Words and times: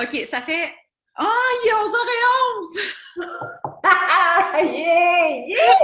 OK, 0.00 0.26
ça 0.30 0.40
fait. 0.40 0.72
Ah, 1.16 1.26
oh, 1.26 1.60
il 1.62 1.68
est 1.68 1.74
11h11! 1.74 3.00
yeah! 4.72 5.44
Yeah! 5.46 5.74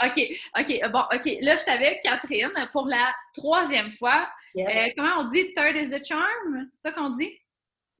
OK, 0.06 0.18
OK, 0.58 0.90
bon, 0.90 1.02
OK. 1.12 1.26
Là, 1.42 1.56
je 1.56 1.64
t'avais 1.64 2.00
Catherine 2.02 2.50
pour 2.72 2.86
la 2.88 3.14
troisième 3.34 3.92
fois. 3.92 4.28
Euh, 4.56 4.88
comment 4.96 5.18
on 5.18 5.24
dit 5.28 5.52
third 5.54 5.76
is 5.76 5.90
the 5.90 6.04
charm? 6.04 6.66
C'est 6.72 6.88
ça 6.88 6.92
qu'on 6.92 7.10
dit? 7.10 7.38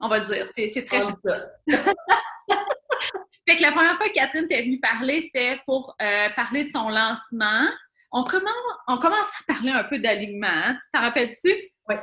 On 0.01 0.09
va 0.09 0.19
le 0.21 0.27
dire. 0.27 0.49
C'est 0.57 0.85
très 0.85 1.03
ça. 1.03 1.13
fait 3.47 3.57
que 3.57 3.63
la 3.63 3.73
première 3.73 3.97
fois 3.97 4.09
que 4.09 4.15
Catherine 4.15 4.49
t'est 4.49 4.63
venue 4.63 4.81
parler, 4.81 5.23
c'était 5.23 5.61
pour 5.67 5.95
euh, 6.03 6.29
parler 6.35 6.65
de 6.65 6.73
son 6.73 6.89
lancement. 6.89 7.69
On 8.11 8.25
commence, 8.25 8.55
on 8.89 8.99
commence 8.99 9.27
à 9.27 9.53
parler 9.53 9.71
un 9.71 9.85
peu 9.85 9.99
d'alignement. 9.99 10.49
Hein? 10.49 10.79
Tu 10.83 10.91
t'en 10.93 11.01
rappelles-tu? 11.01 11.53
Oui. 11.89 11.95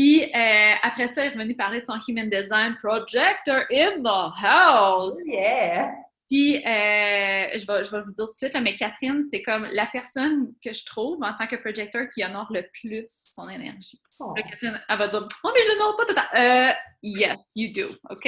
Puis 0.00 0.24
euh, 0.24 0.74
après 0.82 1.08
ça, 1.08 1.26
elle 1.26 1.32
est 1.32 1.34
revenue 1.34 1.54
parler 1.54 1.80
de 1.82 1.84
son 1.84 1.98
Human 2.08 2.30
Design 2.30 2.74
Projector 2.82 3.64
in 3.70 4.00
the 4.00 4.32
house. 4.42 5.18
Oh, 5.20 5.26
yeah! 5.26 5.92
Puis, 6.26 6.56
euh, 6.56 7.58
je, 7.58 7.66
vais, 7.66 7.84
je 7.84 7.90
vais 7.90 8.00
vous 8.00 8.12
dire 8.12 8.24
tout 8.24 8.32
de 8.32 8.36
suite, 8.36 8.56
mais 8.62 8.76
Catherine, 8.76 9.26
c'est 9.30 9.42
comme 9.42 9.68
la 9.72 9.84
personne 9.86 10.54
que 10.64 10.72
je 10.72 10.86
trouve 10.86 11.22
en 11.22 11.34
tant 11.36 11.46
que 11.46 11.56
projecteur 11.56 12.08
qui 12.14 12.24
honore 12.24 12.46
le 12.50 12.64
plus 12.80 13.04
son 13.08 13.46
énergie. 13.50 14.00
Oh. 14.20 14.32
Catherine, 14.32 14.80
elle 14.88 14.98
va 14.98 15.08
dire 15.08 15.28
Oh, 15.44 15.50
mais 15.52 15.60
je 15.64 15.68
l'honore 15.68 15.96
pas 15.98 16.06
tout 16.06 16.14
le 16.14 16.14
temps. 16.14 16.34
Euh, 16.34 16.72
yes, 17.02 17.38
you 17.54 17.70
do. 17.70 17.94
OK? 18.08 18.24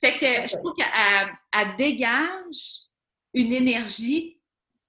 Fait 0.00 0.16
que 0.16 0.48
je 0.48 0.56
trouve 0.56 0.72
qu'elle 0.74 1.76
dégage 1.76 2.86
une 3.34 3.52
énergie 3.52 4.38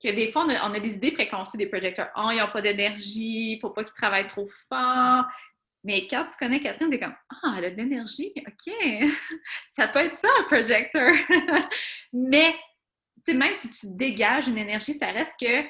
que 0.01 0.09
des 0.09 0.31
fois, 0.31 0.45
on 0.45 0.49
a, 0.49 0.69
on 0.69 0.73
a 0.73 0.79
des 0.79 0.95
idées 0.95 1.11
préconçues 1.11 1.57
des 1.57 1.67
projecteurs. 1.67 2.09
Oh, 2.15 2.29
ils 2.31 2.37
n'ont 2.37 2.51
pas 2.51 2.61
d'énergie, 2.61 3.51
il 3.51 3.55
ne 3.55 3.59
faut 3.59 3.71
pas 3.71 3.83
qu'ils 3.83 3.93
travaillent 3.93 4.27
trop 4.27 4.47
fort. 4.69 5.25
Mais 5.83 6.07
quand 6.07 6.25
tu 6.25 6.37
connais 6.37 6.59
Catherine, 6.59 6.89
t'es 6.89 6.99
comme 6.99 7.15
Ah, 7.43 7.55
elle 7.57 7.65
a 7.65 7.71
de 7.71 7.75
l'énergie, 7.75 8.33
OK. 8.37 8.73
ça 9.73 9.87
peut 9.87 9.99
être 9.99 10.17
ça, 10.17 10.27
un 10.39 10.43
projecteur. 10.43 11.11
Mais 12.13 12.53
même 13.33 13.53
si 13.55 13.69
tu 13.69 13.87
dégages 13.89 14.47
une 14.47 14.57
énergie, 14.57 14.93
ça 14.93 15.07
reste 15.07 15.33
que 15.39 15.61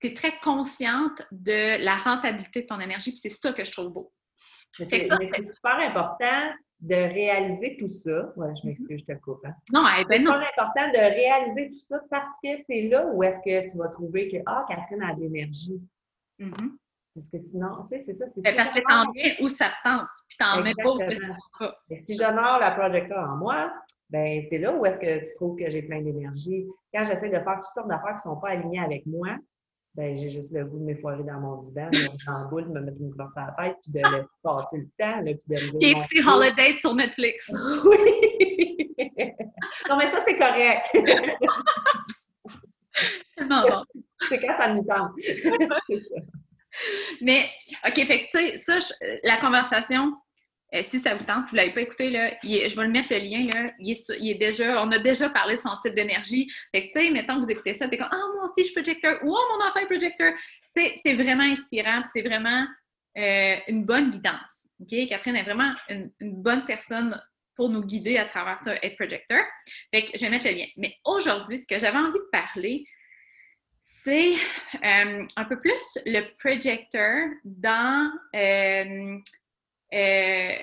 tu 0.00 0.08
es 0.08 0.14
très 0.14 0.38
consciente 0.40 1.22
de 1.30 1.82
la 1.82 1.96
rentabilité 1.96 2.62
de 2.62 2.66
ton 2.66 2.80
énergie, 2.80 3.10
puis 3.10 3.20
c'est 3.22 3.30
ça 3.30 3.52
que 3.52 3.64
je 3.64 3.72
trouve 3.72 3.92
beau. 3.92 4.12
Mais 4.78 4.86
c'est 4.86 5.46
super 5.46 5.78
important 5.78 6.52
de 6.80 6.94
réaliser 6.94 7.76
tout 7.78 7.88
ça. 7.88 8.32
Ouais, 8.36 8.52
je 8.60 8.66
m'excuse, 8.66 9.02
je 9.08 9.14
te 9.14 9.18
coupe. 9.20 9.44
Hein. 9.46 9.54
Non, 9.72 9.82
ben 9.82 10.22
non. 10.22 10.32
C'est 10.32 10.38
super 10.38 10.52
important 10.58 10.88
de 10.88 10.98
réaliser 10.98 11.70
tout 11.70 11.84
ça 11.84 12.00
parce 12.10 12.34
que 12.44 12.50
c'est 12.66 12.82
là 12.82 13.06
où 13.06 13.22
est-ce 13.22 13.38
que 13.38 13.70
tu 13.70 13.78
vas 13.78 13.88
trouver 13.88 14.28
que 14.28 14.36
Ah, 14.44 14.64
Catherine 14.68 15.02
a 15.02 15.14
de 15.14 15.20
l'énergie. 15.20 15.80
Mm-hmm. 16.38 16.76
Parce 17.16 17.30
que 17.30 17.38
sinon, 17.50 17.86
tu 17.90 17.96
sais, 17.96 18.04
c'est 18.04 18.14
ça. 18.14 18.26
C'est 18.34 18.42
ben, 18.42 18.54
parce 18.54 18.70
que 18.72 18.80
t'en 18.86 19.10
mets 19.12 19.36
où 19.40 19.48
ça 19.48 19.68
te 19.68 19.88
tente, 19.88 20.06
puis 20.28 20.36
t'en 20.38 20.62
mets 20.62 20.74
pas 20.74 20.92
où 20.92 20.98
ça 20.98 21.06
te 21.06 21.58
pas. 21.58 21.78
si 22.02 22.14
j'honore 22.14 22.58
la 22.60 22.72
projecteur 22.72 23.30
en 23.30 23.36
moi, 23.36 23.72
ben 24.10 24.42
c'est 24.50 24.58
là 24.58 24.74
où 24.74 24.84
est-ce 24.84 25.00
que 25.00 25.26
tu 25.26 25.34
trouves 25.36 25.58
que 25.58 25.70
j'ai 25.70 25.80
plein 25.80 26.02
d'énergie. 26.02 26.66
Quand 26.92 27.04
j'essaie 27.04 27.30
de 27.30 27.38
faire 27.38 27.58
toutes 27.62 27.72
sortes 27.74 27.88
d'affaires 27.88 28.16
qui 28.20 28.28
ne 28.28 28.34
sont 28.34 28.36
pas 28.36 28.50
alignées 28.50 28.80
avec 28.80 29.06
moi, 29.06 29.28
ben 29.94 30.18
j'ai 30.18 30.28
juste 30.28 30.52
le 30.52 30.66
goût 30.66 30.78
de 30.78 30.84
m'effoirer 30.84 31.22
dans 31.22 31.40
mon 31.40 31.62
divan, 31.62 31.88
en 32.28 32.48
boule, 32.50 32.68
de 32.68 32.72
me 32.72 32.80
mettre 32.80 32.98
une 33.00 33.10
couverture 33.12 33.38
à 33.38 33.46
la 33.46 33.64
tête, 33.64 33.76
puis 33.82 33.92
de 33.92 33.98
laisser 34.00 34.28
passer 34.42 34.76
le 34.76 34.88
temps, 34.98 35.20
là, 35.22 35.32
puis 35.32 35.40
de 35.48 35.54
me 35.54 35.78
dire... 35.78 36.28
Holiday 36.28 36.78
sur 36.80 36.94
Netflix. 36.94 37.50
oui! 37.86 38.94
non, 39.88 39.96
mais 39.96 40.06
ça, 40.08 40.20
c'est 40.22 40.36
correct. 40.36 40.90
Tellement 43.34 43.62
bon. 43.62 43.84
C'est 44.28 44.38
quand 44.38 44.56
ça 44.58 44.74
nous 44.74 44.84
tente. 44.84 45.12
Mais, 47.20 47.50
OK, 47.86 47.94
fait 47.94 48.26
que, 48.26 48.38
tu 48.38 48.58
sais, 48.58 48.58
ça, 48.58 48.94
la 49.24 49.36
conversation, 49.36 50.12
euh, 50.74 50.82
si 50.90 51.00
ça 51.00 51.14
vous 51.14 51.24
tente, 51.24 51.48
vous 51.48 51.56
ne 51.56 51.60
l'avez 51.60 51.72
pas 51.72 51.82
écouté, 51.82 52.10
là, 52.10 52.32
je 52.42 52.74
vais 52.74 52.82
le 52.82 52.90
mettre 52.90 53.08
le 53.10 53.18
lien, 53.18 53.46
là, 53.52 53.70
il 53.78 54.30
est, 54.30 54.34
déjà, 54.34 54.82
on 54.82 54.90
a 54.90 54.98
déjà 54.98 55.30
parlé 55.30 55.56
de 55.56 55.60
son 55.60 55.76
type 55.82 55.94
d'énergie. 55.94 56.50
Fait 56.74 56.88
que, 56.88 56.98
tu 56.98 57.06
sais, 57.06 57.10
mettons, 57.12 57.38
vous 57.38 57.48
écoutez 57.48 57.74
ça, 57.74 57.88
t'es 57.88 57.98
comme, 57.98 58.08
ah, 58.10 58.20
moi 58.34 58.44
aussi, 58.44 58.60
je 58.60 58.64
suis 58.64 58.74
projecteur, 58.74 59.18
ou, 59.22 59.34
oh, 59.36 59.56
mon 59.56 59.64
enfant 59.64 59.80
est 59.80 59.86
projecteur. 59.86 60.32
Tu 60.74 60.82
sais, 60.82 60.94
c'est 61.02 61.14
vraiment 61.14 61.44
inspirant, 61.44 62.02
c'est 62.12 62.22
vraiment 62.22 62.66
euh, 63.16 63.56
une 63.68 63.84
bonne 63.84 64.10
guidance. 64.10 64.66
OK? 64.80 65.08
Catherine 65.08 65.36
est 65.36 65.44
vraiment 65.44 65.72
une, 65.88 66.10
bonne 66.20 66.64
personne 66.64 67.20
pour 67.54 67.70
nous 67.70 67.82
guider 67.82 68.18
à 68.18 68.26
travers 68.26 68.58
ça, 68.62 68.74
être 68.82 68.96
projecteur. 68.96 69.42
Fait 69.94 70.04
que 70.04 70.10
je 70.14 70.20
vais 70.20 70.30
mettre 70.30 70.46
le 70.46 70.52
lien. 70.52 70.66
Mais 70.76 70.94
aujourd'hui, 71.04 71.58
ce 71.58 71.66
que 71.66 71.80
j'avais 71.80 71.96
envie 71.96 72.12
de 72.12 72.28
parler, 72.30 72.84
c'est 74.06 74.34
euh, 74.84 75.26
un 75.34 75.44
peu 75.46 75.58
plus 75.58 75.98
le 76.06 76.32
projecteur 76.38 77.28
dans 77.44 78.12
euh, 78.36 79.18
euh, 79.92 80.56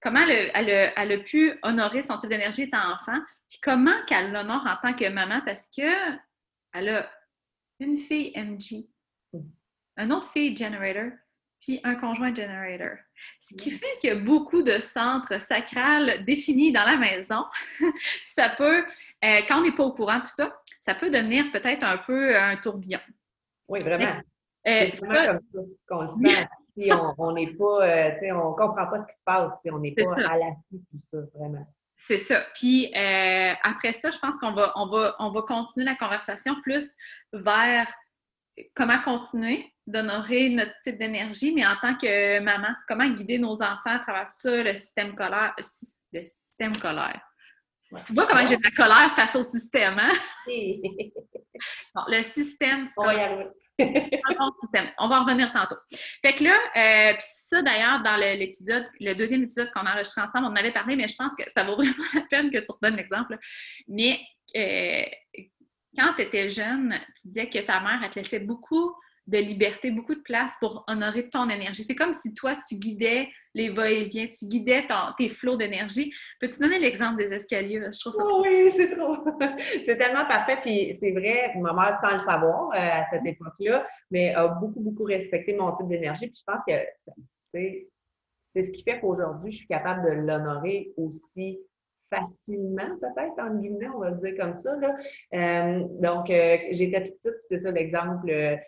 comment 0.00 0.20
elle, 0.20 1.12
a, 1.12 1.18
pu 1.18 1.58
honorer 1.64 2.02
son 2.02 2.18
type 2.18 2.30
d'énergie 2.30 2.62
étant 2.62 2.92
enfant, 2.92 3.18
puis 3.48 3.58
comment 3.60 4.04
qu'elle 4.06 4.30
l'honore 4.30 4.64
en 4.64 4.76
tant 4.80 4.94
que 4.94 5.08
maman 5.08 5.40
parce 5.44 5.68
que 5.76 5.90
elle 6.72 6.88
a 6.88 7.10
une 7.80 7.98
fille 7.98 8.32
MG, 8.36 8.86
une 9.96 10.12
autre 10.12 10.30
fille 10.30 10.56
generator, 10.56 11.10
puis 11.62 11.80
un 11.82 11.96
conjoint 11.96 12.32
generator. 12.32 12.96
Ce 13.40 13.54
qui 13.54 13.70
fait 13.70 13.98
qu'il 14.00 14.10
y 14.10 14.12
a 14.12 14.16
beaucoup 14.16 14.62
de 14.62 14.80
centres 14.80 15.40
sacrales 15.40 16.24
définis 16.24 16.72
dans 16.72 16.84
la 16.84 16.96
maison. 16.96 17.44
ça 18.26 18.48
peut, 18.50 18.84
quand 19.22 19.58
on 19.58 19.62
n'est 19.62 19.72
pas 19.72 19.84
au 19.84 19.92
courant 19.92 20.18
de 20.18 20.22
tout 20.22 20.34
ça, 20.36 20.56
ça 20.80 20.94
peut 20.94 21.10
devenir 21.10 21.50
peut-être 21.50 21.84
un 21.84 21.98
peu 21.98 22.36
un 22.36 22.56
tourbillon. 22.56 23.00
Oui, 23.68 23.80
vraiment. 23.80 24.20
Euh, 24.66 24.86
c'est 24.90 25.04
vraiment 25.04 25.38
comme 25.52 25.66
ça 25.66 25.72
qu'on 25.88 26.00
le 26.02 26.06
sent. 26.08 26.48
Si 26.76 26.90
on 26.92 27.32
n'est 27.32 27.52
pas, 27.54 27.86
euh, 27.86 28.10
tu 28.14 28.20
sais, 28.20 28.32
on 28.32 28.50
ne 28.50 28.56
comprend 28.56 28.86
pas 28.86 28.98
ce 28.98 29.06
qui 29.06 29.14
se 29.14 29.22
passe, 29.24 29.52
si 29.62 29.70
on 29.70 29.78
n'est 29.78 29.92
pas 29.92 30.12
à 30.28 30.38
l'affût 30.38 30.80
tout 30.90 30.98
ça, 31.10 31.18
vraiment. 31.34 31.66
C'est 31.96 32.18
ça. 32.18 32.42
Puis 32.54 32.92
euh, 32.96 33.52
après 33.62 33.92
ça, 33.92 34.10
je 34.10 34.18
pense 34.18 34.36
qu'on 34.38 34.52
va, 34.52 34.72
on 34.74 34.88
va, 34.88 35.14
on 35.20 35.30
va 35.30 35.42
continuer 35.42 35.86
la 35.86 35.94
conversation 35.94 36.60
plus 36.62 36.92
vers 37.32 37.86
comment 38.74 39.00
continuer 39.00 39.72
d'honorer 39.86 40.48
notre 40.50 40.72
type 40.82 40.98
d'énergie, 40.98 41.52
mais 41.54 41.66
en 41.66 41.76
tant 41.76 41.94
que 41.96 42.40
maman, 42.40 42.68
comment 42.88 43.08
guider 43.08 43.38
nos 43.38 43.54
enfants 43.54 43.80
à 43.84 43.98
travers 43.98 44.28
tout 44.28 44.40
ça, 44.40 44.62
le 44.62 44.74
système 44.74 45.14
colère, 45.14 45.54
le 46.12 46.22
système 46.26 46.76
colère. 46.76 47.20
Tu 48.06 48.12
vois 48.14 48.26
comment 48.26 48.46
j'ai 48.46 48.56
de 48.56 48.62
la 48.62 48.70
colère 48.70 49.14
face 49.14 49.36
au 49.36 49.42
système, 49.42 49.98
hein? 49.98 50.10
bon, 51.94 52.02
le 52.08 52.24
système, 52.24 52.88
un 52.98 54.34
bon 54.38 54.52
système. 54.60 54.90
On 54.98 55.08
va 55.08 55.20
en 55.20 55.24
revenir 55.24 55.52
tantôt. 55.52 55.76
Fait 56.22 56.34
que 56.34 56.44
là, 56.44 56.54
euh, 56.76 57.12
puis 57.12 57.26
ça 57.48 57.62
d'ailleurs, 57.62 58.02
dans 58.02 58.16
l'épisode, 58.16 58.84
le, 59.00 59.14
deuxième 59.14 59.42
épisode 59.42 59.70
qu'on 59.72 59.82
a 59.82 59.92
enregistré 59.92 60.22
ensemble, 60.22 60.46
on 60.46 60.50
en 60.50 60.56
avait 60.56 60.72
parlé, 60.72 60.96
mais 60.96 61.08
je 61.08 61.16
pense 61.16 61.34
que 61.36 61.44
ça 61.56 61.64
vaut 61.64 61.76
vraiment 61.76 62.04
la 62.14 62.22
peine 62.22 62.50
que 62.50 62.58
tu 62.58 62.66
redonnes 62.68 62.96
l'exemple. 62.96 63.36
Mais 63.88 64.18
euh, 64.56 65.04
quand 65.96 66.14
tu 66.16 66.22
étais 66.22 66.48
jeune, 66.48 66.94
tu 67.20 67.28
disais 67.28 67.48
que 67.48 67.58
ta 67.66 67.80
mère, 67.80 68.00
elle 68.02 68.10
te 68.10 68.18
laissait 68.18 68.40
beaucoup 68.40 68.94
de 69.26 69.38
liberté, 69.38 69.90
beaucoup 69.90 70.14
de 70.14 70.20
place 70.20 70.52
pour 70.60 70.84
honorer 70.86 71.30
ton 71.30 71.48
énergie. 71.48 71.84
C'est 71.84 71.94
comme 71.94 72.12
si 72.12 72.34
toi, 72.34 72.56
tu 72.68 72.76
guidais 72.76 73.28
les 73.54 73.70
va-et-vient, 73.70 74.26
tu 74.26 74.46
guidais 74.46 74.86
tes 75.16 75.28
flots 75.28 75.56
d'énergie. 75.56 76.12
Peux-tu 76.40 76.58
donner 76.58 76.78
l'exemple 76.78 77.16
des 77.16 77.32
escaliers? 77.32 77.80
Je 77.90 78.00
trouve 78.00 78.12
ça 78.12 78.24
oh, 78.26 78.42
Oui, 78.42 78.70
c'est 78.76 78.90
trop. 78.90 79.16
c'est 79.84 79.96
tellement 79.96 80.26
parfait. 80.26 80.58
Puis 80.62 80.96
c'est 81.00 81.12
vrai, 81.12 81.54
ma 81.56 81.72
mère, 81.72 81.96
sans 81.98 82.12
le 82.12 82.18
savoir 82.18 82.70
euh, 82.70 82.76
à 82.76 83.08
cette 83.10 83.24
époque-là, 83.24 83.86
mais 84.10 84.34
a 84.34 84.48
beaucoup, 84.48 84.80
beaucoup 84.80 85.04
respecté 85.04 85.54
mon 85.54 85.72
type 85.72 85.88
d'énergie. 85.88 86.26
Puis 86.26 86.42
je 86.46 86.52
pense 86.52 86.62
que 86.66 86.74
c'est 88.44 88.62
ce 88.62 88.70
qui 88.70 88.82
fait 88.82 89.00
qu'aujourd'hui, 89.00 89.52
je 89.52 89.58
suis 89.58 89.66
capable 89.66 90.04
de 90.04 90.14
l'honorer 90.16 90.92
aussi 90.96 91.60
facilement, 92.16 92.96
peut-être, 93.00 93.38
en 93.38 93.54
guillemets, 93.56 93.88
on 93.94 93.98
va 93.98 94.10
le 94.10 94.16
dire 94.16 94.34
comme 94.38 94.54
ça. 94.54 94.74
Euh, 95.34 95.80
donc, 96.00 96.30
euh, 96.30 96.56
j'étais 96.70 97.00
petite, 97.00 97.38
c'est 97.42 97.60
ça 97.60 97.70
l'exemple 97.70 98.58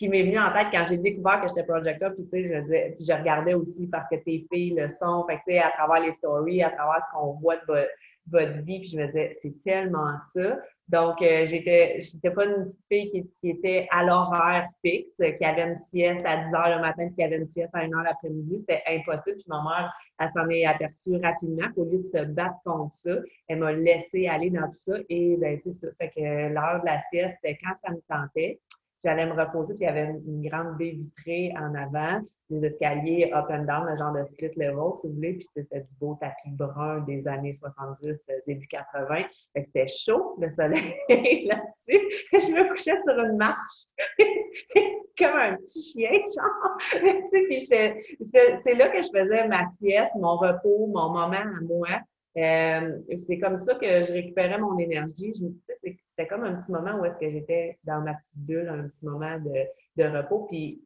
qui 0.00 0.08
m'est 0.08 0.22
venu 0.22 0.38
en 0.38 0.50
tête 0.50 0.68
quand 0.72 0.84
j'ai 0.88 0.96
découvert 0.96 1.42
que 1.42 1.48
j'étais 1.48 1.62
projecteur, 1.62 2.14
puis 2.14 2.24
tu 2.24 2.30
sais, 2.30 2.42
je 2.42 3.04
je 3.04 3.12
regardais 3.12 3.52
aussi 3.52 3.86
parce 3.88 4.08
que 4.08 4.16
tes 4.16 4.46
filles 4.50 4.74
le 4.74 4.88
sont, 4.88 5.26
fait 5.28 5.36
tu 5.46 5.52
sais, 5.52 5.58
à 5.58 5.70
travers 5.70 6.02
les 6.02 6.12
stories, 6.12 6.62
à 6.62 6.70
travers 6.70 7.02
ce 7.02 7.06
qu'on 7.12 7.34
voit 7.34 7.56
de 7.56 7.86
votre, 8.30 8.62
vie, 8.62 8.80
puis 8.80 8.88
je 8.88 8.96
me 8.96 9.06
disais, 9.06 9.36
c'est 9.42 9.62
tellement 9.64 10.16
ça. 10.34 10.58
Donc, 10.88 11.22
euh, 11.22 11.46
j'étais, 11.46 12.00
j'étais 12.00 12.30
pas 12.30 12.46
une 12.46 12.64
petite 12.64 12.84
fille 12.90 13.10
qui, 13.40 13.48
était 13.48 13.86
à 13.92 14.02
l'horaire 14.02 14.68
fixe, 14.84 15.16
qui 15.16 15.44
avait 15.44 15.62
une 15.62 15.76
sieste 15.76 16.26
à 16.26 16.44
10 16.44 16.54
heures 16.54 16.76
le 16.76 16.80
matin, 16.80 17.06
puis 17.06 17.14
qui 17.14 17.22
avait 17.22 17.36
une 17.36 17.46
sieste 17.46 17.70
à 17.74 17.80
1 17.80 17.92
heure 17.92 18.02
l'après-midi. 18.02 18.58
C'était 18.58 18.82
impossible. 18.88 19.36
Puis 19.36 19.44
ma 19.46 19.62
mère, 19.62 19.92
elle 20.18 20.28
s'en 20.30 20.48
est 20.48 20.64
aperçue 20.64 21.16
rapidement 21.22 21.70
qu'au 21.74 21.84
lieu 21.84 21.98
de 21.98 22.02
se 22.02 22.24
battre 22.24 22.56
contre 22.64 22.92
ça, 22.92 23.16
elle 23.46 23.60
m'a 23.60 23.72
laissé 23.72 24.26
aller 24.26 24.50
dans 24.50 24.66
tout 24.66 24.78
ça. 24.78 24.94
Et 25.08 25.36
ben 25.36 25.58
c'est 25.62 25.72
ça. 25.72 25.88
Fait 25.96 26.10
que 26.10 26.52
l'heure 26.52 26.80
de 26.80 26.86
la 26.86 27.00
sieste, 27.02 27.38
c'était 27.40 27.58
quand 27.62 27.74
ça 27.84 27.92
me 27.92 28.00
tentait. 28.08 28.58
j'allais 29.04 29.26
me 29.26 29.32
reposer, 29.32 29.74
puis 29.74 29.84
il 29.84 29.86
y 29.86 29.90
avait 29.90 30.10
une, 30.10 30.42
grande 30.42 30.76
baie 30.76 30.90
vitrée 30.90 31.54
en 31.56 31.72
avant, 31.74 32.20
des 32.50 32.66
escaliers 32.66 33.32
up 33.32 33.46
and 33.50 33.64
down, 33.64 33.86
le 33.86 33.96
genre 33.96 34.12
de 34.12 34.22
split 34.22 34.50
level, 34.56 34.92
si 35.00 35.08
vous 35.08 35.14
voulez, 35.14 35.34
puis 35.34 35.46
c'était 35.54 35.80
du 35.80 35.94
beau 36.00 36.18
tapis 36.20 36.50
brun 36.50 37.00
des 37.00 37.26
années 37.26 37.52
70, 37.52 38.06
euh, 38.08 38.14
début 38.46 38.66
80. 38.66 39.24
C'était 39.62 39.86
chaud, 39.86 40.36
le 40.40 40.50
soleil 40.50 40.94
là-dessus. 41.46 42.00
Je 42.32 42.52
me 42.52 42.68
couchais 42.68 42.98
sur 43.06 43.18
une 43.18 43.36
marche, 43.36 43.86
comme 45.18 45.36
un 45.36 45.56
petit 45.56 45.92
chien, 45.92 46.10
genre. 46.12 46.78
tu 46.90 47.26
sais, 47.26 47.42
puis 47.48 47.60
c'est 47.60 48.74
là 48.74 48.88
que 48.88 49.02
je 49.02 49.08
faisais 49.08 49.48
ma 49.48 49.68
sieste, 49.68 50.14
mon 50.16 50.36
repos, 50.36 50.86
mon 50.86 51.10
moment 51.10 51.32
à 51.32 51.60
moi. 51.62 52.00
Euh, 52.36 52.98
c'est 53.26 53.38
comme 53.38 53.58
ça 53.58 53.74
que 53.74 54.04
je 54.04 54.12
récupérais 54.12 54.58
mon 54.58 54.78
énergie. 54.78 55.32
Je, 55.34 55.46
c'était 56.20 56.28
comme 56.28 56.44
un 56.44 56.54
petit 56.54 56.70
moment 56.70 57.00
où 57.00 57.04
est-ce 57.04 57.18
que 57.18 57.30
j'étais 57.30 57.78
dans 57.84 58.00
ma 58.02 58.14
petite 58.14 58.36
bulle, 58.36 58.68
un 58.68 58.88
petit 58.88 59.04
moment 59.06 59.38
de, 59.38 59.64
de 59.96 60.16
repos. 60.16 60.46
Puis 60.48 60.82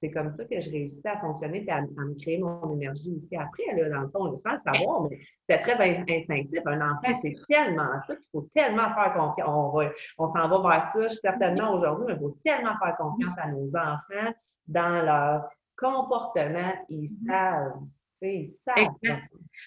c'est 0.00 0.10
comme 0.10 0.30
ça 0.30 0.44
que 0.44 0.60
je 0.60 0.70
réussissais 0.70 1.08
à 1.08 1.20
fonctionner 1.20 1.64
et 1.66 1.70
à, 1.70 1.80
me 1.82 2.14
créer 2.20 2.38
mon 2.38 2.74
énergie 2.74 3.12
aussi 3.16 3.34
après, 3.36 3.74
là, 3.76 3.88
dans 3.88 4.02
le 4.02 4.08
fond, 4.08 4.36
sans 4.36 4.52
le 4.52 4.58
savoir, 4.58 5.02
mais 5.02 5.18
c'était 5.48 5.62
très 5.62 6.00
instinctif. 6.18 6.60
Un 6.66 6.80
enfant, 6.80 7.18
c'est 7.20 7.34
tellement 7.48 7.98
ça 8.00 8.14
qu'il 8.14 8.24
faut 8.32 8.48
tellement 8.54 8.94
faire 8.94 9.14
confiance. 9.14 9.48
On, 9.48 10.24
on 10.24 10.26
s'en 10.28 10.48
va 10.48 10.68
vers 10.68 10.84
ça 10.84 11.08
certainement 11.08 11.74
aujourd'hui, 11.74 12.06
mais 12.08 12.14
il 12.14 12.18
faut 12.18 12.38
tellement 12.44 12.74
faire 12.82 12.96
confiance 12.96 13.34
à 13.38 13.48
nos 13.50 13.76
enfants 13.76 14.34
dans 14.68 15.02
leur 15.02 15.48
comportement. 15.76 16.72
Ils 16.88 17.08
mm-hmm. 17.08 17.26
savent. 17.26 17.80
Ils 18.20 18.50
savent. 18.50 19.20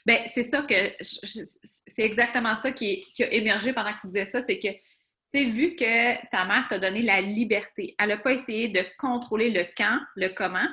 Ben, 0.06 0.20
c'est 0.34 0.44
ça 0.44 0.62
que 0.64 0.74
c'est 1.00 2.04
exactement 2.04 2.56
ça 2.62 2.72
qui, 2.72 3.06
qui, 3.14 3.24
a 3.24 3.32
émergé 3.32 3.74
pendant 3.74 3.92
que 3.94 4.02
tu 4.02 4.08
disais 4.08 4.30
ça, 4.30 4.42
c'est 4.42 4.60
que 4.60 4.68
tu 5.34 5.50
vu 5.50 5.76
que 5.76 6.30
ta 6.30 6.46
mère 6.46 6.68
t'a 6.68 6.80
donné 6.80 7.02
la 7.02 7.22
liberté, 7.22 7.96
elle 7.98 8.10
n'a 8.10 8.18
pas 8.18 8.34
essayé 8.34 8.70
de 8.70 8.82
contrôler 8.98 9.50
le 9.50 9.66
quand, 9.78 10.00
le 10.16 10.30
comment, 10.30 10.68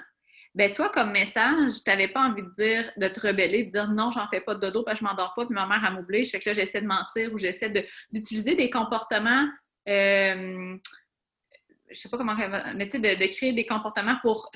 ben 0.55 0.73
toi, 0.73 0.89
comme 0.89 1.13
message, 1.13 1.85
tu 1.85 1.91
n'avais 1.91 2.09
pas 2.09 2.23
envie 2.23 2.43
de 2.43 2.51
dire, 2.51 2.91
de 2.97 3.07
te 3.09 3.21
rebeller, 3.21 3.65
de 3.65 3.71
dire 3.71 3.91
non, 3.91 4.11
j'en 4.11 4.27
fais 4.29 4.41
pas 4.41 4.55
de 4.55 4.61
dodo, 4.61 4.83
parce 4.83 4.99
que 4.99 5.05
je 5.05 5.09
m'endors 5.09 5.35
pas, 5.35 5.47
puis 5.47 5.55
ma 5.55 5.67
mère, 5.67 5.85
elle 5.87 5.95
m'oblige. 5.95 6.31
Fait 6.31 6.41
que 6.41 6.49
là, 6.49 6.55
j'essaie 6.55 6.81
de 6.81 6.87
mentir 6.87 7.33
ou 7.33 7.39
j'essaie 7.39 7.71
d'utiliser 8.11 8.57
des 8.57 8.69
comportements, 8.71 9.47
euh, 9.89 10.77
je 11.91 11.95
sais 11.95 12.09
pas 12.09 12.19
comment, 12.19 12.35
mais 12.75 12.87
tu 12.87 12.93
sais, 12.93 12.99
de, 12.99 13.21
de, 13.21 13.33
créer 13.33 13.53
des 13.53 13.67
comportements 13.67 14.17
pour 14.21 14.51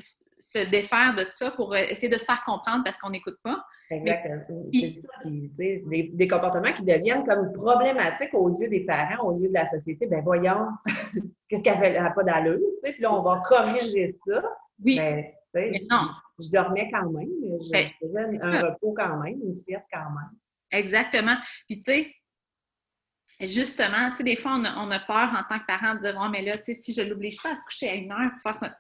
se 0.53 0.59
défaire 0.71 1.15
de 1.15 1.27
ça, 1.37 1.51
pour 1.53 1.77
essayer 1.77 2.09
de 2.09 2.19
se 2.19 2.25
faire 2.25 2.43
comprendre 2.45 2.85
parce 2.85 2.99
qu'on 2.99 3.11
n'écoute 3.11 3.39
pas. 3.43 3.65
Exactement. 3.93 4.43
C'est 4.73 4.97
ça 4.97 5.09
qui, 5.23 5.49
des, 5.57 6.11
des, 6.13 6.29
comportements 6.29 6.73
qui 6.73 6.83
deviennent 6.83 7.25
comme 7.25 7.53
problématiques 7.53 8.33
aux 8.33 8.49
yeux 8.49 8.69
des 8.69 8.81
parents, 8.81 9.29
aux 9.29 9.35
yeux 9.35 9.49
de 9.49 9.55
la 9.55 9.67
société. 9.67 10.07
Ben 10.07 10.23
voyons, 10.23 10.69
qu'est-ce 11.49 11.63
qu'elle 11.63 11.93
n'a 11.95 12.11
pas 12.11 12.23
d'allure, 12.23 12.59
tu 12.59 12.87
sais, 12.87 12.93
puis 12.93 13.03
là, 13.03 13.13
on 13.13 13.23
va 13.23 13.43
corriger 13.47 14.09
ça. 14.09 14.43
Oui. 14.83 14.97
Ben, 14.97 15.25
mais 15.55 15.83
non. 15.91 16.09
Je, 16.39 16.49
dormais 16.49 16.91
quand 16.91 17.11
même, 17.11 17.29
je, 17.43 17.71
ben, 17.71 17.89
faisais 18.01 18.39
un 18.41 18.63
repos 18.63 18.95
quand 18.97 19.19
même, 19.19 19.39
une 19.45 19.55
sieste 19.55 19.85
quand 19.93 19.99
même. 19.99 20.31
Exactement. 20.71 21.37
Puis 21.69 21.83
tu 21.83 21.93
sais, 21.93 22.15
justement, 23.47 24.11
tu 24.13 24.19
sais, 24.19 24.23
des 24.25 24.37
fois, 24.37 24.53
on 24.59 24.65
a, 24.65 24.85
on 24.85 24.91
a, 24.91 25.01
peur 25.01 25.31
en 25.39 25.43
tant 25.49 25.61
que 25.61 25.67
parent 25.67 25.95
de 25.95 26.01
dire, 26.01 26.19
oh, 26.19 26.29
mais 26.31 26.43
là, 26.43 26.57
tu 26.57 26.65
sais, 26.65 26.75
si 26.75 26.95
je 26.95 27.03
ne 27.03 27.11
l'oblige 27.11 27.41
pas 27.43 27.51
à 27.51 27.59
se 27.59 27.65
coucher 27.65 27.91
à 27.91 27.95
une 27.95 28.11
heure 28.11 28.31
pour 28.43 28.53
faire, 28.55 28.75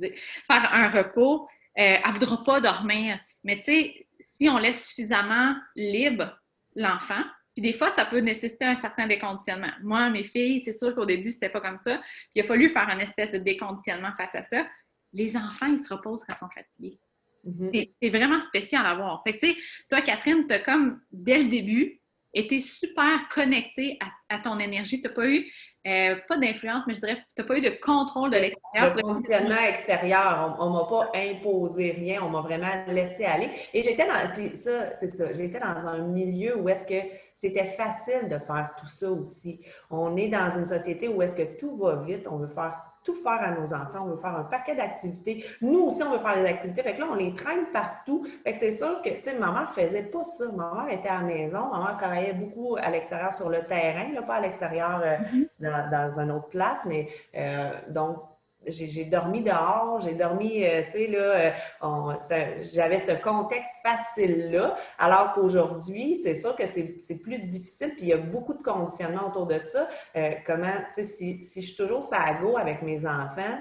faire 0.00 0.74
un 0.74 0.88
repos, 0.88 1.46
euh, 1.78 1.96
elle 2.02 2.14
ne 2.14 2.18
voudra 2.18 2.44
pas 2.44 2.60
dormir. 2.60 3.20
Mais 3.42 3.58
tu 3.58 3.64
sais, 3.64 4.03
si 4.40 4.48
on 4.48 4.58
laisse 4.58 4.86
suffisamment 4.86 5.54
libre 5.76 6.38
l'enfant, 6.76 7.22
puis 7.54 7.62
des 7.62 7.72
fois, 7.72 7.92
ça 7.92 8.04
peut 8.04 8.18
nécessiter 8.18 8.64
un 8.64 8.74
certain 8.74 9.06
déconditionnement. 9.06 9.70
Moi, 9.82 10.10
mes 10.10 10.24
filles, 10.24 10.60
c'est 10.62 10.72
sûr 10.72 10.94
qu'au 10.94 11.06
début, 11.06 11.30
c'était 11.30 11.48
pas 11.48 11.60
comme 11.60 11.78
ça. 11.78 11.98
Puis 11.98 12.30
il 12.36 12.40
a 12.40 12.44
fallu 12.44 12.68
faire 12.68 12.88
une 12.90 13.00
espèce 13.00 13.30
de 13.30 13.38
déconditionnement 13.38 14.10
face 14.16 14.34
à 14.34 14.42
ça. 14.44 14.66
Les 15.12 15.36
enfants, 15.36 15.66
ils 15.66 15.82
se 15.82 15.94
reposent 15.94 16.24
quand 16.24 16.34
ils 16.34 16.38
sont 16.38 16.48
fatigués. 16.48 16.98
Mm-hmm. 17.46 17.90
C'est 18.02 18.10
vraiment 18.10 18.40
spécial 18.40 18.84
à 18.84 18.94
voir. 18.96 19.22
Fait 19.24 19.38
que, 19.38 19.46
tu 19.46 19.52
sais, 19.52 19.58
toi, 19.88 20.02
Catherine, 20.02 20.46
tu 20.48 20.54
as 20.54 20.60
comme, 20.60 21.00
dès 21.12 21.38
le 21.38 21.48
début, 21.48 22.00
été 22.34 22.60
super 22.60 23.28
connectée 23.32 23.98
à, 24.28 24.38
ton 24.38 24.58
énergie. 24.58 25.00
Tu 25.00 25.08
n'as 25.08 25.14
pas 25.14 25.26
eu, 25.26 25.46
euh, 25.86 26.16
pas 26.28 26.36
d'influence, 26.36 26.84
mais 26.86 26.94
je 26.94 27.00
dirais, 27.00 27.16
tu 27.36 27.42
n'as 27.42 27.46
pas 27.46 27.58
eu 27.58 27.60
de 27.60 27.78
contrôle 27.80 28.30
de 28.30 28.36
l'extérieur. 28.36 28.94
Le 28.96 29.00
fonctionnement 29.00 29.62
extérieur, 29.68 30.56
on 30.58 30.70
ne 30.70 30.72
m'a 30.72 30.84
pas 30.84 31.12
imposé 31.14 31.92
rien, 31.92 32.22
on 32.22 32.30
m'a 32.30 32.40
vraiment 32.40 32.84
laissé 32.88 33.24
aller. 33.24 33.50
Et 33.72 33.82
j'étais 33.82 34.06
dans, 34.06 34.56
ça, 34.56 34.94
c'est 34.96 35.08
ça, 35.08 35.32
j'étais 35.32 35.60
dans 35.60 35.86
un 35.86 35.98
milieu 35.98 36.58
où 36.58 36.68
est-ce 36.68 36.86
que 36.86 37.08
c'était 37.34 37.70
facile 37.70 38.28
de 38.28 38.38
faire 38.38 38.70
tout 38.78 38.88
ça 38.88 39.10
aussi. 39.10 39.60
On 39.90 40.16
est 40.16 40.28
dans 40.28 40.50
une 40.50 40.66
société 40.66 41.08
où 41.08 41.22
est-ce 41.22 41.36
que 41.36 41.58
tout 41.58 41.76
va 41.76 41.96
vite, 41.96 42.26
on 42.30 42.38
veut 42.38 42.48
faire 42.48 42.80
tout 43.04 43.14
faire 43.14 43.40
à 43.40 43.50
nos 43.50 43.72
enfants. 43.72 44.00
On 44.02 44.06
veut 44.06 44.16
faire 44.16 44.36
un 44.36 44.44
paquet 44.44 44.74
d'activités. 44.74 45.44
Nous 45.60 45.80
aussi, 45.80 46.02
on 46.02 46.10
veut 46.10 46.18
faire 46.18 46.36
des 46.36 46.48
activités. 46.48 46.82
Fait 46.82 46.94
que 46.94 47.00
là, 47.00 47.06
on 47.10 47.14
les 47.14 47.34
traîne 47.34 47.66
partout. 47.72 48.26
Fait 48.42 48.52
que 48.52 48.58
c'est 48.58 48.72
sûr 48.72 49.02
que, 49.02 49.10
tu 49.10 49.22
sais, 49.22 49.38
ma 49.38 49.52
mère 49.52 49.72
faisait 49.74 50.02
pas 50.02 50.24
ça. 50.24 50.46
Ma 50.56 50.72
mère 50.74 50.98
était 50.98 51.08
à 51.08 51.20
la 51.20 51.26
maison. 51.26 51.68
Ma 51.70 51.78
mère 51.84 51.96
travaillait 51.98 52.32
beaucoup 52.32 52.76
à 52.76 52.90
l'extérieur 52.90 53.32
sur 53.34 53.50
le 53.50 53.64
terrain, 53.64 54.10
là, 54.12 54.22
pas 54.22 54.36
à 54.36 54.40
l'extérieur 54.40 55.00
euh, 55.04 55.16
mm-hmm. 55.16 55.48
dans, 55.60 55.90
dans, 55.90 56.20
une 56.20 56.30
autre 56.30 56.48
place. 56.48 56.86
Mais 56.86 57.08
euh, 57.36 57.72
donc, 57.90 58.18
j'ai 58.66 59.04
dormi 59.04 59.42
dehors, 59.42 60.00
j'ai 60.00 60.14
dormi, 60.14 60.64
euh, 60.64 60.82
tu 60.84 60.92
sais, 60.92 61.06
là, 61.08 61.52
euh, 61.82 62.54
j'avais 62.72 62.98
ce 62.98 63.12
contexte 63.12 63.72
facile-là, 63.82 64.74
alors 64.98 65.32
qu'aujourd'hui, 65.32 66.16
c'est 66.16 66.34
sûr 66.34 66.54
que 66.56 66.66
c'est 66.66 67.18
plus 67.22 67.38
difficile, 67.40 67.92
puis 67.94 68.02
il 68.02 68.08
y 68.08 68.12
a 68.12 68.18
beaucoup 68.18 68.54
de 68.54 68.62
conditionnement 68.62 69.28
autour 69.28 69.46
de 69.46 69.60
ça. 69.64 69.88
Euh, 70.16 70.32
comment, 70.46 70.74
tu 70.94 71.02
sais, 71.02 71.04
si, 71.04 71.42
si, 71.42 71.62
je 71.62 71.66
suis 71.68 71.76
toujours 71.76 72.02
ça 72.02 72.34
go 72.40 72.56
avec 72.56 72.82
mes 72.82 73.06
enfants, 73.06 73.58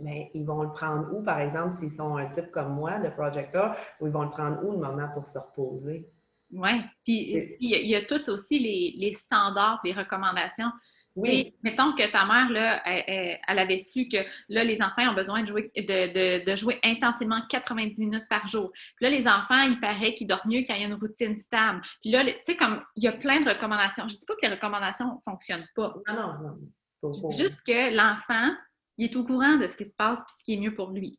mais 0.00 0.30
ils 0.34 0.44
vont 0.44 0.62
le 0.62 0.72
prendre 0.72 1.12
où, 1.14 1.22
par 1.22 1.40
exemple, 1.40 1.72
s'ils 1.72 1.92
sont 1.92 2.16
un 2.16 2.26
type 2.26 2.50
comme 2.50 2.74
moi, 2.74 2.98
de 2.98 3.08
projecteur, 3.08 3.76
ou 4.00 4.06
ils 4.06 4.12
vont 4.12 4.22
le 4.22 4.30
prendre 4.30 4.64
où 4.64 4.72
le 4.72 4.78
moment 4.78 5.08
pour 5.12 5.26
se 5.26 5.38
reposer? 5.38 6.08
Oui, 6.52 6.82
puis 7.04 7.56
il 7.58 7.88
y, 7.90 7.96
a 7.96 8.04
tout 8.04 8.30
aussi 8.30 8.58
les, 8.58 8.94
les 8.96 9.12
standards, 9.12 9.80
les 9.82 9.92
recommandations. 9.92 10.70
Oui. 11.16 11.54
mettons 11.62 11.92
que 11.94 12.10
ta 12.10 12.24
mère, 12.24 12.50
là, 12.50 12.82
elle, 12.84 13.58
avait 13.58 13.78
su 13.78 14.08
que 14.08 14.18
là, 14.48 14.64
les 14.64 14.82
enfants 14.82 15.10
ont 15.10 15.14
besoin 15.14 15.42
de 15.42 15.46
jouer, 15.46 15.70
de, 15.76 16.56
jouer 16.56 16.80
intensément 16.82 17.40
90 17.48 18.00
minutes 18.00 18.28
par 18.28 18.48
jour. 18.48 18.72
Puis 18.96 19.04
là, 19.04 19.10
les 19.10 19.28
enfants, 19.28 19.62
il 19.62 19.78
paraît 19.80 20.14
qu'ils 20.14 20.26
dorment 20.26 20.50
mieux 20.50 20.64
quand 20.66 20.74
il 20.74 20.82
y 20.82 20.84
a 20.84 20.88
une 20.88 20.94
routine 20.94 21.36
stable. 21.36 21.82
Puis 22.00 22.10
là, 22.10 22.24
tu 22.24 22.32
sais, 22.46 22.56
comme 22.56 22.82
il 22.96 23.04
y 23.04 23.08
a 23.08 23.12
plein 23.12 23.40
de 23.40 23.48
recommandations. 23.48 24.08
Je 24.08 24.14
ne 24.14 24.18
dis 24.18 24.26
pas 24.26 24.34
que 24.34 24.46
les 24.46 24.54
recommandations 24.54 25.06
ne 25.06 25.30
fonctionnent 25.30 25.68
pas. 25.76 25.94
Non, 26.08 26.14
non, 26.14 26.58
non. 27.02 27.30
Juste 27.30 27.60
que 27.66 27.94
l'enfant, 27.94 28.54
il 28.96 29.04
est 29.04 29.16
au 29.16 29.24
courant 29.24 29.56
de 29.56 29.66
ce 29.66 29.76
qui 29.76 29.84
se 29.84 29.94
passe 29.94 30.18
et 30.18 30.32
ce 30.38 30.44
qui 30.44 30.54
est 30.54 30.60
mieux 30.60 30.74
pour 30.74 30.90
lui. 30.90 31.18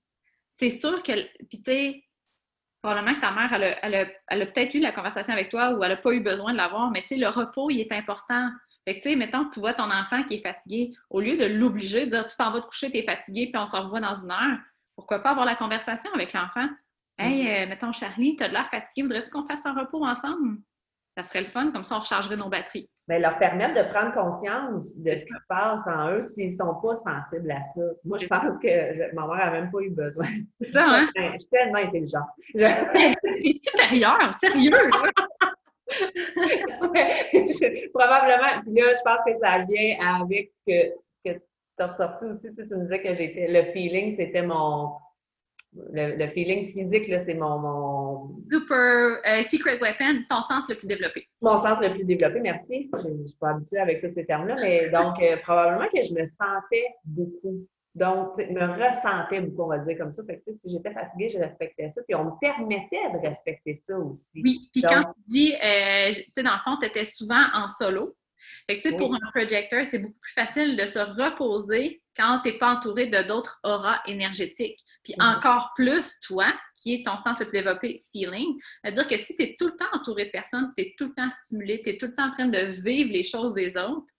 C'est 0.58 0.72
sûr 0.72 1.04
que, 1.04 1.12
puis 1.46 1.62
tu 1.62 1.72
sais, 1.72 2.04
probablement 2.82 3.16
que 3.16 3.22
ta 3.22 3.32
mère, 3.32 3.52
elle 3.54 3.96
a, 3.96 4.08
elle 4.28 4.42
a 4.42 4.46
peut-être 4.46 4.74
eu 4.74 4.80
la 4.80 4.92
conversation 4.92 5.34
avec 5.34 5.50
toi 5.50 5.72
ou 5.72 5.84
elle 5.84 5.92
n'a 5.92 5.98
pas 5.98 6.12
eu 6.12 6.22
besoin 6.22 6.52
de 6.52 6.58
l'avoir, 6.58 6.92
mais 6.92 7.02
tu 7.02 7.10
sais, 7.10 7.18
le 7.18 7.28
repos, 7.28 7.70
il 7.70 7.80
est 7.80 7.92
important. 7.92 8.50
Fait 8.86 9.00
que, 9.00 9.04
tu 9.04 9.10
sais, 9.10 9.16
mettons 9.16 9.46
que 9.46 9.54
tu 9.56 9.60
vois 9.60 9.74
ton 9.74 9.90
enfant 9.90 10.24
qui 10.24 10.36
est 10.36 10.42
fatigué, 10.42 10.94
au 11.10 11.20
lieu 11.20 11.38
de 11.38 11.46
l'obliger, 11.46 12.06
de 12.06 12.12
dire 12.12 12.26
tu 12.26 12.36
t'en 12.38 12.52
vas 12.52 12.62
te 12.62 12.68
coucher, 12.68 12.92
tu 12.92 12.98
es 12.98 13.04
fatigué, 13.04 13.50
puis 13.52 13.60
on 13.60 13.66
se 13.66 13.76
revoit 13.76 14.00
dans 14.00 14.16
une 14.16 14.32
heure, 14.32 14.60
pourquoi 14.96 15.20
pas 15.20 15.32
avoir 15.32 15.46
la 15.46 15.56
conversation 15.56 16.12
avec 16.14 16.34
l'enfant? 16.34 16.68
Hey, 17.18 17.44
mm-hmm. 17.44 17.64
euh, 17.64 17.70
mettons, 17.70 17.92
Charlie, 17.92 18.36
tu 18.36 18.44
as 18.44 18.50
de 18.50 18.54
l'air 18.54 18.70
fatigué, 18.70 19.02
voudrais-tu 19.04 19.32
qu'on 19.32 19.48
fasse 19.48 19.66
un 19.66 19.74
repos 19.74 20.06
ensemble? 20.06 20.60
Ça 21.18 21.24
serait 21.24 21.42
le 21.42 21.48
fun, 21.48 21.72
comme 21.72 21.86
ça 21.86 21.96
on 21.96 22.00
rechargerait 22.00 22.36
nos 22.36 22.50
batteries. 22.50 22.90
Bien, 23.08 23.20
leur 23.20 23.38
permettre 23.38 23.76
de 23.76 23.90
prendre 23.94 24.14
conscience 24.14 24.98
de 25.00 25.16
ce 25.16 25.24
qui 25.24 25.32
se 25.32 25.48
passe 25.48 25.88
en 25.88 26.12
eux 26.12 26.22
s'ils 26.22 26.52
ne 26.52 26.56
sont 26.56 26.76
pas 26.82 26.96
sensibles 26.96 27.52
à 27.52 27.62
ça. 27.62 27.82
Moi, 28.04 28.18
je 28.18 28.28
pense 28.28 28.58
que 28.58 29.16
ma 29.16 29.28
mère 29.28 29.46
n'a 29.46 29.52
même 29.52 29.72
pas 29.72 29.80
eu 29.80 29.92
besoin. 29.92 30.28
C'est 30.60 30.72
ça, 30.72 30.86
hein? 30.88 31.08
Je 31.16 31.40
suis 31.40 31.50
tellement 31.50 31.80
intelligente. 31.80 32.28
Je... 32.54 32.66
supérieur, 33.64 34.34
sérieux! 34.42 34.72
probablement. 37.94 38.62
Puis 38.64 38.74
là, 38.74 38.94
je 38.96 39.02
pense 39.04 39.20
que 39.26 39.40
ça 39.42 39.66
vient 39.70 39.98
avec 40.20 40.52
ce 40.52 40.64
que, 40.66 40.96
ce 41.10 41.20
que 41.24 41.38
tu 41.38 41.44
as 41.80 41.88
ressorti 41.88 42.26
aussi. 42.26 42.48
Tu, 42.56 42.64
me 42.64 42.84
disais 42.84 43.02
que 43.02 43.16
j'étais 43.16 43.48
le 43.48 43.72
feeling, 43.72 44.16
c'était 44.16 44.42
mon. 44.42 44.94
Le, 45.92 46.28
feeling 46.28 46.72
physique, 46.72 47.10
là, 47.10 47.20
c'est 47.20 47.34
mon, 47.34 47.60
mon. 47.60 48.36
Super 48.50 49.20
euh, 49.26 49.44
secret 49.44 49.78
weapon, 49.82 50.24
ton 50.30 50.42
sens 50.44 50.70
le 50.70 50.76
plus 50.76 50.88
développé. 50.88 51.28
Mon 51.42 51.58
sens 51.58 51.82
le 51.82 51.92
plus 51.92 52.06
développé, 52.06 52.40
merci. 52.40 52.90
Je 52.94 53.10
ne 53.10 53.28
suis 53.28 53.38
pas 53.38 53.50
habituée 53.50 53.80
avec 53.80 54.02
tous 54.02 54.14
ces 54.14 54.26
termes-là, 54.26 54.56
mais 54.56 54.90
donc, 54.90 55.22
euh, 55.22 55.36
probablement 55.44 55.90
que 55.94 56.02
je 56.02 56.14
me 56.14 56.24
sentais 56.24 56.86
beaucoup 57.04 57.68
donc, 57.96 58.38
me 58.38 58.86
ressentais 58.86 59.40
beaucoup, 59.40 59.64
on 59.64 59.68
va 59.68 59.78
dire 59.80 59.98
comme 59.98 60.12
ça. 60.12 60.22
Fait 60.26 60.44
que, 60.46 60.54
si 60.54 60.70
j'étais 60.70 60.92
fatiguée, 60.92 61.30
je 61.30 61.40
respectais 61.40 61.92
ça. 61.92 62.02
Puis 62.04 62.14
on 62.14 62.26
me 62.26 62.40
permettait 62.42 63.10
de 63.14 63.26
respecter 63.26 63.74
ça 63.74 63.98
aussi. 63.98 64.30
Oui, 64.36 64.70
puis 64.74 64.82
quand 64.82 65.14
tu 65.14 65.22
dis, 65.28 65.54
euh, 65.54 66.14
tu 66.14 66.32
sais, 66.36 66.44
dans 66.44 66.54
le 66.54 66.60
fond, 66.60 66.78
tu 66.78 66.88
étais 66.88 67.06
souvent 67.06 67.44
en 67.54 67.70
solo. 67.70 68.18
Fait 68.68 68.78
que, 68.78 68.84
tu 68.84 68.90
sais, 68.90 68.98
pour 68.98 69.16
un 69.16 69.32
projecteur, 69.34 69.86
c'est 69.86 70.00
beaucoup 70.00 70.20
plus 70.20 70.34
facile 70.34 70.76
de 70.76 70.84
se 70.84 71.00
reposer 71.00 72.02
quand 72.18 72.42
tu 72.44 72.52
n'es 72.52 72.58
pas 72.58 72.76
entouré 72.76 73.08
de 73.08 73.26
d'autres 73.28 73.60
auras 73.64 74.02
énergétiques. 74.06 74.84
Puis 75.04 75.14
mm-hmm. 75.14 75.38
encore 75.38 75.72
plus, 75.76 76.20
toi, 76.22 76.54
qui 76.76 76.96
est 76.96 77.06
ton 77.06 77.16
sens 77.18 77.40
le 77.40 77.46
plus 77.48 77.60
développé, 77.60 78.00
feeling, 78.12 78.60
c'est-à-dire 78.84 79.08
que 79.08 79.18
si 79.18 79.36
tu 79.38 79.44
es 79.44 79.56
tout 79.58 79.68
le 79.68 79.76
temps 79.78 79.86
entouré 79.94 80.26
de 80.26 80.32
personnes, 80.32 80.74
tu 80.78 80.84
es 80.84 80.96
tout 80.98 81.06
le 81.06 81.14
temps 81.14 81.30
stimulé, 81.46 81.82
tu 81.82 81.92
es 81.92 81.98
tout 81.98 82.08
le 82.08 82.16
temps 82.16 82.28
en 82.28 82.32
train 82.32 82.48
de 82.48 82.82
vivre 82.82 83.12
les 83.12 83.24
choses 83.24 83.54
des 83.54 83.78
autres, 83.78 84.14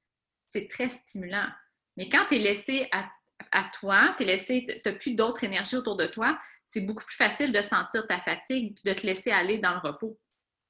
c'est 0.51 0.69
très 0.69 0.89
stimulant. 0.89 1.49
Mais 1.97 2.09
quand 2.09 2.25
tu 2.29 2.37
es 2.37 2.39
laissé 2.39 2.89
à, 2.93 3.09
à 3.53 3.65
toi, 3.79 4.15
tu 4.19 4.25
n'as 4.25 4.93
plus 4.93 5.15
d'autres 5.15 5.45
énergies 5.45 5.77
autour 5.77 5.97
de 5.97 6.07
toi, 6.07 6.39
c'est 6.73 6.81
beaucoup 6.81 7.05
plus 7.05 7.17
facile 7.17 7.53
de 7.53 7.61
sentir 7.61 8.07
ta 8.07 8.21
fatigue 8.21 8.75
puis 8.75 8.93
de 8.93 8.99
te 8.99 9.07
laisser 9.07 9.31
aller 9.31 9.59
dans 9.59 9.75
le 9.75 9.79
repos. 9.79 10.19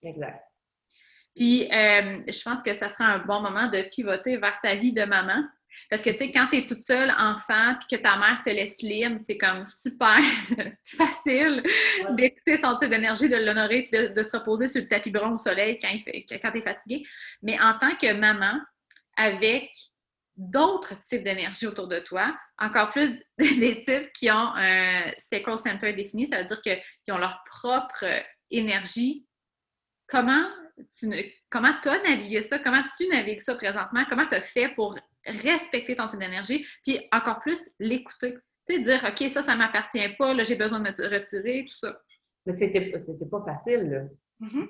Exact. 0.03 0.43
Puis, 1.35 1.65
euh, 1.65 2.21
je 2.27 2.43
pense 2.43 2.63
que 2.63 2.73
ça 2.75 2.89
sera 2.89 3.05
un 3.05 3.19
bon 3.19 3.41
moment 3.41 3.69
de 3.69 3.83
pivoter 3.83 4.39
vers 4.39 4.59
ta 4.63 4.75
vie 4.75 4.93
de 4.93 5.05
maman. 5.05 5.45
Parce 5.91 6.01
que, 6.01 6.09
tu 6.09 6.19
sais, 6.19 6.33
quand 6.33 6.47
tu 6.51 6.57
es 6.57 6.67
toute 6.67 6.83
seule, 6.83 7.11
enfant, 7.11 7.75
puis 7.79 7.97
que 7.97 8.03
ta 8.03 8.17
mère 8.17 8.43
te 8.43 8.49
laisse 8.49 8.81
libre, 8.81 9.21
c'est 9.25 9.37
comme 9.37 9.67
super 9.67 10.17
facile 10.83 11.63
d'écouter 12.13 12.57
son 12.57 12.77
type 12.77 12.89
d'énergie, 12.89 13.29
de 13.29 13.37
l'honorer, 13.37 13.83
puis 13.83 14.09
de, 14.09 14.23
se 14.23 14.37
reposer 14.37 14.69
sur 14.69 14.81
le 14.81 14.89
tapis 14.89 15.11
brun 15.11 15.33
au 15.33 15.37
soleil 15.37 15.77
quand, 15.77 15.89
quand 16.41 16.51
tu 16.53 16.59
es 16.59 16.63
fatigué. 16.63 17.07
Mais 17.43 17.61
en 17.61 17.77
tant 17.79 17.95
que 17.97 18.11
maman, 18.15 18.59
avec 19.19 19.71
d'autres 20.37 21.03
types 21.05 21.25
d'énergie 21.25 21.67
autour 21.67 21.89
de 21.89 21.99
toi, 21.99 22.37
encore 22.59 22.91
plus 22.91 23.23
des 23.39 23.85
types 23.85 24.13
qui 24.13 24.31
ont 24.31 24.53
un 24.55 25.11
sacral 25.31 25.59
center 25.59 25.93
défini, 25.93 26.27
ça 26.27 26.43
veut 26.43 26.49
dire 26.49 26.61
qu'ils 26.61 27.15
ont 27.15 27.19
leur 27.19 27.43
propre 27.47 28.05
énergie. 28.51 29.27
Comment 30.09 30.47
tu 30.99 31.09
comment 31.51 31.73
as 31.85 32.03
navigué 32.03 32.43
ça? 32.43 32.59
Comment 32.59 32.83
tu 32.97 33.09
navigues 33.09 33.41
ça 33.41 33.55
présentement? 33.55 34.05
Comment 34.09 34.27
tu 34.27 34.35
as 34.35 34.43
fait 34.43 34.69
pour 34.69 34.97
respecter 35.25 35.97
ton 35.97 36.07
type 36.07 36.21
d'énergie? 36.21 36.67
Puis 36.85 37.01
encore 37.13 37.41
plus, 37.41 37.71
l'écouter. 37.79 38.37
Tu 38.69 38.77
sais, 38.77 38.83
dire, 38.83 39.05
OK, 39.05 39.31
ça, 39.31 39.43
ça 39.43 39.55
ne 39.55 39.59
m'appartient 39.59 40.09
pas, 40.19 40.35
là, 40.35 40.43
j'ai 40.43 40.57
besoin 40.57 40.81
de 40.81 40.85
me 40.85 41.09
retirer, 41.09 41.65
tout 41.69 41.77
ça. 41.87 41.99
Mais 42.45 42.53
c'était, 42.53 42.93
c'était 42.99 43.27
pas 43.27 43.43
facile, 43.45 43.91
là. 43.91 44.03
Mm-hmm. 44.41 44.69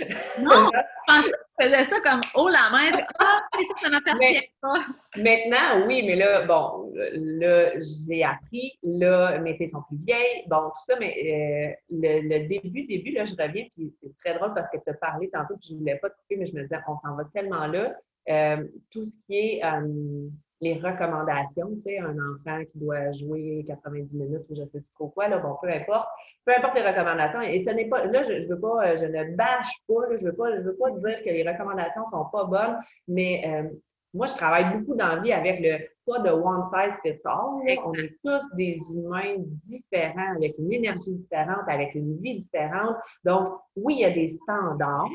non, 0.40 0.70
je 0.72 0.80
pensais 1.06 1.30
que 1.30 1.36
tu 1.58 1.64
faisais 1.64 1.84
ça 1.84 2.00
comme 2.00 2.20
oh 2.34 2.48
la 2.48 2.70
main, 2.70 2.98
ah, 3.18 3.40
ça, 3.52 3.74
ça 3.82 3.90
m'appartient 3.90 4.50
pas. 4.60 4.80
Maintenant, 5.16 5.86
oui, 5.86 6.02
mais 6.06 6.16
là, 6.16 6.44
bon, 6.46 6.92
là, 6.94 7.72
j'ai 7.80 8.22
appris, 8.24 8.78
là, 8.82 9.38
mes 9.38 9.56
filles 9.56 9.68
sont 9.68 9.82
plus 9.88 9.98
vieilles, 10.04 10.44
bon, 10.48 10.70
tout 10.70 10.84
ça, 10.86 10.96
mais 10.98 11.14
euh, 11.18 11.74
le, 11.90 12.48
début, 12.48 12.84
début, 12.86 13.12
là, 13.12 13.24
je 13.24 13.32
reviens, 13.32 13.66
puis 13.74 13.94
c'est 14.00 14.16
très 14.18 14.38
drôle 14.38 14.54
parce 14.54 14.70
que 14.70 14.78
tu 14.78 14.90
as 14.90 14.94
parlé 14.94 15.30
tantôt, 15.30 15.56
puis 15.56 15.68
je 15.68 15.74
ne 15.74 15.78
voulais 15.80 15.96
pas 15.96 16.10
te 16.10 16.16
couper, 16.16 16.36
mais 16.36 16.46
je 16.46 16.54
me 16.54 16.62
disais, 16.62 16.78
on 16.86 16.96
s'en 16.96 17.16
va 17.16 17.24
tellement 17.32 17.66
là. 17.66 17.94
Euh, 18.28 18.64
tout 18.90 19.04
ce 19.04 19.16
qui 19.26 19.36
est 19.36 19.64
euh, 19.64 20.28
les 20.60 20.74
recommandations, 20.74 21.70
tu 21.76 21.82
sais, 21.84 21.98
un 21.98 22.14
enfant 22.14 22.62
qui 22.70 22.78
doit 22.78 23.12
jouer 23.12 23.64
90 23.66 24.14
minutes 24.14 24.44
ou 24.50 24.54
je 24.54 24.62
sais 24.64 24.82
trop 24.94 25.08
quoi, 25.08 25.28
là, 25.28 25.38
bon, 25.38 25.56
peu 25.60 25.68
importe, 25.68 26.08
peu 26.44 26.52
importe 26.56 26.74
les 26.74 26.86
recommandations. 26.86 27.40
Et 27.40 27.62
ce 27.62 27.70
n'est 27.70 27.88
pas, 27.88 28.04
là, 28.04 28.22
je, 28.22 28.40
je 28.40 28.48
veux 28.48 28.60
pas, 28.60 28.96
je 28.96 29.06
ne 29.06 29.36
bâche 29.36 29.72
pas, 29.88 30.16
je 30.16 30.26
veux 30.26 30.34
pas, 30.34 30.56
je 30.56 30.62
veux 30.62 30.76
pas 30.76 30.90
dire 30.90 31.18
que 31.24 31.30
les 31.30 31.48
recommandations 31.48 32.06
sont 32.08 32.26
pas 32.30 32.44
bonnes, 32.44 32.78
mais 33.08 33.42
euh, 33.46 33.70
moi, 34.12 34.26
je 34.26 34.34
travaille 34.34 34.76
beaucoup 34.76 34.96
dans 34.96 35.06
la 35.06 35.16
vie 35.20 35.32
avec 35.32 35.60
le 35.60 35.78
pas 36.06 36.18
de 36.18 36.30
one 36.30 36.64
size 36.64 36.98
fits 37.02 37.22
all. 37.24 37.78
On 37.84 37.94
est 37.94 38.16
tous 38.24 38.42
des 38.56 38.78
humains 38.92 39.36
différents, 39.38 40.34
avec 40.36 40.58
une 40.58 40.72
énergie 40.72 41.14
différente, 41.14 41.68
avec 41.68 41.94
une 41.94 42.18
vie 42.18 42.40
différente. 42.40 42.96
Donc, 43.24 43.60
oui, 43.76 43.96
il 43.98 44.00
y 44.00 44.04
a 44.04 44.10
des 44.10 44.28
standards. 44.28 45.08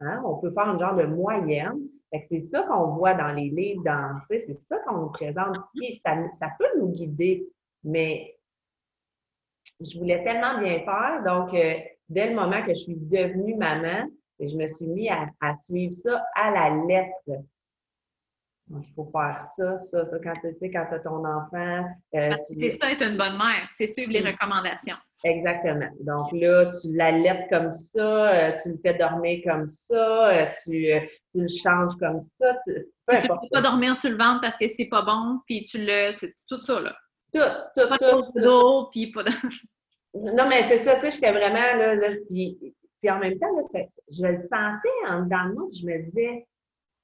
Hein, 0.00 0.22
on 0.24 0.36
peut 0.36 0.50
faire 0.52 0.68
un 0.68 0.78
genre 0.78 0.94
de 0.94 1.04
moyenne, 1.04 1.78
c'est 2.22 2.40
ça 2.40 2.62
qu'on 2.62 2.94
voit 2.96 3.14
dans 3.14 3.32
les 3.32 3.50
livres, 3.50 3.82
dans, 3.84 4.20
c'est 4.30 4.54
ça 4.54 4.78
qu'on 4.78 4.98
nous 4.98 5.10
présente. 5.10 5.56
ça, 6.04 6.16
ça 6.34 6.48
peut 6.58 6.78
nous 6.78 6.88
guider, 6.88 7.46
mais 7.84 8.38
je 9.80 9.98
voulais 9.98 10.22
tellement 10.24 10.58
bien 10.60 10.80
faire. 10.80 11.22
Donc, 11.24 11.54
euh, 11.54 11.74
dès 12.08 12.30
le 12.30 12.34
moment 12.34 12.62
que 12.62 12.68
je 12.68 12.80
suis 12.80 12.96
devenue 12.96 13.54
maman, 13.54 14.08
je 14.40 14.56
me 14.56 14.66
suis 14.66 14.86
mis 14.86 15.08
à, 15.08 15.54
suivre 15.54 15.94
ça 15.94 16.24
à 16.34 16.50
la 16.50 16.84
lettre. 16.86 17.44
Donc, 18.68 18.84
il 18.86 18.94
faut 18.94 19.10
faire 19.10 19.40
ça, 19.40 19.78
ça, 19.78 20.06
ça. 20.06 20.18
Quand 20.22 20.34
tu 20.34 20.70
quand 20.70 20.86
as 20.90 20.98
ton 21.00 21.24
enfant. 21.24 21.88
Euh, 22.14 22.36
c'est 22.40 22.78
ça 22.80 22.92
être 22.92 23.02
une 23.02 23.16
bonne 23.16 23.36
mère, 23.38 23.68
c'est 23.76 23.86
suivre 23.86 24.12
les 24.12 24.20
recommandations. 24.20 24.96
Exactement. 25.24 25.90
Donc 26.00 26.32
là, 26.32 26.66
tu 26.66 26.94
l'allaites 26.94 27.48
comme 27.50 27.72
ça, 27.72 28.32
euh, 28.32 28.56
tu 28.62 28.70
le 28.70 28.78
fais 28.78 28.94
dormir 28.94 29.40
comme 29.44 29.66
ça, 29.66 30.30
euh, 30.30 30.46
tu, 30.62 30.92
euh, 30.92 31.00
tu 31.34 31.40
le 31.40 31.48
changes 31.48 31.96
comme 31.98 32.24
ça. 32.40 32.56
Tu, 32.66 32.74
ne 32.74 33.20
peux 33.26 33.48
pas 33.50 33.60
dormir 33.60 33.96
sur 33.96 34.10
le 34.10 34.16
ventre 34.16 34.40
parce 34.42 34.56
que 34.56 34.68
c'est 34.68 34.86
pas 34.86 35.02
bon, 35.02 35.40
puis 35.46 35.64
tu 35.64 35.78
le. 35.80 36.14
tout 36.48 36.64
ça, 36.64 36.80
là. 36.80 36.96
Tout, 37.34 37.40
tout, 37.76 37.88
pas 37.88 37.98
tout. 37.98 38.40
d'eau, 38.40 38.88
puis 38.92 39.10
pas 39.10 39.24
de... 39.24 39.30
Non, 40.14 40.48
mais 40.48 40.62
c'est 40.64 40.78
ça, 40.78 40.94
tu 40.96 41.02
sais, 41.02 41.10
j'étais 41.10 41.32
vraiment 41.32 41.76
là, 41.76 41.94
là 41.94 42.08
puis, 42.30 42.56
puis, 43.00 43.10
en 43.10 43.18
même 43.18 43.38
temps, 43.38 43.54
là, 43.54 43.84
je 44.10 44.26
le 44.26 44.36
sentais 44.36 45.06
en 45.06 45.22
dedans 45.22 45.48
de 45.48 45.54
moi, 45.54 45.68
je 45.72 45.86
me 45.86 46.02
disais, 46.02 46.46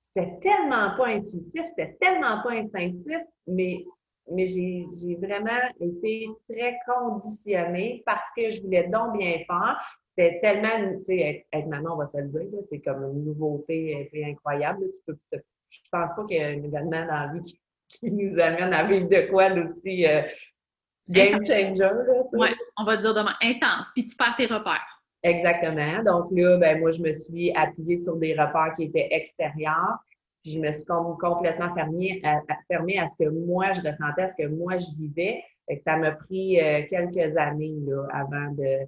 c'était 0.05 0.39
tellement 0.41 0.97
pas 0.97 1.09
intuitif, 1.09 1.63
c'était 1.69 1.97
tellement 2.01 2.43
pas 2.43 2.53
instinctif, 2.53 3.19
mais 3.47 3.85
mais 4.31 4.47
j'ai 4.47 5.19
vraiment 5.21 5.61
été 5.81 6.29
très 6.49 6.79
conditionnée 6.87 8.03
parce 8.07 8.29
que 8.37 8.51
je 8.51 8.63
voulais 8.63 8.89
donc 8.89 9.19
bien 9.19 9.39
faire. 9.47 9.79
C'était 10.05 10.41
tellement, 10.41 10.99
tu 10.99 11.05
sais, 11.05 11.47
être, 11.53 11.67
maman, 11.67 11.95
on 11.95 11.97
va 11.97 12.07
se 12.07 12.19
le 12.19 12.29
dire, 12.29 12.61
c'est 12.71 12.81
comme 12.81 13.03
une 13.03 13.25
nouveauté 13.25 14.11
incroyable. 14.27 14.87
Tu 14.93 15.01
peux, 15.07 15.19
je 15.69 15.81
pense 15.91 16.11
pas 16.15 16.25
qu'il 16.27 16.37
y 16.37 16.41
ait 16.41 16.45
un 16.45 16.63
événement 16.63 17.07
dans 17.07 17.07
la 17.07 17.33
vie 17.35 17.43
qui, 17.89 18.11
nous 18.11 18.39
amène 18.39 18.73
à 18.73 18.85
vivre 18.85 19.09
de 19.09 19.29
quoi 19.31 19.51
aussi 19.53 20.07
euh, 20.07 20.23
game 21.09 21.45
changer. 21.45 21.89
Oui, 22.33 22.49
on 22.79 22.85
va 22.85 22.97
dire 22.97 23.15
demain, 23.15 23.35
intense, 23.43 23.89
puis 23.95 24.07
tu 24.07 24.17
perds 24.17 24.37
tes 24.37 24.47
repères. 24.47 25.03
Exactement. 25.23 26.03
Donc 26.05 26.29
là, 26.33 26.59
ben, 26.59 26.81
moi, 26.81 26.91
je 26.91 27.01
me 27.01 27.13
suis 27.13 27.51
appuyée 27.55 27.97
sur 27.97 28.17
des 28.17 28.33
repères 28.33 28.75
qui 28.77 28.85
étaient 28.85 29.09
extérieurs. 29.11 29.99
Puis 30.45 30.53
je 30.53 30.61
me 30.61 30.71
suis 30.71 30.85
complètement 30.85 31.75
fermée 31.75 32.21
à, 32.23 32.37
à 32.37 33.09
ce 33.09 33.17
que 33.17 33.31
moi, 33.31 33.73
je 33.73 33.81
ressentais, 33.81 34.23
à 34.23 34.29
ce 34.29 34.37
que 34.37 34.47
moi, 34.47 34.77
je 34.77 34.95
vivais. 34.95 35.43
Que 35.67 35.81
ça 35.83 35.97
m'a 35.97 36.13
pris 36.13 36.61
euh, 36.61 36.83
quelques 36.91 37.35
années 37.39 37.79
là, 37.87 38.07
avant 38.13 38.51
de, 38.53 38.81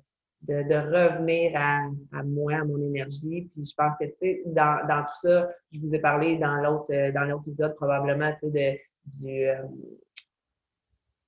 de, 0.43 0.75
revenir 0.75 1.53
à, 1.55 1.87
à, 2.13 2.23
moi, 2.23 2.57
à 2.57 2.65
mon 2.65 2.77
énergie. 2.77 3.49
Puis 3.55 3.65
je 3.65 3.75
pense 3.75 3.97
que, 3.97 4.05
dans, 4.53 4.87
dans 4.87 5.01
tout 5.05 5.29
ça, 5.29 5.49
je 5.73 5.81
vous 5.81 5.95
ai 5.95 5.99
parlé 5.99 6.37
dans 6.37 6.57
l'autre 6.57 6.93
euh, 6.93 7.39
épisode 7.41 7.75
probablement, 7.77 8.31
de, 8.43 8.77
du... 9.07 9.47
Euh, 9.49 9.63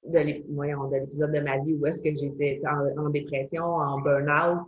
de 0.04 0.18
l'épisode 0.18 1.32
de 1.32 1.40
ma 1.40 1.58
vie 1.58 1.74
où 1.74 1.86
est-ce 1.86 2.02
que 2.02 2.14
j'étais 2.14 2.60
en, 2.66 3.06
en, 3.06 3.08
dépression, 3.08 3.64
en 3.64 3.98
burn-out. 4.00 4.60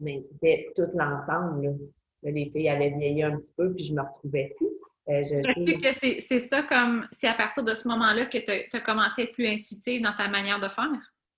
Mais 0.00 0.22
c'était 0.32 0.66
tout 0.76 0.88
l'ensemble 0.94 1.78
les 2.24 2.50
filles 2.50 2.68
avaient 2.68 2.90
vieilli 2.90 3.22
un 3.22 3.36
petit 3.36 3.52
peu, 3.56 3.72
puis 3.72 3.84
je 3.84 3.92
me 3.92 4.02
retrouvais 4.02 4.54
plus. 4.56 4.68
Euh, 5.10 5.22
que 5.22 6.20
c'est 6.26 6.40
ça 6.40 6.62
comme, 6.62 7.06
c'est 7.12 7.28
à 7.28 7.34
partir 7.34 7.62
de 7.62 7.74
ce 7.74 7.86
moment-là 7.88 8.24
que 8.24 8.38
tu 8.38 8.76
as, 8.76 8.80
commencé 8.80 9.22
à 9.22 9.24
être 9.24 9.32
plus 9.32 9.46
intuitive 9.46 10.00
dans 10.00 10.14
ta 10.16 10.28
manière 10.28 10.60
de 10.60 10.68
faire? 10.68 10.88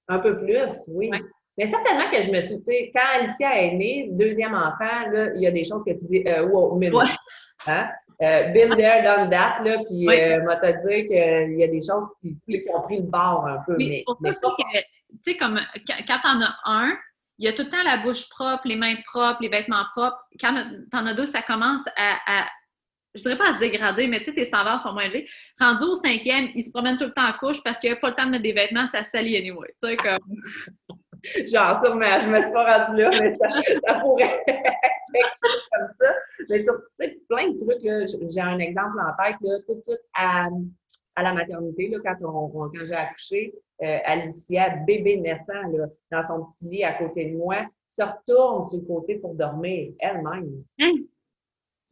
Un 0.08 0.20
peu 0.20 0.38
plus, 0.38 0.72
oui. 0.88 1.10
Mais 1.58 1.66
certainement 1.66 2.10
que 2.10 2.20
je 2.20 2.30
me 2.30 2.40
suis, 2.40 2.58
tu 2.58 2.64
sais, 2.64 2.92
quand 2.94 3.18
Alicia 3.18 3.60
est 3.60 3.72
née, 3.72 4.08
deuxième 4.12 4.54
enfant, 4.54 5.10
là, 5.10 5.34
il 5.34 5.40
y 5.40 5.46
a 5.46 5.50
des 5.50 5.64
choses 5.64 5.82
que 5.86 5.92
tu 5.92 6.04
dis, 6.10 6.22
euh, 6.26 6.46
wow, 6.46 6.76
minute. 6.76 6.94
Hein? 7.66 7.88
Euh, 8.22 8.52
been 8.52 8.76
there, 8.76 9.02
done 9.02 9.30
that, 9.30 9.62
là, 9.64 9.78
puis 9.88 10.08
euh, 10.08 10.42
moi, 10.44 10.56
t'as 10.56 10.72
dit 10.72 11.06
qu'il 11.06 11.56
y 11.58 11.64
a 11.64 11.66
des 11.66 11.80
choses 11.80 12.06
qui, 12.20 12.36
qui, 12.46 12.62
ont 12.72 12.82
pris 12.82 12.98
le 12.98 13.04
bord 13.04 13.46
un 13.46 13.58
peu. 13.66 13.76
mais, 13.78 14.04
pour 14.06 14.18
ça, 14.22 14.34
tu 14.34 15.32
sais, 15.32 15.36
comme 15.36 15.58
quand 16.06 16.18
t'en 16.22 16.40
as 16.42 16.54
un, 16.66 16.96
il 17.38 17.44
y 17.44 17.48
a 17.48 17.52
tout 17.52 17.62
le 17.62 17.70
temps 17.70 17.82
la 17.84 17.98
bouche 17.98 18.28
propre, 18.28 18.62
les 18.66 18.76
mains 18.76 18.94
propres, 19.06 19.42
les 19.42 19.48
vêtements 19.48 19.84
propres. 19.92 20.18
Quand 20.40 20.54
t'en 20.90 21.06
as 21.06 21.14
deux, 21.14 21.26
ça 21.26 21.42
commence 21.42 21.82
à, 21.96 22.16
à, 22.26 22.46
je 23.14 23.22
dirais 23.22 23.36
pas 23.36 23.50
à 23.50 23.54
se 23.54 23.58
dégrader, 23.58 24.06
mais 24.06 24.20
tu 24.20 24.26
sais, 24.26 24.34
tes 24.34 24.44
standards 24.46 24.82
sont 24.82 24.92
moins 24.92 25.04
élevés. 25.04 25.28
Rendu 25.60 25.84
au 25.84 25.96
cinquième, 25.96 26.48
il 26.54 26.64
se 26.64 26.70
promène 26.70 26.96
tout 26.96 27.04
le 27.04 27.12
temps 27.12 27.28
en 27.28 27.32
couche 27.32 27.62
parce 27.62 27.78
qu'il 27.78 27.90
n'y 27.90 27.96
a 27.96 28.00
pas 28.00 28.10
le 28.10 28.14
temps 28.14 28.26
de 28.26 28.30
mettre 28.30 28.42
des 28.42 28.52
vêtements, 28.52 28.86
ça 28.86 29.04
salit 29.04 29.36
anyway. 29.36 29.68
Tu 29.82 29.90
sais, 29.90 29.96
comme. 29.96 30.18
Genre, 31.46 31.80
sûrement, 31.82 32.18
je 32.20 32.28
me 32.28 32.40
suis 32.40 32.52
pas 32.52 32.78
rendue 32.78 33.02
là, 33.02 33.10
mais 33.20 33.30
ça, 33.32 33.48
ça 33.84 33.94
pourrait 33.94 34.44
être 34.46 34.62
quelque 35.12 35.30
chose 35.30 35.62
comme 35.72 35.88
ça. 36.00 36.14
Mais 36.48 36.62
sur 36.62 36.74
plein 37.28 37.50
de 37.50 37.58
trucs, 37.58 38.30
j'ai 38.32 38.40
un 38.40 38.58
exemple 38.58 38.96
en 39.00 39.24
tête, 39.24 39.36
là, 39.40 39.58
tout 39.66 39.74
de 39.74 39.82
suite 39.82 40.00
à, 40.14 40.46
à 41.16 41.22
la 41.22 41.32
maternité, 41.32 41.88
là, 41.88 41.98
quand, 42.04 42.28
on, 42.28 42.48
quand 42.48 42.70
j'ai 42.74 42.94
accouché, 42.94 43.54
euh, 43.82 43.98
Alicia, 44.04 44.76
bébé 44.86 45.16
naissant, 45.16 45.62
là, 45.72 45.86
dans 46.12 46.22
son 46.22 46.44
petit 46.44 46.68
lit 46.68 46.84
à 46.84 46.92
côté 46.94 47.30
de 47.30 47.36
moi, 47.36 47.66
se 47.88 48.02
retourne 48.02 48.64
sur 48.68 48.78
le 48.78 48.84
côté 48.84 49.16
pour 49.16 49.34
dormir 49.34 49.92
elle-même. 49.98 50.62
Hein? 50.80 50.92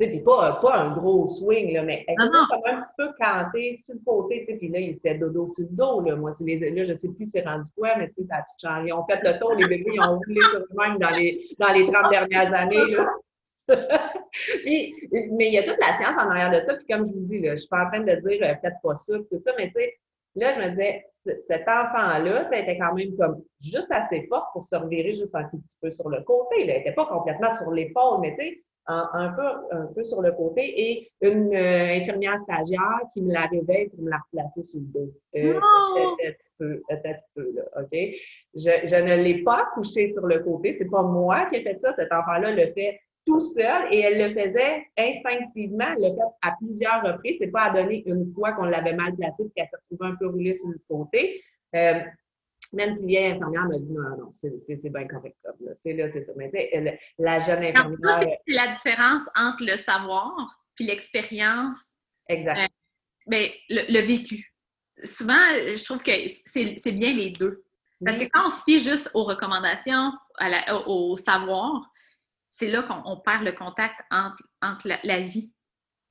Tu 0.00 0.06
sais, 0.06 0.18
pas, 0.18 0.58
pas 0.60 0.76
un 0.76 0.96
gros 0.96 1.26
swing, 1.26 1.72
là, 1.72 1.84
mais 1.84 2.04
elle 2.08 2.26
était 2.26 2.36
comme 2.50 2.60
un 2.66 2.82
petit 2.82 2.92
peu 2.98 3.08
cantée 3.18 3.78
sur 3.82 3.94
le 3.94 4.00
côté, 4.04 4.44
tu 4.44 4.52
sais, 4.52 4.58
puis 4.58 4.68
là, 4.68 4.80
il 4.80 4.94
s'était 4.96 5.14
dodo 5.14 5.48
sur 5.54 5.62
le 5.62 5.68
dos, 5.70 6.00
là. 6.00 6.16
Moi, 6.16 6.32
les, 6.40 6.70
là, 6.70 6.82
je 6.82 6.94
sais 6.94 7.08
plus 7.12 7.28
c'est 7.30 7.46
rendu 7.46 7.70
quoi, 7.76 7.96
mais 7.96 8.08
tu 8.08 8.22
sais, 8.22 8.26
ça 8.28 8.36
a 8.36 8.40
tout 8.40 8.56
changé. 8.60 8.88
Ils 8.88 8.92
ont 8.92 9.06
fait 9.06 9.20
le 9.22 9.38
tour, 9.38 9.54
les 9.54 9.68
bébés, 9.68 9.92
ils 9.94 10.00
ont 10.00 10.18
roulé 10.18 10.40
sur 10.50 10.60
eux-mêmes 10.60 10.98
dans 10.98 11.10
les, 11.10 11.46
dans 11.58 11.72
les 11.72 11.90
30 11.90 12.10
dernières 12.10 12.52
années, 12.52 12.90
là. 12.90 13.08
Mais 13.68 15.46
il 15.48 15.52
y 15.52 15.58
a 15.58 15.62
toute 15.62 15.78
la 15.78 15.96
science 15.96 16.16
en 16.16 16.28
arrière 16.30 16.50
de 16.50 16.64
ça. 16.64 16.74
Puis 16.74 16.86
comme 16.86 17.06
je 17.06 17.14
vous 17.14 17.24
dis, 17.24 17.40
là, 17.40 17.52
je 17.52 17.58
suis 17.58 17.68
pas 17.68 17.84
en 17.84 17.88
train 17.88 18.00
de 18.00 18.14
dire 18.14 18.42
euh, 18.42 18.54
faites 18.60 18.74
pas 18.82 18.94
ça, 18.94 19.14
tout 19.30 19.40
ça, 19.42 19.52
mais 19.56 19.68
tu 19.68 19.74
sais, 19.74 19.94
là, 20.36 20.52
je 20.54 20.60
me 20.60 20.70
disais, 20.70 21.04
cet 21.48 21.62
enfant-là, 21.68 22.48
ça 22.50 22.58
était 22.58 22.78
quand 22.78 22.94
même 22.94 23.16
comme 23.16 23.42
juste 23.60 23.90
assez 23.90 24.26
fort 24.28 24.50
pour 24.52 24.66
se 24.66 24.76
revirer 24.76 25.12
juste 25.12 25.34
un 25.34 25.44
petit 25.44 25.76
peu 25.80 25.90
sur 25.90 26.08
le 26.08 26.22
côté. 26.22 26.62
Elle 26.62 26.78
n'était 26.78 26.92
pas 26.92 27.06
complètement 27.06 27.54
sur 27.54 27.70
l'épaule, 27.70 28.20
mais 28.20 28.36
tu 28.36 28.44
sais, 28.44 28.62
un, 28.86 29.32
peu, 29.32 29.76
un 29.76 29.86
peu 29.94 30.04
sur 30.04 30.20
le 30.20 30.32
côté 30.32 30.62
et 30.62 31.10
une 31.22 31.54
euh, 31.54 31.94
infirmière 31.94 32.38
stagiaire 32.38 33.00
qui 33.12 33.22
me 33.22 33.32
la 33.32 33.46
réveille 33.46 33.88
pour 33.88 34.04
me 34.04 34.10
la 34.10 34.18
replacer 34.18 34.62
sur 34.62 34.80
le 34.80 34.86
dos. 34.86 35.12
Euh, 35.36 35.58
un 35.58 36.32
petit 36.32 36.50
peu, 36.58 36.82
un 36.90 36.96
petit 36.96 37.30
peu, 37.34 37.52
là, 37.54 37.62
OK? 37.80 37.98
Je, 38.54 38.86
je 38.86 38.96
ne 38.96 39.16
l'ai 39.22 39.42
pas 39.42 39.68
couché 39.74 40.12
sur 40.12 40.26
le 40.26 40.40
côté. 40.40 40.74
C'est 40.74 40.90
pas 40.90 41.02
moi 41.02 41.46
qui 41.46 41.56
ai 41.56 41.62
fait 41.62 41.80
ça. 41.80 41.92
Cet 41.92 42.12
enfant-là 42.12 42.50
le 42.50 42.72
fait 42.72 43.00
tout 43.26 43.40
seul 43.40 43.92
et 43.92 44.00
elle 44.00 44.28
le 44.28 44.34
faisait 44.34 44.86
instinctivement. 44.96 45.86
Elle 45.96 46.02
l'a 46.02 46.10
fait 46.10 46.32
à 46.42 46.52
plusieurs 46.58 47.02
reprises. 47.02 47.36
C'est 47.40 47.50
pas 47.50 47.64
à 47.64 47.70
donner 47.70 48.02
une 48.06 48.32
fois 48.34 48.52
qu'on 48.52 48.64
l'avait 48.64 48.92
mal 48.92 49.14
placé 49.16 49.44
et 49.44 49.50
qu'elle 49.56 49.68
s'est 49.68 49.76
retrouvée 49.90 50.12
un 50.12 50.16
peu 50.16 50.28
roulée 50.28 50.54
sur 50.54 50.68
le 50.68 50.80
côté. 50.88 51.42
Euh, 51.74 52.00
même 52.72 52.98
une 52.98 53.06
vieille 53.06 53.32
infirmière 53.32 53.66
m'a 53.66 53.78
dit 53.78 53.92
non, 53.92 54.16
non, 54.16 54.30
c'est 54.32 54.90
bien 54.90 55.06
correct 55.06 55.36
comme 55.44 55.66
là. 55.66 55.72
Tu 55.74 55.90
sais, 55.90 55.92
là, 55.94 56.10
c'est 56.10 56.24
ça. 56.24 56.32
Mais 56.36 56.50
tu 56.50 56.58
sais, 56.58 56.98
la 57.18 57.38
jeune 57.40 57.62
infirmière. 57.62 58.20
C'est 58.20 58.54
la 58.54 58.74
différence 58.74 59.22
entre 59.36 59.64
le 59.64 59.76
savoir 59.76 60.60
puis 60.74 60.86
l'expérience. 60.86 61.78
Exact. 62.28 62.58
Euh, 62.58 62.66
mais 63.26 63.54
le, 63.68 64.00
vécu. 64.00 64.52
Souvent, 65.04 65.34
je 65.34 65.82
trouve 65.84 66.02
que 66.02 66.12
c'est 66.46 66.92
bien 66.92 67.12
les 67.12 67.30
deux. 67.30 67.64
Parce 68.04 68.18
que 68.18 68.24
quand 68.24 68.48
on 68.48 68.50
se 68.50 68.64
fie 68.64 68.80
juste 68.80 69.10
aux 69.14 69.22
recommandations, 69.22 70.12
au 70.86 71.16
savoir, 71.16 71.90
c'est 72.56 72.68
là 72.68 72.82
qu'on 72.82 73.16
perd 73.18 73.42
le 73.42 73.52
contact 73.52 73.94
entre, 74.10 74.88
la, 75.04 75.20
vie, 75.20 75.52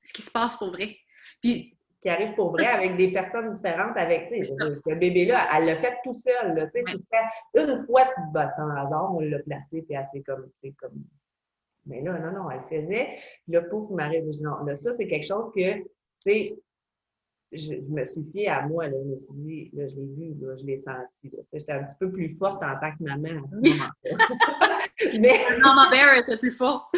ce 0.02 0.12
qui 0.12 0.22
se 0.22 0.30
passe 0.30 0.56
pour 0.56 0.70
vrai. 0.70 0.96
Puis, 1.40 1.76
qui 2.02 2.08
arrive 2.10 2.34
pour 2.34 2.50
vrai 2.52 2.66
avec 2.66 2.96
des 2.96 3.12
personnes 3.12 3.54
différentes, 3.54 3.96
avec, 3.96 4.28
tu 4.28 4.44
sais, 4.44 4.54
ce 4.54 4.94
bébé-là, 4.94 5.48
elle 5.56 5.66
l'a 5.66 5.76
fait 5.80 5.96
tout 6.04 6.12
seul, 6.12 6.54
là, 6.54 6.66
tu 6.66 6.82
sais, 6.82 6.96
si 6.96 7.06
une 7.54 7.82
fois, 7.86 8.04
tu 8.14 8.22
dis, 8.22 8.30
bah, 8.32 8.46
c'est 8.48 8.60
un 8.60 8.76
hasard, 8.76 9.14
on 9.14 9.20
l'a 9.20 9.38
placé, 9.38 9.82
puis 9.82 9.96
elle 9.96 10.22
comme, 10.22 10.44
tu 10.62 10.68
sais, 10.68 10.74
comme... 10.78 11.02
Mais 11.86 12.02
là, 12.02 12.18
non, 12.18 12.44
non, 12.44 12.50
elle 12.50 12.62
faisait, 12.68 13.18
le 13.48 13.68
pauvre 13.68 13.94
m'arrive, 13.94 14.24
non, 14.40 14.64
là, 14.64 14.76
ça, 14.76 14.92
c'est 14.92 15.06
quelque 15.06 15.26
chose 15.26 15.50
que, 15.54 15.78
tu 15.78 15.86
sais, 16.26 16.58
je, 17.52 17.74
me 17.88 18.04
suis 18.04 18.24
fiée 18.32 18.48
à 18.48 18.66
moi, 18.66 18.88
là, 18.88 18.96
je 19.02 19.08
me 19.08 19.16
suis 19.16 19.34
dit, 19.34 19.70
là, 19.72 19.86
je 19.88 19.94
l'ai 19.94 20.06
vu, 20.06 20.34
là, 20.40 20.56
je 20.56 20.64
l'ai 20.64 20.76
senti. 20.76 21.36
J'étais 21.52 21.72
un 21.72 21.84
petit 21.84 21.96
peu 21.98 22.10
plus 22.10 22.36
forte 22.36 22.62
en 22.62 22.78
tant 22.80 22.90
que 22.96 23.02
maman 23.02 23.28
à 23.28 23.56
ce 23.56 23.60
moment-là. 23.60 24.68
Mais... 25.20 25.34
Maman 25.60 25.90
Bear 25.90 26.18
était 26.18 26.38
plus 26.38 26.52
forte. 26.52 26.84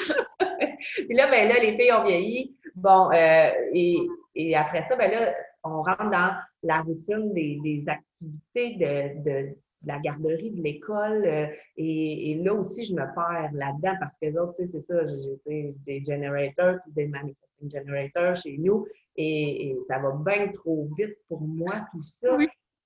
Puis 0.97 1.15
là, 1.15 1.31
ben 1.31 1.49
là, 1.49 1.59
les 1.61 1.76
filles 1.76 1.93
ont 1.93 2.05
vieilli. 2.05 2.57
Bon, 2.75 3.11
euh, 3.11 3.50
et, 3.73 3.99
et, 4.35 4.55
après 4.55 4.85
ça, 4.87 4.97
ben 4.97 5.11
là, 5.11 5.35
on 5.65 5.83
rentre 5.83 6.11
dans 6.11 6.33
la 6.62 6.83
routine 6.83 7.33
des, 7.33 7.59
des 7.62 7.85
activités 7.88 8.75
de, 8.76 9.25
de, 9.25 9.57
la 9.85 9.99
garderie, 9.99 10.50
de 10.50 10.62
l'école. 10.62 11.25
Euh, 11.25 11.47
et, 11.76 12.33
et, 12.33 12.35
là 12.43 12.55
aussi, 12.55 12.85
je 12.85 12.93
me 12.93 13.15
perds 13.15 13.50
là-dedans 13.53 13.95
parce 13.99 14.19
que 14.19 14.26
les 14.26 14.37
autres, 14.37 14.55
tu 14.59 14.67
sais, 14.67 14.73
c'est 14.73 14.87
ça, 14.87 15.00
j'ai 15.47 15.75
des 15.87 16.05
generators, 16.05 16.76
des 16.88 17.07
manifesting 17.07 17.71
generators 17.71 18.37
chez 18.37 18.59
nous. 18.59 18.87
Et, 19.17 19.71
et, 19.71 19.76
ça 19.88 19.99
va 19.99 20.12
bien 20.12 20.49
trop 20.53 20.88
vite 20.99 21.17
pour 21.29 21.41
moi, 21.41 21.87
tout 21.93 22.05
ça. 22.05 22.37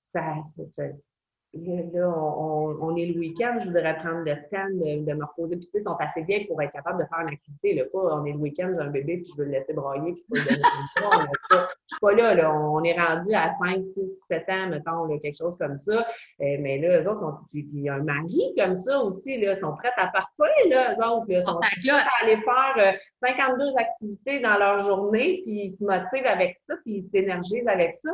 Ça, 0.03 0.35
ça, 0.75 0.83
là, 1.53 2.07
on, 2.07 2.77
on, 2.81 2.95
est 2.95 3.07
le 3.07 3.19
week-end, 3.19 3.57
je 3.59 3.65
voudrais 3.65 3.95
prendre 3.97 4.23
le 4.23 4.35
temps 4.49 4.69
de, 4.71 5.05
de 5.05 5.13
me 5.13 5.25
reposer. 5.25 5.57
Puis, 5.57 5.65
tu 5.65 5.71
sais, 5.71 5.77
ils 5.79 5.83
sont 5.83 5.97
assez 5.99 6.21
vieilles 6.23 6.45
pour 6.45 6.61
être 6.61 6.71
capables 6.71 7.03
de 7.03 7.07
faire 7.07 7.27
une 7.27 7.33
activité. 7.33 7.75
Là. 7.75 7.83
Pas, 7.91 7.99
on 7.99 8.25
est 8.25 8.31
le 8.31 8.37
week-end, 8.37 8.71
j'ai 8.73 8.81
un 8.81 8.89
bébé, 8.89 9.17
puis 9.17 9.31
je 9.31 9.37
veux 9.37 9.45
le 9.45 9.51
laisser 9.51 9.73
brailler, 9.73 10.13
puis 10.13 10.25
pas 10.29 10.39
le 10.39 10.45
donner 10.45 11.27
Je 11.49 11.57
suis 11.87 11.99
pas 11.99 12.13
là, 12.13 12.33
là. 12.35 12.53
On 12.53 12.83
est 12.83 12.97
rendu 12.97 13.33
à 13.33 13.51
5, 13.51 13.83
6, 13.83 14.23
7 14.27 14.49
ans, 14.49 14.67
mettons, 14.69 15.05
là, 15.05 15.19
quelque 15.19 15.37
chose 15.37 15.57
comme 15.57 15.75
ça. 15.75 15.93
Euh, 15.93 16.57
mais 16.59 16.79
là, 16.79 17.01
eux 17.01 17.09
autres, 17.09 17.19
sont, 17.19 17.33
puis, 17.51 17.63
puis 17.63 17.89
un 17.89 17.99
mari 17.99 18.53
comme 18.57 18.75
ça 18.75 18.99
aussi, 18.99 19.37
là, 19.39 19.55
sont 19.55 19.75
prêts 19.75 19.91
à 19.97 20.07
partir, 20.07 20.45
là, 20.69 20.93
eux 20.93 21.05
autres. 21.05 21.25
Là, 21.27 21.41
sont 21.41 21.59
prêts 21.59 21.89
à 21.91 22.23
aller 22.23 22.37
faire 22.37 22.95
52 23.21 23.63
euh, 23.63 23.75
activités 23.77 24.39
dans 24.39 24.57
leur 24.57 24.81
journée, 24.83 25.41
puis 25.43 25.65
ils 25.65 25.71
se 25.71 25.83
motivent 25.83 26.25
avec 26.25 26.57
ça, 26.67 26.75
puis 26.85 26.97
ils 26.97 27.03
s'énergisent 27.07 27.67
avec 27.67 27.93
ça. 27.93 28.11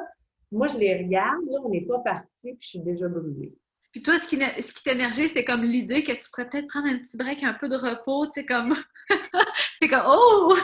Moi, 0.51 0.67
je 0.67 0.77
les 0.77 0.95
regarde, 0.95 1.45
là, 1.49 1.59
on 1.63 1.69
n'est 1.69 1.85
pas 1.85 1.99
parti, 1.99 2.53
puis 2.53 2.59
je 2.61 2.67
suis 2.67 2.79
déjà 2.79 3.07
brûlée. 3.07 3.53
Puis 3.91 4.01
toi, 4.01 4.19
ce 4.19 4.27
qui, 4.27 4.37
ce 4.37 4.73
qui 4.73 4.83
t'énergie, 4.83 5.29
c'est 5.29 5.43
comme 5.43 5.63
l'idée 5.63 6.03
que 6.03 6.11
tu 6.11 6.29
pourrais 6.29 6.49
peut-être 6.49 6.67
prendre 6.67 6.87
un 6.87 6.97
petit 6.99 7.17
break, 7.17 7.43
un 7.43 7.53
peu 7.53 7.67
de 7.67 7.75
repos, 7.75 8.27
tu 8.27 8.41
sais, 8.41 8.45
comme... 8.45 8.75
c'est 9.81 9.87
comme, 9.87 10.05
oh! 10.07 10.55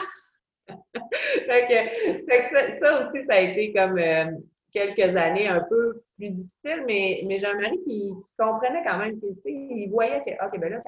fait 0.96 1.66
que, 1.68 2.24
fait 2.26 2.44
que 2.44 2.78
ça, 2.78 3.02
aussi, 3.02 3.22
ça 3.24 3.34
a 3.34 3.40
été 3.40 3.72
comme 3.72 3.98
euh, 3.98 4.26
quelques 4.72 5.16
années 5.16 5.48
un 5.48 5.64
peu 5.68 6.02
plus 6.16 6.30
difficile, 6.30 6.84
mais, 6.86 7.22
mais 7.26 7.38
j'ai 7.38 7.46
un 7.46 7.60
mari 7.60 7.78
qui, 7.86 8.12
comprenait 8.38 8.82
quand 8.84 8.98
même, 8.98 9.20
tu 9.20 9.26
sais, 9.42 9.52
il 9.52 9.88
voyait 9.90 10.22
que, 10.24 10.44
OK, 10.44 10.58
ben 10.58 10.72
là, 10.72 10.82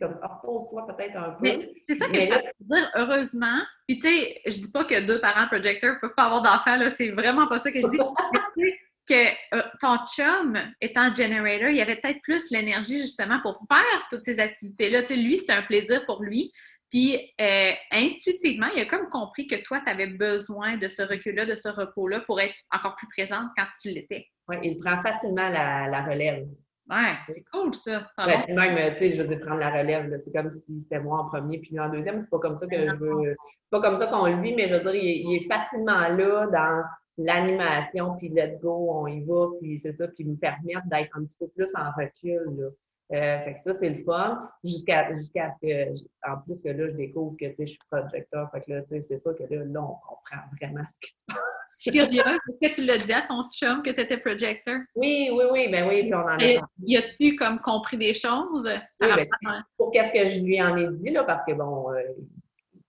comme 0.00 0.18
repose-toi 0.22 0.86
peut-être 0.86 1.16
un 1.16 1.30
peu. 1.30 1.46
C'est 1.88 1.98
ça 1.98 2.06
que 2.06 2.14
je 2.14 2.28
veux 2.28 2.76
dire, 2.76 2.90
heureusement. 2.94 3.60
Puis 3.86 3.98
tu 3.98 4.08
sais, 4.08 4.40
je 4.46 4.58
dis 4.58 4.70
pas 4.72 4.84
que 4.84 5.06
deux 5.06 5.20
parents 5.20 5.46
projecteurs 5.46 5.94
ne 5.94 6.00
peuvent 6.00 6.14
pas 6.16 6.24
avoir 6.24 6.42
d'enfants, 6.42 6.76
là, 6.76 6.90
c'est 6.90 7.10
vraiment 7.10 7.46
pas 7.46 7.58
ça 7.58 7.72
que 7.72 7.80
je 7.80 7.88
dis. 7.88 7.98
que 9.08 9.54
euh, 9.54 9.62
ton 9.80 9.96
chum 10.14 10.58
étant 10.82 11.14
generator, 11.14 11.70
il 11.70 11.80
avait 11.80 11.96
peut-être 11.96 12.20
plus 12.20 12.50
l'énergie 12.50 13.00
justement 13.00 13.40
pour 13.40 13.58
faire 13.66 14.06
toutes 14.10 14.24
ces 14.24 14.38
activités-là. 14.38 15.02
Tu 15.02 15.08
sais, 15.08 15.16
lui, 15.16 15.38
c'était 15.38 15.54
un 15.54 15.62
plaisir 15.62 16.04
pour 16.04 16.22
lui. 16.22 16.52
Puis 16.90 17.16
euh, 17.40 17.72
intuitivement, 17.90 18.68
il 18.74 18.82
a 18.82 18.84
comme 18.86 19.08
compris 19.08 19.46
que 19.46 19.56
toi, 19.62 19.80
tu 19.80 19.90
avais 19.90 20.06
besoin 20.06 20.76
de 20.76 20.88
ce 20.88 21.02
recul-là, 21.02 21.46
de 21.46 21.54
ce 21.54 21.68
repos-là 21.68 22.20
pour 22.20 22.40
être 22.40 22.54
encore 22.70 22.96
plus 22.96 23.08
présente 23.08 23.48
quand 23.56 23.66
tu 23.80 23.88
l'étais. 23.88 24.26
Oui, 24.48 24.56
il 24.62 24.78
prend 24.78 25.02
facilement 25.02 25.48
la, 25.48 25.88
la 25.88 26.02
relève. 26.02 26.46
Ouais, 26.88 27.14
c'est 27.26 27.44
cool 27.52 27.74
ça. 27.74 28.08
Même, 28.16 28.92
tu 28.94 28.98
sais, 28.98 29.10
je 29.10 29.22
veux 29.22 29.28
dire, 29.28 29.40
prendre 29.40 29.60
la 29.60 29.70
relève, 29.70 30.10
c'est 30.18 30.32
comme 30.32 30.48
si 30.48 30.80
c'était 30.80 31.00
moi 31.00 31.20
en 31.20 31.28
premier 31.28 31.58
puis 31.58 31.72
lui 31.72 31.80
en 31.80 31.90
deuxième. 31.90 32.18
C'est 32.18 32.30
pas 32.30 32.38
comme 32.38 32.56
ça 32.56 32.66
que 32.66 32.88
je 32.88 32.94
veux. 32.94 33.34
C'est 33.34 33.70
pas 33.70 33.80
comme 33.82 33.98
ça 33.98 34.06
qu'on 34.06 34.26
le 34.26 34.40
vit, 34.40 34.54
mais 34.54 34.68
je 34.68 34.74
veux 34.74 34.80
dire, 34.80 34.94
il 34.94 35.36
est, 35.36 35.46
facilement 35.46 36.08
là 36.08 36.46
dans 36.46 36.82
l'animation, 37.18 38.16
puis 38.16 38.30
let's 38.30 38.60
go, 38.60 38.90
on 38.90 39.06
y 39.06 39.22
va, 39.24 39.48
puis 39.60 39.78
c'est 39.78 39.92
ça, 39.92 40.08
puis 40.08 40.24
me 40.24 40.36
permettre 40.36 40.86
d'être 40.86 41.16
un 41.18 41.24
petit 41.24 41.36
peu 41.38 41.48
plus 41.48 41.70
en 41.74 41.90
recul. 41.90 42.56
Là. 42.58 42.68
Euh, 43.10 43.38
fait 43.44 43.54
que 43.54 43.60
ça, 43.60 43.74
c'est 43.74 43.88
le 43.88 44.04
fun. 44.04 44.50
Jusqu'à 44.62 45.14
jusqu'à 45.16 45.54
ce 45.54 45.66
que, 45.66 45.94
en 46.30 46.38
plus 46.44 46.60
que 46.62 46.68
là, 46.68 46.88
je 46.90 46.96
découvre 46.96 47.36
que, 47.38 47.46
tu 47.46 47.56
sais, 47.56 47.66
je 47.66 47.72
suis 47.72 47.78
projecteur. 47.90 48.50
Fait 48.52 48.60
que 48.60 48.72
là, 48.72 48.82
tu 48.82 48.88
sais, 48.88 49.00
c'est 49.00 49.18
ça 49.18 49.32
que 49.32 49.42
là, 49.42 49.64
là, 49.64 49.80
on 49.80 49.94
comprend 49.94 50.42
vraiment 50.60 50.84
ce 50.88 51.00
qui 51.00 51.16
se 51.16 51.24
passe. 51.26 51.82
Je 51.86 51.90
curieux, 51.90 52.22
est-ce 52.22 52.68
que 52.68 52.74
tu 52.74 52.84
l'as 52.84 52.98
dit 52.98 53.12
à 53.12 53.22
ton 53.22 53.44
chum 53.50 53.82
que 53.82 53.90
tu 53.90 54.00
étais 54.00 54.18
projecteur? 54.18 54.80
Oui, 54.94 55.30
oui, 55.32 55.44
oui, 55.50 55.68
ben 55.70 55.88
oui, 55.88 56.02
puis 56.02 56.14
on 56.14 56.18
en 56.18 56.38
a 56.38 56.44
Et, 56.44 56.60
Y 56.82 56.96
a-tu 56.98 57.36
comme 57.36 57.60
compris 57.60 57.96
des 57.96 58.12
choses? 58.12 58.68
Oui, 59.00 59.08
ben, 59.42 59.64
pour 59.78 59.90
qu'est-ce 59.90 60.12
que 60.12 60.26
je 60.26 60.40
lui 60.40 60.60
en 60.60 60.76
ai 60.76 60.88
dit, 60.88 61.10
là, 61.10 61.24
parce 61.24 61.44
que 61.44 61.52
bon, 61.52 61.90
euh, 61.92 62.02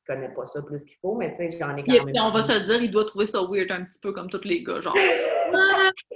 connais 0.05 0.29
pas 0.29 0.47
ça 0.47 0.61
plus 0.61 0.83
qu'il 0.83 0.97
faut, 1.01 1.15
mais 1.15 1.31
tu 1.31 1.49
sais, 1.49 1.57
j'en 1.57 1.77
ai 1.77 1.83
quand 1.83 2.05
même. 2.05 2.15
on 2.21 2.31
va 2.31 2.43
se 2.43 2.65
dire, 2.65 2.81
il 2.81 2.91
doit 2.91 3.05
trouver 3.05 3.25
ça 3.25 3.41
weird 3.41 3.71
un 3.71 3.85
petit 3.85 3.99
peu 3.99 4.11
comme 4.11 4.29
tous 4.29 4.43
les 4.43 4.63
gars, 4.63 4.81
genre. 4.81 4.95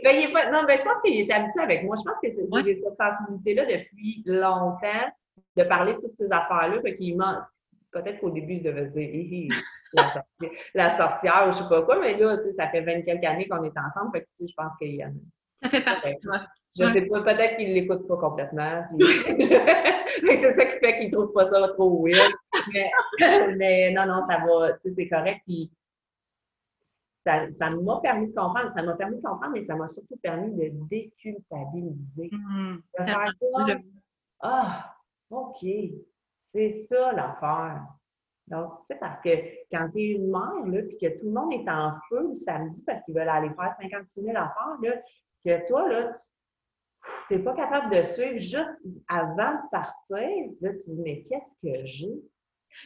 ben, 0.04 0.16
il 0.16 0.30
est 0.30 0.34
pas... 0.34 0.52
Non, 0.52 0.64
ben, 0.66 0.78
je 0.78 0.84
pense 0.84 1.02
qu'il 1.02 1.20
est 1.20 1.32
habitué 1.32 1.62
avec 1.62 1.84
moi. 1.84 1.96
Je 1.98 2.04
pense 2.04 2.20
que 2.22 2.64
j'ai 2.66 2.82
cette 2.82 2.98
sensibilité-là 2.98 3.66
depuis 3.66 4.24
longtemps 4.26 5.12
de 5.56 5.64
parler 5.64 5.94
de 5.94 6.00
toutes 6.00 6.18
ces 6.18 6.32
affaires-là. 6.32 6.82
Fait 6.82 6.96
qu'il 6.98 7.18
Peut-être 7.92 8.20
qu'au 8.22 8.32
début, 8.32 8.54
il 8.54 8.64
devait 8.64 8.88
se 8.88 8.94
dire, 8.94 9.54
la, 9.94 10.04
sorcière, 10.08 10.52
la 10.74 10.98
sorcière, 10.98 11.46
ou 11.48 11.52
je 11.52 11.60
sais 11.60 11.70
pas 11.70 11.84
quoi, 11.84 12.00
mais 12.00 12.18
là, 12.18 12.38
tu 12.38 12.46
sais, 12.46 12.54
ça 12.54 12.68
fait 12.70 12.82
20 12.82 13.04
quelques 13.04 13.24
années 13.24 13.48
qu'on 13.48 13.64
est 13.64 13.78
ensemble. 13.78 14.12
Fait 14.14 14.22
que, 14.22 14.28
tu 14.36 14.48
sais, 14.48 14.48
je 14.48 14.54
pense 14.56 14.76
qu'il 14.78 14.96
y 14.96 15.04
a. 15.04 15.10
Ça 15.62 15.70
fait 15.70 15.84
partie 15.84 16.16
de 16.16 16.20
toi. 16.20 16.42
Je 16.76 16.92
sais 16.92 17.02
pas, 17.04 17.22
peut-être 17.22 17.58
qu'il 17.58 17.72
l'écoute 17.72 18.08
pas 18.08 18.18
complètement. 18.18 18.84
c'est 19.00 20.52
ça 20.52 20.66
qui 20.66 20.80
fait 20.80 21.00
qu'il 21.00 21.12
trouve 21.12 21.32
pas 21.32 21.46
ça 21.46 21.68
trop 21.70 22.04
weird. 22.04 22.32
Mais, 23.58 23.92
non, 23.92 24.08
non, 24.08 24.24
ça 24.28 24.40
va, 24.40 24.74
tu 24.74 24.90
sais, 24.90 24.96
c'est 24.98 25.08
correct. 25.08 25.42
Puis 25.46 25.70
ça, 27.24 27.50
ça 27.52 27.70
m'a 27.70 28.00
permis 28.02 28.28
de 28.28 28.36
comprendre, 28.36 28.72
ça 28.72 28.84
m'a 28.84 28.96
permis 28.96 29.18
de 29.18 29.22
comprendre, 29.22 29.54
mais 29.54 29.62
ça 29.62 29.76
m'a 29.76 29.88
surtout 29.88 30.18
permis 30.18 30.52
de 30.52 30.72
déculpabiliser. 30.90 32.30
Mm-hmm. 32.30 32.76
De 33.00 33.06
faire 33.06 33.80
Ah, 34.42 34.96
OK, 35.30 35.66
c'est 36.40 36.72
ça 36.72 37.12
l'affaire. 37.14 37.88
Donc, 38.48 38.80
tu 38.80 38.88
sais, 38.88 39.00
parce 39.00 39.22
que 39.22 39.30
quand 39.72 39.90
tu 39.92 40.02
es 40.02 40.12
une 40.12 40.30
mère, 40.30 40.66
là, 40.66 40.82
puis 40.84 40.98
que 40.98 41.20
tout 41.20 41.26
le 41.26 41.32
monde 41.32 41.54
est 41.54 41.70
en 41.70 41.94
feu 42.10 42.28
le 42.30 42.36
samedi 42.36 42.84
parce 42.84 43.02
qu'ils 43.04 43.16
veulent 43.16 43.30
aller 43.30 43.54
faire 43.54 43.74
56 43.80 44.22
000 44.22 44.36
affaires, 44.36 44.78
là, 44.82 44.92
que 45.46 45.68
toi, 45.68 45.88
là, 45.90 46.14
tu 47.28 47.38
n'es 47.38 47.44
pas 47.44 47.54
capable 47.54 47.96
de 47.96 48.04
suivre 48.04 48.38
juste 48.38 48.80
avant 49.08 49.54
de 49.54 49.70
partir, 49.72 50.52
là, 50.62 50.72
tu 50.74 50.90
dis, 50.90 51.02
mais 51.02 51.24
qu'est-ce 51.30 51.56
que 51.62 51.86
j'ai? 51.86 52.22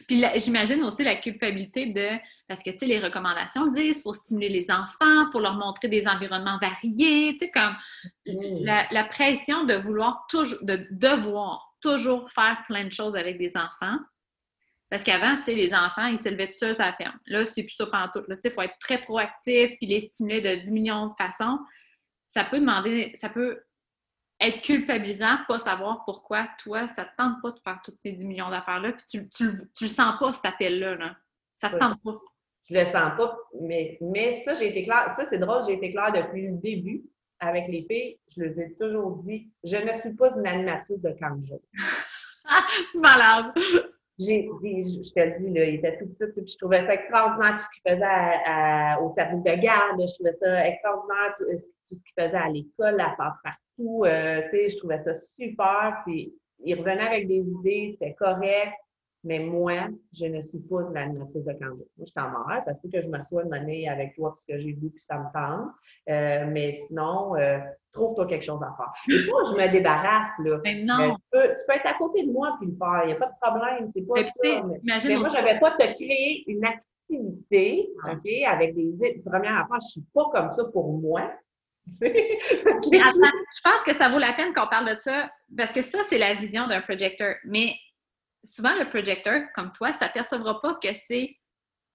Puis 0.06 0.22
j'imagine 0.36 0.82
aussi 0.82 1.02
la 1.04 1.16
culpabilité 1.16 1.86
de, 1.86 2.08
parce 2.46 2.62
que, 2.62 2.70
tu 2.70 2.78
sais, 2.78 2.86
les 2.86 2.98
recommandations 2.98 3.66
disent, 3.68 3.98
il 3.98 4.02
faut 4.02 4.14
stimuler 4.14 4.48
les 4.48 4.70
enfants, 4.70 5.26
il 5.26 5.28
faut 5.32 5.40
leur 5.40 5.54
montrer 5.54 5.88
des 5.88 6.06
environnements 6.06 6.58
variés, 6.58 7.36
tu 7.38 7.46
sais, 7.46 7.50
comme 7.50 7.76
mm. 8.26 8.64
la, 8.90 9.04
pression 9.04 9.64
de 9.64 9.74
vouloir 9.74 10.26
toujours, 10.28 10.58
de 10.62 10.86
devoir 10.90 11.74
toujours 11.80 12.30
faire 12.30 12.62
plein 12.66 12.84
de 12.84 12.92
choses 12.92 13.16
avec 13.16 13.38
des 13.38 13.52
enfants. 13.56 13.98
Parce 14.90 15.02
qu'avant, 15.02 15.36
tu 15.38 15.44
sais, 15.44 15.54
les 15.54 15.74
enfants, 15.74 16.06
ils 16.06 16.18
s'élevaient 16.18 16.46
tout 16.48 16.58
seuls 16.58 16.80
à 16.80 16.86
la 16.86 16.92
ferme. 16.94 17.18
Là, 17.26 17.44
c'est 17.44 17.62
plus 17.62 17.74
ça 17.74 17.86
pendant 17.86 18.08
tout. 18.08 18.22
Là, 18.26 18.36
tu 18.36 18.42
sais, 18.42 18.48
il 18.48 18.52
faut 18.52 18.62
être 18.62 18.78
très 18.80 18.98
proactif, 18.98 19.76
puis 19.76 19.86
les 19.86 20.00
stimuler 20.00 20.40
de 20.40 20.64
10 20.64 20.72
millions 20.72 21.08
de 21.08 21.14
façons. 21.18 21.58
Ça 22.30 22.44
peut 22.44 22.60
demander, 22.60 23.12
ça 23.16 23.28
peut 23.28 23.60
être 24.40 24.62
culpabilisant, 24.62 25.38
pas 25.46 25.58
savoir 25.58 26.04
pourquoi 26.04 26.48
toi, 26.62 26.86
ça 26.88 27.04
te 27.04 27.10
tente 27.16 27.42
pas 27.42 27.50
de 27.50 27.58
faire 27.60 27.80
tous 27.84 27.94
ces 27.96 28.12
10 28.12 28.24
millions 28.24 28.50
d'affaires-là, 28.50 28.92
puis 28.92 29.04
tu, 29.08 29.28
tu, 29.30 29.50
tu, 29.74 29.84
le 29.84 29.90
sens 29.90 30.14
pas, 30.18 30.32
cet 30.32 30.44
appel-là. 30.44 30.94
Là. 30.94 31.16
Ça 31.60 31.70
te 31.70 31.76
tente 31.76 32.02
pas. 32.02 32.18
Je 32.68 32.74
le 32.74 32.84
sens 32.84 33.16
pas, 33.16 33.36
mais, 33.60 33.98
mais 34.00 34.36
ça, 34.36 34.54
j'ai 34.54 34.68
été 34.68 34.84
claire. 34.84 35.12
Ça, 35.14 35.24
c'est 35.24 35.38
drôle, 35.38 35.62
j'ai 35.66 35.72
été 35.72 35.90
claire 35.90 36.12
depuis 36.12 36.48
le 36.48 36.56
début 36.58 37.02
avec 37.40 37.66
les 37.68 37.86
filles. 37.88 38.18
Je 38.36 38.42
les 38.42 38.60
ai 38.60 38.74
toujours 38.74 39.22
dit, 39.22 39.50
je 39.64 39.76
ne 39.76 39.92
suis 39.92 40.14
pas 40.14 40.28
une 40.36 40.46
animatrice 40.46 41.00
de 41.00 41.10
camp 41.18 41.36
Malade! 42.94 43.52
J'ai, 44.18 44.48
je 44.62 45.12
te 45.12 45.20
le 45.20 45.38
dis, 45.38 45.50
là, 45.50 45.64
il 45.64 45.74
était 45.76 45.96
tout 45.96 46.06
petit, 46.08 46.42
puis 46.42 46.52
je 46.52 46.58
trouvais 46.58 46.84
ça 46.84 46.94
extraordinaire 46.94 47.56
tout 47.56 47.62
ce 47.62 47.70
qu'il 47.70 47.88
faisait 47.88 49.00
au 49.00 49.08
service 49.08 49.44
de 49.44 49.62
garde, 49.62 50.00
je 50.00 50.14
trouvais 50.14 50.36
ça 50.40 50.66
extraordinaire 50.66 51.36
tout, 51.38 51.44
ce 51.56 51.66
qu'il 51.88 52.12
faisait 52.18 52.36
à 52.36 52.48
l'école, 52.48 52.96
la 52.96 53.14
euh, 53.78 54.42
tu 54.44 54.50
sais, 54.50 54.68
je 54.68 54.78
trouvais 54.78 55.02
ça 55.02 55.14
super, 55.14 56.02
puis 56.04 56.34
il 56.64 56.74
revenait 56.74 57.06
avec 57.06 57.28
des 57.28 57.48
idées, 57.50 57.88
c'était 57.92 58.14
correct, 58.14 58.74
mais 59.24 59.40
moi, 59.40 59.88
je 60.12 60.26
ne 60.26 60.40
suis 60.40 60.60
pas 60.60 60.82
une 60.82 60.96
animatrice 60.96 61.44
de 61.44 61.52
candidat. 61.52 61.74
Moi, 61.74 61.84
je 61.98 62.04
suis 62.04 62.20
en 62.20 62.30
mort. 62.30 62.50
Ça 62.62 62.72
se 62.72 62.80
peut 62.80 62.88
que 62.88 63.02
je 63.02 63.08
m'assoie 63.08 63.42
une 63.42 63.52
année 63.52 63.88
avec 63.88 64.14
toi 64.14 64.30
parce 64.30 64.44
que 64.44 64.58
j'ai 64.58 64.72
vu 64.72 64.90
puis 64.90 65.02
ça 65.02 65.18
me 65.18 65.24
tente. 65.32 65.70
Euh, 66.08 66.46
mais 66.48 66.72
sinon, 66.72 67.34
euh, 67.36 67.58
trouve-toi 67.92 68.26
quelque 68.26 68.44
chose 68.44 68.60
à 68.62 68.74
faire. 68.76 68.92
Et 69.08 69.28
moi, 69.28 69.42
je 69.50 69.56
me 69.56 69.72
débarrasse, 69.72 70.38
là. 70.44 70.60
Mais 70.62 70.82
non. 70.84 71.16
tu, 71.16 71.22
peux, 71.32 71.48
tu, 71.48 71.64
peux, 71.66 71.74
être 71.74 71.86
à 71.86 71.94
côté 71.94 72.26
de 72.26 72.32
moi 72.32 72.56
puis 72.60 72.70
le 72.70 72.76
faire. 72.76 73.02
Il 73.04 73.06
n'y 73.08 73.12
a 73.12 73.16
pas 73.16 73.26
de 73.26 73.40
problème. 73.40 73.86
C'est 73.86 74.06
pas 74.06 74.22
ça. 74.22 74.30
Mais, 74.44 74.80
mais 74.84 75.18
moi, 75.18 75.30
j'avais 75.32 75.58
pas 75.58 75.72
te 75.72 75.94
créer 75.94 76.44
une 76.46 76.64
activité, 76.64 77.90
ah. 78.04 78.12
OK, 78.12 78.30
avec 78.46 78.76
des 78.76 79.22
premières 79.26 79.64
affaires. 79.64 79.80
Je 79.80 79.86
ne 79.86 79.90
suis 79.90 80.06
pas 80.14 80.30
comme 80.32 80.50
ça 80.50 80.64
pour 80.72 80.96
moi. 80.96 81.32
mais 82.00 83.00
attends, 83.00 83.12
je 83.56 83.60
pense 83.62 83.82
que 83.84 83.94
ça 83.94 84.08
vaut 84.08 84.18
la 84.18 84.32
peine 84.32 84.52
qu'on 84.54 84.66
parle 84.66 84.96
de 84.96 85.00
ça 85.02 85.30
parce 85.56 85.72
que 85.72 85.82
ça, 85.82 85.98
c'est 86.08 86.18
la 86.18 86.34
vision 86.34 86.66
d'un 86.66 86.80
projecteur. 86.80 87.36
Mais 87.44 87.74
souvent, 88.44 88.74
le 88.78 88.88
projecteur, 88.88 89.42
comme 89.54 89.72
toi, 89.72 89.92
ça 89.94 90.08
ne 90.08 90.12
percevra 90.12 90.60
pas 90.60 90.74
que 90.82 90.88
c'est 90.94 91.36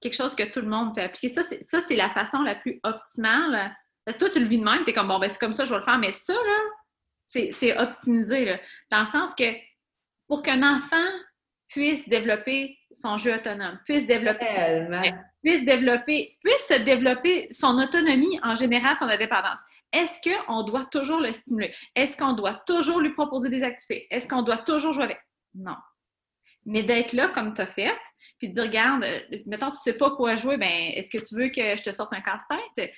quelque 0.01 0.15
chose 0.15 0.35
que 0.35 0.51
tout 0.51 0.61
le 0.61 0.67
monde 0.67 0.95
peut 0.95 1.01
appliquer. 1.01 1.29
Ça, 1.29 1.43
c'est 1.87 1.95
la 1.95 2.09
façon 2.09 2.41
la 2.41 2.55
plus 2.55 2.79
optimale. 2.83 3.75
Parce 4.05 4.17
que 4.17 4.25
toi, 4.25 4.33
tu 4.33 4.39
le 4.39 4.47
vis 4.47 4.57
de 4.57 4.63
même, 4.63 4.83
tu 4.83 4.89
es 4.89 4.93
comme, 4.93 5.07
bon, 5.07 5.19
ben, 5.19 5.29
c'est 5.29 5.39
comme 5.39 5.53
ça, 5.53 5.65
je 5.65 5.69
vais 5.71 5.79
le 5.79 5.85
faire. 5.85 5.97
Mais 5.97 6.11
ça, 6.11 6.33
là, 6.33 6.59
c'est 7.29 7.77
optimisé, 7.77 8.45
là, 8.45 8.59
dans 8.91 8.99
le 8.99 9.05
sens 9.05 9.33
que 9.33 9.45
pour 10.27 10.43
qu'un 10.43 10.61
enfant 10.61 11.09
puisse 11.67 12.07
développer 12.07 12.77
son 12.93 13.17
jeu 13.17 13.33
autonome, 13.33 13.79
puisse 13.85 14.05
développer, 14.05 14.45
puisse 15.41 15.65
développer, 15.65 16.37
puisse 16.43 16.67
se 16.67 16.83
développer 16.83 17.51
son 17.51 17.79
autonomie 17.79 18.39
en 18.43 18.55
général, 18.55 18.95
son 18.99 19.07
indépendance. 19.07 19.59
Est-ce 19.93 20.19
qu'on 20.27 20.63
doit 20.63 20.85
toujours 20.85 21.19
le 21.19 21.31
stimuler? 21.31 21.73
Est-ce 21.95 22.17
qu'on 22.17 22.33
doit 22.33 22.55
toujours 22.65 22.99
lui 22.99 23.11
proposer 23.11 23.49
des 23.49 23.63
activités? 23.63 24.07
Est-ce 24.09 24.27
qu'on 24.27 24.41
doit 24.41 24.57
toujours 24.57 24.93
jouer 24.93 25.03
avec? 25.03 25.19
Non. 25.53 25.75
Mais 26.65 26.83
d'être 26.83 27.13
là 27.13 27.29
comme 27.29 27.53
tu 27.53 27.61
as 27.61 27.67
fait, 27.67 27.95
puis 28.39 28.49
de 28.49 28.53
dire, 28.53 28.63
regarde, 28.63 29.03
euh, 29.03 29.37
mettons, 29.47 29.71
tu 29.71 29.77
sais 29.77 29.97
pas 29.97 30.11
quoi 30.11 30.35
jouer, 30.35 30.57
ben 30.57 30.91
est-ce 30.95 31.09
que 31.15 31.23
tu 31.23 31.35
veux 31.35 31.49
que 31.49 31.77
je 31.77 31.83
te 31.83 31.91
sorte 31.91 32.13
un 32.13 32.21
casse-tête? 32.21 32.91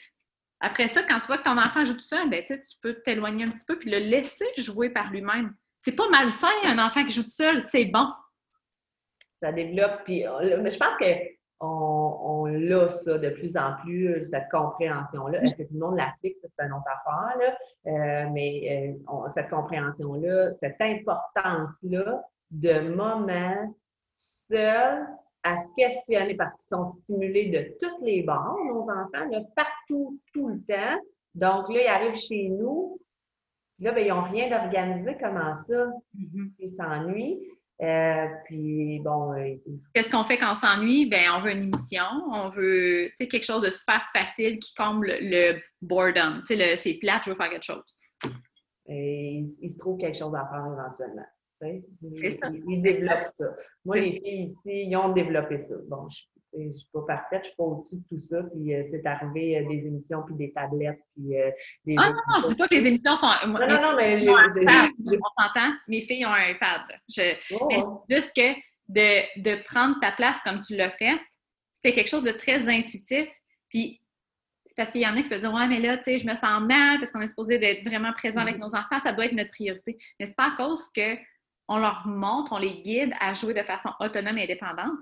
Après 0.61 0.87
ça, 0.87 1.03
quand 1.03 1.19
tu 1.19 1.27
vois 1.27 1.37
que 1.37 1.43
ton 1.43 1.57
enfant 1.57 1.83
joue 1.83 1.95
tout 1.95 1.99
seul, 1.99 2.29
ben, 2.29 2.43
tu 2.43 2.57
peux 2.81 3.01
t'éloigner 3.01 3.45
un 3.45 3.51
petit 3.51 3.65
peu 3.67 3.77
puis 3.77 3.91
le 3.91 3.99
laisser 3.99 4.47
jouer 4.57 4.89
par 4.89 5.11
lui-même. 5.11 5.53
C'est 5.81 5.95
pas 5.95 6.09
malsain, 6.09 6.47
un 6.63 6.79
enfant 6.79 7.03
qui 7.03 7.13
joue 7.13 7.23
tout 7.23 7.29
seul, 7.29 7.61
c'est 7.61 7.85
bon. 7.85 8.07
Ça 9.41 9.51
développe, 9.51 10.03
puis 10.05 10.25
euh, 10.25 10.69
je 10.69 10.77
pense 10.77 10.97
que 10.99 11.05
on, 11.59 12.45
l'a 12.45 12.87
ça 12.87 13.17
de 13.17 13.29
plus 13.29 13.57
en 13.57 13.75
plus, 13.81 14.09
euh, 14.09 14.23
cette 14.23 14.49
compréhension-là. 14.51 15.41
Est-ce 15.43 15.57
que 15.57 15.63
tout 15.63 15.73
le 15.73 15.79
monde 15.79 15.97
l'applique? 15.97 16.37
Ça, 16.41 16.47
c'est 16.57 16.65
une 16.65 16.73
autre 16.73 16.85
affaire, 16.87 17.37
là. 17.85 18.29
mais 18.31 18.95
cette 19.33 19.49
compréhension-là, 19.49 20.53
cette 20.53 20.79
importance-là 20.79 22.23
de 22.51 22.95
moments 22.95 23.75
seuls 24.17 25.07
à 25.43 25.57
se 25.57 25.67
questionner 25.75 26.33
parce 26.35 26.55
qu'ils 26.55 26.75
sont 26.75 26.85
stimulés 26.85 27.49
de 27.49 27.77
toutes 27.79 28.01
les 28.01 28.23
bords, 28.23 28.57
nos 28.65 28.81
enfants, 28.89 29.45
partout, 29.55 30.19
tout 30.33 30.49
le 30.49 30.59
temps. 30.61 30.99
Donc 31.35 31.69
là, 31.69 31.81
ils 31.83 31.87
arrivent 31.87 32.15
chez 32.15 32.49
nous, 32.49 32.99
là, 33.79 33.91
ben, 33.91 34.05
ils 34.05 34.09
n'ont 34.09 34.23
rien 34.23 34.49
d'organisé, 34.49 35.15
comment 35.19 35.53
ça? 35.53 35.87
Mm-hmm. 36.17 36.51
Ils 36.59 36.71
s'ennuient. 36.71 37.39
Euh, 37.81 38.27
puis 38.45 38.99
bon. 39.03 39.33
Euh, 39.33 39.55
Qu'est-ce 39.93 40.09
qu'on 40.09 40.23
fait 40.23 40.37
quand 40.37 40.51
on 40.51 40.55
s'ennuie? 40.55 41.07
Ben, 41.07 41.29
on 41.35 41.41
veut 41.41 41.51
une 41.51 41.63
émission, 41.63 42.05
on 42.31 42.49
veut 42.49 43.09
quelque 43.17 43.43
chose 43.43 43.61
de 43.61 43.71
super 43.71 44.01
facile 44.15 44.59
qui 44.59 44.73
comble 44.73 45.13
le 45.19 45.59
boredom. 45.81 46.41
C'est 46.47 46.97
plate, 47.01 47.23
je 47.25 47.31
veux 47.31 47.35
faire 47.35 47.49
quelque 47.49 47.63
chose. 47.63 47.83
Et 48.87 49.43
il 49.61 49.69
se 49.69 49.77
trouve 49.77 49.97
quelque 49.97 50.17
chose 50.17 50.33
à 50.35 50.47
faire 50.47 50.65
éventuellement. 50.65 51.25
Ils, 51.61 52.81
développent 52.81 53.25
ça. 53.33 53.45
Moi, 53.83 53.95
les 53.97 54.19
filles 54.19 54.43
ici, 54.45 54.61
ils 54.65 54.95
ont 54.95 55.13
développé 55.13 55.57
ça. 55.57 55.75
Bon, 55.87 56.07
je 56.09 56.23
ne 56.57 56.73
suis 56.73 56.87
pas 56.91 57.01
parfaite, 57.07 57.29
je 57.31 57.37
ne 57.37 57.43
suis 57.43 57.55
pas 57.55 57.63
au-dessus 57.63 57.95
de 57.95 58.03
tout 58.09 58.19
ça. 58.19 58.43
Puis 58.43 58.73
euh, 58.73 58.83
c'est 58.89 59.05
arrivé 59.05 59.57
euh, 59.57 59.67
des 59.67 59.87
émissions, 59.87 60.23
puis 60.25 60.35
des 60.35 60.51
tablettes, 60.51 61.01
puis 61.15 61.39
euh, 61.39 61.51
des. 61.85 61.95
Ah 61.97 62.09
non, 62.09 62.15
non, 62.15 62.41
je 62.43 62.47
dis 62.49 62.55
pas 62.55 62.67
que 62.67 62.75
les 62.75 62.87
émissions 62.87 63.15
sont. 63.17 63.47
Non, 63.47 63.59
non, 63.67 63.81
non, 63.81 63.95
mais 63.95 64.19
j'ai. 64.19 64.29
On 64.29 65.43
s'entend, 65.43 65.73
mes 65.87 66.01
filles 66.01 66.25
ont 66.25 66.33
un 66.33 66.49
iPad. 66.49 66.81
Je... 67.09 67.35
Oh, 67.53 68.03
juste 68.09 68.31
que 68.35 68.53
de, 68.87 69.41
de 69.41 69.63
prendre 69.63 69.99
ta 69.99 70.11
place 70.11 70.39
comme 70.41 70.61
tu 70.61 70.75
l'as 70.75 70.91
fait, 70.91 71.19
c'était 71.75 71.95
quelque 71.95 72.09
chose 72.09 72.23
de 72.23 72.31
très 72.31 72.67
intuitif. 72.67 73.27
Puis 73.69 74.01
parce 74.75 74.91
qu'il 74.91 75.01
y 75.01 75.07
en 75.07 75.15
a 75.15 75.21
qui 75.21 75.29
peuvent 75.29 75.41
dire 75.41 75.53
Ouais, 75.53 75.67
mais 75.67 75.79
là, 75.79 75.97
tu 75.97 76.03
sais, 76.03 76.17
je 76.17 76.25
me 76.25 76.35
sens 76.35 76.61
mal 76.61 76.99
parce 76.99 77.11
qu'on 77.11 77.21
est 77.21 77.27
supposé 77.27 77.57
d'être 77.57 77.83
vraiment 77.87 78.13
présent 78.13 78.41
avec 78.41 78.57
nos 78.57 78.73
enfants, 78.75 78.99
ça 79.01 79.13
doit 79.13 79.25
être 79.25 79.33
notre 79.33 79.51
priorité. 79.51 79.97
Mais 80.19 80.25
c'est 80.25 80.35
pas 80.35 80.51
à 80.53 80.57
cause 80.57 80.89
que 80.95 81.15
on 81.67 81.77
leur 81.77 82.05
montre, 82.05 82.53
on 82.53 82.57
les 82.57 82.81
guide 82.81 83.13
à 83.19 83.33
jouer 83.33 83.53
de 83.53 83.63
façon 83.63 83.89
autonome 83.99 84.37
et 84.37 84.43
indépendante, 84.43 84.99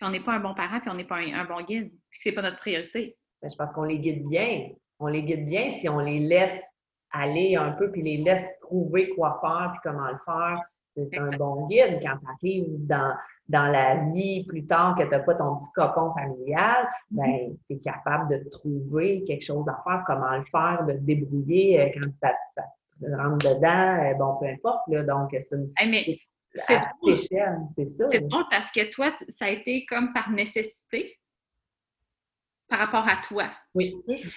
puis 0.00 0.08
on 0.08 0.12
n'est 0.12 0.24
pas 0.24 0.32
un 0.32 0.40
bon 0.40 0.54
parent, 0.54 0.80
puis 0.80 0.88
on 0.88 0.94
n'est 0.94 1.04
pas 1.04 1.16
un, 1.18 1.44
bon 1.44 1.62
guide, 1.62 1.90
puis 2.08 2.20
c'est 2.22 2.32
pas 2.32 2.40
notre 2.40 2.56
priorité. 2.56 3.18
Ben, 3.42 3.50
je 3.50 3.54
pense 3.54 3.70
qu'on 3.70 3.84
les 3.84 3.98
guide 3.98 4.26
bien. 4.28 4.70
On 4.98 5.08
les 5.08 5.22
guide 5.22 5.44
bien 5.44 5.70
si 5.72 5.90
on 5.90 5.98
les 5.98 6.20
laisse 6.20 6.64
aller 7.10 7.54
un 7.56 7.72
peu, 7.72 7.90
puis 7.90 8.00
les 8.00 8.16
laisse 8.16 8.58
trouver 8.62 9.10
quoi 9.10 9.38
faire, 9.42 9.72
puis 9.72 9.80
comment 9.84 10.08
le 10.08 10.18
faire. 10.24 10.62
C'est 10.96 11.18
un 11.18 11.30
bon 11.36 11.66
guide 11.66 12.00
quand 12.02 12.16
tu 12.16 12.26
arrives 12.26 12.86
dans, 12.86 13.14
dans 13.48 13.66
la 13.66 13.96
vie 14.12 14.44
plus 14.44 14.66
tard 14.66 14.96
que 14.96 15.02
tu 15.02 15.10
n'as 15.10 15.20
pas 15.20 15.34
ton 15.34 15.56
petit 15.56 15.70
cocon 15.74 16.14
familial, 16.14 16.88
ben, 17.10 17.24
mm-hmm. 17.24 17.56
tu 17.68 17.76
es 17.76 17.78
capable 17.80 18.38
de 18.38 18.48
trouver 18.48 19.22
quelque 19.24 19.44
chose 19.44 19.68
à 19.68 19.82
faire, 19.84 20.02
comment 20.06 20.34
le 20.34 20.44
faire, 20.50 20.84
de 20.86 20.94
te 20.94 20.98
débrouiller 21.00 21.80
euh, 21.80 21.88
quand 21.94 22.10
ça, 22.22 22.34
ça 22.54 22.62
rentre 23.02 23.54
dedans, 23.54 24.02
euh, 24.02 24.14
bon, 24.14 24.36
peu 24.40 24.46
importe, 24.46 24.88
là, 24.88 25.02
donc 25.02 25.28
c'est 25.38 25.56
une... 25.56 25.70
c'est 26.54 26.64
ça. 26.64 28.08
C'est 28.10 28.28
bon 28.28 28.44
parce 28.50 28.70
que 28.72 28.90
toi, 28.90 29.14
ça 29.36 29.46
a 29.46 29.50
été 29.50 29.86
comme 29.86 30.12
par 30.12 30.30
nécessité 30.30 31.18
par 32.68 32.78
rapport 32.78 33.08
à 33.08 33.16
toi. 33.16 33.50
Oui. 33.74 33.94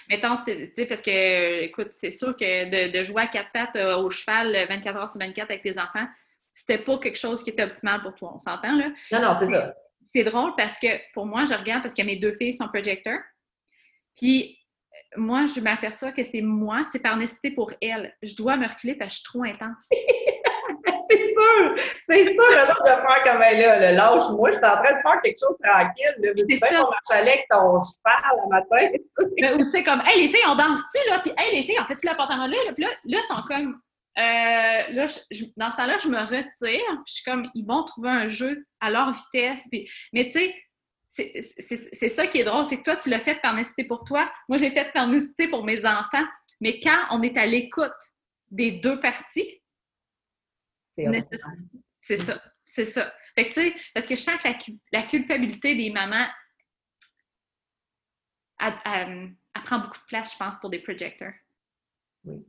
Mettons, 0.08 0.36
tu 0.44 0.72
sais, 0.74 0.86
parce 0.86 1.00
que, 1.00 1.62
écoute, 1.62 1.92
c'est 1.94 2.10
sûr 2.10 2.36
que 2.36 2.90
de, 2.90 3.04
jouer 3.04 3.22
à 3.22 3.26
quatre 3.28 3.52
pattes 3.52 3.76
euh, 3.76 3.96
au 3.96 4.10
cheval 4.10 4.66
24 4.68 4.96
heures 4.96 5.08
sur 5.08 5.20
24 5.20 5.50
avec 5.50 5.62
tes 5.62 5.78
enfants, 5.78 6.06
c'était 6.52 6.78
pas 6.78 6.98
quelque 6.98 7.18
chose 7.18 7.42
qui 7.42 7.50
était 7.50 7.62
optimal 7.62 8.02
pour 8.02 8.14
toi. 8.14 8.32
On 8.34 8.40
s'entend, 8.40 8.76
là? 8.76 8.90
Non, 9.12 9.22
non, 9.22 9.36
c'est 9.38 9.48
ça. 9.48 9.74
C'est 10.02 10.24
drôle 10.24 10.52
parce 10.56 10.78
que 10.78 10.88
pour 11.12 11.26
moi, 11.26 11.44
je 11.46 11.54
regarde 11.54 11.82
parce 11.82 11.94
que 11.94 12.02
mes 12.02 12.16
deux 12.16 12.34
filles 12.34 12.52
sont 12.52 12.68
projecteurs. 12.68 13.20
Puis 14.16 14.58
moi, 15.16 15.46
je 15.46 15.60
m'aperçois 15.60 16.12
que 16.12 16.22
c'est 16.22 16.42
moi, 16.42 16.84
c'est 16.90 16.98
par 16.98 17.16
nécessité 17.16 17.52
pour 17.52 17.72
elles. 17.80 18.14
Je 18.22 18.34
dois 18.36 18.56
me 18.56 18.66
reculer 18.66 18.94
parce 18.96 19.10
que 19.10 19.14
je 19.14 19.20
suis 19.20 19.24
trop 19.24 19.44
intense. 19.44 19.88
c'est 21.10 21.32
sûr! 21.32 21.74
C'est 21.98 22.24
sûr, 22.24 22.50
le 22.50 22.66
de 22.66 23.06
faire 23.06 23.22
comme 23.24 23.42
elle 23.42 23.60
là. 23.60 23.92
Lâche-moi, 23.92 24.52
je 24.52 24.56
suis 24.56 24.64
en 24.64 24.76
train 24.76 24.92
de 24.92 25.02
faire 25.02 25.20
quelque 25.22 25.38
chose 25.38 25.56
tranquille. 25.62 26.34
C'est 26.48 26.58
ça. 26.58 26.68
qu'on 26.68 26.90
marche 26.90 27.10
avec 27.10 27.46
ton 27.50 27.80
cheval 27.80 28.40
le 28.42 28.48
matin. 28.48 28.98
Tu 29.38 29.70
sais, 29.70 29.84
comme, 29.84 30.02
hey, 30.06 30.22
les 30.22 30.28
filles, 30.28 30.46
on 30.46 30.54
danse-tu, 30.54 31.10
là? 31.10 31.20
Puis, 31.20 31.32
hey, 31.36 31.56
les 31.56 31.62
filles, 31.62 31.80
en 31.80 31.86
fait-tu 31.86 32.06
l'appartement 32.06 32.46
là? 32.46 32.56
Puis 32.74 32.84
là, 32.84 32.90
là, 33.04 33.18
ils 33.22 33.34
sont 33.34 33.42
comme, 33.48 33.80
euh, 34.18 34.22
là, 34.92 35.06
dans 35.56 35.70
ce 35.70 35.76
temps-là, 35.76 35.98
je 35.98 36.08
me 36.08 36.20
retire. 36.20 36.52
Puis 36.60 37.04
je 37.06 37.12
suis 37.14 37.24
comme, 37.24 37.48
ils 37.54 37.66
vont 37.66 37.82
trouver 37.84 38.10
un 38.10 38.28
jeu 38.28 38.64
à 38.80 38.90
leur 38.90 39.12
vitesse. 39.12 39.62
Puis, 39.70 39.88
mais 40.12 40.30
tu 40.30 40.38
sais, 40.38 40.54
c'est 41.16 42.08
ça 42.08 42.26
qui 42.26 42.40
est 42.40 42.44
drôle, 42.44 42.64
c'est 42.66 42.78
que 42.78 42.82
toi, 42.82 42.96
tu 42.96 43.08
l'as 43.08 43.20
fait 43.20 43.40
par 43.40 43.54
nécessité 43.54 43.84
pour 43.84 44.04
toi. 44.04 44.30
Moi, 44.48 44.58
je 44.58 44.64
l'ai 44.64 44.72
fait 44.72 44.92
par 44.92 45.06
nécessité 45.06 45.48
pour 45.48 45.64
mes 45.64 45.84
enfants. 45.86 46.24
Mais 46.60 46.80
quand 46.80 46.98
on 47.10 47.22
est 47.22 47.36
à 47.36 47.46
l'écoute 47.46 47.92
des 48.50 48.72
deux 48.72 49.00
parties, 49.00 49.62
c'est 50.96 52.16
ça. 52.18 52.42
C'est 52.64 52.86
ça. 52.86 53.14
Fait 53.34 53.48
que, 53.48 53.54
tu 53.54 53.60
sais, 53.60 53.74
parce 53.94 54.06
que 54.06 54.14
je 54.16 54.20
sens 54.20 54.36
que 54.36 54.48
la, 54.92 55.02
culpabilité 55.02 55.74
des 55.74 55.90
mamans 55.90 56.26
elle, 58.60 59.34
prend 59.64 59.78
beaucoup 59.78 59.98
de 59.98 60.04
place, 60.06 60.32
je 60.32 60.38
pense, 60.38 60.58
pour 60.58 60.70
des 60.70 60.80
projecteurs. 60.80 61.34
Oui. 62.24 62.44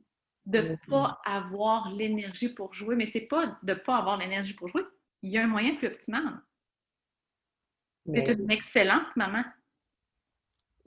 De 0.45 0.61
ne 0.61 0.75
pas 0.87 1.19
avoir 1.25 1.91
l'énergie 1.91 2.49
pour 2.49 2.73
jouer, 2.73 2.95
mais 2.95 3.07
c'est 3.07 3.21
pas 3.21 3.57
de 3.63 3.73
ne 3.73 3.73
pas 3.73 3.97
avoir 3.97 4.17
l'énergie 4.17 4.53
pour 4.53 4.67
jouer. 4.67 4.83
Il 5.23 5.31
y 5.31 5.37
a 5.37 5.43
un 5.43 5.47
moyen 5.47 5.75
plus 5.75 5.87
optimal. 5.87 6.39
C'est 8.13 8.29
une 8.29 8.51
excellente 8.51 9.15
maman. 9.15 9.43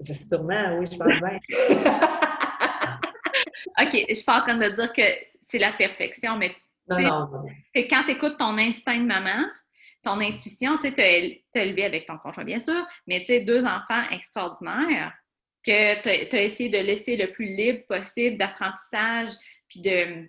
Sûrement, 0.01 0.79
oui, 0.79 0.87
je 0.91 0.97
pense 0.97 1.19
bien. 1.19 1.41
OK, 3.81 4.07
je 4.09 4.15
suis 4.15 4.25
pas 4.25 4.39
en 4.39 4.43
train 4.43 4.57
de 4.57 4.69
dire 4.69 4.93
que 4.93 5.03
c'est 5.49 5.59
la 5.59 5.73
perfection, 5.73 6.37
mais 6.37 6.55
Non, 6.91 7.01
non, 7.01 7.29
non. 7.29 7.47
c'est 7.75 7.87
quand 7.87 8.05
tu 8.05 8.13
écoutes 8.13 8.39
ton 8.39 8.57
instinct 8.57 8.99
de 8.99 9.07
maman, 9.07 9.45
ton 10.03 10.21
intuition, 10.21 10.77
tu 10.77 10.89
sais, 10.89 11.41
t'as 11.53 11.65
élevé 11.65 11.85
avec 11.85 12.07
ton 12.07 12.19
conjoint, 12.19 12.45
bien 12.45 12.61
sûr, 12.61 12.87
mais 13.07 13.21
tu 13.21 13.27
sais, 13.27 13.41
deux 13.41 13.65
enfants 13.65 14.03
extraordinaires 14.11 15.13
que 15.65 16.03
tu 16.29 16.37
as, 16.37 16.43
essayé 16.43 16.69
de 16.71 16.79
laisser 16.79 17.17
le 17.17 17.33
plus 17.33 17.45
libre 17.45 17.85
possible 17.87 18.39
d'apprentissage, 18.39 19.31
puis 19.69 19.81
de. 19.81 20.29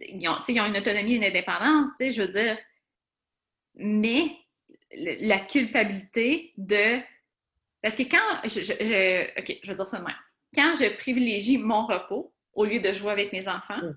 Ils 0.00 0.28
ont, 0.28 0.36
ils 0.48 0.60
ont 0.60 0.66
une 0.66 0.76
autonomie, 0.76 1.14
une 1.14 1.24
indépendance, 1.24 1.90
tu 1.98 2.06
sais, 2.06 2.10
je 2.12 2.22
veux 2.22 2.32
dire. 2.32 2.58
Mais 3.76 4.36
la 4.92 5.40
culpabilité 5.40 6.52
de. 6.56 7.00
Parce 7.82 7.96
que 7.96 8.02
quand. 8.02 8.40
Je, 8.44 8.60
je, 8.60 9.40
OK, 9.40 9.58
je 9.62 9.70
veux 9.70 9.76
dire 9.76 9.86
ça 9.86 9.98
de 9.98 10.04
même. 10.04 10.14
Quand 10.54 10.74
je 10.74 10.96
privilégie 10.96 11.58
mon 11.58 11.86
repos 11.86 12.34
au 12.52 12.64
lieu 12.64 12.80
de 12.80 12.92
jouer 12.92 13.12
avec 13.12 13.32
mes 13.32 13.46
enfants, 13.48 13.78
Mm. 13.80 13.96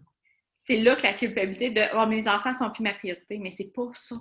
C'est 0.64 0.78
là 0.78 0.96
que 0.96 1.04
la 1.04 1.14
culpabilité 1.14 1.70
de 1.72 1.82
oh, 1.96 2.06
mes 2.08 2.28
enfants 2.28 2.54
sont 2.56 2.72
plus 2.72 2.84
ma 2.84 2.94
priorité. 2.94 3.38
Mais 3.40 3.52
c'est 3.52 3.72
pas 3.74 3.90
ça. 3.94 4.16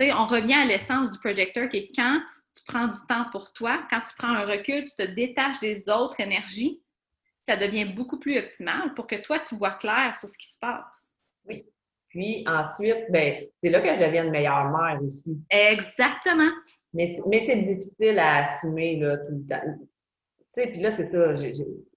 On 0.00 0.26
revient 0.26 0.54
à 0.54 0.64
l'essence 0.66 1.10
du 1.12 1.18
projecteur 1.18 1.68
qui 1.68 1.78
est 1.78 1.90
quand 1.94 2.20
tu 2.54 2.62
prends 2.66 2.88
du 2.88 2.98
temps 3.08 3.26
pour 3.32 3.52
toi, 3.52 3.86
quand 3.90 4.00
tu 4.00 4.14
prends 4.18 4.34
un 4.34 4.44
recul, 4.44 4.84
tu 4.84 4.94
te 4.96 5.10
détaches 5.14 5.60
des 5.60 5.88
autres 5.88 6.20
énergies, 6.20 6.82
ça 7.46 7.56
devient 7.56 7.84
beaucoup 7.86 8.18
plus 8.18 8.38
optimal 8.38 8.92
pour 8.94 9.06
que 9.06 9.16
toi, 9.16 9.38
tu 9.40 9.56
vois 9.56 9.72
clair 9.72 10.16
sur 10.18 10.28
ce 10.28 10.36
qui 10.38 10.50
se 10.50 10.58
passe. 10.58 11.16
Puis 12.08 12.44
ensuite, 12.46 13.04
ben, 13.10 13.44
c'est 13.62 13.68
là 13.70 13.80
que 13.80 13.88
je 13.88 14.04
deviens 14.06 14.24
une 14.24 14.30
meilleure 14.30 14.70
mère 14.70 15.02
aussi. 15.02 15.36
Exactement. 15.50 16.50
Mais, 16.94 17.08
c'est- 17.08 17.22
mais 17.28 17.40
c'est 17.44 17.56
difficile 17.56 18.18
à 18.18 18.42
assumer 18.42 18.96
là, 18.98 19.18
tout 19.18 19.32
le 19.34 19.46
temps. 19.46 19.78
Tu 20.38 20.44
sais, 20.52 20.66
puis 20.68 20.80
là, 20.80 20.92
c'est 20.92 21.04
ça, 21.04 21.34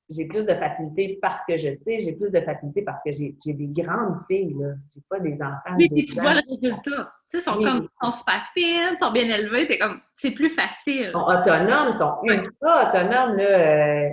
j'ai 0.10 0.26
plus 0.26 0.44
de 0.44 0.54
facilité 0.56 1.20
parce 1.22 1.46
que 1.46 1.56
je 1.58 1.74
sais, 1.74 2.02
j'ai 2.02 2.14
plus 2.14 2.32
de 2.32 2.40
facilité 2.42 2.82
parce 2.82 3.02
que 3.04 3.12
j'ai 3.12 3.36
j'ai 3.44 3.54
des 3.54 3.68
grandes 3.68 4.20
filles, 4.28 4.56
là. 4.60 4.70
J'ai 4.94 5.02
pas 5.10 5.20
des 5.20 5.34
enfants. 5.36 5.76
Oui, 5.78 5.88
de 5.90 5.94
puis 5.96 6.06
tu 6.06 6.16
vois 6.16 6.34
le 6.34 6.42
résultat. 6.50 7.14
Tu 7.32 7.38
sais, 7.40 7.44
ils 7.46 7.52
sont 7.52 7.58
Oui. 7.60 7.66
comme, 7.66 7.88
sont 8.02 8.18
super 8.18 8.42
fines, 8.56 8.94
ils 8.94 8.98
sont 9.00 9.12
bien 9.12 9.30
élevés, 9.30 9.68
t'es 9.68 9.78
comme, 9.78 10.00
c'est 10.16 10.32
plus 10.32 10.50
facile. 10.50 11.10
Ils 11.10 11.12
sont 11.12 11.20
autonomes, 11.20 11.90
ils 11.90 11.94
sont 11.94 12.16
ultra 12.24 12.90
autonomes. 12.90 13.38
Là, 13.38 13.44
euh, 13.44 14.10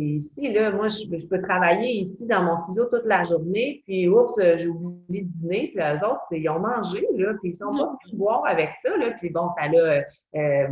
ici, 0.00 0.52
là, 0.52 0.70
moi, 0.70 0.88
je, 0.88 1.04
je 1.18 1.26
peux 1.26 1.40
travailler 1.42 1.92
ici 2.00 2.26
dans 2.26 2.42
mon 2.42 2.56
studio 2.56 2.84
toute 2.86 3.04
la 3.06 3.24
journée, 3.24 3.82
puis 3.84 4.08
oups, 4.08 4.38
euh, 4.38 4.56
j'ai 4.56 4.68
oublié 4.68 5.22
de 5.22 5.28
dîner, 5.40 5.72
puis 5.74 5.82
eux 5.84 6.06
autres, 6.06 6.20
ils 6.32 6.48
ont 6.48 6.58
mangé, 6.58 7.06
là, 7.16 7.32
puis 7.40 7.50
ils 7.50 7.54
sont 7.54 7.66
pas 7.72 7.86
venus 8.02 8.14
boire 8.18 8.44
avec 8.46 8.70
ça, 8.82 8.96
là, 8.96 9.10
puis 9.18 9.30
bon, 9.30 9.48
ça 9.50 9.62
a 9.62 9.74
euh, 9.74 10.00
euh, 10.36 10.68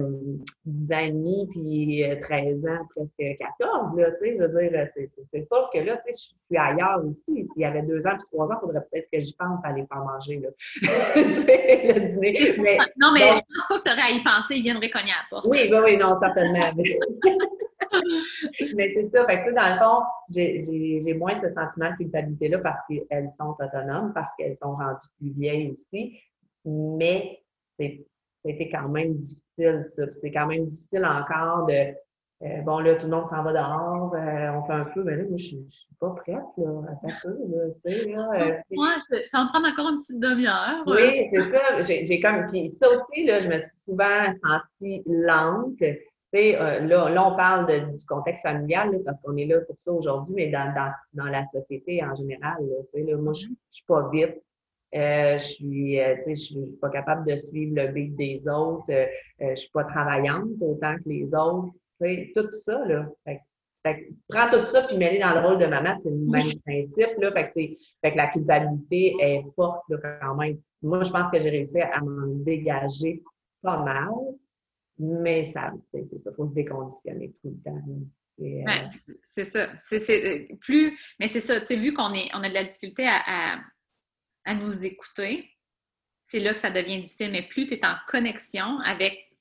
10 0.66 0.92
ans 0.92 0.98
et 0.98 1.10
demi, 1.12 1.48
puis 1.50 2.04
euh, 2.04 2.16
13 2.20 2.64
ans, 2.66 2.84
presque 2.94 3.38
14, 3.38 3.96
là, 3.96 4.10
tu 4.12 4.18
sais, 4.20 4.36
je 4.36 4.42
veux 4.42 4.48
dire, 4.60 4.70
euh, 4.80 4.86
c'est- 5.32 5.42
sûr 5.42 5.70
que 5.72 5.78
là, 5.80 5.96
tu 6.06 6.12
sais, 6.12 6.18
je 6.18 6.46
suis 6.46 6.56
ailleurs 6.56 7.02
aussi. 7.04 7.22
S'il 7.24 7.46
y 7.62 7.64
avait 7.64 7.82
deux 7.82 8.06
ans 8.06 8.12
puis 8.12 8.26
trois 8.32 8.46
ans, 8.46 8.54
il 8.56 8.60
faudrait 8.66 8.80
peut-être 8.90 9.08
que 9.12 9.18
j'y 9.20 9.34
pense 9.34 9.58
à 9.64 9.68
aller 9.68 9.84
faire 9.92 10.04
manger, 10.04 10.40
là. 10.40 10.48
Tu 11.14 11.34
sais, 11.34 11.92
le 11.94 12.00
dîner. 12.06 12.54
Mais, 12.58 12.76
non, 12.96 13.08
mais 13.12 13.20
donc- 13.20 13.36
je 13.36 13.42
pense 13.42 13.68
pas 13.68 13.78
que 13.78 13.82
tu 13.84 13.90
aurais 13.92 14.12
à 14.12 14.16
y 14.16 14.22
penser, 14.22 14.54
ils 14.56 14.62
viendraient 14.62 14.90
cogner 14.90 15.10
à 15.12 15.22
la 15.22 15.28
porte. 15.30 15.46
oui, 15.50 15.68
oui, 15.70 15.78
oui, 15.84 15.96
non, 15.96 16.14
certainement. 16.16 16.70
Mais 18.76 18.92
c'est 18.94 19.08
ça. 19.12 19.24
Fait 19.26 19.44
que, 19.44 19.54
dans 19.54 19.74
le 19.74 19.78
fond, 19.78 20.02
j'ai- 20.30 21.14
moins 21.14 21.34
ce 21.34 21.48
sentiment 21.50 21.90
de 21.90 21.96
culpabilité-là 21.96 22.58
parce 22.58 22.80
qu'elles 22.88 23.30
sont 23.30 23.54
autonomes, 23.58 24.12
parce 24.14 24.34
qu'elles 24.36 24.56
sont 24.56 24.72
rendues 24.74 25.08
plus 25.18 25.30
vieilles 25.30 25.70
aussi. 25.72 26.18
Mais 26.64 27.38
c'était 27.78 28.70
quand 28.70 28.88
même 28.88 29.14
difficile, 29.14 29.80
ça. 29.82 30.04
C'est 30.14 30.30
quand 30.30 30.46
même 30.46 30.64
difficile 30.66 31.04
encore 31.04 31.66
de. 31.66 31.92
euh, 32.44 32.60
bon, 32.64 32.78
là, 32.80 32.94
tout 32.96 33.06
le 33.06 33.12
monde 33.16 33.28
s'en 33.28 33.42
va 33.44 33.52
dehors, 33.52 34.12
euh, 34.14 34.50
on 34.58 34.64
fait 34.64 34.72
un 34.72 34.84
feu, 34.86 35.02
mais 35.04 35.16
là, 35.16 35.22
moi, 35.28 35.36
je 35.36 35.44
je 35.44 35.70
suis 35.70 35.94
pas 36.00 36.10
prête, 36.10 36.36
là, 36.56 36.80
à 36.90 36.96
faire 37.08 37.20
ça, 37.20 37.28
là, 37.28 37.64
tu 37.84 37.92
sais, 37.92 38.08
là. 38.10 38.28
euh, 38.34 38.54
Moi, 38.72 38.88
ça 39.30 39.38
va 39.38 39.44
me 39.44 39.48
prendre 39.50 39.68
encore 39.68 39.88
une 39.90 39.98
petite 40.00 40.18
demi-heure. 40.20 40.82
oui, 40.86 41.28
c'est 41.32 41.50
ça. 41.50 41.82
J'ai 41.82 42.04
j'ai 42.06 42.20
comme. 42.20 42.46
Puis 42.48 42.68
ça 42.70 42.88
aussi, 42.90 43.24
là, 43.26 43.38
je 43.40 43.48
me 43.48 43.58
suis 43.60 43.78
souvent 43.78 44.24
sentie 44.44 45.02
lente. 45.06 45.82
Euh, 46.34 46.80
là, 46.80 47.08
là, 47.10 47.28
on 47.28 47.36
parle 47.36 47.66
de- 47.66 47.96
du 47.96 48.04
contexte 48.06 48.42
familial, 48.42 48.90
là, 48.92 48.98
parce 49.04 49.20
qu'on 49.20 49.36
est 49.36 49.44
là 49.44 49.60
pour 49.66 49.78
ça 49.78 49.92
aujourd'hui, 49.92 50.34
mais 50.34 50.50
dans, 50.50 50.72
dans, 50.74 50.90
dans 51.12 51.30
la 51.30 51.44
société 51.44 52.02
en 52.02 52.14
général, 52.14 52.56
là, 52.60 52.76
tu 52.92 53.00
sais, 53.00 53.10
là, 53.10 53.16
moi, 53.18 53.32
je 53.34 53.46
suis 53.70 53.84
pas 53.86 54.08
vite. 54.10 54.42
Euh, 54.94 55.38
je 55.38 55.44
suis, 55.44 56.00
euh, 56.00 56.16
tu 56.16 56.24
sais, 56.24 56.34
je 56.34 56.40
suis 56.52 56.76
pas 56.80 56.90
capable 56.90 57.26
de 57.26 57.36
suivre 57.36 57.74
le 57.76 57.88
beat 57.88 58.14
des 58.16 58.46
autres. 58.48 58.84
Euh, 58.90 59.06
euh, 59.42 59.50
je 59.50 59.56
suis 59.56 59.70
pas 59.70 59.84
travaillante 59.84 60.48
autant 60.60 60.96
que 60.96 61.08
les 61.08 61.34
autres. 61.34 61.70
Tu 62.00 62.06
sais, 62.08 62.32
tout 62.34 62.50
ça, 62.50 62.84
là. 62.86 63.06
Fait, 63.24 63.40
fait 63.82 64.08
prends 64.28 64.50
tout 64.50 64.64
ça 64.66 64.82
puis 64.82 64.96
mets-les 64.96 65.18
dans 65.18 65.34
le 65.34 65.46
rôle 65.46 65.58
de 65.58 65.66
maman, 65.66 65.96
c'est 66.02 66.10
le 66.10 66.16
même 66.16 66.60
principe, 66.64 67.18
là. 67.18 67.32
Fait 67.32 67.44
que, 67.46 67.50
c'est, 67.54 67.78
fait 68.02 68.12
que 68.12 68.16
la 68.16 68.26
culpabilité 68.28 69.16
est 69.20 69.44
forte, 69.56 69.82
là, 69.88 69.96
quand 70.20 70.34
même. 70.34 70.58
Moi, 70.82 71.02
je 71.02 71.10
pense 71.10 71.30
que 71.30 71.40
j'ai 71.40 71.50
réussi 71.50 71.80
à 71.80 72.00
m'en 72.00 72.26
dégager 72.26 73.22
pas 73.62 73.78
mal, 73.82 74.10
mais 75.02 75.50
ça, 75.50 75.72
c'est 75.92 76.22
ça, 76.22 76.32
faut 76.32 76.48
se 76.48 76.54
déconditionner 76.54 77.32
tout 77.42 77.50
le 77.56 77.62
temps. 77.62 77.82
Et, 78.38 78.62
euh, 78.62 78.66
Ouais, 78.66 78.90
c'est 79.30 79.44
ça. 79.44 79.68
C'est, 79.76 80.24
euh, 80.24 80.56
plus, 80.60 80.98
mais 81.18 81.28
c'est 81.28 81.40
ça, 81.40 81.60
tu 81.60 81.66
sais, 81.66 81.76
vu 81.76 81.92
qu'on 81.92 82.14
est, 82.14 82.28
on 82.34 82.42
a 82.42 82.48
de 82.48 82.54
la 82.54 82.64
difficulté 82.64 83.06
à, 83.06 83.20
à, 83.26 83.60
à 84.44 84.54
nous 84.54 84.84
écouter, 84.84 85.50
c'est 86.26 86.40
là 86.40 86.54
que 86.54 86.60
ça 86.60 86.70
devient 86.70 87.00
difficile. 87.02 87.30
Mais 87.32 87.42
plus 87.42 87.66
tu 87.66 87.74
es 87.74 87.84
en 87.84 87.96
connexion 88.06 88.78
avec 88.80 89.36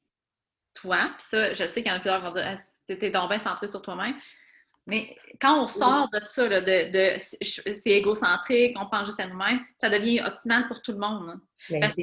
toi, 0.73 1.13
puis 1.17 1.27
ça, 1.29 1.53
je 1.53 1.63
sais 1.67 1.81
qu'il 1.81 1.87
y 1.87 1.91
en 1.91 1.97
a 1.97 1.99
plusieurs 1.99 2.19
qui 2.19 2.27
vont 2.27 2.33
dire 2.33 2.57
ah, 2.59 2.95
t'es 2.95 3.09
donc 3.11 3.29
bien 3.29 3.39
centré 3.39 3.67
sur 3.67 3.81
toi-même. 3.81 4.15
Mais 4.87 5.09
quand 5.39 5.61
on 5.63 5.67
sort 5.67 6.09
de 6.11 6.19
ça, 6.25 6.47
là, 6.47 6.59
de, 6.61 6.91
de 6.91 7.19
c'est 7.19 7.89
égocentrique, 7.91 8.75
on 8.79 8.87
pense 8.89 9.05
juste 9.05 9.19
à 9.19 9.27
nous-mêmes, 9.27 9.59
ça 9.77 9.89
devient 9.89 10.21
optimal 10.25 10.67
pour 10.67 10.81
tout 10.81 10.91
le 10.91 10.97
monde. 10.97 11.39
Parce 11.79 11.93
que- 11.93 12.01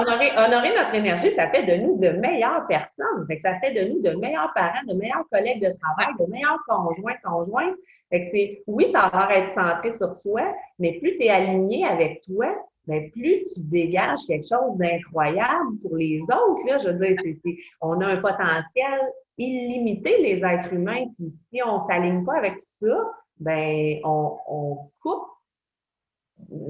honorer, 0.00 0.32
honorer 0.36 0.74
notre 0.74 0.94
énergie, 0.94 1.30
ça 1.32 1.50
fait 1.50 1.64
de 1.64 1.82
nous 1.82 1.98
de 2.00 2.08
meilleures 2.08 2.66
personnes. 2.66 3.26
Fait 3.28 3.36
que 3.36 3.42
ça 3.42 3.58
fait 3.60 3.72
de 3.72 3.90
nous 3.92 4.00
de 4.00 4.10
meilleurs 4.18 4.52
parents, 4.54 4.82
de 4.88 4.94
meilleurs 4.94 5.24
collègues 5.30 5.60
de 5.62 5.72
travail, 5.78 6.14
de 6.18 6.30
meilleurs 6.30 6.60
conjoints, 6.66 7.14
conjointes. 7.22 7.76
Fait 8.10 8.22
que 8.22 8.26
c'est, 8.28 8.62
oui, 8.66 8.86
ça 8.86 9.10
va 9.12 9.28
être 9.36 9.50
centré 9.50 9.92
sur 9.92 10.14
soi, 10.16 10.42
mais 10.78 10.98
plus 11.00 11.16
tu 11.18 11.24
es 11.24 11.30
aligné 11.30 11.84
avec 11.86 12.22
toi, 12.22 12.46
ben 12.86 13.10
plus 13.10 13.42
tu 13.54 13.60
dégages 13.62 14.20
quelque 14.26 14.46
chose 14.46 14.76
d'incroyable 14.76 15.78
pour 15.82 15.96
les 15.96 16.20
autres. 16.22 16.66
Là, 16.66 16.78
je 16.78 16.88
veux 16.90 17.14
dire, 17.14 17.54
on 17.80 18.00
a 18.00 18.06
un 18.06 18.16
potentiel 18.18 19.00
illimité, 19.38 20.18
les 20.18 20.44
êtres 20.44 20.72
humains. 20.72 21.06
Puis 21.16 21.28
si 21.28 21.62
on 21.62 21.82
ne 21.82 21.86
s'aligne 21.86 22.24
pas 22.24 22.36
avec 22.38 22.60
ça, 22.60 23.12
ben 23.38 23.98
on, 24.04 24.38
on 24.48 24.90
coupe 25.02 25.33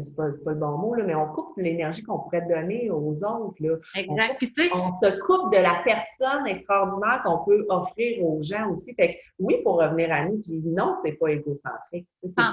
c'est 0.03 0.15
pas, 0.15 0.29
pas 0.45 0.53
le 0.53 0.59
bon 0.59 0.79
mot, 0.79 0.95
là, 0.95 1.05
mais 1.05 1.15
on 1.15 1.27
coupe 1.29 1.57
l'énergie 1.57 2.03
qu'on 2.03 2.19
pourrait 2.19 2.47
donner 2.49 2.91
aux 2.91 3.25
autres. 3.25 3.57
Là. 3.61 3.77
Exact. 3.95 4.45
On 4.75 4.91
se 4.91 5.19
coupe 5.21 5.53
de 5.53 5.59
la 5.59 5.81
personne 5.85 6.47
extraordinaire 6.47 7.23
qu'on 7.25 7.45
peut 7.45 7.65
offrir 7.69 8.25
aux 8.25 8.43
gens 8.43 8.71
aussi. 8.71 8.95
Fait 8.95 9.15
que, 9.15 9.19
oui, 9.39 9.57
pour 9.63 9.81
revenir 9.81 10.13
à 10.13 10.25
nous, 10.25 10.41
puis 10.43 10.61
non, 10.65 10.95
c'est 11.03 11.13
pas 11.13 11.29
égocentrique. 11.29 12.07
Pas- 12.37 12.53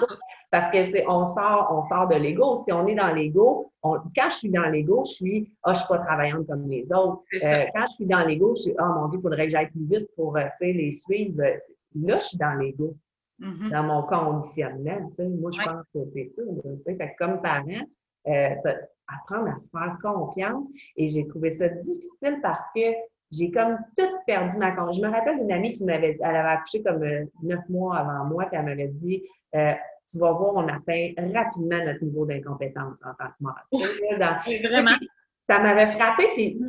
parce 0.51 0.69
que 0.69 1.09
on 1.09 1.25
sort, 1.27 1.69
on 1.71 1.83
sort 1.83 2.07
de 2.09 2.15
l'ego. 2.15 2.57
Si 2.57 2.73
on 2.73 2.85
est 2.87 2.95
dans 2.95 3.13
l'ego, 3.13 3.71
quand 3.81 4.29
je 4.29 4.35
suis 4.35 4.49
dans 4.49 4.69
l'ego, 4.69 5.03
je 5.05 5.11
suis 5.13 5.53
ah, 5.63 5.73
je 5.73 5.79
suis 5.79 5.87
pas 5.87 5.99
travaillante 5.99 6.45
comme 6.47 6.69
les 6.69 6.85
autres. 6.91 7.21
Euh, 7.41 7.65
quand 7.73 7.85
je 7.87 7.93
suis 7.93 8.05
dans 8.05 8.25
l'ego, 8.25 8.53
je 8.55 8.63
suis 8.63 8.73
ah 8.77 8.85
mon 8.85 9.07
Dieu, 9.07 9.19
il 9.19 9.21
faudrait 9.21 9.45
que 9.45 9.51
j'aille 9.51 9.69
plus 9.71 9.85
vite 9.85 10.09
pour 10.15 10.35
euh, 10.37 10.43
les 10.59 10.91
suivre. 10.91 11.41
Là, 11.95 12.17
je 12.19 12.25
suis 12.25 12.37
dans 12.37 12.53
l'ego 12.53 12.95
Mhm. 13.41 13.69
dans 13.71 13.83
mon 13.83 14.03
conditionnement. 14.03 15.09
tu 15.09 15.15
sais. 15.15 15.27
Moi, 15.27 15.51
je 15.51 15.59
Ouais. 15.59 15.65
pense 15.65 15.83
que 15.93 15.99
c'est 16.13 16.31
ça. 16.35 16.41
tu 16.43 16.83
sais. 16.85 16.95
Fait 16.95 17.09
que 17.11 17.17
comme 17.17 17.41
parent, 17.41 17.65
euh, 18.27 18.55
ça- 18.57 18.75
apprendre 19.07 19.49
à 19.55 19.59
se 19.59 19.69
faire 19.69 19.97
confiance. 20.01 20.65
Et 20.95 21.07
j'ai 21.09 21.27
trouvé 21.27 21.49
ça 21.51 21.67
difficile 21.69 22.39
parce 22.41 22.69
que 22.75 22.81
j'ai 23.31 23.49
comme 23.51 23.77
tout 23.97 24.05
perdu 24.27 24.57
ma 24.57 24.71
confiance. 24.71 24.97
Je 24.97 25.01
me 25.01 25.09
rappelle 25.11 25.39
d'une 25.39 25.51
amie 25.51 25.73
qui 25.73 25.83
m'avait 25.83 26.17
elle 26.21 26.35
avait 26.35 26.49
accouché 26.49 26.83
comme 26.83 27.01
euh, 27.03 27.25
neuf 27.43 27.67
mois 27.69 27.97
avant 27.97 28.25
moi, 28.25 28.45
puis 28.45 28.57
elle 28.59 28.65
m'avait 28.65 28.87
dit 28.89 29.23
euh, 29.55 29.73
Tu 30.09 30.17
vas 30.19 30.33
voir, 30.33 30.55
on 30.55 30.67
atteint 30.67 31.11
rapidement 31.33 31.83
notre 31.85 32.03
niveau 32.03 32.25
d'incompétence 32.25 32.99
en 33.03 33.13
tant 33.13 33.29
que 33.29 33.43
mère. 33.43 34.69
Vraiment. 34.69 34.97
ça 35.41 35.59
m'avait 35.59 35.91
frappé, 35.93 36.25
puis 36.35 36.61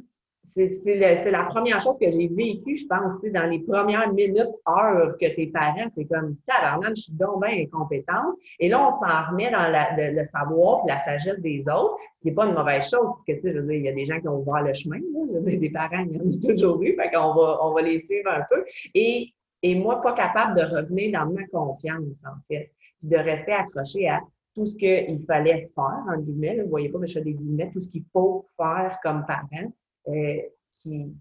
c'est 0.54 0.70
c'est 0.72 1.30
la 1.30 1.44
première 1.44 1.80
chose 1.80 1.98
que 1.98 2.10
j'ai 2.10 2.28
vécue, 2.28 2.76
je 2.76 2.86
pense, 2.86 3.12
dans 3.32 3.48
les 3.50 3.60
premières 3.60 4.12
minutes, 4.12 4.48
heures 4.68 5.16
que 5.20 5.34
tes 5.34 5.46
parents, 5.48 5.88
c'est 5.94 6.04
comme, 6.04 6.36
tabarnak, 6.46 6.94
je 6.96 7.02
suis 7.02 7.12
donc 7.14 7.42
incompétente. 7.44 8.36
Et 8.60 8.68
là, 8.68 8.86
on 8.86 8.90
s'en 8.90 9.30
remet 9.30 9.50
dans 9.50 9.68
la- 9.68 9.96
le, 9.96 10.16
le 10.18 10.24
savoir 10.24 10.82
et 10.84 10.88
la 10.88 11.00
sagesse 11.00 11.40
des 11.40 11.60
autres, 11.68 11.96
ce 12.14 12.20
qui 12.20 12.28
n'est 12.28 12.34
pas 12.34 12.46
une 12.46 12.54
mauvaise 12.54 12.84
chose, 12.88 13.00
parce 13.00 13.24
que, 13.26 13.32
tu 13.32 13.40
sais, 13.42 13.52
je 13.54 13.58
veux 13.60 13.66
dire, 13.66 13.76
il 13.76 13.84
y 13.84 13.88
a 13.88 13.92
des 13.92 14.06
gens 14.06 14.20
qui 14.20 14.28
ont 14.28 14.38
ouvert 14.40 14.62
le 14.62 14.74
chemin, 14.74 14.98
là, 14.98 15.24
je 15.32 15.38
veux 15.38 15.42
dire, 15.50 15.60
des 15.60 15.70
parents, 15.70 16.04
il 16.08 16.16
y 16.16 16.20
en 16.20 16.50
a 16.50 16.54
toujours 16.54 16.82
eu, 16.82 16.94
fait 16.96 17.10
qu'on 17.10 17.34
va, 17.34 17.58
on 17.62 17.72
va 17.74 17.82
les 17.82 17.98
suivre 17.98 18.30
un 18.30 18.42
peu. 18.50 18.64
Et, 18.94 19.32
et 19.62 19.74
moi, 19.74 20.00
pas 20.02 20.12
capable 20.12 20.54
de 20.60 20.64
revenir 20.76 21.18
dans 21.18 21.30
ma 21.32 21.46
confiance, 21.46 22.22
en 22.26 22.36
fait, 22.48 22.70
puis 23.00 23.08
de 23.08 23.16
rester 23.16 23.52
accroché 23.52 24.08
à 24.08 24.20
tout 24.54 24.66
ce 24.66 24.76
qu'il 24.76 25.24
fallait 25.26 25.70
faire, 25.74 26.04
en 26.14 26.18
guillemets, 26.18 26.56
là, 26.56 26.64
vous 26.64 26.68
voyez 26.68 26.90
pas, 26.90 26.98
mais 26.98 27.06
je 27.06 27.14
fais 27.14 27.24
des 27.24 27.32
guillemets, 27.32 27.70
tout 27.72 27.80
ce 27.80 27.88
qu'il 27.88 28.04
faut 28.12 28.44
faire 28.58 28.98
comme 29.02 29.24
parent, 29.26 29.72
euh, 30.08 30.40
qui 30.76 31.14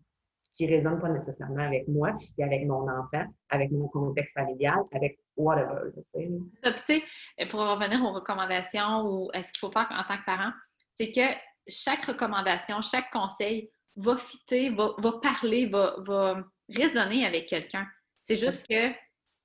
qui 0.54 0.68
ne 0.68 0.76
résonnent 0.76 1.00
pas 1.00 1.10
nécessairement 1.10 1.64
avec 1.64 1.88
moi 1.88 2.18
et 2.38 2.44
avec 2.44 2.66
mon 2.66 2.88
enfant, 2.88 3.26
avec 3.50 3.72
mon 3.72 3.88
contexte 3.88 4.34
familial, 4.36 4.80
avec 4.92 5.20
whatever. 5.38 5.92
Tu 6.14 6.72
sais, 6.86 7.04
pour 7.50 7.62
revenir 7.62 8.04
aux 8.04 8.14
recommandations 8.14 9.02
ou 9.04 9.30
à 9.34 9.44
ce 9.44 9.52
qu'il 9.52 9.60
faut 9.60 9.72
faire 9.72 9.88
en 9.92 10.04
tant 10.04 10.20
que 10.20 10.26
parent, 10.26 10.52
c'est 10.96 11.12
que 11.12 11.22
chaque 11.68 12.06
recommandation, 12.06 12.82
chaque 12.82 13.10
conseil 13.12 13.72
va 13.96 14.18
fitter, 14.18 14.70
va, 14.70 14.94
parler, 15.22 15.68
va, 15.68 15.96
va 16.00 16.44
résonner 16.70 17.26
avec 17.26 17.48
quelqu'un. 17.48 17.88
C'est 18.28 18.36
juste 18.36 18.66
qu'ils 18.66 18.94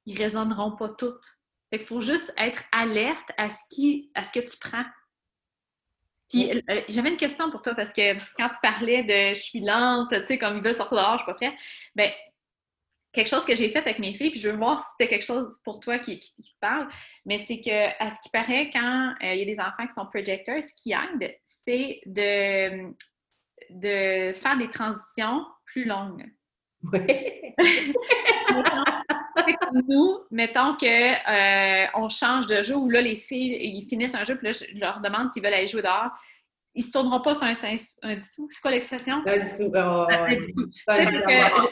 ne 0.06 0.18
résonneront 0.18 0.76
pas 0.76 0.90
toutes. 0.90 1.26
Fait 1.70 1.78
qu'il 1.78 1.86
faut 1.86 2.00
juste 2.00 2.32
être 2.36 2.62
alerte 2.72 3.28
à 3.36 3.50
ce, 3.50 3.56
qui, 3.70 4.10
à 4.14 4.22
ce 4.22 4.32
que 4.32 4.40
tu 4.40 4.56
prends. 4.58 4.84
Puis 6.28 6.50
euh, 6.50 6.80
j'avais 6.88 7.10
une 7.10 7.16
question 7.16 7.50
pour 7.50 7.62
toi 7.62 7.74
parce 7.74 7.92
que 7.92 8.14
quand 8.36 8.48
tu 8.48 8.60
parlais 8.62 9.02
de 9.04 9.34
je 9.34 9.42
suis 9.42 9.60
lente, 9.60 10.10
tu 10.10 10.26
sais, 10.26 10.38
comme 10.38 10.56
ils 10.56 10.62
veulent 10.62 10.74
sortir 10.74 10.98
dehors, 10.98 11.18
je 11.18 11.24
suis 11.24 11.32
pas 11.32 11.34
prête, 11.34 11.54
ben 11.94 12.10
quelque 13.12 13.28
chose 13.28 13.44
que 13.46 13.56
j'ai 13.56 13.70
fait 13.70 13.78
avec 13.78 13.98
mes 13.98 14.12
filles, 14.12 14.30
puis 14.30 14.40
je 14.40 14.50
veux 14.50 14.56
voir 14.56 14.78
si 14.78 14.86
c'était 14.92 15.10
quelque 15.10 15.24
chose 15.24 15.58
pour 15.64 15.80
toi 15.80 15.98
qui, 15.98 16.20
te 16.20 16.26
parle, 16.60 16.86
mais 17.24 17.44
c'est 17.46 17.60
que 17.60 17.86
à 18.02 18.10
ce 18.10 18.20
qui 18.22 18.28
paraît, 18.30 18.70
quand 18.70 19.14
euh, 19.22 19.34
il 19.34 19.38
y 19.38 19.42
a 19.42 19.54
des 19.54 19.60
enfants 19.60 19.86
qui 19.86 19.94
sont 19.94 20.06
projecteurs, 20.06 20.62
ce 20.62 20.74
qui 20.82 20.92
aide, 20.92 21.34
c'est 21.66 22.00
de, 22.04 22.92
de 23.70 24.34
faire 24.34 24.58
des 24.58 24.70
transitions 24.70 25.46
plus 25.64 25.84
longues. 25.84 26.26
Oui. 26.92 27.00
nous, 29.88 30.18
mettons 30.30 30.76
qu'on 30.76 30.86
euh, 30.86 31.86
on 31.94 32.08
change 32.08 32.46
de 32.46 32.62
jeu 32.62 32.76
où 32.76 32.88
là, 32.88 33.00
les 33.00 33.16
filles, 33.16 33.56
ils 33.60 33.86
finissent 33.88 34.14
un 34.14 34.24
jeu, 34.24 34.36
puis 34.36 34.48
là, 34.48 34.52
je 34.52 34.78
leur 34.78 35.00
demande 35.00 35.32
s'ils 35.32 35.42
veulent 35.42 35.54
aller 35.54 35.66
jouer 35.66 35.82
dehors. 35.82 36.10
Ils 36.74 36.80
ne 36.80 36.86
se 36.88 36.90
tourneront 36.92 37.20
pas 37.20 37.34
sur 37.34 37.44
un, 37.44 37.54
un 38.02 38.16
dissous. 38.16 38.48
C'est 38.50 38.60
quoi 38.60 38.70
l'expression? 38.70 39.22
Un 39.26 39.38
dissous. 39.38 39.72
Oh, 39.74 40.06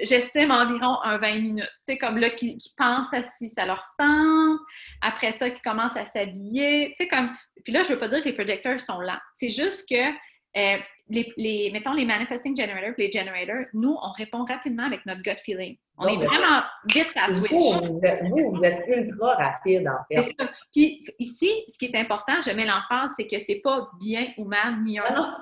J'estime 0.01 0.51
environ 0.51 0.99
un 1.03 1.19
20 1.19 1.35
minutes. 1.41 1.71
Tu 1.87 1.93
sais, 1.93 1.99
comme 1.99 2.17
là, 2.17 2.31
qui, 2.31 2.57
pensent 2.75 3.13
à 3.13 3.23
si 3.23 3.51
ça 3.51 3.67
leur 3.67 3.85
tente. 3.99 4.61
Après 5.03 5.33
ça, 5.33 5.51
qui 5.51 5.61
commencent 5.61 5.97
à 5.97 6.07
s'habiller. 6.07 6.95
Tu 6.97 7.05
sais, 7.05 7.09
comme. 7.09 7.31
Puis 7.65 7.73
là, 7.75 7.83
je 7.83 7.91
ne 7.91 7.95
veux 7.95 8.01
pas 8.01 8.09
dire 8.09 8.21
que 8.21 8.29
les 8.29 8.35
projecteurs 8.35 8.81
sont 8.81 8.99
là. 8.99 9.21
C'est 9.35 9.51
juste 9.51 9.87
que 9.87 10.09
euh, 10.57 10.79
les, 11.09 11.71
mettons, 11.73 11.93
les 11.93 12.07
manifesting 12.07 12.57
generators, 12.57 12.95
les 12.97 13.13
generators, 13.13 13.67
nous, 13.75 13.97
on 14.01 14.13
répond 14.13 14.45
rapidement 14.45 14.85
avec 14.85 15.05
notre 15.07 15.23
gut 15.23 15.37
feeling. 15.45 15.77
On 15.99 16.09
est 16.09 16.17
vraiment 16.17 16.63
vite 16.91 17.13
à 17.15 17.33
switch. 17.33 17.53
Vous, 17.53 18.51
vous, 18.53 18.65
êtes, 18.65 18.85
ultra 18.89 19.35
rapide, 19.35 19.87
en 19.87 20.05
fait. 20.09 20.35
Puis 20.73 21.07
ici, 21.19 21.51
ce 21.73 21.79
qui 21.79 21.87
est 21.87 21.97
important, 21.97 22.41
je 22.41 22.51
mets 22.51 22.65
l'emphase, 22.65 23.13
c'est 23.17 23.27
que 23.27 23.39
c'est 23.39 23.61
pas 23.63 23.89
bien 24.01 24.29
ou 24.39 24.45
mal, 24.45 24.83
ni 24.83 24.99
un. 24.99 25.37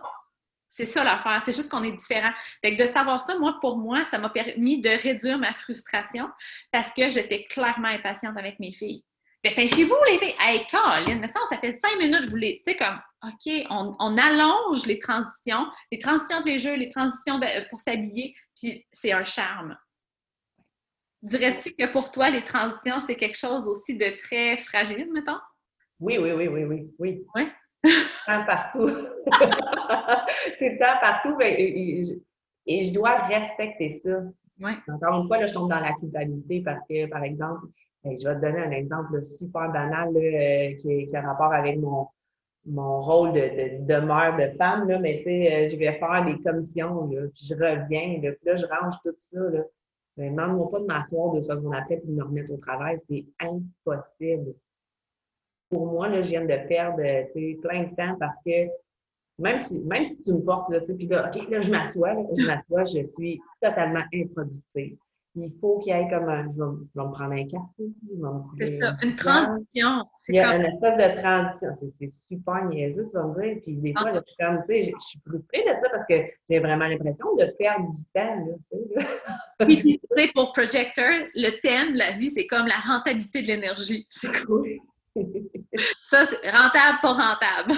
C'est 0.68 0.86
ça 0.86 1.04
l'affaire. 1.04 1.42
C'est 1.44 1.54
juste 1.54 1.68
qu'on 1.70 1.84
est 1.84 1.92
différent. 1.92 2.32
Fait 2.62 2.74
que 2.74 2.82
de 2.82 2.88
savoir 2.88 3.20
ça, 3.20 3.38
moi, 3.38 3.58
pour 3.60 3.76
moi, 3.76 4.04
ça 4.06 4.18
m'a 4.18 4.30
permis 4.30 4.80
de 4.80 4.88
réduire 4.88 5.38
ma 5.38 5.52
frustration 5.52 6.28
parce 6.70 6.92
que 6.92 7.10
j'étais 7.10 7.44
clairement 7.44 7.88
impatiente 7.88 8.36
avec 8.38 8.58
mes 8.58 8.72
filles. 8.72 9.04
Ben, 9.44 9.68
chez 9.68 9.84
vous, 9.84 9.96
les 10.06 10.18
filles. 10.18 10.34
Hey, 10.38 10.66
Colin, 10.70 11.18
mais 11.18 11.26
ça, 11.26 11.40
ça 11.50 11.58
fait 11.58 11.76
cinq 11.76 11.98
minutes, 11.98 12.22
je 12.22 12.30
voulais, 12.30 12.62
tu 12.64 12.72
sais, 12.72 12.78
comme, 12.78 13.00
OK, 13.24 13.66
on, 13.70 14.16
allonge 14.16 14.86
les 14.86 15.00
transitions, 15.00 15.66
les 15.90 15.98
transitions 15.98 16.36
entre 16.36 16.46
les 16.46 16.60
jeux, 16.60 16.76
les 16.76 16.90
transitions 16.90 17.40
pour 17.68 17.80
s'habiller, 17.80 18.36
puis 18.56 18.86
c'est 18.92 19.10
un 19.12 19.24
charme. 19.24 19.76
Dirais-tu 21.22 21.74
que 21.74 21.90
pour 21.90 22.12
toi, 22.12 22.30
les 22.30 22.44
transitions, 22.44 23.00
c'est 23.06 23.16
quelque 23.16 23.36
chose 23.36 23.66
aussi 23.66 23.96
de 23.96 24.16
très 24.22 24.58
fragile, 24.58 25.08
mettons? 25.12 25.38
Oui, 25.98 26.18
oui, 26.18 26.32
oui, 26.32 26.46
oui, 26.48 26.64
oui. 26.98 27.24
Oui. 27.34 27.48
Temps 28.26 28.44
partout. 28.44 28.88
c'est 30.58 30.68
le 30.68 30.78
temps 30.78 31.00
partout. 31.00 31.36
Et, 31.40 32.02
je 32.66 32.92
dois 32.92 33.26
respecter 33.26 33.90
ça. 33.90 34.20
Ouais. 34.60 34.74
Encore 34.88 35.20
une 35.20 35.26
fois, 35.26 35.38
là, 35.38 35.46
je 35.46 35.54
tombe 35.54 35.68
dans 35.68 35.80
la 35.80 35.92
culpabilité 35.94 36.60
parce 36.60 36.80
que, 36.88 37.06
par 37.06 37.24
exemple, 37.24 37.66
je 38.04 38.28
vais 38.28 38.34
te 38.34 38.40
donner 38.40 38.60
un 38.60 38.70
exemple 38.70 39.22
super 39.22 39.70
banal 39.72 40.08
euh, 40.16 40.74
qui, 40.76 41.08
a 41.14 41.20
rapport 41.20 41.52
avec 41.52 41.78
mon, 41.78 42.08
mon 42.66 43.00
rôle 43.00 43.32
de, 43.32 43.40
de, 43.40 43.86
de 43.86 44.00
mère 44.00 44.36
de 44.36 44.56
femme, 44.56 44.88
là, 44.88 44.98
mais 44.98 45.18
tu 45.18 45.24
sais, 45.24 45.52
euh, 45.52 45.68
je 45.68 45.76
vais 45.76 45.98
faire 45.98 46.24
des 46.24 46.40
commissions, 46.42 47.06
là, 47.08 47.22
puis 47.32 47.46
je 47.46 47.54
reviens, 47.54 48.20
là, 48.22 48.32
puis 48.32 48.44
là, 48.44 48.56
je 48.56 48.66
range 48.66 48.96
tout 49.04 49.14
ça. 49.16 49.40
Là. 49.40 49.62
Mais 50.16 50.30
demande-moi 50.30 50.70
pas 50.70 50.80
de 50.80 50.84
m'asseoir 50.84 51.32
deux 51.32 51.42
secondes 51.42 51.74
après 51.74 51.96
puis 51.96 52.08
de 52.08 52.14
me 52.14 52.24
remettre 52.24 52.52
au 52.52 52.58
travail. 52.58 52.98
C'est 53.06 53.24
impossible. 53.40 54.54
Pour 55.70 55.86
moi, 55.86 56.08
là, 56.08 56.22
je 56.22 56.28
viens 56.28 56.44
de 56.44 56.68
perdre 56.68 56.96
plein 57.62 57.84
de 57.84 57.94
temps 57.94 58.16
parce 58.18 58.38
que 58.44 58.68
même 59.38 59.60
si, 59.60 59.80
même 59.80 60.04
si 60.04 60.22
tu 60.22 60.34
me 60.34 60.42
forces, 60.42 60.68
là, 60.68 60.80
puis 60.80 61.06
là, 61.06 61.30
OK, 61.30 61.48
là, 61.48 61.60
je 61.62 61.70
m'assois, 61.70 62.14
je 62.36 62.46
m'assois, 62.46 62.84
je 62.84 63.06
suis 63.16 63.40
totalement 63.60 64.02
improductive 64.12 64.98
il 65.34 65.52
faut 65.60 65.78
qu'il 65.78 65.94
y 65.94 65.96
ait 65.96 66.08
comme 66.10 66.28
un. 66.28 66.50
Je 66.50 66.58
vais, 66.58 67.04
me 67.04 67.10
prendre 67.10 67.32
un 67.32 67.46
café. 67.46 67.90
C'est 68.58 68.80
ça, 68.80 68.96
une 69.02 69.16
transition. 69.16 70.04
Il 70.28 70.34
y 70.34 70.40
a 70.40 70.56
une 70.56 70.66
espèce 70.66 70.96
de 70.96 71.20
transition. 71.20 71.68
C'est 71.98 72.08
super 72.28 72.64
niaiseux, 72.66 73.08
tu 73.10 73.16
vas 73.16 73.26
me 73.26 73.40
dire. 73.40 73.62
Puis 73.62 73.76
des 73.76 73.92
fois, 73.92 74.12
ah. 74.14 74.14
je, 74.14 74.44
comme, 74.44 74.58
tu 74.58 74.66
sais, 74.66 74.82
je 74.82 74.90
suis 74.98 75.20
frustrée 75.26 75.62
de 75.62 75.80
ça 75.80 75.88
parce 75.90 76.04
que 76.06 76.14
j'ai 76.50 76.58
vraiment 76.58 76.86
l'impression 76.86 77.34
de 77.36 77.46
perdre 77.58 77.88
du 77.90 78.04
temps. 78.14 78.46
Là, 79.58 79.66
tu 79.66 79.76
sais, 79.78 80.30
pour 80.34 80.52
Projector, 80.52 81.10
le 81.34 81.60
thème 81.60 81.94
de 81.94 81.98
la 81.98 82.12
vie, 82.12 82.30
c'est 82.30 82.46
comme 82.46 82.66
la 82.66 82.94
rentabilité 82.94 83.42
de 83.42 83.46
l'énergie. 83.46 84.06
C'est 84.10 84.32
cool. 84.46 84.68
ça, 86.10 86.26
c'est 86.26 86.50
rentable, 86.50 86.98
pas 87.00 87.12
rentable. 87.12 87.72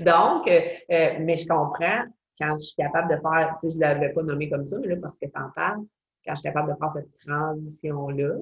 Donc, 0.00 0.48
euh, 0.48 0.60
euh, 0.90 1.18
mais 1.20 1.36
je 1.36 1.46
comprends 1.46 2.04
quand 2.40 2.56
je 2.58 2.66
suis 2.66 2.76
capable 2.76 3.14
de 3.14 3.20
faire, 3.20 3.56
tu 3.60 3.68
sais, 3.68 3.74
je 3.74 3.78
ne 3.78 3.80
l'avais 3.80 4.12
pas 4.12 4.22
nommé 4.22 4.48
comme 4.48 4.64
ça, 4.64 4.78
mais 4.78 4.88
là, 4.88 4.96
parce 5.02 5.18
que 5.18 5.26
tu 5.26 5.32
en 5.34 5.50
parles, 5.54 5.84
quand 6.28 6.34
je 6.34 6.40
suis 6.40 6.48
capable 6.48 6.72
de 6.72 6.76
faire 6.78 6.92
cette 6.92 7.18
transition-là, 7.26 8.34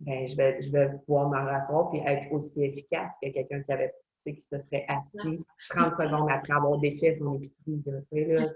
ben, 0.00 0.26
je, 0.26 0.36
vais, 0.36 0.62
je 0.62 0.70
vais 0.70 0.90
pouvoir 1.04 1.28
m'en 1.28 1.44
rasseoir 1.44 1.92
et 1.94 1.98
être 2.06 2.32
aussi 2.32 2.62
efficace 2.62 3.14
que 3.20 3.28
quelqu'un 3.30 3.62
qui 3.62 3.72
avait 3.72 3.92
qui 4.24 4.40
se 4.40 4.56
serait 4.56 4.86
assis 4.88 5.38
30 5.68 5.94
secondes 5.94 6.30
après 6.30 6.54
avoir 6.54 6.78
défait 6.78 7.12
son 7.12 7.34
épicerie. 7.34 7.82
Là, 7.84 8.40
là, 8.40 8.46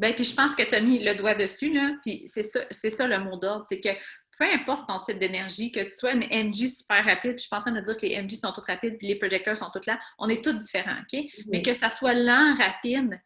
ben, 0.00 0.14
puis 0.14 0.24
je 0.24 0.34
pense 0.34 0.56
que 0.56 0.68
tu 0.68 0.74
as 0.74 0.80
mis 0.80 1.04
le 1.04 1.14
doigt 1.14 1.34
dessus, 1.34 1.72
là, 1.72 1.96
puis 2.02 2.24
c'est 2.26 2.42
ça, 2.42 2.60
c'est 2.70 2.90
ça 2.90 3.06
le 3.06 3.18
mot 3.20 3.36
d'ordre, 3.36 3.66
c'est 3.68 3.80
que 3.80 3.90
peu 4.36 4.46
importe 4.46 4.88
ton 4.88 4.98
type 5.00 5.18
d'énergie, 5.18 5.70
que 5.70 5.84
tu 5.84 5.92
sois 5.92 6.12
une 6.12 6.24
MG 6.24 6.70
super 6.70 7.04
rapide, 7.04 7.34
je 7.34 7.42
suis 7.42 7.48
pas 7.50 7.58
en 7.58 7.60
train 7.60 7.72
de 7.72 7.82
dire 7.82 7.96
que 7.96 8.06
les 8.06 8.20
MG 8.20 8.30
sont 8.30 8.52
toutes 8.52 8.64
rapides, 8.64 8.96
puis 8.96 9.06
les 9.06 9.16
projecteurs 9.16 9.56
sont 9.56 9.70
toutes 9.72 9.86
là, 9.86 10.00
on 10.18 10.28
est 10.28 10.42
tous 10.42 10.54
différents, 10.54 10.98
OK? 11.02 11.22
Mais 11.48 11.62
que 11.62 11.74
ça 11.74 11.90
soit 11.90 12.14
lent, 12.14 12.56
rapide, 12.56 13.20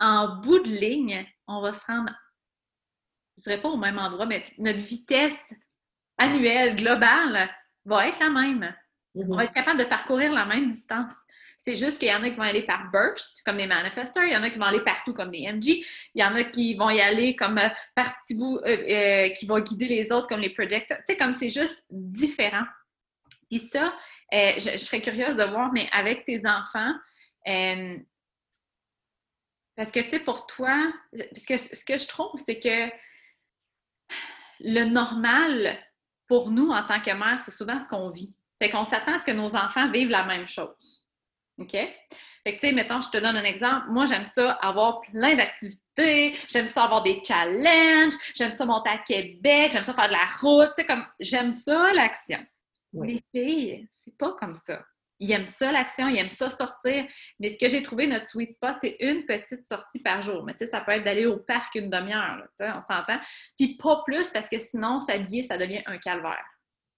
en 0.00 0.40
bout 0.40 0.60
de 0.60 0.70
ligne, 0.70 1.26
on 1.46 1.60
va 1.60 1.72
se 1.72 1.84
rendre 1.86 2.10
je 3.38 3.42
dirais 3.42 3.60
pas 3.60 3.68
au 3.68 3.76
même 3.76 3.98
endroit, 3.98 4.26
mais 4.26 4.44
notre 4.58 4.78
vitesse 4.78 5.38
annuelle, 6.18 6.76
globale, 6.76 7.50
va 7.84 8.08
être 8.08 8.20
la 8.20 8.30
même. 8.30 8.74
On 9.14 9.36
va 9.36 9.44
être 9.44 9.52
capable 9.52 9.78
de 9.78 9.84
parcourir 9.84 10.32
la 10.32 10.44
même 10.44 10.70
distance. 10.70 11.14
C'est 11.64 11.76
juste 11.76 11.98
qu'il 11.98 12.08
y 12.08 12.14
en 12.14 12.22
a 12.22 12.28
qui 12.28 12.36
vont 12.36 12.42
aller 12.42 12.62
par 12.62 12.90
burst, 12.90 13.40
comme 13.44 13.56
les 13.56 13.66
manifestors, 13.66 14.24
il 14.24 14.32
y 14.32 14.36
en 14.36 14.42
a 14.42 14.50
qui 14.50 14.58
vont 14.58 14.66
aller 14.66 14.84
partout, 14.84 15.14
comme 15.14 15.32
les 15.32 15.50
MG, 15.50 15.82
il 16.14 16.20
y 16.20 16.24
en 16.24 16.34
a 16.34 16.44
qui 16.44 16.74
vont 16.74 16.90
y 16.90 17.00
aller 17.00 17.34
comme 17.36 17.56
euh, 17.56 17.68
par 17.94 18.20
petits 18.20 18.34
bouts, 18.34 18.58
euh, 18.58 18.66
euh, 18.66 19.28
qui 19.30 19.46
vont 19.46 19.58
guider 19.60 19.88
les 19.88 20.12
autres, 20.12 20.28
comme 20.28 20.40
les 20.40 20.50
projectors. 20.50 20.98
Tu 20.98 21.04
sais, 21.06 21.16
comme 21.16 21.34
c'est 21.38 21.48
juste 21.48 21.82
différent. 21.90 22.64
Et 23.50 23.60
ça, 23.60 23.94
je, 24.30 24.76
serais 24.76 25.00
curieuse 25.00 25.36
de 25.36 25.44
voir, 25.44 25.72
mais 25.72 25.88
avec 25.92 26.26
tes 26.26 26.42
enfants, 26.46 26.92
parce 29.76 29.90
que, 29.90 30.00
tu 30.00 30.10
sais, 30.10 30.20
pour 30.20 30.46
toi, 30.46 30.92
parce 31.12 31.46
que 31.46 31.56
ce 31.56 31.84
que 31.84 31.96
je 31.96 32.06
trouve, 32.06 32.38
c'est 32.44 32.58
que 32.58 32.90
le 34.60 34.84
normal 34.84 35.78
pour 36.26 36.50
nous 36.50 36.70
en 36.70 36.82
tant 36.86 37.00
que 37.00 37.10
mère, 37.10 37.40
c'est 37.44 37.50
souvent 37.50 37.78
ce 37.78 37.88
qu'on 37.88 38.10
vit. 38.10 38.36
Fait 38.60 38.70
qu'on 38.70 38.84
s'attend 38.84 39.14
à 39.14 39.18
ce 39.18 39.24
que 39.24 39.32
nos 39.32 39.54
enfants 39.54 39.90
vivent 39.90 40.10
la 40.10 40.24
même 40.24 40.48
chose. 40.48 41.06
OK? 41.58 41.72
Fait 41.72 42.56
que, 42.56 42.60
tu 42.60 42.68
sais, 42.68 42.72
mettons, 42.72 43.00
je 43.00 43.10
te 43.10 43.18
donne 43.18 43.36
un 43.36 43.44
exemple. 43.44 43.86
Moi, 43.88 44.06
j'aime 44.06 44.24
ça 44.24 44.52
avoir 44.52 45.00
plein 45.02 45.34
d'activités. 45.34 46.36
J'aime 46.48 46.66
ça 46.66 46.84
avoir 46.84 47.02
des 47.02 47.22
challenges. 47.24 48.14
J'aime 48.34 48.50
ça 48.50 48.64
monter 48.66 48.90
à 48.90 48.98
Québec. 48.98 49.72
J'aime 49.72 49.84
ça 49.84 49.94
faire 49.94 50.08
de 50.08 50.12
la 50.12 50.28
route. 50.40 50.70
Tu 50.76 50.82
sais, 50.82 50.86
comme, 50.86 51.06
j'aime 51.20 51.52
ça, 51.52 51.92
l'action. 51.92 52.44
Les 52.92 53.22
filles, 53.34 53.88
c'est 53.92 54.16
pas 54.16 54.32
comme 54.32 54.54
ça 54.54 54.82
ils 55.24 55.32
aiment 55.32 55.46
ça, 55.46 55.72
l'action, 55.72 56.08
ils 56.08 56.18
aiment 56.18 56.28
ça 56.28 56.50
sortir. 56.50 57.06
Mais 57.40 57.48
ce 57.48 57.58
que 57.58 57.68
j'ai 57.68 57.82
trouvé, 57.82 58.06
notre 58.06 58.28
sweet 58.28 58.52
spot, 58.52 58.76
c'est 58.80 58.96
une 59.00 59.24
petite 59.24 59.66
sortie 59.66 60.00
par 60.00 60.20
jour. 60.20 60.44
Mais 60.44 60.52
tu 60.52 60.58
sais, 60.58 60.66
ça 60.66 60.82
peut 60.82 60.92
être 60.92 61.04
d'aller 61.04 61.24
au 61.24 61.38
parc 61.38 61.74
une 61.76 61.88
demi-heure, 61.88 62.46
on 62.60 62.82
s'entend. 62.82 63.18
Puis 63.58 63.76
pas 63.76 64.02
plus, 64.04 64.30
parce 64.30 64.48
que 64.48 64.58
sinon, 64.58 65.00
s'habiller, 65.00 65.42
ça 65.42 65.56
devient 65.56 65.82
un 65.86 65.96
calvaire. 65.96 66.44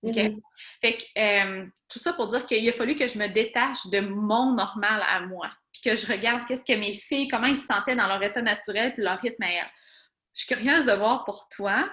OK? 0.03 0.15
Mm-hmm. 0.15 0.41
Fait 0.81 0.97
que 0.97 1.05
euh, 1.19 1.67
tout 1.89 2.01
ça 2.01 2.13
pour 2.15 2.31
dire 2.31 2.47
qu'il 2.47 2.69
a 2.69 2.73
fallu 2.73 2.97
que 2.97 3.07
je 3.07 3.19
me 3.19 3.29
détache 3.29 3.87
de 3.87 4.01
mon 4.01 4.55
normal 4.55 5.03
à 5.09 5.21
moi. 5.21 5.51
Puis 5.73 5.83
que 5.83 5.97
je 5.97 6.07
regarde 6.07 6.47
qu'est-ce 6.47 6.65
que 6.65 6.79
mes 6.79 6.95
filles, 6.95 7.29
comment 7.29 7.47
ils 7.47 7.57
se 7.57 7.67
sentaient 7.67 7.97
dans 7.97 8.09
leur 8.09 8.23
état 8.23 8.43
naturel, 8.43 8.93
puis 8.93 9.05
leur 9.05 9.19
rythme 9.21 9.43
ailleurs. 9.43 9.71
Je 10.35 10.45
suis 10.45 10.55
curieuse 10.55 10.85
de 10.85 10.93
voir 10.93 11.25
pour 11.25 11.49
toi, 11.49 11.89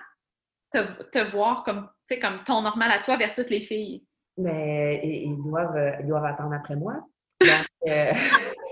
te, 0.73 1.03
te 1.11 1.19
voir 1.31 1.63
comme, 1.63 1.89
comme 2.19 2.43
ton 2.43 2.61
normal 2.61 2.91
à 2.91 2.99
toi 2.99 3.17
versus 3.17 3.49
les 3.49 3.61
filles 3.61 4.03
mais 4.37 5.01
ils 5.03 5.37
doivent, 5.37 5.75
euh, 5.75 5.91
ils 5.99 6.07
doivent 6.07 6.25
attendre 6.25 6.53
après 6.53 6.75
moi. 6.75 6.93
Donc, 7.39 7.67
euh, 7.87 8.11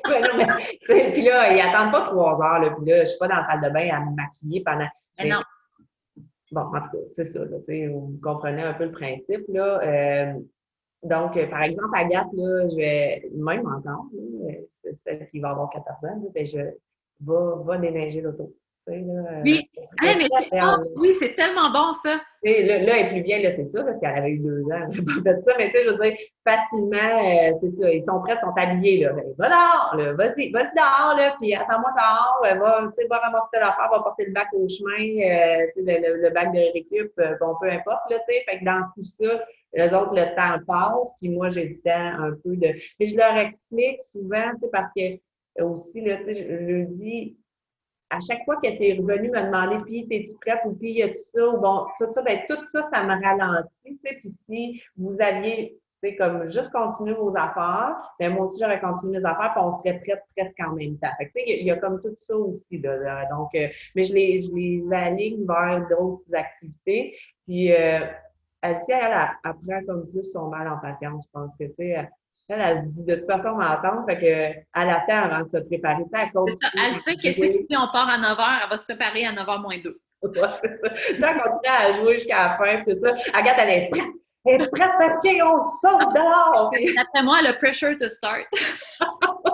puis 1.14 1.24
là, 1.24 1.54
ils 1.54 1.62
attendent 1.62 1.92
pas 1.92 2.06
trois 2.06 2.34
heures, 2.34 2.60
là, 2.60 2.72
puis 2.72 2.90
là, 2.90 3.02
je 3.02 3.10
suis 3.10 3.20
pas 3.20 3.28
dans 3.28 3.38
la 3.38 3.46
salle 3.46 3.62
de 3.62 3.70
bain 3.70 3.90
à 3.92 4.00
me 4.00 4.16
maquiller 4.16 4.64
pendant. 4.64 4.88
Mais 5.20 5.30
non. 5.30 5.42
Bon, 6.52 6.62
en 6.62 6.82
tout 6.82 6.92
cas, 6.92 6.98
c'est 7.14 7.26
ça, 7.26 7.40
là, 7.40 7.58
vous 7.68 8.20
comprenez 8.22 8.62
un 8.62 8.74
peu 8.74 8.86
le 8.86 8.92
principe, 8.92 9.46
là. 9.50 9.82
Euh, 9.84 10.34
donc, 11.04 11.36
euh, 11.36 11.48
par 11.48 11.64
exemple, 11.64 11.90
Agathe, 11.96 12.28
là, 12.34 12.70
je 12.70 12.76
vais, 12.76 13.30
même 13.34 13.66
encore, 13.66 14.06
c'est 14.72 14.96
celle 15.04 15.28
qui 15.30 15.40
va 15.40 15.52
avoir 15.52 15.70
14 15.70 15.98
ans, 16.04 16.22
là, 16.22 16.30
ben, 16.34 16.46
je 16.46 16.58
vais 16.58 16.76
va 17.22 17.78
déneiger 17.78 18.22
l'auto. 18.22 18.54
Euh, 18.92 19.42
oui, 19.44 19.70
mais 20.02 20.28
oui, 20.96 21.16
c'est 21.20 21.36
tellement 21.36 21.70
bon 21.72 21.94
ça. 21.94 22.16
là, 22.44 22.80
là, 22.80 22.98
elle 22.98 23.06
est 23.06 23.10
plus 23.10 23.22
vieille, 23.22 23.50
c'est 23.54 23.66
ça, 23.66 23.84
parce 23.84 24.02
qu'elle 24.02 24.18
avait 24.18 24.32
eu 24.32 24.40
deux 24.40 24.64
ans. 24.64 24.90
fait 25.24 25.42
ça, 25.42 25.54
mais 25.58 25.72
tu 25.72 25.78
sais, 25.78 25.84
je 25.86 25.90
veux 25.92 25.98
dire, 25.98 26.18
facilement, 26.44 26.98
euh, 26.98 27.54
c'est 27.62 27.72
ça, 27.72 27.90
ils 27.92 28.04
sont 28.04 28.20
prêts, 28.22 28.36
ils 28.36 28.42
sont 28.42 28.54
habillés. 28.58 29.06
Là. 29.06 29.14
Ben, 29.14 29.24
va 29.38 29.50
dehors, 29.50 30.16
vas-y, 30.16 30.52
vas-y 30.52 30.74
dehors, 30.76 31.16
là, 31.18 31.36
puis 31.40 31.54
attends-moi 31.56 31.92
dehors, 31.96 32.60
va, 32.60 32.88
tu 32.88 33.02
sais, 33.02 33.08
va 33.08 33.18
ramasser 33.20 33.48
telle 33.54 33.64
affaire, 33.64 33.90
va 33.92 34.00
porter 34.00 34.26
le 34.26 34.34
bac 34.34 34.48
au 34.54 34.68
chemin, 34.68 34.92
euh, 35.00 35.68
tu 35.76 35.86
sais, 35.86 36.00
le, 36.00 36.30
bac 36.32 36.52
de 36.52 36.74
récup, 36.74 37.14
bon, 37.40 37.56
peu 37.62 37.70
importe, 37.70 38.10
là, 38.10 38.20
tu 38.28 38.34
sais. 38.34 38.44
Fait 38.48 38.60
que 38.60 38.66
dans 38.66 38.82
tout 38.96 39.04
ça, 39.04 39.44
les 39.74 39.94
autres, 39.94 40.14
le 40.14 40.36
temps 40.36 40.64
passe, 40.68 41.16
puis 41.20 41.30
moi, 41.30 41.48
j'ai 41.50 41.66
le 41.66 41.80
temps 41.82 42.24
un 42.24 42.32
peu 42.44 42.58
de. 42.58 42.74
Mais 43.00 43.06
je 43.06 43.16
leur 43.16 43.38
explique 43.38 44.02
souvent, 44.02 44.52
tu 44.56 44.62
sais, 44.62 44.70
parce 44.72 44.92
que 44.96 45.20
aussi, 45.64 46.02
là, 46.02 46.18
tu 46.18 46.26
sais, 46.26 46.36
je 46.36 46.44
leur 46.44 46.88
dis, 46.88 47.38
à 48.12 48.20
chaque 48.20 48.44
fois 48.44 48.58
qu'elle 48.58 48.76
était 48.76 49.02
revenue 49.02 49.32
me 49.32 49.42
demander, 49.42 49.78
puis 49.86 50.08
t'es-tu 50.08 50.36
prête 50.36 50.60
ou 50.66 50.74
puis 50.74 50.92
y 50.92 51.04
a-tu 51.04 51.16
ça 51.16 51.48
ou 51.48 51.60
bon, 51.60 51.86
tout 51.98 52.12
ça, 52.14 52.22
ben 52.22 52.40
tout 52.48 52.64
ça, 52.66 52.84
ça 52.84 53.04
me 53.04 53.24
ralentit, 53.24 53.98
tu. 54.04 54.16
Puis 54.20 54.30
si 54.30 54.82
vous 54.98 55.16
aviez, 55.20 55.80
tu 56.04 56.10
sais, 56.10 56.16
comme 56.18 56.48
juste 56.50 56.72
continué 56.72 57.14
vos 57.14 57.34
affaires, 57.38 57.96
ben 58.20 58.34
moi 58.34 58.44
aussi 58.44 58.62
j'aurais 58.62 58.82
continué 58.82 59.20
mes 59.20 59.26
affaires, 59.26 59.54
puis 59.56 59.64
on 59.64 59.72
serait 59.72 60.00
prête 60.00 60.24
presque 60.36 60.60
en 60.60 60.74
même 60.74 60.98
temps. 60.98 61.10
Fait 61.18 61.28
tu 61.28 61.32
sais, 61.34 61.44
il 61.48 61.66
y, 61.66 61.72
a 61.72 61.78
comme 61.78 62.02
tout 62.02 62.14
ça 62.18 62.36
aussi, 62.36 62.80
là. 62.80 63.26
donc, 63.30 63.50
euh, 63.56 63.68
mais 63.96 64.04
je 64.04 64.14
les, 64.14 64.42
je 64.42 64.52
les 64.54 64.84
aligne 64.92 65.46
vers 65.48 65.88
d'autres 65.90 66.36
activités. 66.36 67.16
Puis, 67.48 67.72
euh, 67.72 68.00
elle, 68.62 68.78
elle, 68.88 68.96
elle, 68.96 69.14
apprend 69.44 69.86
comme 69.88 70.10
plus 70.10 70.32
son 70.32 70.48
mal 70.48 70.68
en 70.68 70.78
patience, 70.78 71.26
je 71.26 71.32
pense 71.32 71.54
que, 71.60 71.66
tu 71.66 71.74
sais, 71.78 72.10
elle, 72.50 72.62
elle, 72.62 72.82
se 72.82 72.86
dit 72.86 73.06
de 73.06 73.16
toute 73.16 73.28
façon 73.28 73.52
m'entendre, 73.52 74.06
fait 74.08 74.20
qu'elle 74.20 74.90
attend 74.90 75.32
avant 75.32 75.44
de 75.44 75.50
se 75.50 75.58
préparer. 75.58 76.04
elle, 76.14 76.30
elle 76.76 77.02
sait 77.02 77.16
que 77.16 77.32
si 77.32 77.66
on 77.72 77.92
part 77.92 78.10
à 78.10 78.18
9 78.18 78.38
h, 78.38 78.60
elle 78.64 78.70
va 78.70 78.78
se 78.78 78.84
préparer 78.84 79.26
à 79.26 79.32
9 79.32 79.46
h 79.46 79.62
moins 79.62 79.78
2. 79.78 80.00
c'est 80.24 80.78
ça. 80.78 80.90
Tu 80.90 81.18
sais, 81.18 81.26
elle 81.28 81.42
continue 81.42 81.72
à 81.72 81.94
jouer 81.94 82.14
jusqu'à 82.16 82.50
la 82.50 82.58
fin, 82.58 82.84
tout 82.84 83.00
ça. 83.00 83.16
Agathe, 83.34 83.58
elle 83.60 83.70
est 83.70 83.90
prête. 83.90 84.04
Elle 84.46 84.62
est 84.62 84.70
prête, 84.70 84.90
OK, 85.00 85.32
on 85.44 85.60
saute 85.60 86.14
dehors. 86.16 86.72
D'après 86.96 87.24
moi, 87.24 87.42
le 87.42 87.58
pressure 87.58 87.96
to 87.98 88.10
start. 88.10 88.46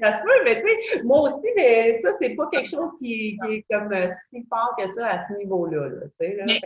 ça 0.00 0.18
se 0.18 0.22
peut, 0.22 0.44
mais 0.44 0.60
tu 0.60 0.66
sais, 0.66 1.02
moi 1.02 1.22
aussi, 1.22 1.48
mais 1.56 1.92
ça, 1.94 2.12
c'est 2.14 2.30
pas 2.30 2.48
quelque 2.52 2.68
chose 2.68 2.90
qui, 3.00 3.38
est 3.50 3.64
comme 3.70 3.92
euh, 3.92 4.06
si 4.28 4.44
fort 4.48 4.74
que 4.78 4.86
ça 4.86 5.08
à 5.08 5.28
ce 5.28 5.34
niveau-là. 5.34 5.88
Là, 5.88 6.06
mais 6.46 6.60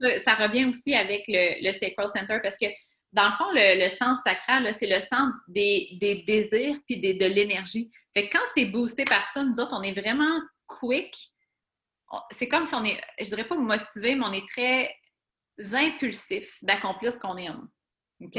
ça, 0.00 0.18
ça, 0.18 0.46
revient 0.46 0.66
aussi 0.66 0.94
avec 0.94 1.24
le, 1.28 1.66
le 1.66 1.72
Sacral 1.72 2.08
Center 2.14 2.38
parce 2.42 2.56
que 2.56 2.66
dans 3.12 3.26
le 3.26 3.32
fond, 3.32 3.46
le, 3.52 3.88
centre 3.88 4.22
sacral, 4.22 4.74
c'est 4.78 4.86
le 4.86 5.00
centre 5.00 5.36
des, 5.48 6.24
désirs 6.26 6.78
puis 6.86 7.00
de 7.00 7.26
l'énergie. 7.26 7.90
Fait 8.14 8.28
quand 8.28 8.42
c'est 8.54 8.66
boosté 8.66 9.04
par 9.04 9.28
ça, 9.28 9.44
nous 9.44 9.54
autres, 9.54 9.72
on 9.72 9.82
est 9.82 9.98
vraiment 9.98 10.40
quick. 10.66 11.16
C'est 12.30 12.48
comme 12.48 12.66
si 12.66 12.74
on 12.74 12.84
est, 12.84 13.00
je 13.18 13.24
dirais 13.24 13.44
pas 13.44 13.56
motivé, 13.56 14.14
mais 14.14 14.24
on 14.26 14.32
est 14.32 14.48
très 14.48 14.94
impulsif 15.72 16.56
d'accomplir 16.62 17.12
ce 17.12 17.18
qu'on 17.18 17.36
aime. 17.36 17.68
OK? 18.20 18.38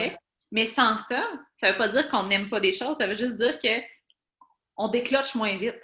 Mais 0.51 0.65
sans 0.65 0.97
ça, 1.07 1.29
ça 1.57 1.71
veut 1.71 1.77
pas 1.77 1.89
dire 1.89 2.09
qu'on 2.09 2.23
n'aime 2.23 2.49
pas 2.49 2.59
des 2.59 2.73
choses, 2.73 2.97
ça 2.97 3.05
veut 3.05 3.13
juste 3.13 3.37
dire 3.37 3.59
que 3.59 3.81
on 4.79 4.87
décloche 4.87 5.35
moins 5.35 5.55
vite. 5.57 5.83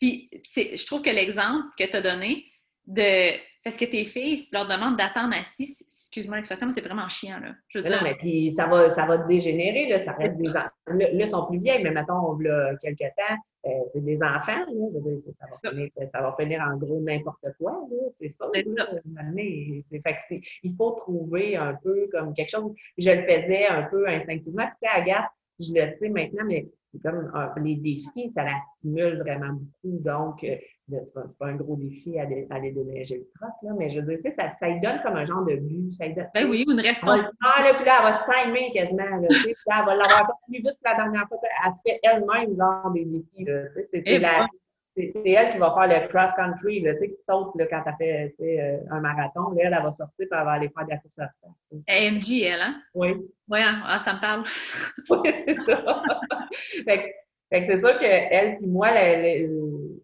Puis, 0.00 0.28
je 0.54 0.86
trouve 0.86 1.02
que 1.02 1.10
l'exemple 1.10 1.68
que 1.78 1.84
tu 1.84 1.96
as 1.96 2.00
donné 2.00 2.44
de. 2.86 3.38
Parce 3.62 3.76
que 3.76 3.84
tes 3.84 4.06
filles, 4.06 4.42
leur 4.52 4.66
demandent 4.66 4.96
d'attendre 4.96 5.34
assis, 5.36 5.76
excuse-moi 6.08 6.36
l'expression, 6.36 6.66
mais 6.66 6.72
c'est 6.72 6.80
vraiment 6.80 7.08
chiant, 7.08 7.38
là. 7.38 7.52
Je 7.68 7.78
veux 7.78 7.84
dire... 7.84 7.96
Non, 7.96 8.02
mais 8.02 8.14
puis 8.14 8.50
ça 8.52 8.66
va, 8.66 8.88
ça 8.88 9.04
va 9.04 9.18
dégénérer, 9.18 9.88
là, 9.88 9.98
ça 9.98 10.12
reste 10.12 10.38
des 10.38 10.48
enfants. 10.48 10.70
Là, 10.86 11.10
ils 11.12 11.28
sont 11.28 11.44
plus 11.46 11.58
vieilles, 11.58 11.82
mais 11.82 11.90
mettons, 11.90 12.38
là, 12.38 12.74
quelques 12.80 13.00
temps, 13.00 13.36
euh, 13.66 13.70
c'est 13.92 14.00
des 14.00 14.16
enfants, 14.16 14.58
là. 14.58 15.00
Dire, 15.00 15.18
ça, 15.38 15.46
va 15.50 15.70
finir, 15.70 15.90
ça, 16.12 16.22
va 16.22 16.36
finir, 16.38 16.62
en 16.62 16.78
gros 16.78 17.00
n'importe 17.00 17.44
quoi, 17.58 17.72
là. 17.90 18.10
C'est 18.16 18.30
ça. 18.30 18.46
C'est 18.54 18.64
ça. 18.74 18.88
Mais, 19.34 19.84
fait 19.90 20.00
que 20.02 20.46
il 20.62 20.74
faut 20.74 20.92
trouver 20.92 21.56
un 21.56 21.74
peu 21.74 22.08
comme 22.10 22.32
quelque 22.32 22.50
chose. 22.50 22.72
Je 22.96 23.10
le 23.10 23.22
faisais 23.22 23.66
un 23.66 23.82
peu 23.82 24.08
instinctivement. 24.08 24.66
Puis, 24.66 24.76
tu 24.82 24.88
sais, 24.88 25.00
Agathe, 25.00 25.30
je 25.60 25.72
le 25.72 25.96
sais 25.98 26.08
maintenant, 26.08 26.44
mais 26.46 26.68
c'est 26.92 27.02
comme 27.02 27.30
les 27.62 27.76
défis, 27.76 28.30
ça 28.30 28.44
la 28.44 28.58
stimule 28.76 29.18
vraiment 29.18 29.52
beaucoup. 29.52 29.98
Donc, 30.00 30.42
euh, 30.44 30.56
c'est 30.88 31.38
pas 31.38 31.48
un 31.48 31.56
gros 31.56 31.76
défi 31.76 32.12
d'aller 32.12 32.72
déneiger 32.72 33.18
le 33.18 33.28
troc, 33.38 33.54
là, 33.62 33.72
mais 33.78 33.90
je 33.90 34.00
veux 34.00 34.16
dire, 34.16 34.32
ça, 34.32 34.52
ça 34.52 34.68
lui 34.68 34.80
donne 34.80 35.00
comme 35.02 35.16
un 35.16 35.26
genre 35.26 35.44
de 35.44 35.56
but. 35.56 35.92
Ça 35.92 36.06
lui 36.06 36.14
donne, 36.14 36.28
ben 36.34 36.48
oui, 36.48 36.64
une 36.66 36.80
responsabilité. 36.80 37.36
Ah, 37.42 37.62
là, 37.62 37.74
puis 37.74 37.84
là, 37.84 37.92
elle 37.98 38.04
va 38.04 38.12
se 38.14 38.24
timer 38.24 38.70
quasiment. 38.72 39.04
Là, 39.04 39.28
puis 39.28 39.54
là, 39.66 39.76
elle 39.80 39.86
va 39.86 39.94
l'avoir 39.96 40.26
fait 40.26 40.52
plus 40.52 40.58
vite 40.62 40.78
que 40.82 40.90
la 40.90 40.94
dernière 40.94 41.28
fois. 41.28 41.38
Elle 41.42 41.74
se 41.74 41.82
fait 41.84 42.00
elle-même, 42.02 42.56
genre, 42.56 42.90
des 42.92 43.04
défis. 43.04 43.46
C'est 43.90 44.02
eh 44.06 44.18
la, 44.18 44.46
c'est 45.12 45.30
elle 45.30 45.52
qui 45.52 45.58
va 45.58 45.74
faire 45.74 46.02
le 46.02 46.08
cross-country, 46.08 46.82
tu 46.82 46.98
sais, 46.98 47.08
qui 47.08 47.18
saute 47.28 47.54
là, 47.56 47.66
quand 47.66 47.82
tu 47.84 47.96
fait 47.98 48.34
euh, 48.40 48.78
un 48.90 49.00
marathon. 49.00 49.50
Là, 49.50 49.64
elle, 49.64 49.74
elle 49.74 49.82
va 49.82 49.92
sortir 49.92 50.24
et 50.24 50.28
elle 50.30 50.44
va 50.44 50.52
aller 50.52 50.68
faire 50.68 50.84
de 50.84 50.90
la 50.90 50.98
course 50.98 51.18
à 51.18 51.28
ça. 51.28 51.48
AMG, 51.88 52.42
elle, 52.42 52.60
hein? 52.60 52.82
Oui. 52.94 53.14
Oui, 53.48 53.58
hein? 53.60 53.82
ah, 53.84 54.00
ça 54.04 54.14
me 54.14 54.20
parle. 54.20 54.44
oui, 55.10 55.32
c'est 55.44 55.56
ça. 55.56 56.02
fait, 56.84 57.14
que 57.50 57.64
c'est 57.64 57.78
sûr 57.78 57.98
qu'elle 57.98 58.58
puis 58.58 58.66
moi, 58.66 58.88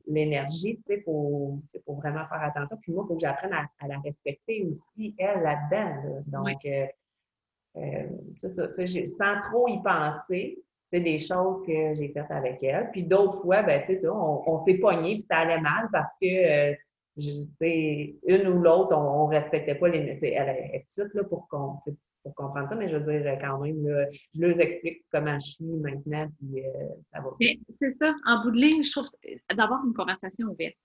l'énergie, 0.07 0.77
tu 0.77 0.83
sais, 0.87 0.99
il 0.99 1.03
faut, 1.03 1.61
vraiment 1.87 2.27
faire 2.27 2.43
attention. 2.43 2.77
Puis 2.83 2.93
moi, 2.93 3.05
il 3.05 3.09
faut 3.09 3.15
que 3.15 3.21
j'apprenne 3.21 3.53
à, 3.53 3.87
la 3.87 3.99
respecter 3.99 4.65
aussi, 4.65 5.15
elle, 5.19 5.43
là-dedans. 5.43 6.23
Donc, 6.27 6.65
euh, 6.65 6.87
euh, 7.77 8.09
c'est 8.39 8.51
ça, 8.51 8.69
sans 8.69 9.41
trop 9.51 9.69
y 9.69 9.83
penser, 9.83 10.63
c'est 10.95 11.01
des 11.01 11.19
choses 11.19 11.67
que 11.67 11.95
j'ai 11.97 12.13
faites 12.15 12.31
avec 12.31 12.63
elle. 12.63 12.89
Puis 12.93 13.03
d'autres 13.03 13.41
fois, 13.41 13.63
ben, 13.63 13.83
c'est 13.87 13.99
ça, 13.99 14.15
on, 14.15 14.57
s'est 14.59 14.75
pogné, 14.75 15.15
puis 15.15 15.23
ça 15.23 15.39
allait 15.39 15.61
mal 15.61 15.89
parce 15.91 16.13
que, 16.23 16.73
euh, 16.73 16.75
une 17.17 18.49
ou 18.49 18.63
l'autre, 18.63 18.97
on, 18.97 19.29
ne 19.29 19.35
respectait 19.35 19.75
pas 19.75 19.89
les. 19.89 20.19
Elle 20.23 20.49
est 20.73 20.87
petite 20.87 21.13
là, 21.15 21.25
pour, 21.25 21.49
pour 21.49 22.35
comprendre 22.37 22.69
ça, 22.69 22.77
mais 22.77 22.89
je 22.89 22.97
veux 22.97 23.21
dire, 23.21 23.39
quand 23.41 23.59
même, 23.59 24.09
je 24.35 24.41
leur 24.41 24.61
explique 24.61 25.05
comment 25.11 25.39
je 25.41 25.53
suis 25.53 25.65
maintenant, 25.65 26.29
puis 26.39 26.65
euh, 26.65 26.89
ça 27.13 27.21
va. 27.21 27.31
c'est 27.41 27.97
ça, 28.01 28.15
en 28.27 28.43
bout 28.43 28.53
de 28.53 28.57
ligne, 28.57 28.83
je 28.85 28.93
trouve 28.93 29.07
d'avoir 29.53 29.85
une 29.85 29.95
conversation 29.95 30.47
ouverte. 30.49 30.77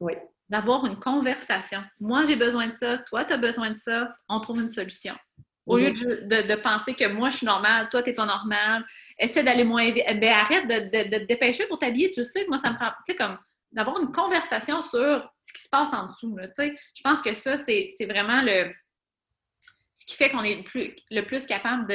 Oui. 0.00 0.14
D'avoir 0.48 0.84
une 0.86 0.98
conversation. 0.98 1.80
Moi, 2.00 2.24
j'ai 2.24 2.36
besoin 2.36 2.68
de 2.68 2.74
ça, 2.74 2.98
toi, 2.98 3.24
tu 3.24 3.34
as 3.34 3.38
besoin 3.38 3.70
de 3.70 3.78
ça, 3.78 4.14
on 4.28 4.40
trouve 4.40 4.60
une 4.60 4.70
solution. 4.70 5.14
Au 5.68 5.76
lieu 5.76 5.90
mhm. 5.90 6.28
de, 6.28 6.62
penser 6.62 6.94
que 6.94 7.06
moi, 7.06 7.28
je 7.28 7.36
suis 7.38 7.46
normale, 7.46 7.88
toi, 7.90 8.02
tu 8.02 8.08
n'es 8.08 8.14
pas 8.14 8.24
normal, 8.24 8.84
essaie 9.18 9.42
d'aller 9.42 9.64
moins 9.64 9.90
vite. 9.90 10.04
Ben, 10.20 10.32
arrête 10.32 10.66
de, 10.66 11.18
te 11.18 11.24
dépêcher 11.24 11.66
pour 11.66 11.78
t'habiller. 11.78 12.10
Tu 12.10 12.24
sais, 12.24 12.46
moi, 12.48 12.58
ça 12.58 12.70
me 12.70 12.76
prend, 12.76 12.90
tu 13.06 13.12
sais, 13.12 13.16
comme 13.16 13.38
d'avoir 13.72 14.00
une 14.00 14.12
conversation 14.12 14.80
sur 14.82 15.32
ce 15.46 15.52
qui 15.52 15.62
se 15.62 15.68
passe 15.68 15.92
en 15.92 16.06
dessous. 16.06 16.36
sais. 16.56 16.74
Je 16.94 17.02
pense 17.02 17.20
que 17.22 17.34
ça, 17.34 17.56
c'est 17.56 18.06
vraiment 18.06 18.42
le 18.42 18.72
ce 19.98 20.06
qui 20.06 20.16
fait 20.16 20.30
qu'on 20.30 20.44
est 20.44 20.54
le 20.54 20.62
plus, 20.62 20.94
le 21.10 21.22
plus 21.22 21.44
capable 21.44 21.92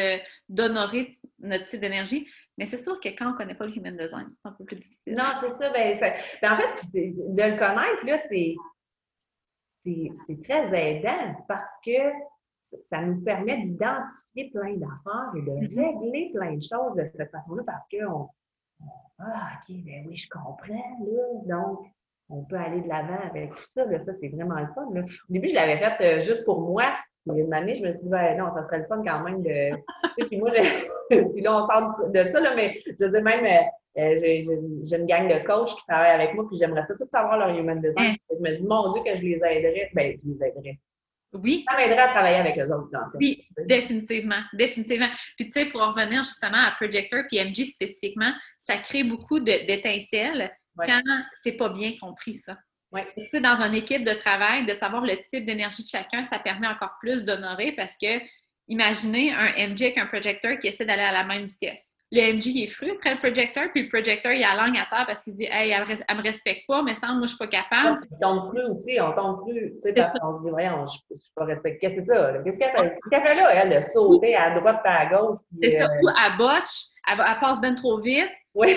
d'honorer 0.49 1.13
notre 1.39 1.67
type 1.67 1.79
d'énergie. 1.79 2.29
Mais 2.57 2.65
c'est 2.65 2.83
sûr 2.83 2.99
que 2.99 3.09
quand 3.09 3.27
on 3.27 3.31
ne 3.31 3.37
connaît 3.37 3.55
pas 3.55 3.65
le 3.65 3.75
human 3.75 3.97
design, 3.97 4.27
c'est 4.29 4.47
un 4.47 4.51
peu 4.51 4.65
plus 4.65 4.75
difficile. 4.75 5.15
Non, 5.15 5.31
c'est 5.39 5.55
ça. 5.55 5.69
Ben, 5.69 5.97
ben 6.41 6.53
en 6.53 6.57
fait, 6.57 6.85
de 6.93 7.43
le 7.43 7.57
connaître, 7.57 8.05
là, 8.05 8.17
c'est 8.19 8.55
très 10.43 10.91
aidant 10.91 11.35
parce 11.47 11.71
que 11.83 11.91
ça 12.89 13.01
nous 13.01 13.21
permet 13.21 13.61
d'identifier 13.63 14.49
plein 14.51 14.73
d'affaires 14.75 15.31
et 15.35 15.41
de 15.41 15.51
mm-hmm. 15.51 16.01
régler 16.01 16.31
plein 16.33 16.55
de 16.55 16.61
choses 16.61 16.95
de 16.95 17.09
cette 17.15 17.31
façon-là 17.31 17.63
parce 17.65 17.85
qu'on 17.89 18.29
Ah, 19.19 19.51
OK, 19.57 19.75
ben 19.83 20.05
oui, 20.07 20.15
je 20.15 20.29
comprends, 20.29 20.97
là. 21.05 21.23
Donc, 21.45 21.87
on 22.29 22.43
peut 22.43 22.55
aller 22.55 22.81
de 22.81 22.87
l'avant 22.87 23.19
avec 23.29 23.51
tout 23.51 23.67
ça. 23.67 23.85
Là. 23.85 24.03
Ça, 24.03 24.13
c'est 24.19 24.29
vraiment 24.29 24.59
le 24.59 24.67
fun. 24.73 24.87
Là. 24.93 25.01
Au 25.01 25.33
début, 25.33 25.47
je 25.47 25.55
l'avais 25.55 25.77
fait 25.77 26.17
euh, 26.17 26.21
juste 26.21 26.43
pour 26.45 26.61
moi. 26.61 26.85
Mais 27.25 27.39
une 27.39 27.53
année, 27.53 27.75
je 27.75 27.83
me 27.83 27.91
suis 27.93 28.03
dit, 28.03 28.09
ben 28.09 28.37
non, 28.37 28.53
ça 28.53 28.63
serait 28.65 28.79
le 28.79 28.85
fun 28.85 29.01
quand 29.05 29.23
même 29.23 29.41
de. 29.43 30.25
puis 30.27 30.37
moi, 30.37 30.51
puis 31.09 31.41
là, 31.41 31.63
on 31.63 31.67
sort 31.67 32.09
de 32.09 32.31
ça, 32.31 32.39
là, 32.39 32.53
mais 32.55 32.81
je 32.85 33.05
veux 33.05 33.11
dire, 33.11 33.21
même, 33.21 33.45
euh, 33.45 34.01
euh, 34.01 34.15
j'ai 34.17 34.43
une 34.43 35.05
gang 35.05 35.27
de 35.27 35.45
coachs 35.45 35.75
qui 35.75 35.85
travaillent 35.85 36.21
avec 36.21 36.33
moi, 36.33 36.45
puis 36.47 36.57
j'aimerais 36.57 36.83
ça 36.83 36.95
tout 36.95 37.07
savoir 37.09 37.37
leur 37.37 37.57
human 37.57 37.79
design. 37.79 38.11
Hein? 38.11 38.15
Je 38.29 38.41
me 38.41 38.55
dis, 38.55 38.65
mon 38.65 38.91
Dieu, 38.91 39.03
que 39.03 39.15
je 39.15 39.21
les 39.21 39.35
aiderais. 39.35 39.89
Ben, 39.93 40.17
je 40.21 40.29
les 40.29 40.47
aiderais. 40.47 40.79
Oui. 41.33 41.65
Ça 41.67 41.75
m'aiderait 41.75 41.99
à 41.99 42.07
travailler 42.09 42.37
avec 42.37 42.57
eux 42.57 42.71
autres. 42.71 42.89
Oui, 43.15 43.47
définitivement. 43.67 44.41
Définitivement. 44.53 45.09
Puis, 45.37 45.49
tu 45.49 45.51
sais, 45.51 45.65
pour 45.65 45.81
en 45.81 45.91
revenir 45.91 46.23
justement 46.23 46.57
à 46.57 46.71
Projector 46.71 47.23
puis 47.27 47.39
MG 47.43 47.65
spécifiquement, 47.65 48.31
ça 48.59 48.77
crée 48.77 49.03
beaucoup 49.03 49.39
d'étincelles 49.39 50.51
quand 50.77 51.01
c'est 51.41 51.53
pas 51.53 51.69
bien 51.69 51.93
compris, 51.99 52.35
ça. 52.35 52.57
Ouais. 52.91 53.07
Tu 53.17 53.27
sais, 53.31 53.41
dans 53.41 53.59
une 53.61 53.73
équipe 53.73 54.03
de 54.03 54.13
travail, 54.13 54.65
de 54.65 54.73
savoir 54.73 55.03
le 55.03 55.17
type 55.31 55.45
d'énergie 55.45 55.83
de 55.83 55.87
chacun, 55.87 56.23
ça 56.27 56.37
permet 56.37 56.67
encore 56.67 56.93
plus 56.99 57.23
d'honorer 57.23 57.71
parce 57.71 57.97
que, 57.99 58.21
imaginez 58.67 59.33
un 59.33 59.67
MG 59.69 59.83
avec 59.83 59.97
un 59.97 60.05
projecteur 60.05 60.59
qui 60.59 60.67
essaie 60.67 60.85
d'aller 60.85 61.01
à 61.01 61.11
la 61.11 61.23
même 61.23 61.47
vitesse. 61.47 61.92
Le 62.13 62.33
MG 62.33 62.45
il 62.45 62.63
est 62.65 62.67
fru 62.67 62.91
après 62.91 63.15
le 63.15 63.17
projecteur, 63.19 63.71
puis 63.73 63.83
le 63.83 63.89
projecteur 63.89 64.31
il 64.31 64.43
a 64.43 64.55
la 64.55 64.65
langue 64.65 64.77
à 64.77 64.85
terre 64.85 65.05
parce 65.07 65.23
qu'il 65.23 65.33
dit 65.33 65.47
Hey, 65.49 65.71
elle, 65.71 66.15
me 66.15 66.21
respecte 66.21 66.67
pas, 66.67 66.83
mais 66.83 66.93
sans 66.93 67.15
moi, 67.15 67.23
je 67.23 67.29
suis 67.29 67.37
pas 67.37 67.47
capable. 67.47 68.01
On 68.11 68.19
tombe 68.19 68.51
plus 68.51 68.63
aussi, 68.65 68.99
on 69.01 69.13
tombe 69.13 69.43
plus, 69.43 69.73
tu 69.81 69.89
sais, 69.89 69.93
qu'on 70.21 70.37
se 70.37 70.43
dit 70.43 70.51
Voyons, 70.51 70.85
je, 70.85 70.97
ne 71.09 71.17
suis 71.17 71.31
pas 71.35 71.45
respectée. 71.45 71.79
Qu'est-ce 71.79 72.01
que 72.01 72.05
c'est 72.05 72.13
ça? 72.13 72.33
Qu'est-ce 72.43 72.59
qu'elle 72.59 72.71
fait? 72.71 72.99
Qu'est-ce 73.09 73.23
fait 73.23 73.35
là, 73.35 73.49
elle, 73.51 73.75
de 73.75 73.81
sauter 73.81 74.35
à 74.35 74.59
droite 74.59 74.81
et 74.85 74.89
à 74.89 75.05
gauche? 75.07 75.39
C'est 75.61 75.71
ça, 75.71 75.87
ou 76.03 76.07
à 76.09 76.37
botch, 76.37 76.83
elle, 77.09 77.17
passe 77.17 77.59
bien 77.59 77.73
trop 77.73 77.99
vite. 77.99 78.29
Oui. 78.53 78.75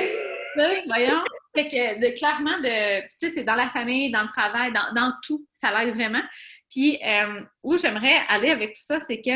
voyons. 0.87 1.23
Fait 1.55 1.69
que 1.69 2.01
de, 2.01 2.17
clairement, 2.17 2.59
de, 2.59 3.01
tu 3.03 3.17
sais, 3.19 3.31
c'est 3.31 3.45
dans 3.45 3.55
la 3.55 3.69
famille, 3.69 4.11
dans 4.11 4.23
le 4.23 4.29
travail, 4.29 4.73
dans, 4.73 4.95
dans 4.95 5.13
tout, 5.23 5.47
ça 5.61 5.71
l'aide 5.79 5.95
vraiment. 5.95 6.23
Puis 6.71 6.99
euh, 7.07 7.43
où 7.63 7.77
j'aimerais 7.77 8.17
aller 8.29 8.51
avec 8.51 8.71
tout 8.71 8.83
ça, 8.83 9.01
c'est 9.01 9.21
que 9.21 9.31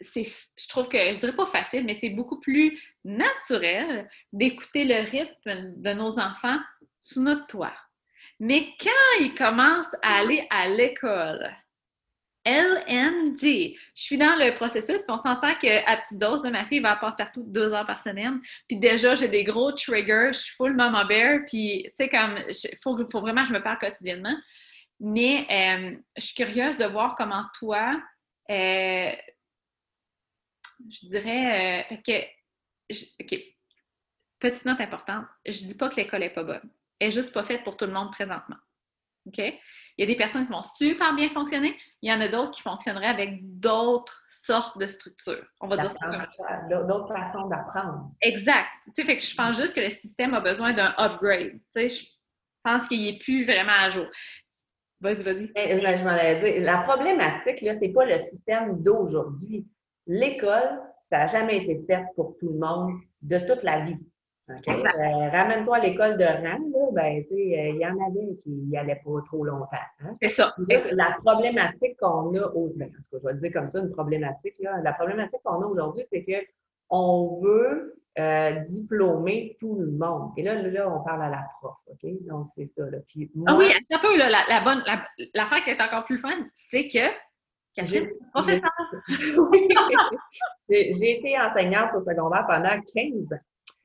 je 0.00 0.68
trouve 0.68 0.88
que, 0.88 0.98
je 0.98 1.18
dirais 1.18 1.36
pas 1.36 1.46
facile, 1.46 1.84
mais 1.84 1.94
c'est 1.94 2.10
beaucoup 2.10 2.40
plus 2.40 2.78
naturel 3.04 4.08
d'écouter 4.32 4.84
le 4.84 5.08
rythme 5.08 5.74
de 5.76 5.92
nos 5.92 6.18
enfants 6.18 6.58
sous 7.00 7.22
notre 7.22 7.46
toit. 7.46 7.76
Mais 8.38 8.68
quand 8.80 9.20
ils 9.20 9.34
commencent 9.34 9.94
à 10.02 10.20
aller 10.20 10.46
à 10.50 10.68
l'école, 10.68 11.50
LNG. 12.44 13.76
Je 13.94 14.02
suis 14.02 14.16
dans 14.16 14.36
le 14.36 14.54
processus, 14.54 15.02
puis 15.02 15.10
on 15.10 15.18
s'entend 15.18 15.54
qu'à 15.56 15.96
petite 15.98 16.18
dose, 16.18 16.42
de 16.42 16.48
ma 16.48 16.64
fille 16.64 16.80
va 16.80 16.96
passer 16.96 17.16
partout 17.18 17.44
deux 17.46 17.72
heures 17.72 17.86
par 17.86 18.02
semaine. 18.02 18.40
Puis 18.66 18.78
déjà, 18.78 19.14
j'ai 19.14 19.28
des 19.28 19.44
gros 19.44 19.72
triggers, 19.72 20.30
je 20.32 20.38
suis 20.38 20.54
full 20.56 20.74
mama 20.74 21.04
bear, 21.04 21.40
puis 21.46 21.82
tu 21.84 21.90
sais, 21.94 22.08
comme, 22.08 22.38
il 22.48 22.78
faut, 22.82 22.98
faut, 23.10 23.20
vraiment 23.20 23.42
que 23.42 23.48
je 23.48 23.52
me 23.52 23.62
parle 23.62 23.78
quotidiennement. 23.78 24.36
Mais 25.00 25.46
euh, 25.50 25.96
je 26.16 26.22
suis 26.22 26.34
curieuse 26.34 26.76
de 26.78 26.86
voir 26.86 27.14
comment 27.14 27.44
toi, 27.58 28.00
euh, 28.50 29.12
je 30.88 31.08
dirais, 31.08 31.80
euh, 31.80 31.84
parce 31.88 32.02
que, 32.02 32.12
OK, 33.22 33.40
petite 34.38 34.64
note 34.64 34.80
importante, 34.80 35.26
je 35.46 35.64
dis 35.64 35.76
pas 35.76 35.88
que 35.88 35.96
l'école 35.96 36.22
est 36.22 36.30
pas 36.30 36.44
bonne. 36.44 36.70
Elle 36.98 37.08
est 37.08 37.12
juste 37.12 37.32
pas 37.32 37.44
faite 37.44 37.64
pour 37.64 37.76
tout 37.76 37.86
le 37.86 37.92
monde 37.92 38.10
présentement. 38.12 38.56
OK? 39.26 39.38
Il 39.38 39.60
y 39.98 40.02
a 40.04 40.06
des 40.06 40.16
personnes 40.16 40.46
qui 40.46 40.52
vont 40.52 40.62
super 40.62 41.14
bien 41.14 41.28
fonctionner, 41.28 41.76
il 42.00 42.10
y 42.10 42.14
en 42.14 42.20
a 42.20 42.28
d'autres 42.28 42.52
qui 42.52 42.62
fonctionneraient 42.62 43.06
avec 43.06 43.38
d'autres 43.58 44.24
sortes 44.28 44.78
de 44.78 44.86
structures. 44.86 45.46
On 45.60 45.68
va 45.68 45.76
dire 45.76 45.90
ça 45.90 46.08
D'autres 46.70 47.14
façons 47.14 47.46
d'apprendre. 47.48 48.10
Exact. 48.22 48.70
Tu 48.86 48.92
sais, 48.94 49.04
fait 49.04 49.16
que 49.16 49.22
je 49.22 49.34
pense 49.34 49.56
juste 49.56 49.74
que 49.74 49.80
le 49.80 49.90
système 49.90 50.32
a 50.34 50.40
besoin 50.40 50.72
d'un 50.72 50.94
upgrade. 50.96 51.52
Tu 51.74 51.88
sais, 51.88 51.88
je 51.88 52.04
pense 52.62 52.88
qu'il 52.88 53.04
n'est 53.04 53.18
plus 53.18 53.44
vraiment 53.44 53.78
à 53.78 53.90
jour. 53.90 54.06
Vas-y, 55.00 55.22
vas-y. 55.22 55.46
Je 55.56 56.04
m'en 56.04 56.10
allais 56.10 56.40
dire, 56.40 56.62
la 56.62 56.82
problématique, 56.82 57.60
là, 57.62 57.74
c'est 57.74 57.88
pas 57.88 58.04
le 58.04 58.18
système 58.18 58.82
d'aujourd'hui. 58.82 59.66
L'école, 60.10 60.80
ça 61.02 61.18
n'a 61.18 61.26
jamais 61.28 61.58
été 61.58 61.84
fait 61.86 62.04
pour 62.16 62.36
tout 62.38 62.48
le 62.48 62.58
monde 62.58 62.94
de 63.22 63.38
toute 63.38 63.62
la 63.62 63.84
vie. 63.84 63.96
Euh, 64.48 65.30
ramène-toi 65.30 65.76
à 65.76 65.78
l'école 65.78 66.18
de 66.18 66.24
Rennes, 66.24 66.72
là, 66.72 66.88
ben, 66.92 67.22
sais, 67.28 67.34
euh, 67.34 67.68
il 67.68 67.76
y 67.76 67.86
en 67.86 67.96
avait 68.04 68.34
qui 68.42 68.50
n'y 68.50 68.76
allaient 68.76 69.00
pas 69.04 69.22
trop 69.26 69.44
longtemps. 69.44 69.68
Hein. 70.00 70.10
C'est 70.20 70.30
ça. 70.30 70.52
la 70.90 71.16
problématique 71.24 71.96
qu'on 72.00 72.34
a, 72.34 72.48
ben, 72.74 72.86
en 72.86 72.88
tout 72.88 73.04
cas, 73.12 73.18
je 73.22 73.26
vais 73.26 73.32
le 73.34 73.38
dire 73.38 73.52
comme 73.52 73.70
ça, 73.70 73.78
une 73.78 73.92
problématique, 73.92 74.54
là, 74.58 74.80
la 74.82 74.92
problématique 74.94 75.42
qu'on 75.44 75.62
a 75.62 75.66
aujourd'hui, 75.66 76.02
c'est 76.10 76.24
qu'on 76.88 77.40
veut 77.40 78.02
euh, 78.18 78.50
diplômer 78.64 79.56
tout 79.60 79.76
le 79.78 79.92
monde. 79.92 80.32
Et 80.36 80.42
là, 80.42 80.60
là, 80.60 80.92
on 80.92 81.04
parle 81.04 81.22
à 81.22 81.28
la 81.28 81.46
prof, 81.60 81.76
OK? 81.86 82.10
Donc, 82.26 82.48
c'est 82.56 82.68
ça. 82.76 82.82
Là. 82.90 82.98
Puis, 83.06 83.30
ah 83.46 83.56
oui, 83.56 83.66
un 83.92 83.98
peu, 84.00 84.18
là, 84.18 84.28
la, 84.28 84.38
la 84.48 84.60
bonne, 84.64 84.82
l'affaire 85.34 85.62
qui 85.62 85.70
est 85.70 85.80
encore 85.80 86.04
plus 86.04 86.18
fun, 86.18 86.34
c'est 86.54 86.88
que 86.88 87.06
j'ai 90.68 90.94
J'ai 90.94 91.18
été 91.18 91.38
enseignante 91.38 91.90
au 91.94 92.00
secondaire 92.00 92.44
pendant 92.46 92.80
15 92.94 93.32
ans. 93.32 93.36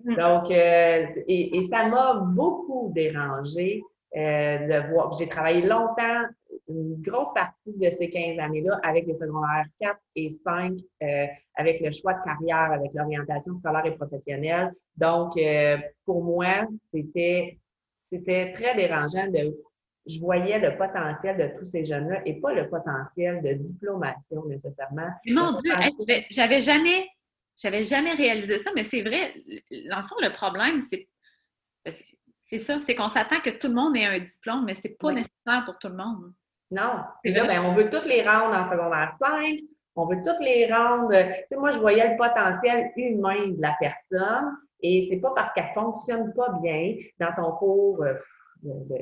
Mm. 0.03 0.15
Donc, 0.15 0.51
euh, 0.51 1.05
et, 1.27 1.61
ça 1.69 1.87
m'a 1.87 2.15
beaucoup 2.15 2.91
dérangé 2.93 3.81
euh, 4.15 4.57
de 4.57 4.91
voir. 4.91 5.13
J'ai 5.13 5.27
travaillé 5.27 5.61
longtemps, 5.61 6.23
une 6.67 7.01
grosse 7.01 7.33
partie 7.33 7.77
de 7.77 7.89
ces 7.97 8.09
15 8.09 8.39
années-là, 8.39 8.79
avec 8.83 9.07
les 9.07 9.13
secondaires 9.13 9.65
4 9.79 9.97
et 10.15 10.29
5, 10.29 10.73
euh, 11.03 11.25
avec 11.55 11.81
le 11.81 11.91
choix 11.91 12.13
de 12.13 12.23
carrière, 12.23 12.71
avec 12.71 12.91
l'orientation 12.93 13.53
scolaire 13.55 13.85
et 13.85 13.95
professionnelle. 13.95 14.71
Donc, 14.97 15.37
pour 16.05 16.23
moi, 16.23 16.67
c'était 16.83 17.57
c'était 18.11 18.53
très 18.53 18.75
dérangeant 18.75 19.27
de 19.27 19.57
je 20.07 20.19
voyais 20.19 20.59
le 20.59 20.77
potentiel 20.77 21.37
de 21.37 21.57
tous 21.57 21.65
ces 21.65 21.85
jeunes-là 21.85 22.21
et 22.25 22.39
pas 22.39 22.53
le 22.53 22.69
potentiel 22.69 23.41
de 23.41 23.53
diplomation 23.53 24.45
nécessairement. 24.45 25.09
Mon 25.25 25.53
Dieu, 25.53 25.73
j'avais 26.29 26.61
jamais 26.61 27.07
j'avais 27.57 27.83
jamais 27.83 28.11
réalisé 28.11 28.59
ça, 28.59 28.71
mais 28.75 28.83
c'est 28.83 29.01
vrai. 29.01 29.33
Dans 29.89 29.97
le 29.97 30.03
fond, 30.03 30.15
le 30.21 30.31
problème, 30.33 30.81
c'est 30.81 31.07
c'est 32.47 32.59
ça, 32.59 32.79
c'est 32.85 32.95
qu'on 32.95 33.09
s'attend 33.09 33.39
que 33.39 33.49
tout 33.49 33.67
le 33.67 33.73
monde 33.73 33.95
ait 33.97 34.05
un 34.05 34.19
diplôme, 34.19 34.65
mais 34.65 34.73
c'est 34.73 34.97
pas 34.97 35.11
nécessaire 35.11 35.63
pour 35.65 35.77
tout 35.79 35.87
le 35.87 35.95
monde. 35.95 36.31
Non. 36.71 37.03
Et 37.23 37.31
là, 37.31 37.45
ben, 37.45 37.61
on 37.61 37.73
veut 37.73 37.89
toutes 37.89 38.05
les 38.05 38.27
rendre 38.27 38.55
en 38.55 38.65
secondaire 38.65 39.13
5, 39.17 39.59
on 39.95 40.05
veut 40.05 40.17
toutes 40.23 40.41
les 40.41 40.71
rendre. 40.71 41.09
Tu 41.09 41.47
sais, 41.49 41.55
moi, 41.55 41.71
je 41.71 41.79
voyais 41.79 42.11
le 42.11 42.17
potentiel 42.17 42.91
humain 42.95 43.47
de 43.47 43.61
la 43.61 43.75
personne, 43.79 44.57
et 44.81 45.07
c'est 45.09 45.19
pas 45.19 45.31
parce 45.35 45.53
qu'elle 45.53 45.71
fonctionne 45.73 46.33
pas 46.33 46.51
bien 46.61 46.95
dans 47.19 47.33
ton 47.35 47.51
cours 47.53 48.03
euh, 48.03 48.13
de 48.61 48.95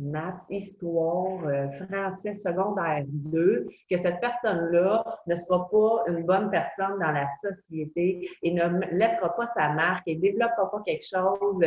maths, 0.00 0.44
histoire, 0.48 1.46
euh, 1.46 1.68
français 1.86 2.34
secondaire 2.34 3.04
2, 3.06 3.68
que 3.90 3.96
cette 3.96 4.20
personne-là 4.20 5.04
ne 5.26 5.34
sera 5.34 5.68
pas 5.70 6.04
une 6.08 6.24
bonne 6.24 6.50
personne 6.50 6.98
dans 6.98 7.12
la 7.12 7.28
société 7.40 8.28
et 8.42 8.52
ne 8.52 8.68
laissera 8.92 9.34
pas 9.36 9.46
sa 9.46 9.68
marque 9.70 10.02
et 10.06 10.16
développera 10.16 10.70
pas 10.70 10.82
quelque 10.84 11.06
chose 11.06 11.60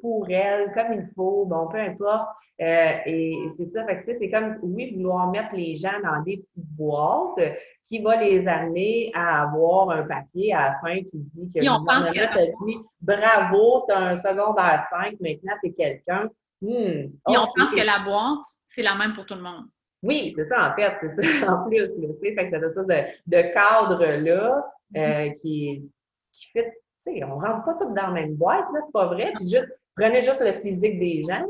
pour 0.00 0.30
elle, 0.30 0.72
comme 0.72 0.92
il 0.92 1.08
faut, 1.14 1.44
bon, 1.46 1.68
peu 1.68 1.78
importe. 1.78 2.28
Euh, 2.60 2.92
et, 3.04 3.48
c'est 3.56 3.70
ça, 3.70 3.84
c'est 4.06 4.30
comme, 4.30 4.50
oui, 4.62 4.94
vouloir 4.96 5.30
mettre 5.30 5.54
les 5.54 5.76
gens 5.76 6.00
dans 6.02 6.22
des 6.22 6.38
petites 6.38 6.70
boîtes 6.74 7.38
qui 7.84 7.98
va 8.00 8.16
les 8.16 8.46
amener 8.48 9.12
à 9.14 9.42
avoir 9.42 9.90
un 9.90 10.04
papier 10.04 10.54
à 10.54 10.70
la 10.70 10.78
fin 10.80 10.96
qui 11.02 11.18
dit 11.34 11.50
que 11.52 11.60
le 11.60 11.78
gouvernement 11.78 12.12
te 12.12 12.64
dit 12.66 12.78
bravo, 13.00 13.84
tu 13.86 13.94
as 13.94 13.98
un 13.98 14.16
secondaire 14.16 14.84
5, 14.88 15.20
maintenant 15.20 15.52
tu 15.62 15.68
es 15.68 15.72
quelqu'un. 15.72 16.30
Hmm. 16.62 16.68
Et 16.70 17.12
on 17.28 17.46
pense 17.54 17.70
que 17.70 17.84
la 17.84 18.00
boîte, 18.04 18.44
c'est 18.64 18.82
la 18.82 18.94
même 18.96 19.14
pour 19.14 19.26
tout 19.26 19.34
le 19.34 19.42
monde. 19.42 19.66
Oui, 20.02 20.32
c'est 20.36 20.46
ça, 20.46 20.70
en 20.70 20.74
fait, 20.74 20.92
c'est 21.00 21.22
ça, 21.40 21.52
en 21.52 21.68
plus. 21.68 21.98
Là, 21.98 22.08
fait 22.20 22.50
que 22.50 22.60
c'est 22.60 22.70
ça 22.70 22.82
de, 22.82 23.02
de 23.26 23.52
cadre-là 23.52 24.64
euh, 24.96 25.00
mm-hmm. 25.00 25.36
qui, 25.36 25.90
qui 26.32 26.50
fait, 26.52 26.70
tu 27.04 27.12
sais, 27.12 27.24
on 27.24 27.38
rentre 27.38 27.64
pas 27.64 27.74
tous 27.74 27.92
dans 27.92 28.06
la 28.06 28.10
même 28.10 28.34
boîte, 28.34 28.66
là, 28.72 28.80
c'est 28.80 28.92
pas 28.92 29.06
vrai. 29.06 29.32
Puis 29.36 29.48
juste, 29.48 29.68
prenez 29.96 30.20
juste 30.22 30.40
le 30.40 30.52
physique 30.60 30.98
des 30.98 31.22
gens. 31.24 31.44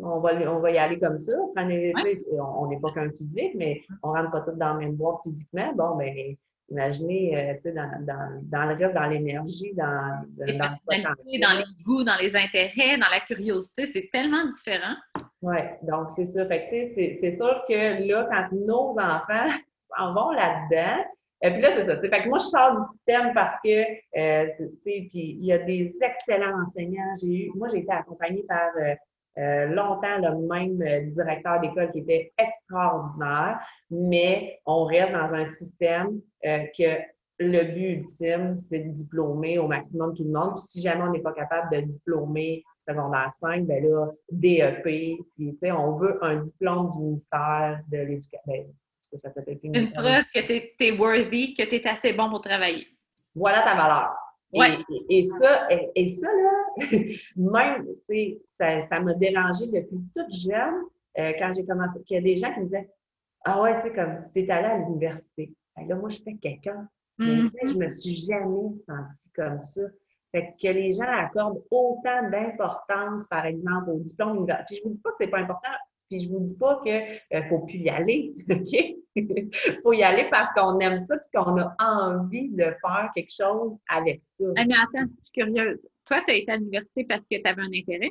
On 0.00 0.20
va, 0.20 0.34
on 0.50 0.60
va 0.60 0.70
y 0.70 0.78
aller 0.78 0.98
comme 0.98 1.18
ça. 1.18 1.32
Prenez, 1.56 1.92
on 2.38 2.66
n'est 2.68 2.78
pas 2.78 2.92
qu'un 2.92 3.10
physique, 3.12 3.54
mais 3.54 3.80
on 4.02 4.12
rentre 4.12 4.30
pas 4.30 4.42
tous 4.42 4.56
dans 4.56 4.74
la 4.74 4.74
même 4.74 4.94
boîte 4.94 5.22
physiquement. 5.24 5.72
Bon, 5.74 5.96
ben, 5.96 6.36
Imaginez, 6.70 7.34
euh, 7.34 7.54
tu 7.54 7.62
sais, 7.62 7.72
dans, 7.72 7.90
dans, 8.00 8.40
dans, 8.42 8.64
le 8.66 8.74
reste, 8.74 8.94
dans 8.94 9.06
l'énergie, 9.06 9.72
dans, 9.74 10.22
dans, 10.36 10.46
le 10.46 11.40
dans 11.40 11.58
les 11.58 11.84
goûts, 11.84 12.04
dans 12.04 12.16
les 12.20 12.36
intérêts, 12.36 12.98
dans 12.98 13.10
la 13.10 13.20
curiosité, 13.20 13.86
c'est 13.86 14.10
tellement 14.12 14.44
différent. 14.46 14.94
Oui, 15.40 15.56
donc 15.82 16.10
c'est 16.10 16.26
ça. 16.26 16.46
Fait 16.46 16.66
tu 16.68 16.86
sais, 16.92 17.16
c'est 17.18 17.32
sûr 17.32 17.64
que 17.68 18.06
là, 18.06 18.28
quand 18.30 18.56
nos 18.56 18.98
enfants 18.98 19.48
s'en 19.96 20.12
vont 20.12 20.30
là-dedans, 20.32 21.04
et 21.40 21.52
puis 21.52 21.62
là, 21.62 21.70
c'est 21.72 21.84
ça. 21.84 21.98
Fait 22.00 22.22
que 22.22 22.28
moi, 22.28 22.38
je 22.38 22.46
sors 22.46 22.76
du 22.76 22.84
système 22.92 23.32
parce 23.32 23.56
que, 23.64 23.68
euh, 23.70 24.46
tu 24.58 24.66
sais, 24.84 25.08
puis 25.10 25.38
il 25.40 25.44
y 25.44 25.52
a 25.52 25.58
des 25.58 25.96
excellents 26.02 26.62
enseignants. 26.62 27.14
J'ai 27.20 27.46
eu, 27.46 27.50
moi, 27.54 27.68
j'ai 27.68 27.78
été 27.78 27.92
accompagnée 27.92 28.44
par 28.48 28.70
euh, 28.76 28.94
euh, 29.38 29.66
longtemps 29.66 30.18
le 30.18 30.46
même 30.48 30.82
euh, 30.82 31.06
directeur 31.10 31.60
d'école 31.60 31.92
qui 31.92 32.00
était 32.00 32.32
extraordinaire, 32.38 33.60
mais 33.90 34.58
on 34.66 34.84
reste 34.84 35.12
dans 35.12 35.32
un 35.32 35.44
système 35.44 36.20
euh, 36.44 36.64
que 36.76 36.98
le 37.38 37.62
but 37.62 38.00
ultime, 38.00 38.56
c'est 38.56 38.80
de 38.80 38.90
diplômer 38.90 39.58
au 39.58 39.68
maximum 39.68 40.12
tout 40.16 40.24
le 40.24 40.30
monde. 40.30 40.54
Puis 40.56 40.64
si 40.66 40.82
jamais 40.82 41.02
on 41.02 41.12
n'est 41.12 41.22
pas 41.22 41.32
capable 41.32 41.72
de 41.72 41.82
diplômer 41.82 42.64
secondaire 42.86 43.30
5, 43.38 43.64
ben 43.64 43.84
là, 43.84 44.06
DEP, 44.32 44.82
puis 44.82 45.24
tu 45.38 45.56
sais, 45.62 45.70
on 45.70 45.96
veut 45.98 46.18
un 46.24 46.36
diplôme 46.36 46.90
du 46.90 46.98
ministère 46.98 47.80
de 47.92 47.98
l'Éducation. 47.98 48.40
Ben, 48.44 48.66
Une 49.72 49.92
preuve 49.92 50.24
que 50.34 50.40
tu 50.40 50.84
es, 50.84 50.90
worthy, 50.98 51.54
que 51.54 51.62
tu 51.62 51.76
es 51.76 51.86
assez 51.86 52.12
bon 52.12 52.28
pour 52.28 52.40
travailler. 52.40 52.88
Voilà 53.34 53.62
ta 53.62 53.74
valeur. 53.74 54.14
Et, 54.52 55.22
ça, 55.24 55.68
et, 55.94 56.08
ça, 56.08 56.26
là, 56.26 56.86
même, 57.36 57.86
tu 58.08 58.38
sais, 58.52 58.80
ça 58.82 59.00
m'a 59.00 59.14
dérangé 59.14 59.66
depuis 59.66 60.00
toute 60.14 60.32
jeune 60.32 60.84
euh, 61.18 61.32
quand 61.38 61.52
j'ai 61.54 61.66
commencé. 61.66 62.02
qu'il 62.04 62.16
y 62.16 62.18
a 62.18 62.22
des 62.22 62.36
gens 62.36 62.52
qui 62.54 62.60
me 62.60 62.64
disaient 62.64 62.90
Ah 63.44 63.60
ouais, 63.60 63.76
tu 63.76 63.82
sais, 63.82 63.92
comme 63.92 64.24
tu 64.34 64.40
es 64.40 64.50
allé 64.50 64.66
à 64.66 64.78
l'université. 64.78 65.52
Là, 65.76 65.94
moi, 65.96 66.08
j'étais 66.08 66.34
quelqu'un. 66.34 66.88
Mm-hmm. 67.18 67.70
je 67.70 67.76
me 67.76 67.92
suis 67.92 68.16
jamais 68.24 68.76
sentie 68.86 69.30
comme 69.34 69.60
ça. 69.60 69.82
Fait 70.30 70.54
que 70.60 70.68
les 70.68 70.92
gens 70.92 71.04
accordent 71.04 71.62
autant 71.70 72.30
d'importance, 72.30 73.26
par 73.28 73.46
exemple, 73.46 73.90
au 73.90 73.98
diplôme 74.00 74.36
universitaire. 74.36 74.66
Puis 74.66 74.76
je 74.76 74.82
vous 74.84 74.94
dis 74.94 75.00
pas 75.00 75.10
que 75.10 75.16
c'est 75.20 75.28
pas 75.28 75.38
important. 75.38 75.68
Puis 76.08 76.20
je 76.20 76.28
vous 76.30 76.40
dis 76.40 76.56
pas 76.56 76.80
qu'il 76.82 77.02
ne 77.32 77.42
faut 77.48 77.60
plus 77.60 77.78
y 77.78 77.88
aller, 77.88 78.34
OK? 78.50 78.96
Il 79.14 79.80
faut 79.82 79.92
y 79.92 80.02
aller 80.02 80.28
parce 80.30 80.52
qu'on 80.52 80.78
aime 80.80 81.00
ça 81.00 81.16
et 81.16 81.36
qu'on 81.36 81.58
a 81.58 81.74
envie 81.78 82.50
de 82.50 82.64
faire 82.64 83.10
quelque 83.14 83.32
chose 83.32 83.78
avec 83.88 84.20
ça. 84.22 84.44
Ah, 84.56 84.64
mais 84.66 84.74
attends, 84.74 85.06
je 85.18 85.24
suis 85.24 85.32
curieuse. 85.32 85.88
Toi, 86.06 86.22
tu 86.26 86.32
as 86.32 86.36
été 86.36 86.52
à 86.52 86.56
l'université 86.56 87.04
parce 87.04 87.26
que 87.26 87.40
tu 87.40 87.46
avais 87.46 87.62
un 87.62 87.72
intérêt? 87.74 88.10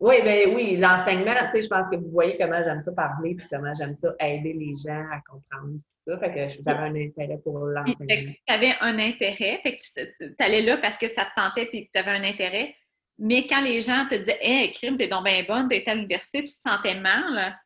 Oui, 0.00 0.16
ben 0.22 0.54
oui, 0.54 0.76
l'enseignement, 0.76 1.34
tu 1.46 1.50
sais, 1.52 1.62
je 1.62 1.68
pense 1.68 1.88
que 1.90 1.96
vous 1.96 2.10
voyez 2.10 2.38
comment 2.38 2.62
j'aime 2.62 2.80
ça 2.80 2.92
parler 2.92 3.34
puis 3.34 3.46
comment 3.50 3.74
j'aime 3.74 3.94
ça 3.94 4.14
aider 4.20 4.52
les 4.52 4.74
gens 4.76 5.04
à 5.10 5.20
comprendre 5.28 5.74
tout 5.74 6.12
ça. 6.12 6.18
Fait 6.18 6.32
que 6.32 6.62
j'avais 6.62 6.78
un 6.78 6.94
intérêt 6.94 7.38
pour 7.42 7.58
l'enseignement. 7.58 8.32
Tu 8.46 8.54
avais 8.54 8.74
un 8.80 8.98
intérêt, 8.98 9.60
fait 9.62 9.76
que 9.76 10.26
tu 10.26 10.34
allais 10.38 10.62
là 10.62 10.76
parce 10.76 10.98
que 10.98 11.12
ça 11.12 11.24
te 11.24 11.40
tentait 11.40 11.66
puis 11.66 11.90
tu 11.92 11.98
avais 11.98 12.12
un 12.12 12.22
intérêt? 12.22 12.74
Mais 13.18 13.46
quand 13.46 13.62
les 13.62 13.80
gens 13.80 14.06
te 14.08 14.14
disaient 14.14 14.38
Hey, 14.40 14.72
crime, 14.72 14.96
t'es 14.96 15.08
donc 15.08 15.24
bien 15.24 15.42
bonne, 15.46 15.68
t'es 15.68 15.84
à 15.86 15.94
l'université, 15.94 16.44
tu 16.44 16.54
te 16.54 16.60
sentais 16.60 16.98
mal? 17.00 17.56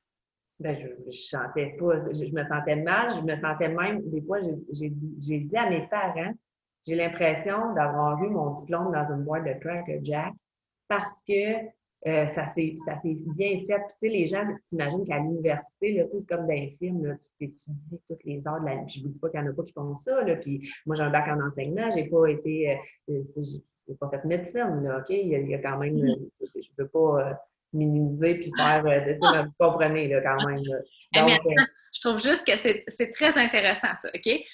Ben, 0.59 0.77
je, 0.79 1.11
je 1.11 1.19
sentais 1.19 1.77
pas. 1.79 2.01
Je, 2.01 2.33
me 2.33 2.45
sentais 2.45 2.77
mal, 2.77 3.11
je 3.15 3.21
me 3.21 3.37
sentais 3.37 3.69
même, 3.69 4.01
des 4.11 4.23
fois, 4.23 4.39
j'ai 4.73 4.91
dit 4.91 5.57
à 5.57 5.69
mes 5.69 5.87
parents, 5.89 6.33
j'ai 6.87 6.95
l'impression 6.95 7.75
d'avoir 7.75 8.23
eu 8.23 8.29
mon 8.29 8.51
diplôme 8.51 8.93
dans 8.93 9.13
une 9.13 9.25
boîte 9.25 9.45
de 9.45 9.53
Cracker 9.61 10.01
Jack 10.03 10.33
parce 10.89 11.23
que 11.29 11.57
euh, 12.07 12.27
ça 12.27 12.47
s'est 12.49 12.77
bien 13.03 13.61
fait. 13.61 13.67
Puis, 13.67 13.67
tu 13.67 13.97
sais, 14.01 14.09
les 14.09 14.27
gens 14.27 14.45
t'imaginent 14.65 15.07
qu'à 15.07 15.19
l'université, 15.19 16.05
c'est 16.11 16.29
comme 16.29 16.47
dans 16.47 16.53
les 16.53 16.77
films, 16.79 17.17
tu 17.39 17.45
étudies 17.45 18.01
toutes 18.09 18.25
les 18.25 18.47
heures 18.47 18.61
de 18.61 18.67
la 18.67 18.87
je 18.89 19.01
vous 19.01 19.09
dis 19.09 19.19
pas 19.21 19.31
qu'il 19.31 19.41
n'y 19.41 19.49
en 19.49 19.53
a 19.53 19.55
pas 19.55 19.63
qui 19.63 19.73
font 19.73 19.95
ça. 19.95 20.23
Là, 20.23 20.37
puis, 20.37 20.69
moi, 20.85 20.97
j'ai 20.97 21.03
un 21.03 21.11
bac 21.11 21.29
en 21.29 21.41
enseignement, 21.47 21.91
j'ai 21.93 22.05
pas 22.05 22.27
été. 22.27 22.79
Euh, 23.09 23.23
j'ai 23.93 23.99
pas 23.99 24.11
fait 24.11 24.25
médecine, 24.25 24.83
là, 24.85 24.99
OK? 24.99 25.11
Il 25.11 25.29
y 25.29 25.55
a, 25.55 25.59
quand 25.59 25.79
même. 25.79 25.97
Euh, 25.97 26.15
je 26.41 26.59
ne 26.59 26.77
peux 26.77 26.89
pas 26.89 27.41
minimiser 27.73 28.35
puis 28.35 28.53
faire. 28.57 28.83
vous 28.83 29.53
comprenez, 29.59 30.09
là, 30.09 30.21
quand 30.21 30.47
même. 30.47 30.63
Eh, 31.15 31.21
Donc, 31.21 31.41
je 31.95 32.01
trouve 32.01 32.21
juste 32.21 32.47
que 32.47 32.57
c'est 32.57 33.11
très 33.11 33.37
intéressant, 33.39 33.89
ça, 34.03 34.09
OK? 34.15 34.45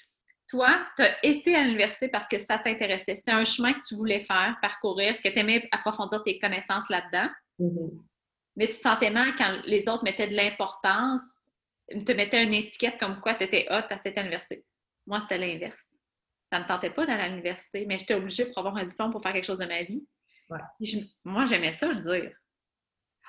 toi, 0.49 0.79
tu 0.97 1.03
as 1.03 1.25
été 1.25 1.55
à 1.55 1.63
l'université 1.63 2.09
parce 2.09 2.27
que 2.27 2.39
ça 2.39 2.59
t'intéressait. 2.59 3.17
C'était 3.17 3.33
un 3.33 3.45
chemin 3.45 3.75
que 3.75 3.83
tu 3.87 3.95
voulais 3.95 4.25
faire, 4.25 4.57
parcourir, 4.63 5.21
que 5.23 5.29
tu 5.29 5.39
aimais 5.39 5.69
approfondir 5.71 6.23
tes 6.25 6.39
connaissances 6.39 6.89
là-dedans. 6.89 7.29
Mm-hmm. 7.61 7.91
Mais 8.57 8.67
tu 8.67 8.77
te 8.77 8.81
sentais 8.81 9.11
mal 9.11 9.37
quand 9.37 9.61
les 9.67 9.89
autres 9.89 10.05
mettaient 10.05 10.29
de 10.29 10.35
l'importance, 10.35 11.21
te 11.89 12.13
mettaient 12.13 12.43
une 12.43 12.55
étiquette 12.55 12.99
comme 12.99 13.21
quoi 13.21 13.35
tu 13.35 13.45
étais 13.45 13.67
hot 13.71 13.85
à 13.91 13.99
cette 13.99 14.17
université. 14.17 14.65
Moi, 15.07 15.21
c'était 15.21 15.39
l'inverse. 15.39 15.88
Ça 16.51 16.59
ne 16.59 16.65
me 16.65 16.69
tentait 16.69 16.91
pas 16.91 17.07
d'aller 17.07 17.23
à 17.23 17.29
l'université, 17.29 17.85
mais 17.87 17.99
j'étais 17.99 18.15
obligée 18.15 18.47
pour 18.47 18.59
avoir 18.59 18.77
un 18.77 18.85
diplôme 18.85 19.11
pour 19.11 19.23
faire 19.23 19.33
quelque 19.33 19.45
chose 19.45 19.59
de 19.59 19.67
ma 19.67 19.83
vie. 19.83 20.07
moi, 21.25 21.45
j'aimais 21.45 21.73
ça 21.73 21.87
le 21.89 21.97
dire. 21.97 22.33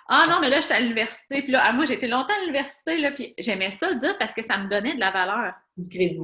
Ah 0.07 0.25
non, 0.27 0.39
mais 0.39 0.49
là, 0.49 0.59
j'étais 0.59 0.73
à 0.73 0.79
l'université. 0.79 1.43
Puis 1.43 1.51
là, 1.51 1.61
ah, 1.65 1.73
moi, 1.73 1.85
j'étais 1.85 2.07
longtemps 2.07 2.33
à 2.33 2.39
l'université, 2.39 2.97
là, 2.97 3.11
puis 3.11 3.33
j'aimais 3.37 3.71
ça 3.71 3.89
le 3.89 3.99
dire 3.99 4.17
parce 4.17 4.33
que 4.33 4.41
ça 4.41 4.57
me 4.57 4.67
donnait 4.67 4.95
de 4.95 4.99
la 4.99 5.11
valeur. 5.11 5.53
Du 5.77 5.87
crédit. 5.87 6.19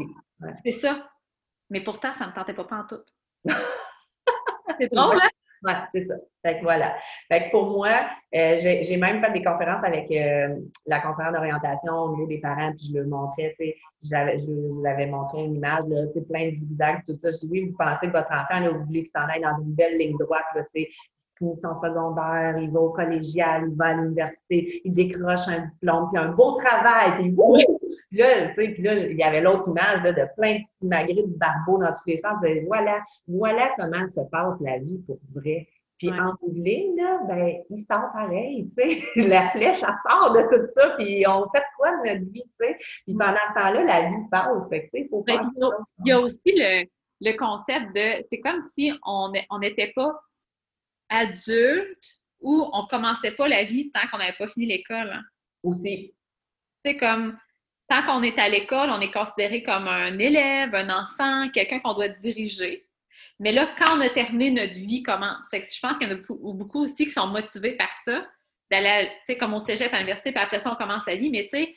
C'est 0.63 0.79
ça. 0.79 1.11
Mais 1.69 1.81
pourtant, 1.81 2.13
ça 2.13 2.25
ne 2.25 2.31
me 2.31 2.35
tentait 2.35 2.53
pas, 2.53 2.63
pas 2.63 2.77
en 2.77 2.87
tout. 2.87 3.03
c'est 4.79 4.95
drôle, 4.95 5.19
hein? 5.21 5.29
Oui, 5.63 5.71
c'est 5.91 6.03
ça. 6.03 6.15
Fait 6.43 6.59
que 6.59 6.63
voilà. 6.63 6.93
Fait 7.27 7.45
que 7.45 7.51
pour 7.51 7.71
moi, 7.71 7.89
euh, 8.35 8.57
j'ai 8.59 8.97
même 8.97 9.23
fait 9.23 9.31
des 9.31 9.43
conférences 9.43 9.83
avec 9.83 10.11
euh, 10.11 10.55
la 10.85 10.99
conseillère 10.99 11.31
d'orientation 11.31 11.93
au 11.93 12.15
niveau 12.15 12.27
des 12.27 12.39
parents, 12.39 12.71
puis 12.77 12.91
je 12.91 12.99
leur 12.99 13.07
montrais, 13.07 13.55
tu 13.59 13.65
sais, 13.65 13.75
je 14.03 14.81
l'avais 14.83 15.07
montré 15.07 15.43
une 15.43 15.55
image, 15.55 15.85
là, 15.87 16.07
tu 16.07 16.19
sais, 16.19 16.25
plein 16.25 16.49
de 16.49 16.55
zigzags, 16.55 17.03
tout 17.07 17.17
ça. 17.17 17.31
Je 17.31 17.37
dis, 17.37 17.47
oui, 17.49 17.69
vous 17.69 17.77
pensez 17.77 18.07
que 18.07 18.11
votre 18.11 18.31
enfant, 18.31 18.59
là, 18.59 18.69
vous 18.69 18.85
voulez 18.85 19.01
qu'il 19.01 19.11
s'en 19.11 19.27
aille 19.27 19.41
dans 19.41 19.57
une 19.61 19.73
belle 19.73 19.97
ligne 19.97 20.17
droite, 20.17 20.45
là, 20.55 20.63
tu 20.63 20.81
sais, 20.81 20.89
finit 21.37 21.55
son 21.55 21.73
secondaire, 21.75 22.57
il 22.57 22.71
va 22.71 22.79
au 22.79 22.91
collégial, 22.91 23.65
il 23.67 23.75
va 23.75 23.87
à 23.87 23.93
l'université, 23.93 24.81
il 24.85 24.93
décroche 24.93 25.47
un 25.47 25.65
diplôme, 25.65 26.09
puis 26.11 26.21
un 26.21 26.29
beau 26.29 26.53
travail, 26.61 27.13
puis 27.19 27.35
là, 28.11 28.47
tu 28.47 28.53
sais, 28.55 28.69
puis 28.69 28.83
là, 28.83 28.95
il 28.95 29.17
y 29.17 29.23
avait 29.23 29.41
l'autre 29.41 29.69
image 29.69 30.03
là, 30.03 30.11
de 30.11 30.27
plein 30.35 30.59
de 30.59 30.63
simagrées 30.67 31.23
de 31.23 31.37
barbeaux 31.37 31.77
dans 31.77 31.91
tous 31.91 32.07
les 32.07 32.17
sens. 32.17 32.37
voilà, 32.67 33.01
voilà 33.27 33.71
comment 33.77 34.07
se 34.07 34.21
passe 34.31 34.59
la 34.61 34.79
vie 34.79 35.01
pour 35.05 35.19
vrai. 35.33 35.67
Puis 35.97 36.11
en 36.11 36.33
bout 36.41 36.51
de 36.51 36.61
ligne, 36.61 36.97
là, 36.97 37.21
ben, 37.27 37.55
il 37.69 37.77
sort 37.77 38.11
pareil, 38.11 38.65
tu 38.65 38.73
sais. 38.73 39.03
la 39.15 39.49
flèche, 39.51 39.81
elle 39.81 40.11
sort 40.11 40.33
de 40.33 40.41
tout 40.41 40.67
ça, 40.75 40.89
puis 40.97 41.25
on 41.25 41.49
fait 41.49 41.63
quoi 41.77 41.91
de 41.91 42.09
notre 42.09 42.31
vie, 42.31 42.43
tu 42.43 42.65
sais. 42.65 42.77
Puis 43.05 43.15
pendant 43.15 43.37
ce 43.49 43.53
temps-là, 43.53 43.83
la 43.83 44.09
vie 44.09 44.29
passe. 44.29 44.67
Fait 44.69 44.87
que, 44.87 44.97
tu 44.97 45.03
sais, 45.03 45.07
faut 45.09 45.23
ben, 45.23 45.39
Il 46.03 46.09
y 46.09 46.11
a 46.11 46.19
aussi 46.19 46.39
le, 46.45 46.85
le 47.21 47.37
concept 47.37 47.95
de, 47.95 48.25
c'est 48.29 48.39
comme 48.39 48.59
si 48.77 48.91
on 49.05 49.31
n'était 49.59 49.93
pas 49.95 50.11
adulte 51.09 52.19
ou 52.41 52.63
on 52.73 52.85
commençait 52.87 53.31
pas 53.31 53.47
la 53.47 53.63
vie 53.63 53.91
tant 53.91 54.07
qu'on 54.09 54.17
n'avait 54.17 54.37
pas 54.37 54.47
fini 54.47 54.65
l'école. 54.67 55.11
Hein. 55.11 55.23
Aussi. 55.63 56.13
C'est 56.83 56.97
comme, 56.97 57.37
tant 57.87 58.03
qu'on 58.03 58.23
est 58.23 58.37
à 58.39 58.49
l'école, 58.49 58.89
on 58.89 58.99
est 58.99 59.11
considéré 59.11 59.63
comme 59.63 59.87
un 59.87 60.17
élève, 60.17 60.73
un 60.73 60.89
enfant, 60.89 61.49
quelqu'un 61.49 61.79
qu'on 61.79 61.93
doit 61.93 62.09
diriger. 62.09 62.85
Mais 63.39 63.51
là, 63.51 63.67
quand 63.77 63.97
on 63.97 64.01
a 64.01 64.09
terminé 64.09 64.49
notre 64.49 64.73
vie, 64.73 65.03
comment? 65.03 65.35
je 65.51 65.79
pense 65.81 65.97
qu'il 65.97 66.09
y 66.09 66.11
en 66.11 66.15
a 66.15 66.21
beaucoup 66.53 66.83
aussi 66.83 67.05
qui 67.05 67.09
sont 67.09 67.27
motivés 67.27 67.75
par 67.75 67.91
ça, 68.03 68.25
tu 68.71 68.77
sais, 69.27 69.37
comme 69.37 69.53
au 69.53 69.59
cégep 69.59 69.93
à 69.93 69.97
l'université, 69.97 70.31
puis 70.31 70.41
après 70.41 70.59
ça, 70.59 70.71
on 70.71 70.75
commence 70.75 71.05
la 71.05 71.15
vie. 71.15 71.29
Mais 71.29 71.47
tu 71.51 71.57
sais, 71.57 71.75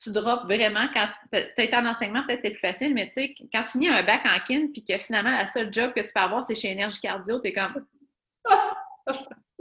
tu 0.00 0.12
drops 0.12 0.44
vraiment 0.44 0.86
quand 0.92 1.08
tu 1.32 1.74
en 1.74 1.86
enseignement, 1.86 2.24
peut-être 2.26 2.40
c'est 2.42 2.50
plus 2.50 2.60
facile, 2.60 2.94
mais 2.94 3.12
tu 3.14 3.22
sais, 3.22 3.34
quand 3.52 3.64
tu 3.64 3.72
finis 3.72 3.88
un 3.88 4.02
bac 4.02 4.22
en 4.24 4.38
kin, 4.44 4.68
puis 4.72 4.84
que 4.84 4.96
finalement, 4.98 5.30
la 5.30 5.46
seule 5.46 5.72
job 5.72 5.92
que 5.94 6.00
tu 6.00 6.12
peux 6.14 6.20
avoir, 6.20 6.44
c'est 6.44 6.54
chez 6.54 6.70
Énergie 6.70 7.00
Cardio, 7.00 7.40
tu 7.40 7.48
es 7.48 7.52
comme 7.52 7.86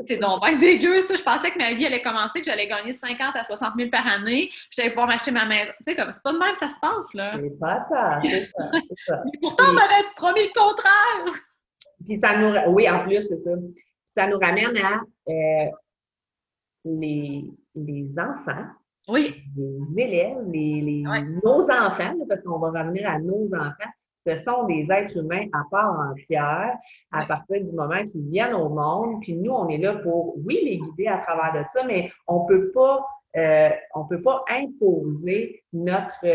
c'est 0.04 0.18
donc 0.18 0.44
bien 0.44 0.58
dégueu, 0.58 1.02
ça. 1.02 1.16
Je 1.16 1.22
pensais 1.22 1.52
que 1.52 1.58
ma 1.58 1.74
vie 1.74 1.86
allait 1.86 2.02
commencer, 2.02 2.40
que 2.40 2.46
j'allais 2.46 2.68
gagner 2.68 2.94
50 2.94 3.36
à 3.36 3.44
60 3.44 3.74
000 3.78 3.90
par 3.90 4.08
année, 4.08 4.48
puis 4.48 4.70
j'allais 4.72 4.90
pouvoir 4.90 5.08
m'acheter 5.08 5.32
ma 5.32 5.46
maison. 5.46 5.72
Tu 5.78 5.92
sais, 5.92 5.96
comme, 5.96 6.12
c'est 6.12 6.24
pas 6.24 6.34
de 6.34 6.40
même 6.40 6.54
que 6.54 6.60
ça 6.60 6.70
se 6.70 6.80
passe, 6.80 7.14
là. 7.14 7.36
C'est 7.40 7.60
pas 7.60 7.84
ça, 7.84 8.20
c'est 8.24 8.46
ça, 8.46 8.72
ça. 9.08 9.22
Mais 9.26 9.40
pourtant, 9.42 9.66
on 9.70 9.74
m'avait 9.74 10.04
promis 10.16 10.42
le 10.44 10.60
contraire! 10.60 11.42
Puis 12.06 12.18
ça 12.18 12.38
nous... 12.38 12.74
Oui, 12.74 12.90
en 12.90 13.04
plus, 13.04 13.22
c'est 13.22 13.38
ça. 13.38 13.52
Ça 14.06 14.28
nous 14.28 14.38
ramène 14.38 14.78
à 14.78 15.02
euh, 15.30 15.72
les, 16.86 17.46
les 17.76 18.20
enfants. 18.20 18.66
Oui. 19.08 19.44
Les 19.56 20.02
élèves, 20.02 20.38
les, 20.52 20.82
les 20.82 21.04
nos 21.44 21.70
enfants, 21.70 22.14
parce 22.28 22.42
qu'on 22.42 22.60
va 22.60 22.82
revenir 22.82 23.10
à 23.10 23.20
nos 23.20 23.54
enfants 23.54 23.90
ce 24.26 24.38
sont 24.38 24.64
des 24.66 24.88
êtres 24.90 25.18
humains 25.18 25.48
à 25.54 25.64
part 25.70 26.00
entière 26.12 26.78
à 27.12 27.26
partir 27.26 27.62
du 27.62 27.72
moment 27.74 28.06
qu'ils 28.08 28.30
viennent 28.30 28.54
au 28.54 28.70
monde. 28.70 29.22
Puis 29.22 29.36
nous, 29.36 29.52
on 29.52 29.68
est 29.70 29.78
là 29.78 29.96
pour, 29.96 30.36
oui, 30.46 30.60
les 30.64 30.78
guider 30.78 31.08
à 31.08 31.20
travers 31.20 31.54
de 31.54 31.68
ça, 31.72 31.84
mais 31.84 32.12
on 32.28 32.46
peut 32.46 32.72
pas, 32.72 33.06
euh, 33.36 33.70
on 33.96 34.06
peut 34.06 34.22
pas 34.22 34.44
imposer 34.50 35.64
notre, 35.74 36.26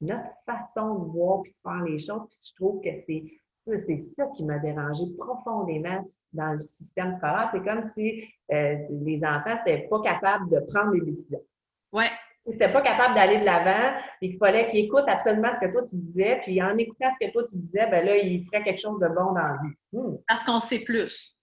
notre 0.00 0.30
façon 0.44 0.94
de 0.94 1.12
voir 1.12 1.42
et 1.44 1.48
de 1.50 1.54
faire 1.62 1.84
les 1.84 1.98
choses. 1.98 2.26
Puis 2.28 2.38
je 2.50 2.54
trouve 2.56 2.80
que 2.80 2.90
c'est 3.06 3.24
ça, 3.52 3.76
c'est 3.76 3.98
ça 3.98 4.26
qui 4.34 4.44
m'a 4.44 4.58
dérangé 4.58 5.04
profondément 5.18 6.04
dans 6.32 6.52
le 6.52 6.60
système 6.60 7.12
scolaire. 7.12 7.48
C'est 7.52 7.62
comme 7.62 7.82
si 7.82 8.24
euh, 8.52 8.76
les 8.90 9.20
enfants 9.24 9.56
n'étaient 9.66 9.88
pas 9.88 10.00
capables 10.00 10.48
de 10.50 10.60
prendre 10.72 10.92
des 10.92 11.02
décisions. 11.02 11.42
Ouais, 11.92 12.08
si 12.40 12.50
n'était 12.50 12.72
pas 12.72 12.80
capable 12.80 13.14
d'aller 13.14 13.40
de 13.40 13.44
l'avant 13.44 13.98
et 14.22 14.30
qu'il 14.30 14.38
fallait 14.38 14.68
qu'il 14.68 14.84
écoute 14.84 15.04
absolument 15.06 15.50
ce 15.52 15.60
que 15.60 15.70
toi 15.72 15.82
tu 15.88 15.96
disais, 15.96 16.40
puis 16.42 16.62
en 16.62 16.76
écoutant 16.78 17.10
ce 17.10 17.26
que 17.26 17.30
toi 17.30 17.44
tu 17.48 17.56
disais, 17.56 17.86
ben 17.90 18.04
là, 18.04 18.16
il 18.16 18.44
ferait 18.46 18.64
quelque 18.64 18.80
chose 18.80 18.98
de 18.98 19.08
bon 19.08 19.32
dans 19.32 19.34
la 19.34 19.58
vie. 19.62 19.76
Hmm. 19.92 20.16
Parce 20.26 20.44
qu'on 20.44 20.60
sait 20.60 20.80
plus. 20.80 21.36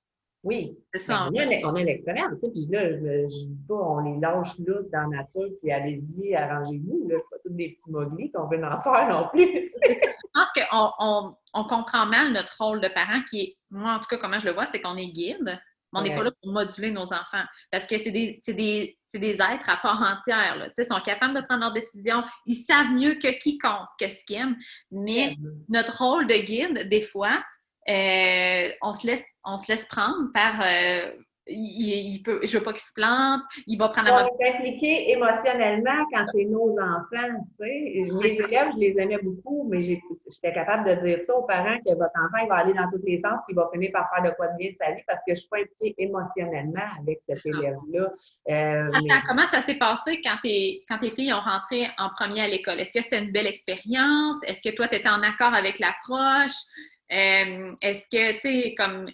Oui. 0.43 0.77
Ça. 0.95 1.29
Ben, 1.31 1.61
on, 1.65 1.75
a, 1.75 1.81
une 1.81 1.89
expérience, 1.89 2.33
puis 2.39 2.67
là, 2.69 2.89
je 2.89 2.95
ne 2.95 3.27
dis 3.27 3.65
pas, 3.67 3.75
on 3.75 3.99
les 3.99 4.19
lâche 4.19 4.57
là 4.59 4.75
dans 4.93 5.09
la 5.09 5.17
nature, 5.17 5.49
puis 5.61 5.71
allez-y, 5.71 6.35
arrangez-vous. 6.35 7.09
Ce 7.09 7.15
pas 7.15 7.37
tous 7.43 7.53
des 7.53 7.69
petits 7.69 7.91
moglies 7.91 8.31
qu'on 8.31 8.47
veut 8.47 8.63
en 8.63 8.81
faire 8.81 9.09
non 9.09 9.27
plus. 9.29 9.69
je 9.83 10.29
pense 10.33 10.49
qu'on 10.53 10.91
on, 10.99 11.35
on, 11.53 11.63
comprend 11.65 12.05
mal 12.05 12.31
notre 12.31 12.55
rôle 12.59 12.79
de 12.79 12.87
parent 12.87 13.21
qui 13.29 13.41
est, 13.41 13.57
moi 13.71 13.93
en 13.93 13.99
tout 13.99 14.05
cas, 14.09 14.17
comment 14.17 14.39
je 14.39 14.45
le 14.45 14.53
vois, 14.53 14.67
c'est 14.71 14.79
qu'on 14.79 14.95
est 14.95 15.11
guide. 15.11 15.59
On 15.93 16.01
n'est 16.01 16.15
pas 16.15 16.23
là 16.23 16.31
pour 16.41 16.51
moduler 16.51 16.91
nos 16.91 17.05
enfants. 17.05 17.43
Parce 17.71 17.87
que 17.87 17.97
c'est 17.97 18.11
des, 18.11 18.41
des, 18.47 18.97
des, 19.13 19.31
êtres 19.31 19.69
à 19.69 19.77
part 19.77 20.01
entière. 20.01 20.57
Là. 20.57 20.69
Ils 20.77 20.85
sont 20.85 20.99
capables 21.01 21.33
de 21.35 21.41
prendre 21.41 21.61
leurs 21.61 21.73
décisions. 21.73 22.23
Ils 22.45 22.63
savent 22.63 22.91
mieux 22.91 23.15
que 23.15 23.39
quiconque 23.39 23.87
qu'est-ce 23.97 24.23
qu'ils 24.25 24.37
aiment. 24.37 24.57
Mais 24.91 25.35
notre 25.69 25.97
rôle 26.03 26.27
de 26.27 26.35
guide, 26.35 26.89
des 26.89 27.01
fois, 27.01 27.43
euh, 27.89 28.69
on, 28.81 28.91
se 28.91 29.07
laisse, 29.07 29.25
on 29.45 29.57
se 29.57 29.71
laisse 29.71 29.85
prendre 29.85 30.31
par 30.33 30.61
euh, 30.61 31.11
il, 31.49 32.21
peut, 32.23 32.41
je 32.43 32.57
veux 32.57 32.63
pas 32.63 32.73
qu'il 32.73 32.81
se 32.81 32.93
plante, 32.93 33.41
il 33.65 33.77
va 33.77 33.89
prendre 33.89 34.09
la 34.09 34.25
On 34.25 34.39
est 34.39 34.55
impliqué 34.55 35.11
émotionnellement 35.11 36.05
quand 36.11 36.23
c'est 36.31 36.45
nos 36.45 36.71
enfants, 36.71 37.45
tu 37.59 37.65
sais. 37.65 38.21
Les 38.21 38.33
élèves, 38.33 38.69
je 38.73 38.79
les 38.79 38.95
aimais 38.99 39.19
beaucoup, 39.21 39.67
mais 39.69 39.81
j'étais 39.81 40.53
capable 40.53 40.89
de 40.89 41.05
dire 41.05 41.21
ça 41.21 41.35
aux 41.35 41.43
parents 41.43 41.77
que 41.85 41.93
votre 41.93 42.11
enfant, 42.15 42.43
il 42.43 42.49
va 42.49 42.55
aller 42.55 42.73
dans 42.73 42.89
tous 42.89 43.01
les 43.05 43.17
sens, 43.17 43.39
puis 43.45 43.53
il 43.53 43.55
va 43.55 43.69
finir 43.71 43.91
par 43.91 44.09
faire 44.13 44.29
de 44.29 44.35
quoi 44.35 44.47
de 44.47 44.57
bien 44.57 44.71
de 44.71 44.75
sa 44.75 44.91
vie 44.91 45.01
parce 45.07 45.21
que 45.27 45.33
je 45.33 45.39
suis 45.39 45.49
pas 45.49 45.57
impliquée 45.57 45.95
émotionnellement 45.97 46.87
avec 46.99 47.19
cet 47.21 47.39
ah. 47.45 47.49
élève-là. 47.49 48.09
Euh, 48.49 48.89
Attends, 48.93 49.27
comment 49.27 49.47
ça 49.51 49.61
s'est 49.61 49.77
passé 49.77 50.21
quand 50.23 50.37
tes, 50.43 50.83
quand 50.87 50.97
tes 50.99 51.11
filles 51.11 51.33
ont 51.33 51.39
rentré 51.39 51.87
en 51.97 52.09
premier 52.09 52.41
à 52.41 52.47
l'école? 52.47 52.79
Est-ce 52.79 52.93
que 52.93 53.01
c'était 53.01 53.23
une 53.23 53.31
belle 53.31 53.47
expérience? 53.47 54.37
Est-ce 54.43 54.61
que 54.61 54.75
toi, 54.75 54.87
tu 54.87 54.95
étais 54.95 55.09
en 55.09 55.21
accord 55.21 55.53
avec 55.53 55.79
l'approche? 55.79 56.57
Euh, 57.11 57.73
est-ce 57.81 58.03
que, 58.11 58.33
tu 58.33 58.39
sais, 58.41 58.75
comme 58.75 59.07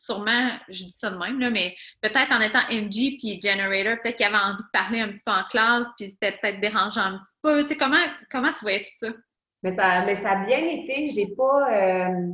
sûrement, 0.00 0.50
je 0.68 0.84
dis 0.84 0.94
ça 0.96 1.10
de 1.10 1.16
même, 1.16 1.38
là, 1.40 1.50
mais 1.50 1.74
peut-être 2.00 2.32
en 2.32 2.40
étant 2.40 2.60
MG 2.70 3.18
puis 3.18 3.40
Generator, 3.42 4.02
peut-être 4.02 4.16
qu'il 4.16 4.26
avait 4.26 4.36
envie 4.36 4.62
de 4.62 4.70
parler 4.72 5.00
un 5.00 5.08
petit 5.08 5.22
peu 5.24 5.32
en 5.32 5.44
classe, 5.50 5.86
puis 5.98 6.10
c'était 6.10 6.38
peut-être 6.38 6.60
dérangeant 6.60 7.02
un 7.02 7.18
petit 7.18 7.36
peu. 7.42 7.62
Tu 7.62 7.68
sais, 7.70 7.76
comment, 7.76 8.04
comment 8.30 8.52
tu 8.52 8.60
voyais 8.60 8.80
tout 8.80 9.06
ça? 9.06 9.12
Mais 9.62 9.72
ça, 9.72 10.04
mais 10.04 10.16
ça 10.16 10.30
a 10.30 10.44
bien 10.46 10.58
été. 10.58 11.08
J'ai 11.08 11.28
pas, 11.36 11.72
euh, 11.72 12.32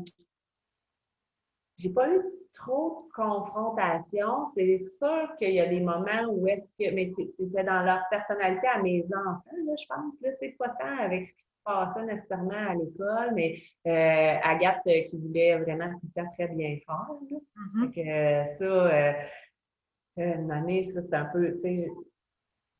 j'ai 1.79 1.91
pas 1.91 2.09
eu 2.09 2.20
trop 2.57 3.07
de 3.07 3.12
confrontation. 3.12 4.45
C'est 4.47 4.79
sûr 4.79 5.37
qu'il 5.39 5.53
y 5.53 5.61
a 5.61 5.66
des 5.66 5.81
moments 5.81 6.27
où 6.31 6.47
est-ce 6.49 6.74
que, 6.74 6.93
mais 6.95 7.09
c'était 7.11 7.64
dans 7.64 7.83
leur 7.83 8.03
personnalité 8.11 8.66
à 8.66 8.83
mes 8.83 9.05
enfants, 9.05 9.43
là, 9.66 9.74
je 9.79 9.87
pense, 9.87 10.20
là, 10.22 10.31
c'est 10.41 10.57
pas 10.59 10.70
tant 10.70 10.99
avec 10.99 11.27
ce 11.27 11.35
qui 11.35 11.43
se 11.43 11.49
passait 11.64 12.05
nécessairement 12.05 12.70
à 12.70 12.74
l'école, 12.74 13.35
mais 13.35 13.59
euh, 13.87 14.41
Agathe 14.43 14.81
euh, 14.87 15.03
qui 15.03 15.18
voulait 15.18 15.59
vraiment 15.59 15.91
tout 16.01 16.09
temps 16.14 16.31
très 16.35 16.49
bien 16.49 16.79
faire. 16.87 17.09
Là. 17.31 17.39
Mm-hmm. 17.57 18.09
euh, 18.09 18.47
ça, 18.47 18.64
euh, 18.64 19.12
une 20.16 20.51
année, 20.51 20.83
ça, 20.83 21.01
c'est 21.03 21.14
un 21.14 21.27
peu, 21.27 21.53
tu 21.55 21.61
sais, 21.61 21.89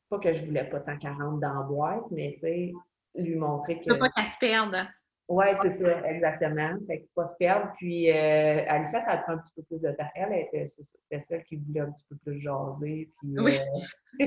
pas 0.09 0.19
que 0.19 0.33
je 0.33 0.45
voulais 0.47 0.65
pas 0.65 0.81
tant 0.81 0.97
qu'elle 0.97 1.13
rentre 1.13 1.41
dans 1.41 1.55
la 1.55 1.63
boîte, 1.63 2.05
mais 2.11 2.35
tu 2.35 2.41
sais, 2.41 2.73
lui 3.17 3.35
montrer 3.35 3.79
que. 3.79 3.93
Tu 3.93 3.99
pas 3.99 4.11
qu'elle 4.11 4.25
se 4.25 4.39
perde. 4.39 4.89
Oui, 5.29 5.47
c'est 5.61 5.71
ça, 5.71 6.09
exactement. 6.09 6.77
Fait 6.87 7.01
que 7.01 7.07
pas 7.15 7.27
se 7.27 7.37
perdre. 7.37 7.73
Puis 7.77 8.11
euh, 8.13 8.65
Alicia, 8.69 9.01
ça 9.01 9.13
a 9.13 9.17
pris 9.19 9.33
un 9.33 9.39
petit 9.39 9.53
peu 9.57 9.63
plus 9.63 9.81
de 9.81 9.91
temps. 9.91 10.09
Elle 10.15 10.33
était, 10.35 10.69
c'était 10.69 11.25
celle 11.29 11.43
qui 11.45 11.57
voulait 11.57 11.81
un 11.81 11.91
petit 11.91 12.05
peu 12.09 12.17
plus 12.25 12.41
jaser. 12.41 13.11
Puis, 13.19 13.35
oui. 13.41 13.59
Euh, 13.59 13.67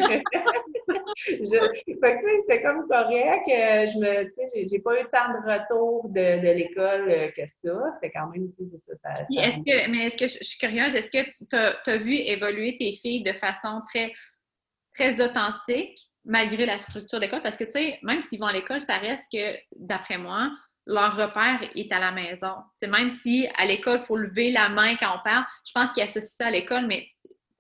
je, 1.26 1.36
fait 1.40 1.96
que, 1.96 2.20
tu 2.20 2.28
sais, 2.28 2.40
c'était 2.42 2.62
comme 2.62 2.86
correct. 2.88 3.46
Je 3.48 3.98
me, 3.98 4.26
tu 4.26 4.46
sais, 4.46 4.68
j'ai, 4.68 4.80
pas 4.80 5.00
eu 5.00 5.06
tant 5.14 5.32
de 5.32 5.50
retour 5.50 6.10
de, 6.10 6.42
de 6.42 6.52
l'école 6.54 7.10
euh, 7.10 7.32
que 7.32 7.48
ça. 7.48 7.94
C'était 7.96 8.12
quand 8.12 8.28
même, 8.32 8.52
tu 8.52 8.66
sais, 8.66 8.80
c'est 8.86 9.00
ça. 9.02 9.16
ça, 9.16 9.26
est-ce 9.30 9.58
que, 9.58 9.92
mais 9.92 10.08
est-ce 10.08 10.18
que 10.18 10.28
je, 10.28 10.44
suis 10.44 10.58
curieuse, 10.58 10.94
est-ce 10.96 11.10
que 11.10 11.26
tu 11.50 11.90
as 11.90 11.98
vu 11.98 12.14
évoluer 12.14 12.78
tes 12.78 12.92
filles 12.92 13.24
de 13.24 13.34
façon 13.34 13.82
très, 13.88 14.12
très 14.94 15.22
authentique? 15.24 15.98
malgré 16.26 16.66
la 16.66 16.80
structure 16.80 17.20
d'école, 17.20 17.42
parce 17.42 17.56
que, 17.56 17.64
tu 17.64 17.72
sais, 17.72 18.00
même 18.04 18.22
s'ils 18.24 18.40
vont 18.40 18.46
à 18.46 18.54
l'école, 18.54 18.82
ça 18.82 18.98
reste 18.98 19.24
que, 19.32 19.58
d'après 19.78 20.18
moi, 20.18 20.52
leur 20.90 21.16
repère 21.16 21.60
est 21.76 21.92
à 21.92 22.00
la 22.00 22.12
maison. 22.12 22.56
Même 22.82 23.12
si 23.22 23.48
à 23.56 23.66
l'école, 23.66 24.00
il 24.02 24.06
faut 24.06 24.18
lever 24.18 24.52
la 24.52 24.70
main 24.70 24.96
quand 24.96 25.16
on 25.18 25.24
parle, 25.24 25.46
je 25.66 25.72
pense 25.72 25.92
qu'ils 25.92 26.04
associent 26.04 26.36
ça 26.36 26.48
à 26.48 26.52
l'école, 26.52 26.88
mais 26.88 27.08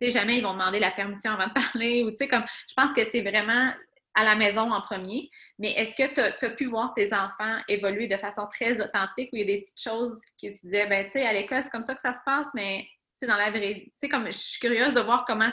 jamais 0.01 0.37
ils 0.37 0.43
vont 0.43 0.53
demander 0.53 0.79
la 0.79 0.91
permission 0.91 1.31
avant 1.31 1.47
de 1.47 1.53
parler. 1.71 2.03
Ou, 2.03 2.11
comme, 2.27 2.43
je 2.67 2.73
pense 2.75 2.93
que 2.93 3.01
c'est 3.11 3.21
vraiment 3.21 3.71
à 4.15 4.23
la 4.23 4.35
maison 4.35 4.71
en 4.71 4.81
premier. 4.81 5.29
Mais 5.59 5.71
est-ce 5.73 5.95
que 5.95 6.13
tu 6.13 6.45
as, 6.45 6.49
pu 6.49 6.65
voir 6.65 6.93
tes 6.95 7.13
enfants 7.13 7.59
évoluer 7.67 8.07
de 8.07 8.17
façon 8.17 8.47
très 8.47 8.81
authentique 8.81 9.29
où 9.31 9.35
il 9.35 9.41
y 9.41 9.43
a 9.43 9.45
des 9.45 9.61
petites 9.61 9.81
choses 9.81 10.19
que 10.41 10.47
tu 10.47 10.59
disais, 10.63 10.87
ben, 10.87 11.05
tu 11.05 11.11
sais, 11.11 11.25
à 11.25 11.31
l'école, 11.33 11.61
c'est 11.61 11.69
comme 11.69 11.83
ça 11.83 11.93
que 11.93 12.01
ça 12.01 12.15
se 12.15 12.21
passe, 12.25 12.47
mais 12.55 12.87
dans 13.21 13.35
la 13.35 13.51
vraie 13.51 13.75
Tu 13.75 13.91
sais, 14.01 14.09
comme 14.09 14.25
je 14.25 14.31
suis 14.31 14.59
curieuse 14.59 14.95
de 14.95 15.01
voir 15.01 15.25
comment 15.25 15.51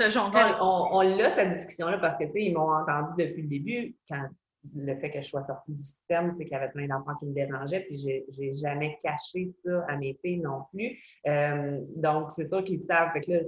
tu 0.00 0.10
jonglé. 0.10 0.42
On, 0.60 0.88
on, 0.96 1.00
l'a, 1.02 1.32
cette 1.34 1.52
discussion-là, 1.52 1.98
parce 1.98 2.18
que, 2.18 2.24
tu 2.24 2.32
sais, 2.32 2.42
ils 2.46 2.52
m'ont 2.52 2.72
entendu 2.72 3.12
depuis 3.24 3.42
le 3.42 3.48
début, 3.48 3.96
quand 4.08 4.26
le 4.74 4.94
fait 4.96 5.10
que 5.10 5.20
je 5.20 5.26
sois 5.26 5.44
sortie 5.44 5.72
du 5.72 5.82
système, 5.82 6.32
c'est 6.36 6.44
qu'il 6.44 6.52
y 6.52 6.56
avait 6.56 6.70
plein 6.70 6.86
d'enfants 6.86 7.14
qui 7.18 7.26
me 7.26 7.34
dérangeaient, 7.34 7.80
puis 7.80 7.98
j'ai 7.98 8.54
jamais 8.54 8.98
caché 9.02 9.50
ça 9.64 9.84
à 9.88 9.96
mes 9.96 10.14
filles 10.22 10.40
non 10.40 10.64
plus. 10.72 10.98
Euh, 11.26 11.80
donc, 11.96 12.30
c'est 12.32 12.46
sûr 12.46 12.62
qu'ils 12.64 12.78
savent. 12.78 13.12
Fait 13.12 13.20
que 13.20 13.32
là, 13.32 13.40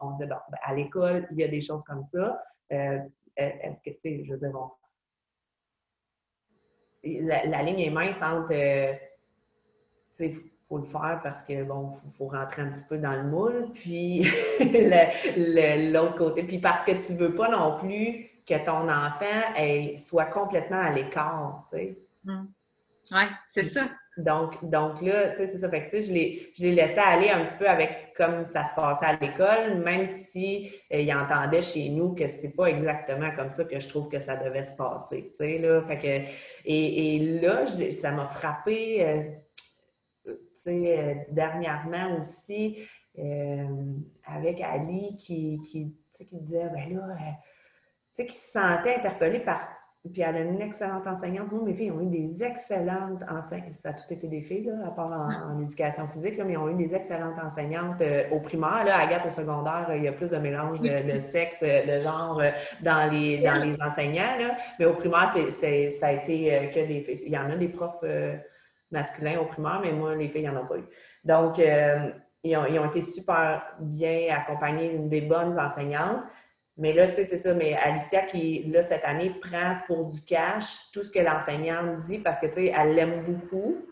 on 0.00 0.12
disait, 0.12 0.26
bon, 0.26 0.36
ben, 0.50 0.58
à 0.62 0.74
l'école, 0.74 1.26
il 1.32 1.38
y 1.38 1.44
a 1.44 1.48
des 1.48 1.60
choses 1.60 1.82
comme 1.84 2.04
ça. 2.04 2.42
Euh, 2.72 2.98
est-ce 3.36 3.80
que, 3.82 3.90
tu 3.90 4.00
sais, 4.00 4.24
je 4.24 4.32
veux 4.32 4.38
dire, 4.38 4.52
bon, 4.52 4.70
la, 7.02 7.62
ligne 7.62 7.80
est 7.80 7.90
mince 7.90 8.22
entre, 8.22 8.52
euh, 8.52 8.92
tu 10.14 10.32
sais, 10.32 10.34
faut 10.68 10.78
le 10.78 10.84
faire 10.84 11.20
parce 11.22 11.42
que, 11.42 11.64
bon, 11.64 11.96
il 12.06 12.12
faut 12.12 12.28
rentrer 12.28 12.62
un 12.62 12.70
petit 12.70 12.84
peu 12.88 12.98
dans 12.98 13.14
le 13.14 13.24
moule, 13.24 13.72
puis 13.74 14.22
l'autre 15.92 16.16
côté, 16.16 16.44
puis 16.44 16.60
parce 16.60 16.84
que 16.84 16.92
tu 16.92 17.18
veux 17.18 17.34
pas 17.34 17.48
non 17.48 17.80
plus 17.80 18.29
que 18.50 18.64
ton 18.64 18.88
enfant 18.88 19.96
soit 19.96 20.26
complètement 20.26 20.80
à 20.80 20.90
l'écart, 20.90 21.68
tu 21.72 21.78
sais. 21.78 21.98
Mm. 22.24 22.46
Oui, 23.12 23.24
c'est 23.52 23.64
ça. 23.64 23.88
Donc, 24.16 24.62
donc 24.68 25.00
là, 25.02 25.30
tu 25.30 25.36
sais, 25.38 25.46
c'est 25.46 25.58
ça. 25.58 25.68
Fait 25.68 25.88
que, 25.88 26.00
je 26.00 26.12
l'ai, 26.12 26.52
je 26.56 26.64
laissé 26.66 26.98
aller 26.98 27.30
un 27.30 27.44
petit 27.44 27.56
peu 27.56 27.68
avec 27.68 28.12
comme 28.16 28.44
ça 28.44 28.68
se 28.68 28.74
passait 28.74 29.06
à 29.06 29.16
l'école, 29.16 29.78
même 29.82 30.06
si 30.06 30.70
euh, 30.92 31.00
il 31.00 31.14
entendait 31.14 31.62
chez 31.62 31.88
nous 31.88 32.14
que 32.14 32.26
c'est 32.26 32.50
pas 32.50 32.66
exactement 32.66 33.30
comme 33.34 33.50
ça 33.50 33.64
que 33.64 33.78
je 33.78 33.88
trouve 33.88 34.08
que 34.08 34.18
ça 34.18 34.36
devait 34.36 34.62
se 34.62 34.74
passer, 34.74 35.30
tu 35.30 35.36
sais, 35.38 35.58
là. 35.58 35.80
Fait 35.82 35.98
que, 35.98 36.28
et, 36.64 37.16
et 37.16 37.40
là, 37.40 37.64
ça 37.92 38.10
m'a 38.10 38.26
frappé, 38.26 39.04
euh, 39.06 39.22
tu 40.26 40.32
sais, 40.54 40.98
euh, 40.98 41.14
dernièrement 41.30 42.18
aussi, 42.18 42.78
avec 44.24 44.60
Ali 44.60 45.16
qui, 45.16 45.60
qui, 45.60 45.94
qui 46.24 46.36
disait, 46.38 46.70
ben 46.72 46.94
là, 46.94 47.16
sais, 48.22 48.26
qui 48.26 48.36
se 48.36 48.52
sentait 48.52 48.96
interpellée 48.96 49.40
par. 49.40 49.68
Puis 50.02 50.22
elle 50.22 50.36
a 50.36 50.40
une 50.40 50.62
excellente 50.62 51.06
enseignante. 51.06 51.52
Moi, 51.52 51.62
mes 51.62 51.74
filles 51.74 51.90
ont 51.90 52.00
eu 52.00 52.06
des 52.06 52.42
excellentes 52.42 53.22
enseignantes. 53.30 53.74
Ça 53.74 53.90
a 53.90 53.92
tout 53.92 54.10
été 54.10 54.28
des 54.28 54.40
filles, 54.40 54.64
là, 54.64 54.86
à 54.86 54.90
part 54.92 55.12
en, 55.12 55.60
éducation 55.60 56.08
physique, 56.08 56.38
là, 56.38 56.44
mais 56.44 56.54
ils 56.54 56.56
ont 56.56 56.70
eu 56.70 56.74
des 56.74 56.94
excellentes 56.94 57.38
enseignantes 57.38 58.00
euh, 58.00 58.24
au 58.32 58.40
primaire. 58.40 58.84
Là, 58.86 58.98
Agathe, 58.98 59.26
au 59.26 59.30
secondaire, 59.30 59.92
il 59.94 60.04
y 60.04 60.08
a 60.08 60.12
plus 60.12 60.30
de 60.30 60.38
mélange 60.38 60.80
de, 60.80 61.18
sexe, 61.18 61.62
euh, 61.62 61.84
de 61.84 62.02
genre 62.02 62.40
euh, 62.40 62.50
dans 62.80 63.12
les, 63.12 63.42
dans 63.42 63.62
les 63.62 63.76
enseignants. 63.82 64.38
Là. 64.38 64.56
Mais 64.78 64.86
au 64.86 64.94
primaire, 64.94 65.34
c'est, 65.50 65.90
ça 65.90 66.06
a 66.06 66.12
été 66.12 66.70
que 66.74 66.80
des 66.86 67.02
filles. 67.02 67.22
Il 67.26 67.32
y 67.32 67.38
en 67.38 67.50
a 67.50 67.56
des 67.56 67.68
profs 67.68 68.02
masculins 68.90 69.38
au 69.38 69.44
primaire, 69.44 69.80
mais 69.82 69.92
moi, 69.92 70.14
les 70.14 70.28
filles, 70.28 70.44
il 70.44 70.50
n'y 70.50 70.56
en 70.56 70.62
a 70.62 70.64
pas 70.64 70.78
eu. 70.78 70.84
Donc, 71.24 71.58
ils 71.58 72.56
ont, 72.56 72.64
ils, 72.64 72.78
ont, 72.78 72.86
été 72.86 73.02
super 73.02 73.62
bien 73.80 74.34
accompagnés 74.34 74.96
des 74.96 75.20
bonnes 75.20 75.58
enseignantes. 75.58 76.22
Mais 76.80 76.94
là, 76.94 77.08
tu 77.08 77.14
sais, 77.14 77.24
c'est 77.24 77.36
ça. 77.36 77.52
Mais 77.52 77.74
Alicia, 77.74 78.22
qui, 78.22 78.62
là, 78.64 78.82
cette 78.82 79.04
année, 79.04 79.30
prend 79.30 79.76
pour 79.86 80.06
du 80.06 80.22
cash 80.22 80.78
tout 80.92 81.02
ce 81.02 81.10
que 81.10 81.18
l'enseignante 81.18 81.98
dit 81.98 82.18
parce 82.18 82.38
que, 82.38 82.46
tu 82.46 82.54
sais, 82.54 82.74
elle 82.76 82.94
l'aime 82.94 83.22
beaucoup. 83.22 83.86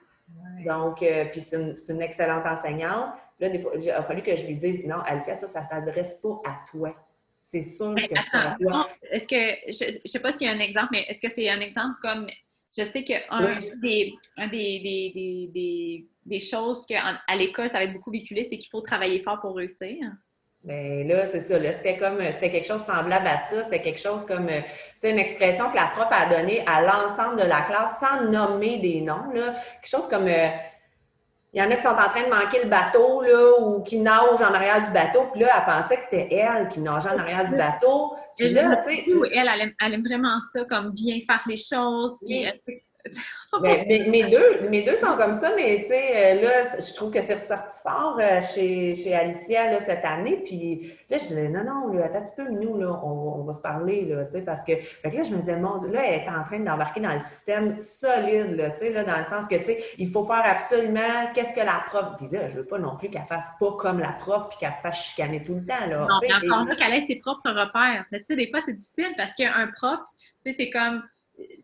Donc, 0.65 1.03
euh, 1.03 1.27
puis 1.27 1.43
c'est 1.43 1.59
une, 1.89 2.03
excellente 2.03 2.47
enseignante. 2.47 3.13
Là, 3.41 3.49
il 3.49 3.91
a 3.91 4.03
fallu 4.03 4.23
que 4.23 4.35
je 4.35 4.47
lui 4.47 4.57
dise, 4.57 4.85
non, 4.87 5.01
Alicia, 5.01 5.35
ça, 5.35 5.47
ça 5.47 5.61
ne 5.61 5.67
s'adresse 5.67 6.15
pas 6.15 6.41
à 6.47 6.65
toi. 6.71 6.97
C'est 7.43 7.63
sûr 7.63 7.95
que 7.95 8.19
attends, 8.19 8.87
Est-ce 9.11 9.29
que, 9.29 9.73
je 9.73 9.99
ne 9.99 10.09
sais 10.09 10.21
pas 10.21 10.33
s'il 10.33 10.47
y 10.47 10.51
a 10.51 10.55
un 10.55 10.59
exemple, 10.59 10.89
mais 10.93 11.05
est-ce 11.09 11.21
que 11.21 11.33
c'est 11.33 11.49
un 11.51 11.61
exemple 11.61 11.97
comme, 12.01 12.27
je 12.77 12.85
sais 12.85 13.05
qu'un 13.05 13.61
des, 13.83 14.15
un 14.39 14.49
des, 14.49 14.81
des, 14.81 15.51
des, 15.55 16.07
des, 16.25 16.41
choses 16.41 16.85
qu'à 16.87 17.21
l'école, 17.37 17.69
ça 17.69 17.79
va 17.79 17.85
être 17.85 17.93
beaucoup 17.93 18.11
véhiculé, 18.11 18.47
c'est 18.49 18.59
qu'il 18.59 18.71
faut 18.71 18.81
travailler 18.81 19.21
fort 19.23 19.41
pour 19.41 19.57
réussir. 19.57 19.97
Mais 20.65 21.05
ben, 21.05 21.09
là, 21.09 21.27
c'est 21.27 21.41
ça. 21.41 21.59
Là, 21.59 21.73
c'était 21.73 21.97
comme, 21.97 22.21
c'était 22.33 22.51
quelque 22.51 22.67
chose 22.67 22.83
semblable 22.83 23.27
à 23.27 23.39
ça. 23.39 23.63
C'était 23.65 23.81
quelque 23.81 24.01
chose 24.01 24.25
comme, 24.27 24.49
euh, 24.49 24.61
tu 24.61 24.99
sais, 24.99 25.11
une 25.11 25.19
expression 25.19 25.71
que 25.71 25.77
la 25.77 25.87
prof 25.87 26.09
a 26.11 26.27
donnée 26.27 26.65
à 26.67 26.83
l'ensemble 26.83 27.37
de 27.41 27.45
la 27.45 27.63
classe 27.63 28.01
sans 28.01 28.29
nommer 28.29 28.79
des 28.79 29.01
noms. 29.01 29.31
Là. 29.33 29.55
Quelque 29.81 29.91
chose 29.91 30.09
comme, 30.09 30.27
euh, 30.27 30.49
il 31.55 31.63
y 31.63 31.65
en 31.65 31.71
a 31.71 31.77
qui 31.77 31.83
sont 31.83 31.89
en 31.89 32.09
train 32.09 32.25
de 32.25 32.29
manquer 32.29 32.63
le 32.63 32.69
bateau, 32.69 33.23
là, 33.23 33.61
ou 33.61 33.83
qui 33.83 33.99
nagent 33.99 34.43
en 34.43 34.53
arrière 34.53 34.85
du 34.85 34.91
bateau. 34.91 35.29
Puis 35.33 35.43
là, 35.43 35.49
elle 35.57 35.75
pensait 35.75 35.97
que 35.97 36.03
c'était 36.03 36.29
elle 36.31 36.69
qui 36.69 36.81
nageait 36.81 37.09
en 37.09 37.19
arrière 37.19 37.49
du 37.49 37.57
bateau. 37.57 38.15
Puis 38.37 38.51
là, 38.51 38.77
tu 38.85 38.95
sais. 38.95 39.05
Elle, 39.33 39.73
elle, 39.81 39.95
aime, 39.95 40.05
vraiment 40.05 40.39
ça, 40.53 40.65
comme 40.65 40.91
bien 40.93 41.21
faire 41.27 41.43
les 41.47 41.57
choses. 41.57 42.19
Puis, 42.27 42.47
mais, 43.63 44.07
mes, 44.09 44.25
deux, 44.25 44.69
mes 44.69 44.83
deux 44.83 44.97
sont 44.97 45.17
comme 45.17 45.33
ça, 45.33 45.53
mais 45.57 45.81
tu 45.81 45.89
sais, 45.89 46.37
euh, 46.37 46.43
là, 46.43 46.63
je 46.79 46.95
trouve 46.95 47.11
que 47.11 47.23
c'est 47.23 47.35
ressorti 47.35 47.79
fort 47.83 48.19
euh, 48.21 48.41
chez, 48.43 48.95
chez 48.95 49.15
Alicia 49.15 49.71
là, 49.71 49.81
cette 49.81 50.05
année. 50.05 50.43
Puis 50.45 50.93
là, 51.09 51.17
je 51.17 51.25
disais, 51.25 51.49
non, 51.49 51.65
non, 51.65 51.93
là, 51.93 52.05
attends 52.07 52.19
un 52.19 52.23
petit 52.23 52.37
peu, 52.37 52.49
nous, 52.51 52.79
là, 52.79 53.01
on, 53.03 53.41
on 53.41 53.45
va 53.45 53.55
se 53.55 53.63
parler, 53.63 54.05
là, 54.05 54.27
tu 54.27 54.33
sais, 54.33 54.43
parce 54.43 54.63
que, 54.65 54.77
fait 54.77 55.11
que 55.11 55.17
là, 55.17 55.23
je 55.23 55.35
me 55.35 55.41
disais, 55.41 55.57
mon 55.57 55.79
Dieu, 55.79 55.91
là, 55.91 56.03
elle 56.05 56.21
est 56.21 56.29
en 56.29 56.45
train 56.45 56.61
d'embarquer 56.61 57.01
dans 57.01 57.13
le 57.13 57.19
système 57.19 57.79
solide, 57.79 58.55
là, 58.57 58.71
tu 58.71 58.81
sais, 58.81 58.91
là, 58.91 59.05
dans 59.05 59.17
le 59.17 59.25
sens 59.25 59.49
que, 59.49 59.57
tu 59.57 59.65
sais, 59.65 59.85
il 59.97 60.11
faut 60.11 60.25
faire 60.25 60.45
absolument 60.45 61.33
qu'est-ce 61.35 61.55
que 61.55 61.65
la 61.65 61.83
prof. 61.87 62.17
Puis 62.19 62.29
là, 62.31 62.51
je 62.51 62.57
veux 62.57 62.67
pas 62.67 62.79
non 62.79 62.97
plus 62.97 63.09
qu'elle 63.09 63.27
fasse 63.27 63.49
pas 63.59 63.73
comme 63.79 63.99
la 63.99 64.13
prof 64.13 64.51
puis 64.51 64.59
qu'elle 64.59 64.75
se 64.75 64.81
fasse 64.81 65.03
chicaner 65.03 65.43
tout 65.43 65.55
le 65.55 65.65
temps, 65.65 65.87
là. 65.89 66.07
Non, 66.07 66.17
encore 66.53 66.77
qu'elle 66.77 66.95
ait 66.95 67.07
ses 67.07 67.17
propres 67.17 67.51
repères. 67.51 68.05
Tu 68.13 68.25
sais, 68.29 68.37
des 68.37 68.51
fois, 68.51 68.61
c'est 68.67 68.75
difficile 68.75 69.15
parce 69.17 69.35
qu'un 69.35 69.69
prof, 69.75 70.01
tu 70.45 70.51
sais, 70.51 70.57
c'est 70.59 70.71
comme 70.71 71.03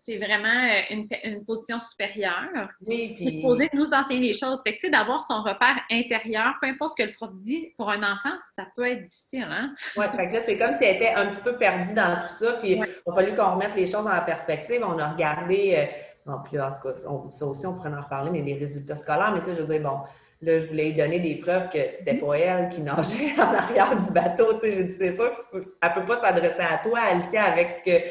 c'est 0.02 0.18
vraiment 0.18 0.48
euh, 0.48 1.06
une, 1.24 1.44
position 1.44 1.80
supérieure. 1.80 2.68
Oui, 2.86 3.14
puis... 3.16 3.30
supposé 3.30 3.68
nous 3.72 3.86
enseigner 3.86 4.28
les 4.28 4.32
choses. 4.32 4.60
Fait 4.62 4.76
que, 4.76 4.80
tu 4.80 4.86
sais, 4.86 4.90
d'avoir 4.90 5.26
son 5.26 5.42
repère 5.42 5.80
intérieur, 5.90 6.54
peu 6.60 6.68
importe 6.68 6.94
ce 6.96 7.02
que 7.02 7.08
le 7.08 7.14
prof 7.14 7.30
dit, 7.34 7.72
pour 7.76 7.90
un 7.90 8.02
enfant, 8.02 8.36
ça 8.56 8.66
peut 8.76 8.86
être 8.86 9.04
difficile, 9.04 9.46
hein? 9.50 9.74
Oui, 9.96 10.04
fait 10.16 10.28
que 10.28 10.32
là, 10.34 10.40
c'est 10.40 10.58
comme 10.58 10.72
si 10.72 10.84
elle 10.84 10.96
était 10.96 11.14
un 11.14 11.26
petit 11.26 11.42
peu 11.42 11.56
perdue 11.56 11.94
dans 11.94 12.22
tout 12.26 12.34
ça, 12.34 12.52
puis 12.54 12.72
il 12.72 12.82
a 12.82 13.14
fallu 13.14 13.34
qu'on 13.34 13.52
remette 13.52 13.74
les 13.74 13.86
choses 13.86 14.06
en 14.06 14.24
perspective. 14.24 14.84
On 14.86 14.98
a 14.98 15.12
regardé, 15.12 15.74
euh, 15.76 16.30
bon, 16.30 16.38
puis 16.44 16.60
en 16.60 16.72
tout 16.72 16.82
cas, 16.82 16.94
ça 17.30 17.46
aussi, 17.46 17.66
on 17.66 17.74
pourrait 17.74 17.94
en 17.94 18.02
reparler, 18.02 18.30
mais 18.30 18.42
les 18.42 18.58
résultats 18.58 18.96
scolaires, 18.96 19.32
mais 19.32 19.40
tu 19.40 19.46
sais, 19.46 19.54
je 19.56 19.62
veux 19.62 19.68
dire, 19.68 19.82
bon, 19.82 19.98
Là, 20.44 20.60
je 20.60 20.66
voulais 20.66 20.86
lui 20.86 20.94
donner 20.94 21.20
des 21.20 21.36
preuves 21.36 21.70
que 21.70 21.78
c'était 21.92 22.14
pas 22.14 22.34
elle 22.34 22.68
qui 22.68 22.82
nageait 22.82 23.32
en 23.38 23.54
arrière 23.54 23.96
du 23.96 24.12
bateau. 24.12 24.52
Tu 24.54 24.60
sais, 24.60 24.72
j'ai 24.72 24.84
dit, 24.84 24.92
c'est 24.92 25.16
sûr 25.16 25.32
qu'elle 25.50 25.60
ne 25.62 25.94
peut 25.94 26.06
pas 26.06 26.20
s'adresser 26.20 26.60
à 26.60 26.78
toi, 26.78 27.00
Alicia, 27.00 27.44
avec 27.44 27.70
ce 27.70 27.82
que, 27.82 28.04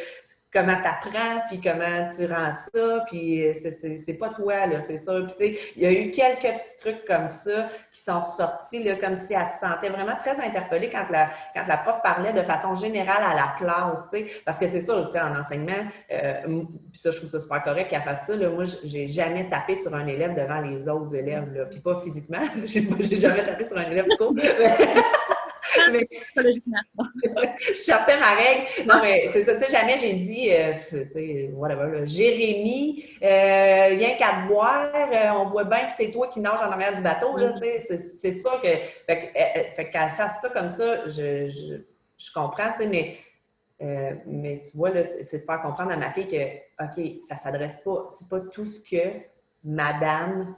comment 0.54 0.76
tu 0.76 0.88
apprends, 0.88 1.42
puis 1.50 1.60
comment 1.60 2.10
tu 2.16 2.26
rends 2.26 2.52
ça, 2.54 3.06
puis 3.08 3.44
c'est 4.06 4.14
pas 4.14 4.30
toi, 4.30 4.68
là, 4.68 4.82
c'est 4.82 4.98
sûr. 4.98 5.28
Tu 5.36 5.46
sais, 5.46 5.60
il 5.76 5.82
y 5.82 5.86
a 5.86 5.92
eu 5.92 6.12
quelques 6.12 6.42
petits 6.42 6.78
trucs 6.80 7.06
comme 7.06 7.28
ça 7.28 7.70
qui 7.92 8.02
sont 8.02 8.22
ressortis, 8.22 8.84
là, 8.84 8.96
comme 8.96 9.16
si 9.16 9.34
elle 9.34 9.46
se 9.46 9.60
sentait 9.60 9.90
vraiment 9.90 10.16
très 10.22 10.40
interpellée 10.40 10.90
quand 10.90 11.10
la, 11.10 11.30
quand 11.56 11.66
la 11.68 11.78
prof 11.78 11.96
parlait 12.04 12.34
de 12.34 12.44
façon 12.44 12.76
générale 12.76 13.24
à 13.24 13.34
la 13.34 13.56
classe, 13.58 14.08
tu 14.12 14.20
sais, 14.20 14.42
parce 14.46 14.60
que 14.60 14.68
c'est 14.68 14.82
sûr, 14.82 15.08
tu 15.08 15.14
sais, 15.14 15.22
en 15.22 15.36
enseignement, 15.36 15.74
euh, 16.12 16.34
puis 16.92 17.02
ça, 17.02 17.12
je 17.12 17.18
trouve 17.18 17.30
ça 17.30 17.40
super 17.40 17.64
correct 17.64 17.90
qu'elle 17.90 18.04
fasse 18.04 18.28
ça, 18.28 18.36
là, 18.36 18.50
moi, 18.50 18.66
j'ai 18.84 19.08
jamais 19.08 19.50
tapé 19.50 19.76
sur 19.76 19.94
un 19.96 20.06
élève 20.06 20.36
devant 20.36 20.62
les 20.62 20.88
autres 20.88 21.16
élèves, 21.16 21.52
là, 21.54 21.66
puis 21.66 21.80
pas 21.80 22.00
physiquement, 22.02 22.44
j'ai 22.66 23.18
jamais 23.18 23.44
tapé 23.44 23.64
sur 23.64 23.78
un 23.78 23.90
élève 23.90 24.08
court. 24.18 24.36
je 26.38 27.74
sortais 27.76 28.20
ma 28.20 28.36
règle. 28.36 28.64
Non, 28.88 29.02
mais 29.02 29.30
c'est 29.32 29.44
ça. 29.44 29.56
Tu 29.56 29.62
sais, 29.62 29.70
jamais 29.70 29.98
j'ai 29.98 30.14
dit, 30.14 30.52
euh, 30.52 30.74
tu 30.90 31.10
sais, 31.10 31.50
whatever, 31.54 32.06
Jérémy, 32.06 33.04
euh, 33.22 33.88
rien 33.90 34.16
qu'à 34.16 34.44
te 34.44 34.48
voir, 34.48 34.92
euh, 34.94 35.32
on 35.36 35.50
voit 35.50 35.64
bien 35.66 35.86
que 35.86 35.94
c'est 35.96 36.12
toi 36.12 36.28
qui 36.28 36.40
nages 36.40 36.62
en 36.62 36.72
arrière 36.72 36.96
du 36.96 37.02
bateau, 37.02 37.38
là, 37.38 37.54
tu 37.54 37.60
sais. 37.60 37.98
C'est 37.98 38.34
sûr 38.34 38.62
que. 38.62 38.70
Fait, 39.08 39.90
qu'elle 39.92 40.10
fasse 40.12 40.42
ça 40.42 40.50
comme 40.50 40.70
ça, 40.70 41.08
je, 41.08 41.50
je, 41.50 41.76
je 42.18 42.34
comprends, 42.34 42.72
tu 42.72 42.84
sais, 42.84 42.88
mais. 42.88 43.18
mais 44.26 44.62
tu 44.70 44.78
vois, 44.78 44.92
c'est 45.04 45.40
de 45.40 45.46
faire 45.46 45.62
comprendre 45.62 45.92
à 45.92 45.98
ma 45.98 46.12
fille 46.12 46.28
que, 46.28 46.84
OK, 46.84 47.22
ça 47.28 47.36
s'adresse 47.36 47.80
pas, 47.84 48.08
c'est 48.10 48.28
pas 48.28 48.40
tout 48.40 48.66
ce 48.66 48.80
que 48.80 49.20
madame 49.64 50.56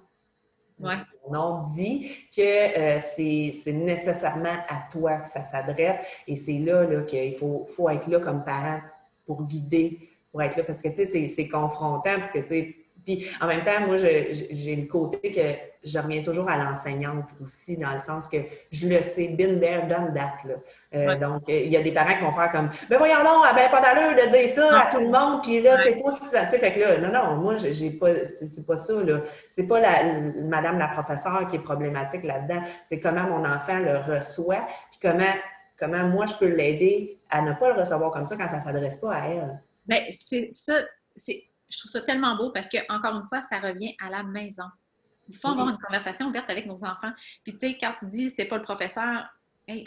On 1.28 1.64
dit 1.76 2.12
que 2.36 2.42
euh, 2.42 3.00
c'est 3.00 3.72
nécessairement 3.72 4.58
à 4.68 4.88
toi 4.92 5.18
que 5.18 5.28
ça 5.28 5.44
s'adresse 5.44 5.98
et 6.28 6.36
c'est 6.36 6.60
là, 6.60 6.84
là 6.84 7.02
qu'il 7.04 7.38
faut, 7.38 7.68
faut 7.76 7.90
être 7.90 8.08
là 8.08 8.20
comme 8.20 8.44
parent 8.44 8.82
pour 9.26 9.44
guider, 9.44 10.10
pour 10.32 10.42
être 10.44 10.58
là 10.58 10.64
parce 10.64 10.82
que 10.82 10.90
tu 10.90 11.06
sais, 11.06 11.30
c'est 11.30 11.48
confrontant 11.48 12.16
parce 12.18 12.32
que 12.32 12.40
tu 12.40 12.48
sais, 12.48 12.76
puis 13.06 13.28
en 13.40 13.48
même 13.48 13.64
temps, 13.64 13.80
moi, 13.86 13.98
j'ai 13.98 14.76
le 14.76 14.88
côté 14.88 15.32
que 15.32 15.88
je 15.88 16.00
reviens 16.00 16.24
toujours 16.24 16.50
à 16.50 16.58
l'enseignante 16.58 17.30
aussi, 17.44 17.78
dans 17.78 17.92
le 17.92 18.00
sens 18.00 18.28
que 18.28 18.38
je 18.72 18.88
le 18.88 19.02
sais, 19.02 19.28
been 19.28 19.60
there, 19.60 19.88
done 19.88 20.14
that. 20.14 20.38
Là. 20.48 20.56
Euh, 20.96 21.16
donc, 21.20 21.44
il 21.48 21.70
y 21.70 21.78
a 21.78 21.84
des 21.84 21.92
parents 21.92 22.16
qui 22.16 22.24
vont 22.24 22.32
faire 22.32 22.52
comme 22.52 22.70
Ben 22.90 22.98
voyons 22.98 23.24
donc, 23.24 23.46
ben 23.56 23.70
pas 23.70 23.82
d'allure 23.82 24.26
de 24.26 24.32
dire 24.32 24.50
ça 24.50 24.82
à 24.82 24.92
tout 24.92 25.00
le 25.00 25.10
monde, 25.10 25.44
puis 25.44 25.62
là, 25.62 25.78
c'est 25.78 26.00
toi 26.02 26.14
qui 26.14 26.22
Tu 26.22 26.30
sais, 26.30 26.58
fait 26.58 26.74
que 26.74 26.80
là, 26.80 26.98
non, 26.98 27.12
non, 27.14 27.36
moi, 27.36 27.56
j'ai 27.58 27.92
pas, 27.92 28.28
c'est 28.28 28.66
pas 28.66 28.78
ça, 28.78 28.94
là. 29.04 29.22
C'est 29.50 29.68
pas 29.68 29.80
la, 29.80 30.04
madame 30.42 30.80
la 30.80 30.88
professeure 30.88 31.48
qui 31.48 31.58
est 31.58 31.60
problématique 31.60 32.24
là-dedans. 32.24 32.62
C'est 32.86 33.00
comment 33.00 33.24
mon 33.24 33.46
enfant 33.46 33.78
le 33.78 33.98
reçoit, 33.98 34.66
puis 34.90 35.00
comment, 35.02 35.34
comment 35.78 36.04
moi, 36.08 36.26
je 36.26 36.34
peux 36.34 36.48
l'aider 36.48 37.20
à 37.30 37.42
ne 37.44 37.54
pas 37.54 37.74
le 37.74 37.80
recevoir 37.80 38.12
comme 38.12 38.26
ça 38.26 38.36
quand 38.36 38.48
ça 38.48 38.60
s'adresse 38.60 38.98
pas 38.98 39.14
à 39.14 39.28
elle. 39.28 39.62
Bien, 39.86 40.00
c'est 40.28 40.52
ça, 40.56 40.74
c'est 41.16 41.44
je 41.76 41.80
trouve 41.82 41.92
ça 41.92 42.02
tellement 42.02 42.36
beau 42.36 42.52
parce 42.52 42.70
que, 42.70 42.78
encore 42.92 43.16
une 43.16 43.28
fois, 43.28 43.42
ça 43.50 43.60
revient 43.60 43.96
à 44.00 44.10
la 44.10 44.24
maison. 44.24 44.64
Il 45.28 45.36
faut 45.36 45.50
avoir 45.50 45.68
une 45.70 45.78
conversation 45.78 46.28
ouverte 46.28 46.50
avec 46.50 46.68
nos 46.68 46.84
enfants. 46.86 47.12
Puis, 47.44 47.54
tu 47.54 47.60
sais, 47.60 47.78
quand 47.78 47.94
tu 48.00 48.06
dis 48.06 48.30
c'était 48.30 48.46
pas 48.46 48.58
le 48.58 48.62
professeur, 48.62 49.28
hey, 49.68 49.84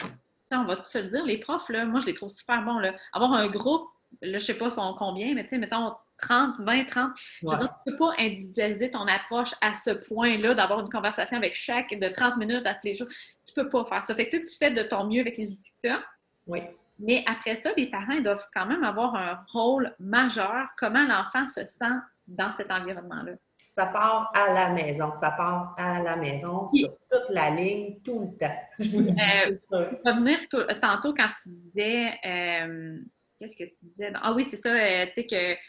on 0.51 0.65
va 0.65 0.83
se 0.83 0.97
le 0.99 1.09
dire, 1.09 1.25
les 1.25 1.39
profs, 1.39 1.69
là, 1.69 1.85
moi, 1.85 1.99
je 1.99 2.05
les 2.05 2.13
trouve 2.13 2.29
super 2.29 2.63
bons. 2.63 2.79
Là. 2.79 2.93
Avoir 3.13 3.33
un 3.33 3.47
groupe, 3.47 3.87
là, 4.21 4.37
je 4.37 4.45
sais 4.45 4.57
pas 4.57 4.69
combien, 4.97 5.33
mais 5.33 5.43
tu 5.43 5.51
sais, 5.51 5.57
mettons 5.57 5.93
30, 6.19 6.59
20, 6.59 6.85
30. 6.85 7.11
Je 7.41 7.47
veux 7.47 7.57
dire, 7.57 7.69
tu 7.69 7.91
peux 7.91 7.97
pas 7.97 8.13
individualiser 8.19 8.91
ton 8.91 9.07
approche 9.07 9.53
à 9.61 9.73
ce 9.73 9.91
point-là, 9.91 10.53
d'avoir 10.53 10.81
une 10.81 10.89
conversation 10.89 11.37
avec 11.37 11.55
chaque 11.55 11.97
de 11.97 12.09
30 12.09 12.37
minutes 12.37 12.65
à 12.65 12.73
tous 12.73 12.85
les 12.85 12.95
jours. 12.95 13.07
Tu 13.45 13.53
peux 13.53 13.69
pas 13.69 13.85
faire 13.85 14.03
ça. 14.03 14.13
Fait 14.13 14.27
que 14.27 14.37
tu 14.37 14.57
fais 14.57 14.71
de 14.71 14.83
ton 14.83 15.05
mieux 15.05 15.21
avec 15.21 15.37
les 15.37 15.49
outils 15.49 15.71
que 15.81 15.87
tu 15.87 15.89
as. 15.89 16.03
Oui. 16.45 16.59
Mais 16.99 17.23
après 17.25 17.55
ça, 17.55 17.71
les 17.77 17.87
parents 17.87 18.19
doivent 18.19 18.47
quand 18.53 18.65
même 18.65 18.83
avoir 18.83 19.15
un 19.15 19.43
rôle 19.51 19.95
majeur, 19.99 20.67
comment 20.77 21.05
l'enfant 21.05 21.47
se 21.47 21.65
sent 21.65 21.95
dans 22.27 22.51
cet 22.51 22.71
environnement-là? 22.71 23.33
Ça 23.71 23.85
part 23.85 24.29
à 24.33 24.51
la 24.51 24.69
maison, 24.69 25.13
ça 25.13 25.31
part 25.31 25.75
à 25.77 26.01
la 26.01 26.17
maison, 26.17 26.67
sur 26.69 26.89
toute 27.09 27.29
la 27.29 27.51
ligne, 27.51 27.99
tout 28.03 28.19
le 28.19 28.37
temps. 28.37 28.55
Je 28.79 28.89
vous 28.89 29.07
euh, 29.07 29.89
revenir 30.05 30.39
tantôt 30.81 31.13
quand 31.13 31.29
tu 31.41 31.49
disais, 31.49 32.11
euh, 32.25 32.99
qu'est-ce 33.39 33.55
que 33.55 33.63
tu 33.63 33.85
disais? 33.85 34.11
Ah 34.21 34.33
oui, 34.33 34.43
c'est 34.43 34.57
ça, 34.57 34.69
euh, 34.69 35.05
tu 35.07 35.21
sais 35.21 35.25
que 35.25 35.59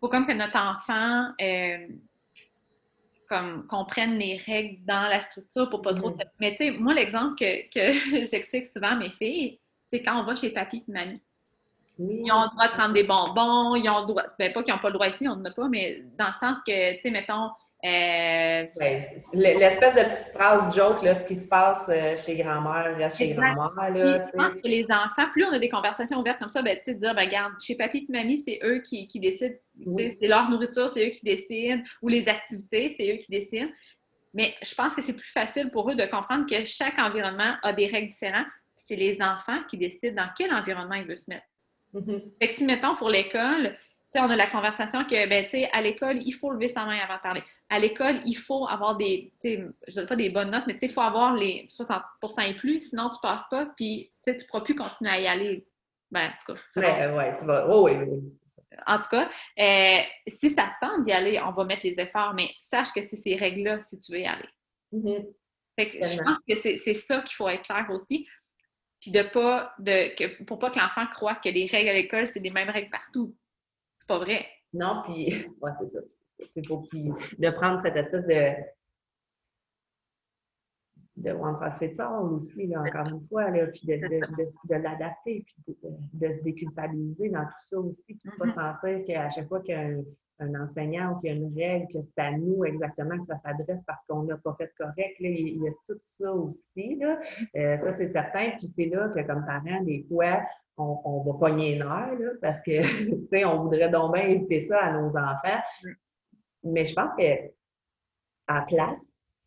faut 0.00 0.08
comme 0.08 0.26
que 0.26 0.32
notre 0.32 0.56
enfant 0.56 1.32
comme 3.28 3.66
comprenne 3.66 4.18
les 4.18 4.36
règles 4.36 4.84
dans 4.84 5.08
la 5.08 5.20
structure 5.20 5.68
pour 5.70 5.82
pas 5.82 5.94
trop. 5.94 6.10
Mm-hmm. 6.10 6.28
Mais 6.40 6.56
tu 6.56 6.64
sais, 6.64 6.70
moi, 6.78 6.94
l'exemple 6.94 7.34
que, 7.36 7.68
que 7.70 8.26
j'explique 8.30 8.68
souvent 8.68 8.90
à 8.90 8.96
mes 8.96 9.10
filles, 9.10 9.58
c'est 9.94 10.02
quand 10.02 10.20
on 10.20 10.24
va 10.24 10.34
chez 10.34 10.50
papy 10.50 10.84
et 10.88 10.92
mamie. 10.92 11.22
ils 11.98 12.32
ont 12.32 12.42
le 12.42 12.50
droit 12.50 12.68
de 12.68 12.72
prendre 12.72 12.94
des 12.94 13.04
bonbons, 13.04 13.76
ils 13.76 13.88
ont 13.88 14.00
le 14.00 14.06
droit, 14.06 14.24
ben, 14.38 14.52
pas 14.52 14.62
qu'ils 14.64 14.74
n'ont 14.74 14.80
pas 14.80 14.88
le 14.88 14.94
droit 14.94 15.08
ici, 15.08 15.28
on 15.28 15.36
n'en 15.36 15.44
a 15.44 15.50
pas, 15.52 15.68
mais 15.68 16.02
dans 16.18 16.26
le 16.26 16.32
sens 16.32 16.58
que, 16.66 16.96
tu 16.96 17.02
sais, 17.02 17.10
mettons, 17.10 17.50
euh, 17.84 18.64
L'espèce 19.34 19.94
de 19.94 20.00
petite 20.00 20.32
phrase 20.32 20.74
joke, 20.74 21.02
là, 21.02 21.14
ce 21.14 21.26
qui 21.26 21.36
se 21.36 21.46
passe 21.46 21.86
euh, 21.90 22.16
chez 22.16 22.34
grand-mère 22.36 22.96
reste 22.96 23.18
chez 23.18 23.34
grand-mère. 23.34 23.68
Je 23.94 24.36
pense 24.36 24.54
que 24.54 24.66
les 24.66 24.84
enfants, 24.84 25.30
plus 25.32 25.44
on 25.44 25.52
a 25.52 25.58
des 25.58 25.68
conversations 25.68 26.18
ouvertes 26.18 26.38
comme 26.38 26.48
ça, 26.48 26.62
ben, 26.62 26.78
tu 26.78 26.84
sais, 26.84 26.94
dire, 26.94 27.14
ben, 27.14 27.26
regarde, 27.26 27.52
chez 27.60 27.76
papy 27.76 28.06
et 28.08 28.12
mamie, 28.12 28.42
c'est 28.42 28.58
eux 28.64 28.80
qui, 28.80 29.06
qui 29.06 29.20
décident. 29.20 29.54
C'est 29.96 30.26
leur 30.26 30.48
nourriture, 30.48 30.88
c'est 30.88 31.06
eux 31.06 31.10
qui 31.10 31.24
décident, 31.24 31.82
ou 32.00 32.08
les 32.08 32.26
activités, 32.26 32.94
c'est 32.96 33.14
eux 33.14 33.18
qui 33.18 33.30
décident. 33.30 33.70
Mais 34.32 34.54
je 34.62 34.74
pense 34.74 34.94
que 34.94 35.02
c'est 35.02 35.12
plus 35.12 35.30
facile 35.30 35.70
pour 35.70 35.90
eux 35.90 35.94
de 35.94 36.06
comprendre 36.06 36.46
que 36.48 36.64
chaque 36.64 36.98
environnement 36.98 37.54
a 37.62 37.72
des 37.74 37.86
règles 37.86 38.08
différentes, 38.08 38.46
c'est 38.86 38.96
les 38.96 39.20
enfants 39.20 39.62
qui 39.68 39.78
décident 39.78 40.24
dans 40.24 40.30
quel 40.36 40.52
environnement 40.52 40.94
ils 40.94 41.06
veulent 41.06 41.18
se 41.18 41.30
mettre. 41.30 41.46
Mm-hmm. 41.94 42.22
Fait 42.40 42.48
que 42.48 42.54
si, 42.54 42.64
mettons, 42.64 42.96
pour 42.96 43.08
l'école, 43.08 43.76
on 44.20 44.30
a 44.30 44.36
la 44.36 44.46
conversation 44.46 45.04
que, 45.04 45.28
ben, 45.28 45.44
tu 45.44 45.52
sais, 45.52 45.68
à 45.72 45.82
l'école, 45.82 46.18
il 46.24 46.32
faut 46.32 46.50
lever 46.50 46.68
sa 46.68 46.84
main 46.84 46.98
avant 46.98 47.16
de 47.16 47.22
parler. 47.22 47.42
À 47.68 47.78
l'école, 47.78 48.20
il 48.24 48.36
faut 48.36 48.66
avoir 48.68 48.96
des, 48.96 49.32
tu 49.40 49.48
sais, 49.48 49.64
je 49.88 50.00
ne 50.00 50.06
pas 50.06 50.16
des 50.16 50.30
bonnes 50.30 50.50
notes, 50.50 50.64
mais 50.66 50.74
tu 50.74 50.80
sais, 50.80 50.86
il 50.86 50.92
faut 50.92 51.00
avoir 51.00 51.34
les 51.34 51.66
60% 51.68 52.02
et 52.50 52.54
plus, 52.54 52.90
sinon 52.90 53.08
tu 53.10 53.16
ne 53.16 53.20
passes 53.22 53.46
pas, 53.50 53.66
puis 53.76 54.12
tu 54.24 54.32
ne 54.32 54.44
pourras 54.48 54.62
plus 54.62 54.74
continuer 54.74 55.10
à 55.10 55.20
y 55.20 55.26
aller. 55.26 55.66
Ben, 56.10 56.28
en 56.28 56.30
tout 56.30 56.52
cas, 56.52 56.60
tu. 56.72 56.78
Ouais, 56.80 57.34
tu 57.36 57.44
vas. 57.44 57.66
Oh, 57.68 57.84
oui, 57.84 57.92
oui. 57.96 58.22
En 58.86 58.98
tout 58.98 59.08
cas, 59.08 59.28
euh, 59.58 59.98
si 60.26 60.50
ça 60.50 60.72
tente 60.80 61.04
d'y 61.04 61.12
aller, 61.12 61.40
on 61.40 61.52
va 61.52 61.64
mettre 61.64 61.86
les 61.86 61.98
efforts, 61.98 62.34
mais 62.34 62.50
sache 62.60 62.92
que 62.92 63.02
c'est 63.02 63.16
ces 63.16 63.36
règles-là 63.36 63.80
si 63.82 63.98
tu 63.98 64.12
veux 64.12 64.20
y 64.20 64.26
aller. 64.26 64.48
Mm-hmm. 64.92 65.26
Fait 65.76 65.88
que 65.88 65.94
je 65.94 66.18
pense 66.18 66.38
que 66.48 66.76
c'est 66.78 66.94
ça 66.94 67.20
qu'il 67.22 67.34
faut 67.34 67.48
être 67.48 67.62
clair 67.62 67.86
aussi 67.90 68.26
puis 69.04 69.12
de 69.12 69.22
pas 69.22 69.74
de 69.78 70.16
que, 70.16 70.42
pour 70.44 70.58
pas 70.58 70.70
que 70.70 70.78
l'enfant 70.78 71.06
croit 71.12 71.34
que 71.34 71.50
les 71.50 71.66
règles 71.66 71.90
à 71.90 71.92
l'école 71.92 72.26
c'est 72.26 72.40
les 72.40 72.50
mêmes 72.50 72.70
règles 72.70 72.88
partout. 72.90 73.36
C'est 73.98 74.08
pas 74.08 74.18
vrai. 74.18 74.46
Non, 74.72 75.02
puis 75.04 75.26
ouais, 75.60 75.70
c'est 75.78 75.88
ça. 75.88 75.98
C'est 76.54 76.66
pour 76.66 76.88
de 76.90 77.50
prendre 77.50 77.78
cette 77.80 77.96
espèce 77.96 78.26
de 78.26 78.54
de 81.16 81.30
one 81.30 81.56
size 81.56 81.78
fits 81.78 82.00
all 82.00 82.32
aussi, 82.32 82.66
là, 82.66 82.80
encore 82.80 83.06
une 83.06 83.28
fois, 83.28 83.50
là, 83.50 83.66
puis 83.66 83.86
de, 83.86 83.94
de, 83.94 84.18
de, 84.18 84.74
l'adapter, 84.74 85.44
puis 85.46 85.76
de, 86.12 86.32
se 86.32 86.42
déculpabiliser 86.42 87.28
dans 87.28 87.44
tout 87.44 87.68
ça 87.70 87.78
aussi, 87.78 88.14
puis 88.14 88.18
de 88.24 88.30
ne 88.30 88.38
pas 88.38 88.46
mm-hmm. 88.46 88.80
sentir 88.80 89.06
qu'à 89.06 89.30
chaque 89.30 89.48
fois 89.48 89.60
qu'un 89.60 90.02
un 90.40 90.54
enseignant 90.60 91.12
ou 91.12 91.20
qu'il 91.20 91.30
y 91.30 91.32
a 91.32 91.36
une 91.36 91.54
règle, 91.56 91.86
que 91.92 92.02
c'est 92.02 92.18
à 92.18 92.32
nous 92.32 92.64
exactement 92.64 93.16
que 93.16 93.24
ça 93.24 93.38
s'adresse 93.44 93.82
parce 93.86 94.04
qu'on 94.08 94.24
n'a 94.24 94.36
pas 94.36 94.54
fait 94.58 94.72
correct. 94.76 95.20
Là, 95.20 95.28
il 95.28 95.62
y 95.62 95.68
a 95.68 95.72
tout 95.88 96.00
ça 96.20 96.32
aussi. 96.32 96.96
Là. 96.96 97.20
Euh, 97.56 97.76
ça, 97.76 97.92
c'est 97.92 98.08
certain. 98.08 98.50
Puis 98.58 98.68
c'est 98.68 98.86
là 98.86 99.08
que, 99.08 99.20
comme 99.26 99.44
parents, 99.46 99.82
des 99.82 100.04
fois, 100.08 100.42
on, 100.76 100.98
on 101.04 101.22
va 101.22 101.38
pogner 101.38 101.76
une 101.76 101.82
heure 101.82 102.14
là, 102.18 102.30
parce 102.40 102.62
que, 102.62 102.82
tu 103.20 103.26
sais, 103.28 103.44
on 103.44 103.62
voudrait 103.62 103.90
donc 103.90 104.14
bien 104.14 104.24
éviter 104.24 104.60
ça 104.60 104.78
à 104.80 104.92
nos 104.92 105.16
enfants. 105.16 105.60
Mais 106.64 106.84
je 106.84 106.94
pense 106.94 107.10
que 107.16 107.52
à 108.46 108.62
place, 108.62 109.06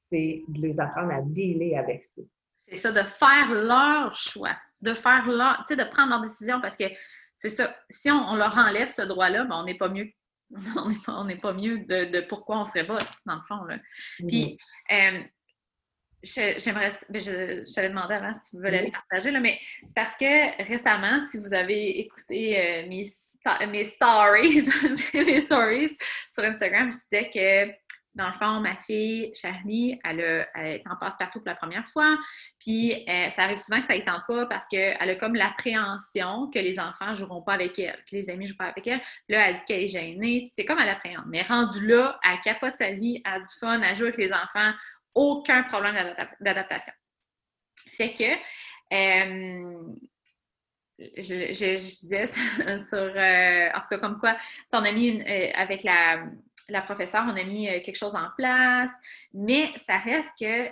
c'est 0.09 0.43
de 0.47 0.61
les 0.61 0.79
apprendre 0.79 1.11
à 1.11 1.21
dealer 1.21 1.75
avec 1.75 2.03
ça. 2.03 2.21
C'est 2.67 2.77
ça, 2.77 2.91
de 2.91 3.01
faire 3.01 3.49
leur 3.49 4.15
choix, 4.15 4.55
de 4.81 4.93
faire 4.93 5.25
leur, 5.27 5.65
tu 5.67 5.75
sais, 5.75 5.75
de 5.75 5.89
prendre 5.89 6.09
leur 6.09 6.21
décision 6.21 6.59
parce 6.61 6.75
que 6.75 6.85
c'est 7.39 7.51
ça, 7.51 7.75
si 7.89 8.09
on, 8.09 8.35
leur 8.35 8.57
enlève 8.57 8.89
ce 8.89 9.03
droit-là, 9.03 9.45
ben, 9.45 9.55
on 9.55 9.63
n'est 9.63 9.77
pas 9.77 9.89
mieux 9.89 10.07
on 11.07 11.25
n'est 11.25 11.37
pas, 11.37 11.53
mieux 11.53 11.79
de, 11.79 12.21
pourquoi 12.21 12.61
on 12.61 12.65
serait 12.65 12.87
pas, 12.87 12.99
dans 13.25 13.35
le 13.35 13.41
fond. 13.47 13.63
Là. 13.65 13.77
Puis, 14.27 14.57
euh, 14.91 15.21
j'aimerais, 16.23 16.91
ben, 17.09 17.21
je, 17.21 17.73
t'avais 17.73 17.89
demandé 17.89 18.15
avant 18.15 18.33
si 18.33 18.49
tu 18.49 18.57
voulais 18.57 18.83
les 18.83 18.91
partager, 18.91 19.31
là, 19.31 19.39
mais 19.39 19.59
c'est 19.83 19.95
parce 19.95 20.15
que 20.15 20.63
récemment, 20.63 21.25
si 21.29 21.37
vous 21.37 21.53
avez 21.53 21.99
écouté 21.99 22.59
euh, 22.59 22.87
mes, 22.87 23.09
mes 23.67 23.85
stories, 23.85 24.67
mes 25.13 25.41
stories 25.41 25.97
sur 26.33 26.43
Instagram, 26.43 26.91
je 26.91 26.97
disais 27.11 27.29
que 27.29 27.73
dans 28.17 28.27
le 28.27 28.33
fond, 28.33 28.59
ma 28.59 28.75
fille, 28.75 29.31
Charlie, 29.35 29.99
elle, 30.03 30.19
est 30.19 30.83
en 30.89 30.95
passe-partout 30.95 31.39
pour 31.39 31.47
la 31.47 31.55
première 31.55 31.87
fois. 31.87 32.17
Puis, 32.59 33.05
euh, 33.07 33.29
ça 33.29 33.43
arrive 33.43 33.57
souvent 33.57 33.79
que 33.79 33.85
ça 33.85 33.95
ne 33.95 34.01
pas 34.01 34.45
parce 34.47 34.67
qu'elle 34.67 34.97
a 34.99 35.15
comme 35.15 35.35
l'appréhension 35.35 36.49
que 36.49 36.57
les 36.57 36.79
enfants 36.79 37.11
ne 37.11 37.13
joueront 37.13 37.43
pas 37.43 37.53
avec 37.53 37.77
elle, 37.77 38.03
que 38.09 38.15
les 38.15 38.29
amis 38.29 38.45
ne 38.45 38.49
jouent 38.49 38.57
pas 38.57 38.65
avec 38.65 38.87
elle. 38.87 39.01
Là, 39.29 39.49
elle 39.49 39.57
dit 39.59 39.65
qu'elle 39.65 39.83
est 39.83 39.87
gênée. 39.87 40.51
C'est 40.55 40.65
comme 40.65 40.79
elle 40.79 40.89
appréhende. 40.89 41.25
Mais 41.27 41.43
rendue 41.43 41.85
là, 41.85 42.19
elle 42.23 42.39
capote 42.41 42.75
sa 42.77 42.93
vie, 42.93 43.21
elle 43.23 43.33
a 43.33 43.39
du 43.39 43.59
fun, 43.59 43.79
elle 43.81 43.95
joue 43.95 44.05
avec 44.05 44.17
les 44.17 44.33
enfants. 44.33 44.73
Aucun 45.13 45.63
problème 45.63 46.15
d'adaptation. 46.39 46.93
Fait 47.91 48.13
que, 48.13 48.33
euh, 48.93 49.93
je, 50.99 52.01
disais 52.01 52.25
sur, 52.89 52.97
euh, 52.97 53.69
en 53.75 53.81
tout 53.81 53.87
cas, 53.89 53.97
comme 53.99 54.19
quoi, 54.19 54.35
on 54.73 54.83
a 54.83 54.91
mis 54.91 55.21
euh, 55.21 55.51
avec 55.53 55.83
la, 55.83 56.25
la 56.69 56.81
professeure, 56.81 57.25
on 57.27 57.35
a 57.35 57.43
mis 57.43 57.67
quelque 57.83 57.97
chose 57.97 58.15
en 58.15 58.29
place, 58.37 58.91
mais 59.33 59.71
ça 59.85 59.97
reste 59.97 60.29
que 60.39 60.69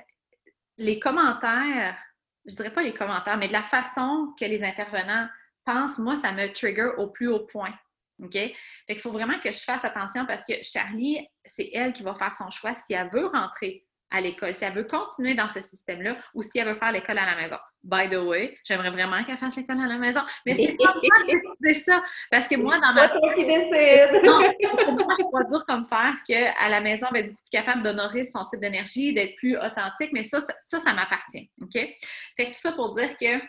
les 0.78 1.00
commentaires, 1.00 1.98
je 2.46 2.56
dirais 2.56 2.74
pas 2.74 2.84
les 2.84 2.94
commentaires, 2.94 3.38
mais 3.38 3.48
de 3.48 3.54
la 3.54 3.64
façon 3.64 4.34
que 4.40 4.46
les 4.46 4.64
intervenants 4.64 5.28
pensent, 5.64 5.98
moi, 5.98 6.16
ça 6.18 6.32
me 6.32 6.52
trigger 6.54 6.92
au 6.98 7.08
plus 7.08 7.28
haut 7.28 7.46
point. 7.46 7.74
OK? 8.22 8.34
Fait 8.34 8.56
qu'il 8.88 9.00
faut 9.00 9.12
vraiment 9.12 9.40
que 9.40 9.52
je 9.52 9.60
fasse 9.60 9.84
attention 9.84 10.26
parce 10.26 10.46
que 10.46 10.54
Charlie, 10.62 11.28
c'est 11.46 11.70
elle 11.74 11.92
qui 11.92 12.04
va 12.04 12.16
faire 12.16 12.34
son 12.34 12.50
choix 12.50 12.74
si 12.76 12.94
elle 12.94 13.10
veut 13.10 13.28
rentrer 13.28 13.86
à 14.16 14.22
l'école, 14.22 14.54
si 14.54 14.64
elle 14.64 14.74
veut 14.74 14.86
continuer 14.86 15.34
dans 15.36 15.48
ce 15.48 15.62
système-là 15.62 16.18
ou 16.34 16.42
si 16.42 16.58
elle 16.58 16.68
veut 16.68 16.74
faire 16.74 16.92
l'école 16.92 17.18
à 17.18 17.26
la 17.26 17.36
maison. 17.36 17.58
By 17.84 18.10
the 18.10 18.18
way, 18.18 18.58
j'aimerais 18.64 18.90
vraiment 18.90 19.24
qu'elle 19.24 19.38
fasse 19.38 19.56
l'école 19.56 19.82
à 19.82 19.88
la 19.88 19.98
maison, 19.98 20.22
mais 20.46 20.56
c'est 20.56 20.76
pas 20.78 20.94
moi 20.94 21.02
qui 21.02 21.34
décider 21.34 21.74
ça. 21.82 22.02
Parce 22.32 22.48
que 22.48 22.56
moi, 22.56 22.80
dans 22.80 22.94
ma... 22.94 23.02
C'est 23.04 23.20
toi 23.20 23.34
qui 23.36 23.46
décide! 23.46 24.24
Non, 24.24 24.40
moi, 24.40 25.16
je 25.18 25.32
pas 25.32 25.44
dur 25.44 25.66
comme 25.68 25.86
faire 25.86 26.16
qu'à 26.28 26.70
la 26.70 26.82
maison, 26.82 27.08
elle 27.08 27.14
va 27.14 27.20
être 27.20 27.28
beaucoup 27.28 27.44
plus 27.44 27.60
capable 27.60 27.84
d'honorer 27.84 28.26
son 28.26 28.46
type 28.46 28.60
d'énergie, 28.60 29.14
d'être 29.14 29.36
plus 29.36 29.58
authentique, 29.58 30.12
mais 30.14 30.24
ça, 30.24 30.42
ça, 30.42 30.80
ça, 30.80 30.94
m'appartient. 30.94 31.52
OK? 31.62 31.74
Fait 31.74 31.98
que 32.38 32.46
tout 32.48 32.62
ça 32.62 32.72
pour 32.72 32.96
dire 32.96 33.16
que 33.18 33.40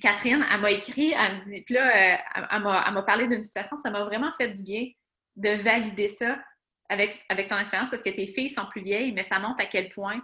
Catherine, 0.00 0.46
elle 0.50 0.60
m'a 0.60 0.70
écrit, 0.70 1.12
elle 1.12 1.38
me 1.38 1.54
dit, 1.54 1.62
puis 1.62 1.74
là, 1.74 1.88
euh, 1.88 2.44
elle, 2.50 2.62
m'a 2.62 3.02
parlé 3.02 3.26
d'une 3.26 3.44
situation, 3.44 3.76
ça 3.78 3.90
m'a 3.90 4.04
vraiment 4.04 4.32
fait 4.38 4.48
du 4.48 4.62
bien 4.62 4.86
de 5.36 5.50
valider 5.50 6.14
ça 6.18 6.38
avec, 6.92 7.24
avec 7.28 7.48
ton 7.48 7.58
expérience 7.58 7.90
parce 7.90 8.02
que 8.02 8.10
tes 8.10 8.26
filles 8.26 8.50
sont 8.50 8.66
plus 8.66 8.82
vieilles, 8.82 9.12
mais 9.12 9.22
ça 9.22 9.38
montre 9.38 9.62
à 9.62 9.66
quel 9.66 9.88
point 9.90 10.20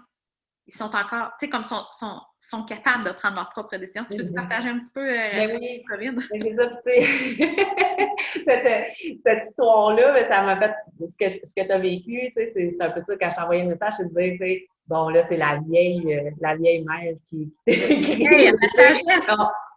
ils 0.67 0.75
sont 0.75 0.95
encore, 0.95 1.31
tu 1.41 1.47
sais, 1.47 1.49
comme 1.49 1.65
sont, 1.65 1.81
sont, 1.99 2.21
sont, 2.43 2.63
capables 2.65 3.05
de 3.05 3.13
prendre 3.13 3.37
leurs 3.37 3.49
propres 3.49 3.79
décisions. 3.79 4.05
Tu 4.09 4.19
peux 4.19 4.25
te 4.25 4.29
mm-hmm. 4.29 4.35
partager 4.35 4.69
un 4.69 4.79
petit 4.79 4.93
peu 4.93 5.01
euh, 5.01 5.47
ben 5.47 5.59
oui. 5.59 5.83
COVID? 5.89 6.11
Ben, 6.31 6.43
c'est 6.43 6.55
ça, 6.55 6.67
tu 6.67 6.77
sais, 6.85 8.45
cette, 8.45 9.23
cette 9.25 9.45
histoire-là, 9.45 10.13
ben, 10.13 10.25
ça 10.27 10.43
m'a 10.43 10.59
fait 10.59 10.75
ce 11.01 11.17
que, 11.17 11.41
ce 11.43 11.55
que 11.55 11.67
tu 11.67 11.73
as 11.73 11.79
vécu, 11.79 12.21
tu 12.27 12.33
sais, 12.35 12.53
c'est 12.55 12.77
un 12.81 12.91
peu 12.91 13.01
ça, 13.01 13.15
quand 13.19 13.31
je 13.31 13.37
t'ai 13.37 13.43
envoyé 13.43 13.63
un 13.63 13.69
message, 13.69 13.95
je 13.99 14.03
te 14.03 14.09
disais, 14.09 14.33
tu 14.33 14.39
sais, 14.39 14.67
bon, 14.87 15.09
là, 15.09 15.25
c'est 15.27 15.39
la 15.39 15.59
vieille, 15.67 16.15
euh, 16.15 16.31
la 16.39 16.55
vieille 16.57 16.85
mère 16.85 17.15
qui. 17.31 17.51
hey, 17.67 18.53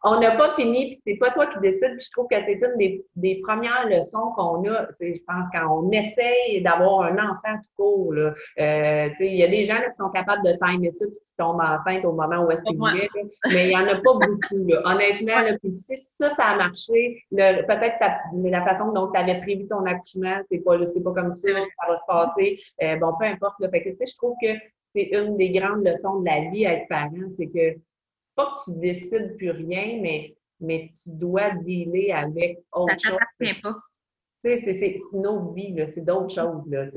on 0.03 0.19
n'a 0.19 0.31
pas 0.31 0.55
fini, 0.55 0.85
puis 0.85 0.99
c'est 1.05 1.17
pas 1.17 1.31
toi 1.31 1.47
qui 1.47 1.59
décides. 1.59 1.97
je 1.99 2.09
trouve 2.11 2.27
que 2.27 2.35
c'est 2.35 2.59
une 2.59 2.77
des, 2.77 3.05
des, 3.15 3.41
premières 3.41 3.87
leçons 3.87 4.31
qu'on 4.35 4.67
a. 4.67 4.87
Je 4.99 5.19
pense 5.27 5.47
quand 5.53 5.67
on 5.69 5.91
essaye 5.91 6.61
d'avoir 6.63 7.03
un 7.03 7.15
enfant 7.17 7.57
tout 7.63 7.69
court. 7.75 8.13
Euh, 8.13 9.09
il 9.19 9.35
y 9.35 9.43
a 9.43 9.47
des 9.47 9.63
gens 9.63 9.77
qui 9.77 9.95
sont 9.95 10.09
capables 10.09 10.43
de 10.43 10.53
timer 10.53 10.91
ça, 10.91 11.05
qui 11.05 11.13
tombent 11.37 11.61
enceintes 11.61 12.03
au 12.05 12.13
moment 12.13 12.45
où 12.45 12.51
est-ce 12.51 12.63
qu'ils 12.63 12.77
viennent, 12.77 13.29
mais 13.53 13.65
il 13.65 13.69
n'y 13.69 13.75
en 13.75 13.87
a 13.87 13.95
pas 13.95 14.13
beaucoup. 14.13 14.67
Là. 14.67 14.81
Honnêtement, 14.85 15.39
là, 15.39 15.57
puis 15.61 15.71
si 15.71 15.95
ça, 15.97 16.31
ça 16.31 16.45
a 16.45 16.55
marché, 16.55 17.23
peut-être 17.31 17.97
la 18.43 18.65
façon 18.65 18.91
dont 18.93 19.11
tu 19.11 19.19
avais 19.19 19.39
prévu 19.41 19.67
ton 19.67 19.85
accouchement, 19.85 20.37
c'est 20.49 20.59
pas, 20.59 20.77
pas 20.79 21.13
comme 21.13 21.31
ça 21.31 21.51
que 21.51 21.59
ça 21.79 21.87
va 21.87 21.97
se 21.99 22.05
passer. 22.07 22.59
Euh, 22.81 22.95
bon, 22.95 23.13
peu 23.19 23.25
importe. 23.25 23.59
Là. 23.59 23.69
Fait 23.69 23.83
que, 23.83 23.89
je 23.89 24.17
trouve 24.17 24.35
que 24.41 24.49
c'est 24.95 25.09
une 25.13 25.37
des 25.37 25.51
grandes 25.51 25.85
leçons 25.85 26.21
de 26.21 26.25
la 26.25 26.49
vie 26.49 26.65
à 26.65 26.73
être 26.73 26.87
parent, 26.89 27.29
c'est 27.29 27.47
que 27.47 27.79
pas 28.41 28.57
que 28.57 28.71
tu 28.71 28.79
décides 28.79 29.35
plus 29.37 29.51
rien, 29.51 29.99
mais, 30.01 30.35
mais 30.59 30.91
tu 31.01 31.09
dois 31.09 31.51
dealer 31.51 32.11
avec 32.11 32.59
autre 32.73 32.93
chose. 32.93 33.11
Ça 33.11 33.17
t'appartient 33.39 33.61
pas. 33.61 33.75
Tu 34.43 34.57
sais, 34.57 34.73
c'est 34.73 34.95
une 35.13 35.27
autre 35.27 35.53
vie, 35.53 35.75
c'est 35.85 36.03
d'autres 36.03 36.33
choses. 36.33 36.63
Là, 36.67 36.87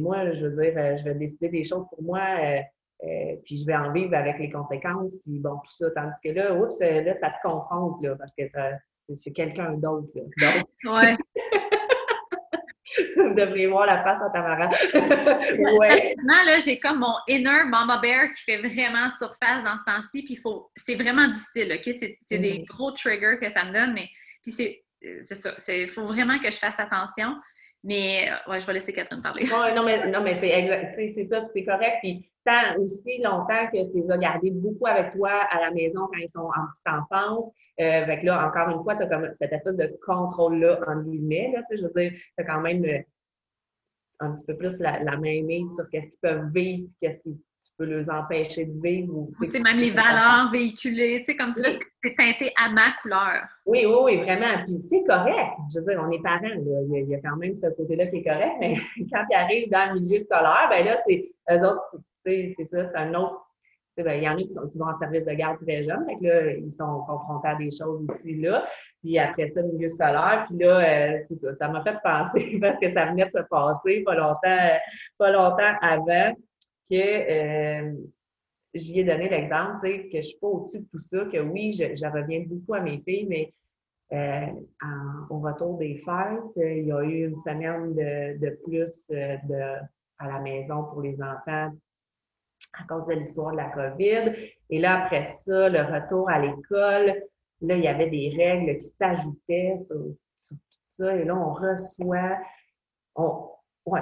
moi, 0.00 0.32
je 0.32 0.46
veux 0.46 0.62
dire, 0.62 0.74
euh, 0.76 0.96
je 0.96 1.04
vais 1.04 1.14
décider 1.14 1.48
des 1.48 1.62
choses 1.62 1.86
pour 1.90 2.02
moi, 2.02 2.18
euh, 2.18 2.60
euh, 3.04 3.36
puis 3.44 3.58
je 3.58 3.66
vais 3.66 3.76
en 3.76 3.92
vivre 3.92 4.14
avec 4.14 4.38
les 4.40 4.50
conséquences, 4.50 5.16
puis 5.24 5.38
bon, 5.38 5.58
tout 5.64 5.70
ça. 5.70 5.90
Tandis 5.92 6.16
que 6.24 6.30
là, 6.30 6.54
oups, 6.54 6.80
là, 6.80 7.14
ça 7.20 7.30
te 7.30 7.48
confronte, 7.48 8.02
là, 8.02 8.16
parce 8.16 8.32
que 8.36 8.44
c'est 9.16 9.30
quelqu'un 9.30 9.74
d'autre. 9.74 10.08
Ouais. 10.84 11.16
Vous 13.16 13.34
devriez 13.34 13.66
voir 13.66 13.86
la 13.86 14.02
face 14.02 14.20
à 14.22 14.30
Tamara. 14.30 14.68
ouais. 14.68 16.14
Maintenant, 16.16 16.44
là, 16.46 16.58
j'ai 16.64 16.78
comme 16.78 17.00
mon 17.00 17.14
inner 17.28 17.64
mama 17.66 17.98
bear 18.02 18.30
qui 18.30 18.42
fait 18.42 18.58
vraiment 18.58 19.08
surface 19.18 19.64
dans 19.64 19.76
ce 19.76 19.84
temps-ci, 19.84 20.24
puis 20.24 20.36
faut... 20.36 20.70
c'est 20.86 20.94
vraiment 20.94 21.28
difficile, 21.28 21.72
OK? 21.74 21.94
C'est 21.98 22.38
des 22.38 22.58
mm-hmm. 22.60 22.66
gros 22.66 22.92
triggers 22.92 23.38
que 23.40 23.50
ça 23.50 23.64
me 23.64 23.72
donne, 23.72 23.94
mais 23.94 24.08
puis 24.42 24.52
c'est 24.52 25.34
ça. 25.34 25.54
Il 25.68 25.88
faut 25.88 26.06
vraiment 26.06 26.38
que 26.38 26.50
je 26.50 26.56
fasse 26.56 26.78
attention. 26.78 27.34
Mais 27.84 28.28
ouais, 28.48 28.60
je 28.60 28.66
vais 28.66 28.72
laisser 28.72 28.92
Catherine 28.92 29.22
parler. 29.22 29.44
Ouais, 29.44 29.72
non, 29.74 29.84
mais, 29.84 30.04
non, 30.10 30.20
mais 30.22 30.36
c'est 30.36 31.24
ça, 31.24 31.44
c'est 31.44 31.64
correct. 31.64 31.98
Puis 32.02 32.28
tant 32.48 32.80
aussi 32.80 33.20
longtemps 33.22 33.66
que 33.72 33.92
tu 33.92 34.00
les 34.00 34.10
as 34.10 34.18
gardés 34.18 34.50
beaucoup 34.50 34.86
avec 34.86 35.12
toi 35.12 35.30
à 35.50 35.60
la 35.60 35.70
maison 35.70 36.06
quand 36.06 36.18
ils 36.18 36.30
sont 36.30 36.40
en 36.40 36.66
petite 36.72 36.86
enfance. 36.86 37.50
Euh, 37.80 38.06
fait 38.06 38.22
là, 38.22 38.48
encore 38.48 38.70
une 38.70 38.82
fois, 38.82 38.96
tu 38.96 39.02
as 39.02 39.06
comme 39.06 39.28
cette 39.34 39.52
espèce 39.52 39.76
de 39.76 39.98
contrôle-là, 40.06 40.80
en 40.86 41.02
guillemets. 41.02 41.52
Là, 41.54 41.62
je 41.70 41.82
veux 41.82 41.92
dire, 41.94 42.12
tu 42.12 42.42
as 42.42 42.44
quand 42.44 42.60
même 42.60 42.84
euh, 42.84 43.00
un 44.20 44.32
petit 44.32 44.46
peu 44.46 44.56
plus 44.56 44.80
la, 44.80 45.02
la 45.04 45.16
main 45.16 45.42
mise 45.42 45.74
sur 45.74 45.88
qu'est-ce 45.90 46.08
qu'ils 46.08 46.18
peuvent 46.22 46.50
vivre, 46.52 46.88
qu'est-ce 47.00 47.20
qui 47.20 47.38
peux 47.78 47.84
les 47.84 48.10
empêcher 48.10 48.66
de 48.66 48.82
vivre. 48.82 49.14
Ou, 49.14 49.32
même 49.40 49.78
les 49.78 49.92
valeurs 49.92 50.50
véhiculées, 50.52 51.20
tu 51.20 51.26
sais, 51.26 51.36
comme 51.36 51.52
ça, 51.52 51.70
c'est 52.02 52.14
teinté 52.16 52.52
à 52.60 52.68
ma 52.68 52.92
couleur. 53.00 53.46
Oui, 53.64 53.86
oui, 53.86 53.96
oui, 54.02 54.16
vraiment. 54.18 54.64
Puis 54.66 54.82
c'est 54.82 55.04
correct. 55.04 55.52
Je 55.72 55.78
veux 55.78 55.86
dire, 55.86 56.04
on 56.04 56.10
est 56.10 56.20
parents, 56.20 56.42
là. 56.42 56.80
Il, 56.90 57.08
y 57.08 57.14
a, 57.14 57.20
quand 57.20 57.36
même 57.36 57.54
ce 57.54 57.68
côté-là 57.68 58.08
qui 58.08 58.16
est 58.16 58.24
correct, 58.24 58.56
mais 58.60 58.74
quand 59.12 59.24
ils 59.30 59.36
arrivent 59.36 59.70
dans 59.70 59.94
le 59.94 60.00
milieu 60.00 60.20
scolaire, 60.20 60.66
ben 60.68 60.84
là, 60.84 60.98
c'est 61.06 61.30
eux 61.50 61.60
autres, 61.60 61.82
tu 61.92 61.98
c'est 62.56 62.68
ça, 62.70 62.88
c'est 62.90 62.96
un 62.96 63.14
autre. 63.14 63.44
Ben, 63.96 64.12
il 64.12 64.22
y 64.22 64.28
en 64.28 64.34
a 64.34 64.42
qui, 64.42 64.50
sont, 64.50 64.70
vont 64.76 64.86
en 64.86 64.96
service 64.96 65.24
de 65.24 65.32
garde 65.32 65.58
très 65.60 65.82
jeunes, 65.82 66.06
donc 66.06 66.22
là, 66.22 66.52
ils 66.52 66.70
sont 66.70 67.00
confrontés 67.00 67.48
à 67.48 67.56
des 67.56 67.70
choses 67.72 68.06
ici, 68.14 68.36
là. 68.36 68.64
Puis 69.02 69.18
après 69.18 69.48
ça, 69.48 69.62
milieu 69.62 69.88
scolaire, 69.88 70.46
puis 70.48 70.58
là, 70.58 70.78
euh, 70.78 71.18
c'est 71.26 71.36
ça, 71.36 71.54
ça 71.54 71.68
m'a 71.68 71.82
fait 71.82 71.96
penser 72.02 72.58
parce 72.60 72.78
que 72.78 72.92
ça 72.92 73.06
venait 73.06 73.26
de 73.26 73.30
se 73.30 73.42
passer 73.48 74.02
pas 74.04 74.14
longtemps, 74.14 74.78
pas 75.18 75.30
longtemps 75.30 75.74
avant 75.80 76.34
que 76.90 76.94
euh, 76.94 77.92
j'y 78.74 79.00
ai 79.00 79.04
donné 79.04 79.28
l'exemple, 79.28 79.80
que 79.82 80.16
je 80.16 80.22
suis 80.22 80.38
pas 80.38 80.48
au-dessus 80.48 80.80
de 80.80 80.86
tout 80.90 81.00
ça, 81.00 81.24
que 81.26 81.38
oui, 81.38 81.72
je, 81.72 82.06
reviens 82.06 82.44
beaucoup 82.46 82.74
à 82.74 82.80
mes 82.80 83.00
filles, 83.00 83.26
mais 83.28 83.52
euh, 84.12 84.46
au 85.30 85.38
retour 85.38 85.78
des 85.78 85.96
fêtes, 86.04 86.56
il 86.56 86.86
y 86.86 86.92
a 86.92 87.02
eu 87.02 87.28
une 87.28 87.38
semaine 87.40 87.94
de, 87.94 88.50
plus 88.64 88.90
à 90.18 90.26
la 90.26 90.40
maison 90.40 90.84
pour 90.84 91.02
les 91.02 91.16
enfants 91.22 91.70
à 92.80 92.84
cause 92.88 93.06
de 93.06 93.14
l'histoire 93.14 93.52
de 93.52 93.56
la 93.56 93.70
COVID. 93.70 94.34
Et 94.70 94.78
là, 94.78 95.04
après 95.04 95.24
ça, 95.24 95.68
le 95.68 95.80
retour 95.80 96.28
à 96.30 96.38
l'école, 96.38 97.22
là, 97.60 97.74
il 97.74 97.82
y 97.82 97.88
avait 97.88 98.10
des 98.10 98.34
règles 98.36 98.78
qui 98.80 98.88
s'ajoutaient 98.88 99.76
sur, 99.76 99.96
tout 99.96 100.56
ça. 100.90 101.14
Et 101.16 101.24
là, 101.24 101.36
on 101.36 101.52
reçoit, 101.52 102.38
on, 103.16 103.50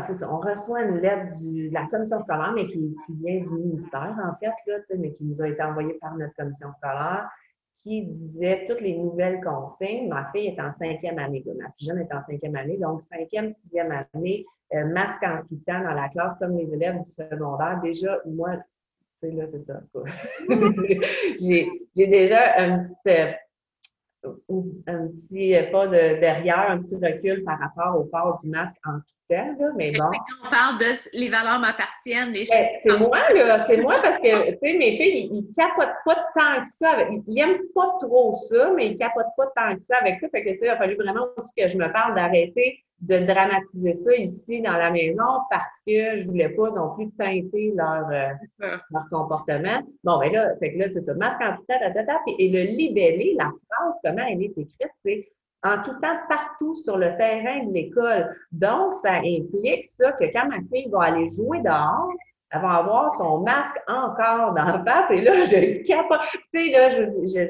c'est 0.01 0.15
ça. 0.15 0.33
On 0.33 0.41
reçoit 0.41 0.83
une 0.83 0.99
lettre 0.99 1.31
de 1.43 1.73
la 1.73 1.87
commission 1.87 2.21
scolaire, 2.21 2.53
mais 2.55 2.67
qui, 2.67 2.95
vient 3.09 3.41
du 3.41 3.51
ministère, 3.51 4.17
en 4.23 4.37
fait, 4.39 4.53
là, 4.67 4.79
mais 4.99 5.13
qui 5.13 5.25
nous 5.25 5.41
a 5.41 5.49
été 5.49 5.63
envoyée 5.63 5.95
par 5.95 6.17
notre 6.17 6.35
commission 6.35 6.73
scolaire, 6.79 7.29
qui 7.87 8.03
disait 8.03 8.67
toutes 8.69 8.81
les 8.81 8.99
nouvelles 8.99 9.41
consignes. 9.45 10.09
Ma 10.09 10.29
fille 10.33 10.49
est 10.49 10.61
en 10.61 10.73
cinquième 10.73 11.21
année, 11.21 11.45
ma 11.57 11.71
plus 11.71 11.87
jeune 11.87 12.01
est 12.01 12.13
en 12.13 12.21
cinquième 12.21 12.57
année, 12.57 12.77
donc 12.79 13.01
cinquième, 13.03 13.49
sixième 13.49 13.93
année, 14.13 14.45
euh, 14.75 14.87
masque 14.87 15.23
en 15.23 15.43
quittant 15.43 15.81
dans 15.85 15.95
la 15.95 16.09
classe 16.09 16.35
comme 16.41 16.59
les 16.59 16.73
élèves 16.75 16.99
du 16.99 17.09
secondaire. 17.09 17.81
Déjà, 17.81 18.19
moi, 18.27 18.57
tu 18.57 18.63
sais, 19.15 19.31
là, 19.31 19.47
c'est 19.47 19.63
ça. 19.63 19.81
J'ai 21.41 22.07
déjà 22.09 22.59
un 22.59 22.81
petit, 22.81 22.95
euh, 23.07 23.33
un 24.87 25.09
petit 25.09 25.55
pas 25.71 25.87
de 25.87 26.21
derrière, 26.21 26.71
un 26.71 26.83
petit 26.83 26.97
recul 26.97 27.45
par 27.45 27.59
rapport 27.59 28.01
au 28.01 28.05
port 28.05 28.41
du 28.43 28.51
masque 28.51 28.77
en 28.85 29.01
mais 29.29 29.93
bon. 29.93 30.05
on 30.45 30.51
parle 30.51 30.79
de 30.79 30.85
les 31.13 31.29
valeurs 31.29 31.59
m'appartiennent, 31.59 32.31
les 32.31 32.47
ben, 32.49 32.69
C'est 32.81 32.99
moi, 32.99 33.19
là. 33.33 33.65
C'est 33.67 33.79
moi 33.79 33.97
parce 34.03 34.19
que, 34.19 34.51
tu 34.53 34.59
sais, 34.63 34.79
mes 34.79 34.97
filles, 34.97 35.29
ils, 35.33 35.47
ne 35.49 35.55
capotent 35.55 35.97
pas 36.05 36.27
tant 36.35 36.63
que 36.63 36.69
ça. 36.69 37.09
ils, 37.11 37.35
n'aiment 37.35 37.59
pas 37.75 37.99
trop 38.01 38.35
ça, 38.35 38.71
mais 38.77 38.89
ils 38.89 38.97
capotent 38.97 39.35
pas 39.37 39.51
tant 39.57 39.77
que 39.77 39.83
ça 39.83 39.97
avec 40.01 40.21
ça. 40.21 40.29
Fait 40.29 40.45
que, 40.45 40.51
tu 40.51 40.59
sais, 40.59 40.67
il 40.67 40.71
a 40.71 40.77
fallu 40.77 40.95
vraiment 40.95 41.27
aussi 41.37 41.53
que 41.57 41.67
je 41.67 41.77
me 41.77 41.91
parle 41.93 42.15
d'arrêter 42.15 42.85
de 43.01 43.19
dramatiser 43.27 43.93
ça 43.95 44.15
ici 44.15 44.63
dans 44.63 44.77
la 44.77 44.91
maison 44.91 45.25
parce 45.51 45.81
que 45.87 46.17
je 46.17 46.27
voulais 46.27 46.49
pas 46.49 46.71
non 46.71 46.95
plus 46.95 47.11
teinter 47.13 47.73
leur, 47.77 48.09
euh, 48.11 48.77
leur 48.91 49.09
comportement. 49.11 49.81
Bon, 50.03 50.19
ben 50.19 50.33
là, 50.33 50.57
fait 50.59 50.73
que 50.73 50.79
là, 50.79 50.89
c'est 50.89 51.03
ça. 51.03 51.15
Masque 51.15 51.41
en 51.43 51.57
tout 51.57 51.65
temps, 51.67 52.35
et 52.39 52.49
le 52.49 52.63
libellé, 52.75 53.37
la 53.39 53.53
phrase, 53.69 54.01
comment 54.03 54.27
elle 54.27 54.43
est 54.43 54.57
écrite, 54.57 54.91
c'est 54.99 55.29
en 55.63 55.83
tout 55.83 55.95
temps 56.01 56.17
partout 56.29 56.75
sur 56.75 56.97
le 56.97 57.17
terrain 57.17 57.65
de 57.65 57.73
l'école. 57.73 58.35
Donc, 58.53 58.95
ça 58.95 59.15
implique 59.17 59.85
ça 59.85 60.13
que 60.13 60.25
quand 60.33 60.49
ma 60.49 60.59
fille 60.73 60.89
va 60.91 61.05
aller 61.05 61.29
jouer 61.29 61.61
dehors, 61.61 62.11
elle 62.51 62.61
va 62.63 62.77
avoir 62.77 63.13
son 63.15 63.41
masque 63.41 63.77
encore 63.89 64.55
dans 64.55 64.65
la 64.65 64.85
face 64.85 65.11
et 65.11 65.21
là, 65.21 65.45
je 65.45 65.87
capote. 65.87 66.21
Tu 66.33 66.39
sais, 66.51 66.71
là, 66.71 66.89
je, 66.89 67.03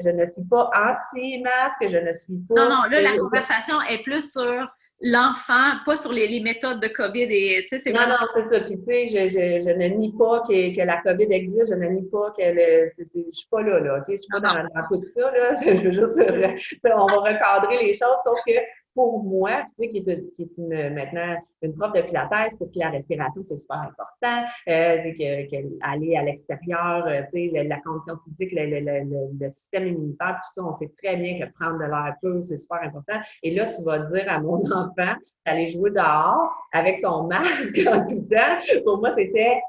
je, 0.03 0.09
ne 0.09 0.25
suis 0.25 0.43
pas 0.43 0.69
anti-masque, 0.75 1.87
je 1.87 1.97
ne 1.97 2.13
suis 2.13 2.37
pas. 2.49 2.55
Non, 2.55 2.69
non, 2.69 2.81
là, 2.89 3.01
la 3.01 3.17
conversation 3.17 3.75
est 3.89 4.01
plus 4.03 4.31
sur 4.31 4.67
l'enfant, 5.01 5.77
pas 5.85 5.97
sur 5.97 6.11
les, 6.11 6.39
méthodes 6.39 6.79
de 6.79 6.87
COVID. 6.87 7.27
Et, 7.29 7.65
c'est 7.69 7.91
non, 7.91 8.07
non, 8.07 8.15
c'est 8.33 8.43
ça. 8.43 8.59
Puis, 8.61 8.77
tu 8.77 8.83
sais, 8.83 9.05
je, 9.07 9.29
je, 9.29 9.61
je, 9.61 9.71
ne 9.71 9.87
nie 9.87 10.13
pas 10.17 10.41
que, 10.41 10.75
que, 10.75 10.81
la 10.81 11.01
COVID 11.01 11.31
existe, 11.31 11.69
je 11.69 11.75
ne 11.75 11.87
nie 11.87 12.09
pas 12.09 12.31
que 12.31 12.41
le, 12.41 12.89
je 12.97 13.19
ne 13.19 13.31
suis 13.31 13.47
pas 13.49 13.61
là, 13.61 13.79
là, 13.79 13.97
OK? 13.99 14.05
Je 14.09 14.15
suis 14.15 14.27
pas 14.31 14.39
dans, 14.39 14.53
dans, 14.53 14.87
tout 14.89 15.05
ça, 15.05 15.31
là. 15.31 15.55
Je, 15.61 15.71
veux 15.71 15.91
juste, 15.91 16.19
on 16.95 17.05
va 17.07 17.17
recadrer 17.17 17.83
les 17.83 17.93
choses, 17.93 18.17
sauf 18.23 18.39
que 18.45 18.53
pour 18.97 19.23
moi, 19.23 19.61
tu 19.77 19.83
sais, 19.83 19.89
qui 19.89 19.97
est, 19.99 20.35
qui 20.35 20.41
est 20.41 20.57
une, 20.57 20.95
maintenant 20.95 21.37
une 21.61 21.75
prof 21.75 21.93
de 21.93 22.01
pilates, 22.01 22.57
pour 22.57 22.71
que 22.71 22.79
la 22.79 22.89
respiration, 22.89 23.43
c'est 23.45 23.57
super 23.57 23.77
important, 23.77 24.43
euh, 24.67 25.11
que, 25.13 25.49
que, 25.51 25.77
aller 25.81 26.15
à 26.15 26.23
l'extérieur, 26.23 27.05
euh, 27.05 27.21
tu 27.31 27.51
sais, 27.51 27.63
la, 27.63 27.79
condition 27.81 28.15
physique, 28.25 28.53
le, 28.53 28.79
le, 28.79 29.37
le, 29.39 29.49
système 29.49 29.85
immunitaire, 29.89 30.39
tout 30.41 30.49
ça, 30.55 30.67
on 30.67 30.73
sait 30.73 30.91
très 30.97 31.15
bien 31.15 31.37
que 31.37 31.53
prendre 31.53 31.77
de 31.77 31.83
l'air 31.83 32.15
pur, 32.19 32.43
c'est 32.43 32.57
super 32.57 32.81
important. 32.81 33.19
Et 33.43 33.53
là, 33.53 33.67
tu 33.67 33.83
vas 33.83 33.99
dire 33.99 34.25
à 34.27 34.39
mon 34.39 34.65
enfant 34.71 35.13
d'aller 35.45 35.67
jouer 35.67 35.91
dehors 35.91 36.51
avec 36.71 36.97
son 36.97 37.27
masque 37.27 37.79
en 37.87 38.03
tout 38.07 38.27
temps. 38.31 38.81
Pour 38.83 38.97
moi, 38.97 39.13
c'était 39.13 39.61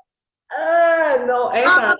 ah 0.51 1.17
non, 1.27 1.51
hein, 1.53 1.97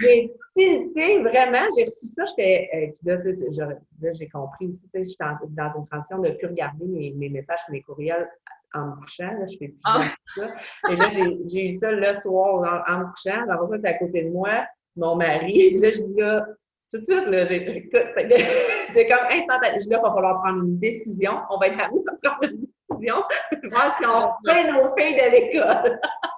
j'ai 0.00 0.32
tilté 0.56 1.22
vraiment, 1.22 1.66
j'ai 1.76 1.84
reçu 1.84 2.06
ça, 2.06 2.24
j'étais, 2.24 2.70
euh, 2.74 3.10
là, 4.00 4.12
j'ai 4.14 4.28
compris 4.28 4.68
aussi, 4.68 4.88
sais, 4.94 5.04
j'étais 5.04 5.24
dans 5.48 5.72
une 5.76 5.86
transition 5.86 6.18
de 6.18 6.30
plus 6.30 6.46
regarder 6.46 6.86
mes, 6.86 7.12
mes 7.12 7.28
messages, 7.28 7.60
mes 7.68 7.82
courriels 7.82 8.28
en 8.74 8.86
me 8.86 8.96
couchant, 8.96 9.32
là, 9.38 9.46
je 9.46 9.58
fais 9.58 9.68
plus 9.68 9.78
oh. 9.86 10.00
ça. 10.36 10.48
Et 10.90 10.96
là, 10.96 11.06
j'ai 11.46 11.68
eu 11.68 11.72
ça 11.72 11.90
le 11.90 12.14
soir 12.14 12.84
en, 12.88 12.98
me 12.98 13.04
couchant, 13.12 13.44
ça, 13.46 13.76
était 13.76 13.88
à 13.88 13.98
côté 13.98 14.24
de 14.24 14.30
moi, 14.30 14.66
mon 14.96 15.16
mari, 15.16 15.76
là, 15.78 15.90
je 15.90 16.02
dis 16.02 16.20
là, 16.20 16.46
tout 16.90 17.00
de 17.00 17.04
suite, 17.04 17.26
là, 17.26 17.46
c'est 18.92 19.06
comme 19.06 19.26
instantané. 19.30 19.80
Je 19.80 19.84
dis 19.84 19.90
là, 19.90 19.98
il 19.98 20.02
va 20.02 20.12
falloir 20.12 20.42
prendre 20.42 20.62
une 20.62 20.78
décision. 20.78 21.32
On 21.48 21.58
va 21.58 21.68
être 21.68 21.80
à 21.80 21.88
nous 21.88 22.04
pour 22.04 22.18
prendre 22.22 22.52
une 22.52 22.66
décision. 22.90 23.16
Voir 23.70 23.96
si 23.96 24.04
on 24.04 24.30
fait 24.46 24.70
nos 24.70 24.94
filles 24.94 25.16
de 25.16 25.30
l'école. 25.30 26.00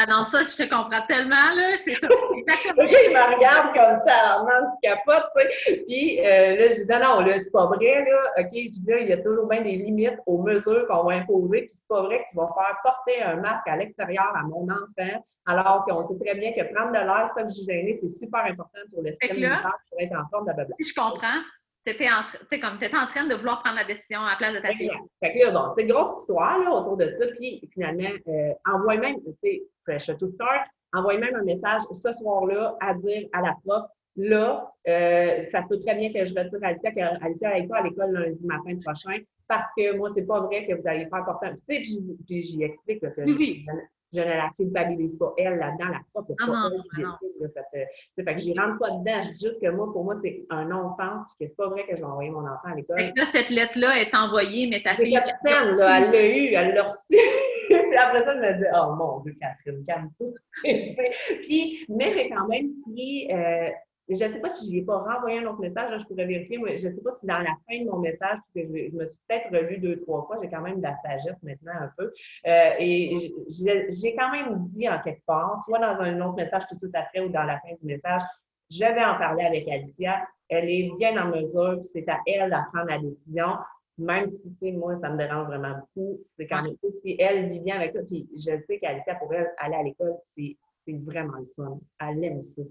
Ah 0.00 0.06
non, 0.08 0.24
ça, 0.30 0.44
je 0.44 0.54
te 0.54 0.62
comprends 0.62 1.04
tellement, 1.08 1.34
là. 1.56 1.76
C'est 1.76 1.94
ça. 1.94 2.06
Exactement. 2.36 2.88
il 2.88 3.12
me 3.12 3.34
regarde 3.34 3.74
comme 3.74 4.06
ça, 4.06 4.40
en 4.40 4.46
tu 4.46 4.88
capotes, 4.88 5.30
tu 5.36 5.42
sais. 5.42 5.84
Puis 5.88 6.20
euh, 6.20 6.56
là, 6.56 6.68
je 6.72 6.82
dis, 6.82 6.86
non, 6.88 7.00
non, 7.00 7.20
là, 7.20 7.40
c'est 7.40 7.50
pas 7.50 7.66
vrai, 7.66 8.04
là. 8.04 8.32
OK, 8.38 8.50
je 8.52 8.80
dis, 8.80 8.84
là, 8.86 9.00
il 9.00 9.08
y 9.08 9.12
a 9.12 9.16
toujours 9.16 9.48
bien 9.48 9.62
des 9.62 9.72
limites 9.72 10.18
aux 10.26 10.42
mesures 10.42 10.86
qu'on 10.86 11.02
va 11.02 11.14
imposer. 11.14 11.62
Puis 11.62 11.70
c'est 11.72 11.88
pas 11.88 12.02
vrai 12.02 12.18
que 12.18 12.30
tu 12.30 12.36
vas 12.36 12.48
faire 12.54 12.76
porter 12.84 13.22
un 13.22 13.36
masque 13.36 13.66
à 13.66 13.76
l'extérieur 13.76 14.30
à 14.36 14.42
mon 14.42 14.68
enfant, 14.68 15.24
alors 15.46 15.84
qu'on 15.84 16.04
sait 16.04 16.18
très 16.24 16.34
bien 16.34 16.52
que 16.52 16.72
prendre 16.72 16.92
de 16.92 16.98
l'air, 16.98 17.28
ça, 17.34 17.42
gêné, 17.48 17.98
c'est 18.00 18.08
super 18.08 18.44
important 18.44 18.80
pour 18.92 19.02
le 19.02 19.10
système 19.10 19.36
immunitaire 19.36 19.78
pour 19.90 20.00
être 20.00 20.12
en 20.12 20.28
forme, 20.28 20.44
blablabla. 20.44 20.76
Je 20.78 20.94
comprends 20.94 21.40
tu 21.88 22.54
étais, 22.54 22.66
en, 22.66 23.02
en 23.02 23.06
train 23.06 23.26
de 23.26 23.34
vouloir 23.34 23.62
prendre 23.62 23.76
la 23.76 23.84
décision 23.84 24.20
à 24.20 24.30
la 24.30 24.36
place 24.36 24.54
de 24.54 24.58
ta 24.60 24.68
fille. 24.68 24.90
Fait 25.22 25.32
que 25.32 25.44
là, 25.44 25.50
bon, 25.50 25.72
c'est 25.76 25.82
une 25.82 25.92
grosse 25.92 26.20
histoire 26.20 26.58
là, 26.58 26.70
autour 26.70 26.96
de 26.96 27.12
ça. 27.16 27.26
Puis 27.38 27.68
finalement, 27.72 28.10
euh, 28.28 28.52
envoie 28.66 28.96
même, 28.96 29.16
tu 29.16 29.32
sais, 29.42 29.62
Fresh 29.84 30.06
to 30.18 30.28
Start, 30.28 30.68
envoie 30.92 31.18
même 31.18 31.34
un 31.34 31.44
message 31.44 31.82
ce 31.90 32.12
soir-là 32.12 32.76
à 32.80 32.94
dire 32.94 33.28
à 33.32 33.42
la 33.42 33.54
prof, 33.64 33.84
là, 34.16 34.72
euh, 34.88 35.44
ça 35.44 35.62
se 35.62 35.68
peut 35.68 35.80
très 35.80 35.94
bien 35.94 36.12
que 36.12 36.24
je 36.24 36.34
retire 36.34 36.58
Alicia, 36.62 36.92
qu'Alicia 36.92 37.50
n'aille 37.50 37.68
pas 37.68 37.78
à 37.78 37.82
l'école 37.82 38.12
lundi 38.12 38.46
matin 38.46 38.78
prochain, 38.84 39.18
parce 39.46 39.68
que 39.76 39.96
moi, 39.96 40.10
c'est 40.10 40.26
pas 40.26 40.40
vrai 40.40 40.66
que 40.66 40.74
vous 40.74 40.86
allez 40.86 41.06
faire 41.06 41.24
porter 41.24 41.46
un. 41.46 41.54
Tu 41.68 41.84
sais, 41.84 42.02
puis 42.26 42.42
j'y 42.42 42.62
explique 42.62 43.00
que 43.00 43.24
oui 43.24 43.64
je 44.12 44.20
ne 44.20 44.26
la 44.26 44.50
culpabilise 44.56 45.16
pas 45.16 45.32
elle 45.36 45.58
là-dedans, 45.58 45.90
la 45.90 46.00
prof, 46.12 46.24
c'est 46.28 46.46
pas 46.46 46.70
elle 46.72 46.82
qui 46.82 46.96
décide. 46.96 47.52
Ça 47.54 47.62
fait, 47.72 47.88
fait 48.16 48.34
que 48.34 48.40
j'y 48.40 48.58
rentre 48.58 48.78
pas 48.78 48.90
dedans. 48.90 49.22
Je 49.24 49.30
dis 49.32 49.46
juste 49.46 49.60
que 49.60 49.68
moi, 49.70 49.92
pour 49.92 50.04
moi, 50.04 50.14
c'est 50.22 50.46
un 50.50 50.64
non-sens, 50.64 51.22
puis 51.28 51.46
que 51.46 51.50
c'est 51.50 51.56
pas 51.56 51.68
vrai 51.68 51.86
que 51.86 51.96
je 51.96 52.00
vais 52.00 52.08
envoyer 52.08 52.30
mon 52.30 52.40
enfant 52.40 52.68
à 52.72 52.74
l'école. 52.74 52.98
Fait 52.98 53.12
que 53.12 53.18
là, 53.18 53.26
cette 53.30 53.50
lettre-là 53.50 54.00
est 54.00 54.14
envoyée, 54.14 54.68
mais 54.68 54.82
ta 54.82 54.92
fille. 54.92 55.18
Scène, 55.42 55.76
là, 55.76 56.00
elle 56.00 56.10
l'a 56.10 56.26
eu, 56.26 56.54
elle 56.54 56.74
l'a 56.74 56.84
reçue. 56.84 57.16
puis 57.68 57.96
après 57.96 58.24
ça, 58.24 58.34
elle 58.34 58.40
me 58.40 58.58
dit 58.58 58.68
Oh 58.74 58.94
mon 58.96 59.20
Dieu, 59.20 59.36
Catherine, 59.40 59.84
calme-toi. 59.86 60.28
puis, 61.42 61.84
mais 61.88 62.10
j'ai 62.10 62.30
quand 62.30 62.48
même 62.48 62.70
pris 62.82 63.28
euh, 63.30 63.68
je 64.08 64.24
ne 64.24 64.30
sais 64.30 64.40
pas 64.40 64.48
si 64.48 64.70
je 64.70 64.76
n'ai 64.76 64.82
pas 64.82 64.98
renvoyé 64.98 65.38
un 65.40 65.46
autre 65.46 65.60
message, 65.60 66.00
je 66.00 66.06
pourrais 66.06 66.24
vérifier, 66.24 66.58
mais 66.58 66.78
je 66.78 66.88
ne 66.88 66.94
sais 66.94 67.02
pas 67.02 67.12
si 67.12 67.26
dans 67.26 67.38
la 67.38 67.54
fin 67.68 67.78
de 67.78 67.90
mon 67.90 67.98
message, 67.98 68.38
puisque 68.52 68.68
je, 68.68 68.96
me 68.96 69.06
suis 69.06 69.20
peut-être 69.28 69.50
relu 69.50 69.78
deux, 69.78 70.00
trois 70.00 70.24
fois, 70.24 70.38
j'ai 70.42 70.48
quand 70.48 70.62
même 70.62 70.78
de 70.78 70.82
la 70.82 70.96
sagesse 70.96 71.42
maintenant 71.42 71.72
un 71.78 71.90
peu. 71.96 72.10
Euh, 72.46 72.70
et 72.78 73.32
j'ai 73.48 74.16
quand 74.16 74.30
même 74.30 74.62
dit 74.64 74.88
en 74.88 75.00
quelque 75.02 75.24
part, 75.26 75.60
soit 75.62 75.78
dans 75.78 76.00
un 76.00 76.20
autre 76.22 76.36
message 76.36 76.62
tout 76.68 76.76
de 76.76 76.80
suite 76.80 76.94
après 76.94 77.20
ou 77.20 77.28
dans 77.28 77.44
la 77.44 77.58
fin 77.60 77.74
du 77.78 77.86
message, 77.86 78.22
je 78.70 78.84
vais 78.84 79.04
en 79.04 79.18
parler 79.18 79.44
avec 79.44 79.68
Alicia. 79.68 80.26
Elle 80.48 80.70
est 80.70 80.90
bien 80.98 81.22
en 81.22 81.28
mesure, 81.28 81.78
puis 81.80 81.90
c'est 81.92 82.08
à 82.08 82.18
elle 82.26 82.50
de 82.50 82.56
prendre 82.72 82.88
la 82.88 82.98
décision. 82.98 83.56
Même 83.98 84.26
si, 84.26 84.52
tu 84.52 84.58
sais, 84.58 84.72
moi, 84.72 84.94
ça 84.94 85.10
me 85.10 85.18
dérange 85.18 85.48
vraiment 85.48 85.74
beaucoup. 85.94 86.20
C'est 86.36 86.46
quand 86.46 86.62
même 86.62 86.76
si 86.88 87.16
elle 87.18 87.50
vit 87.50 87.60
bien 87.60 87.76
avec 87.76 87.92
ça. 87.92 88.00
Puis 88.06 88.28
je 88.34 88.56
sais 88.66 88.78
qu'Alicia, 88.78 89.16
pour 89.16 89.34
elle, 89.34 89.50
aller 89.58 89.74
à 89.74 89.82
l'école, 89.82 90.14
c'est 90.22 90.56
vraiment 90.86 91.36
le 91.38 91.50
fun. 91.56 91.78
Elle 92.00 92.24
aime 92.24 92.40
ça 92.40 92.62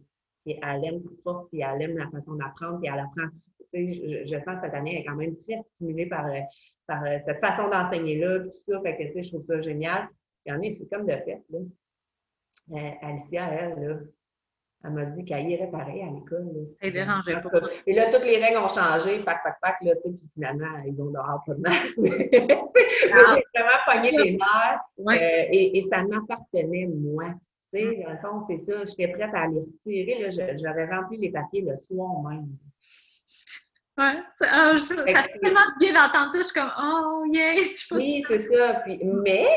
puis 0.47 0.57
elle 0.63 0.85
aime 0.85 0.99
sa 0.99 1.09
prof, 1.23 1.47
puis 1.49 1.59
elle 1.59 1.81
aime 1.81 1.97
la 1.97 2.09
façon 2.09 2.35
d'apprendre, 2.35 2.79
puis 2.79 2.89
elle 2.91 2.99
apprend. 2.99 3.27
Je, 3.73 4.23
je 4.25 4.43
sens 4.45 4.55
que 4.55 4.61
cette 4.61 4.73
année, 4.73 4.95
elle 4.95 5.01
est 5.01 5.05
quand 5.05 5.15
même 5.15 5.35
très 5.43 5.59
stimulée 5.73 6.05
par, 6.05 6.25
euh, 6.27 6.39
par 6.87 7.03
euh, 7.03 7.17
cette 7.25 7.41
façon 7.41 7.67
d'enseigner-là, 7.69 8.39
tout 8.39 8.51
ça. 8.65 8.79
Fait 8.81 8.95
que, 8.95 9.03
tu 9.03 9.13
sais, 9.13 9.23
je 9.23 9.29
trouve 9.29 9.43
ça 9.43 9.61
génial. 9.61 10.07
Il 10.45 10.53
y 10.53 10.55
en 10.55 10.59
a, 10.59 10.75
c'est 10.77 10.89
comme 10.89 11.05
de 11.05 11.11
fait, 11.11 11.43
là. 11.49 11.59
Euh, 12.71 12.91
Alicia, 13.01 13.49
elle, 13.51 13.83
là, 13.83 13.95
elle 14.83 14.91
m'a 14.91 15.05
dit 15.05 15.25
qu'elle 15.25 15.49
irait 15.49 15.69
pareil 15.69 16.01
à 16.01 16.11
l'école. 16.11 16.47
Elle 16.79 16.93
dérangeait 16.93 17.41
pas. 17.41 17.61
Et 17.85 17.93
là, 17.93 18.11
toutes 18.11 18.25
les 18.25 18.37
règles 18.37 18.57
ont 18.57 18.67
changé, 18.69 19.21
pac, 19.23 19.43
pac, 19.43 19.59
pac, 19.61 19.75
là, 19.81 19.95
tu 19.95 20.11
sais, 20.11 20.17
puis 20.17 20.29
finalement, 20.33 20.81
ils 20.85 20.95
vont 20.95 21.11
dehors 21.11 21.43
pas 21.45 21.53
de 21.55 21.59
masque. 21.59 21.97
Ah. 23.09 23.35
j'ai 23.35 23.43
vraiment 23.55 23.79
pogné 23.85 24.11
les 24.11 24.37
nerfs 24.37 25.49
et, 25.51 25.77
et, 25.77 25.81
ça 25.81 26.03
m'appartenait, 26.03 26.87
moi. 26.87 27.33
Tu 27.73 27.79
sais, 27.79 28.03
dans 28.03 28.11
le 28.11 28.17
fond, 28.17 28.45
c'est 28.47 28.57
ça. 28.57 28.83
J'étais 28.85 29.07
prête 29.09 29.33
à 29.33 29.47
les 29.47 29.59
retirer. 29.59 30.29
J'avais 30.31 30.85
rempli 30.85 31.17
les 31.17 31.31
papiers 31.31 31.61
le 31.61 31.75
soir 31.77 32.21
même. 32.23 32.47
Ouais, 33.97 34.13
ah, 34.41 34.77
ça, 34.77 35.03
fait 35.03 35.39
tellement 35.39 35.59
bien 35.79 35.93
d'entendre 35.93 36.31
ça. 36.31 36.37
Je 36.37 36.43
suis 36.43 36.53
comme, 36.53 36.71
oh, 36.79 37.23
yeah! 37.31 37.55
Je 37.75 37.95
oui, 37.95 38.23
c'est 38.27 38.39
ça. 38.39 38.81
Puis, 38.85 38.99
mais, 39.03 39.47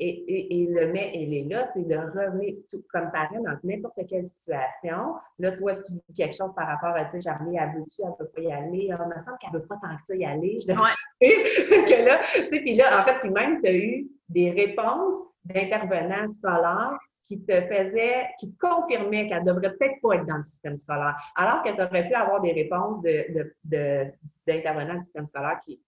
et, 0.00 0.62
et, 0.62 0.66
le 0.66 0.92
mais, 0.92 1.12
elle 1.14 1.32
est 1.32 1.44
là, 1.48 1.64
c'est 1.66 1.86
de 1.86 1.94
revenir, 1.94 2.56
tout, 2.70 2.82
comme 2.92 3.12
parent, 3.12 3.40
dans 3.40 3.56
n'importe 3.62 4.00
quelle 4.08 4.24
situation. 4.24 5.14
Là, 5.38 5.52
toi, 5.52 5.76
tu 5.76 5.92
dis 5.92 6.14
quelque 6.16 6.36
chose 6.36 6.52
par 6.56 6.66
rapport 6.66 6.96
à, 6.96 7.04
tu 7.04 7.20
sais, 7.20 7.30
Charlie, 7.30 7.56
elle 7.56 7.78
veut-tu, 7.78 8.02
elle 8.02 8.08
ne 8.08 8.14
peut 8.14 8.28
pas 8.34 8.40
y 8.40 8.52
aller? 8.52 8.90
Ah, 8.92 8.98
il 9.00 9.08
me 9.08 9.24
semble 9.24 9.38
qu'elle 9.40 9.52
ne 9.52 9.58
veut 9.58 9.66
pas 9.66 9.76
tant 9.80 9.96
que 9.96 10.02
ça 10.02 10.16
y 10.16 10.24
aller. 10.24 10.58
Je 10.60 10.72
ouais. 10.72 11.84
que 11.86 12.04
là, 12.04 12.20
tu 12.34 12.48
sais, 12.48 12.60
puis 12.60 12.74
là, 12.74 13.00
en 13.00 13.04
fait, 13.04 13.20
puis 13.20 13.30
même, 13.30 13.62
tu 13.62 13.68
as 13.68 13.74
eu 13.74 14.08
des 14.28 14.50
réponses 14.50 15.14
d'intervenants 15.44 16.26
scolaires 16.26 16.98
qui 17.26 17.42
te 17.42 17.60
faisait, 17.60 18.28
qui 18.38 18.52
te 18.52 18.58
confirmait 18.58 19.28
qu'elle 19.28 19.44
devrait 19.44 19.74
peut-être 19.76 20.00
pas 20.00 20.14
être 20.14 20.26
dans 20.26 20.36
le 20.36 20.42
système 20.42 20.76
scolaire, 20.76 21.16
alors 21.34 21.62
qu'elle 21.62 21.74
aurait 21.74 22.08
pu 22.08 22.14
avoir 22.14 22.40
des 22.40 22.52
réponses 22.52 23.02
d'intervenants 23.02 24.94
de, 24.94 24.94
de, 24.94 24.98
du 24.98 25.04
système 25.04 25.26
scolaire 25.26 25.60
qui, 25.64 25.80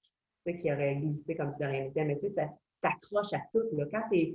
qui 0.61 0.73
auraient 0.73 0.97
glissé 0.97 1.37
comme 1.37 1.51
si 1.51 1.59
de 1.59 1.65
rien 1.65 1.85
n'était. 1.85 2.05
Mais 2.05 2.19
tu 2.19 2.29
sais, 2.29 2.35
ça 2.35 2.49
t'accroche 2.83 3.33
à 3.33 3.41
tout. 3.53 3.65
Là. 3.77 3.85
Quand 3.91 4.03
tu 4.11 4.19
es, 4.19 4.35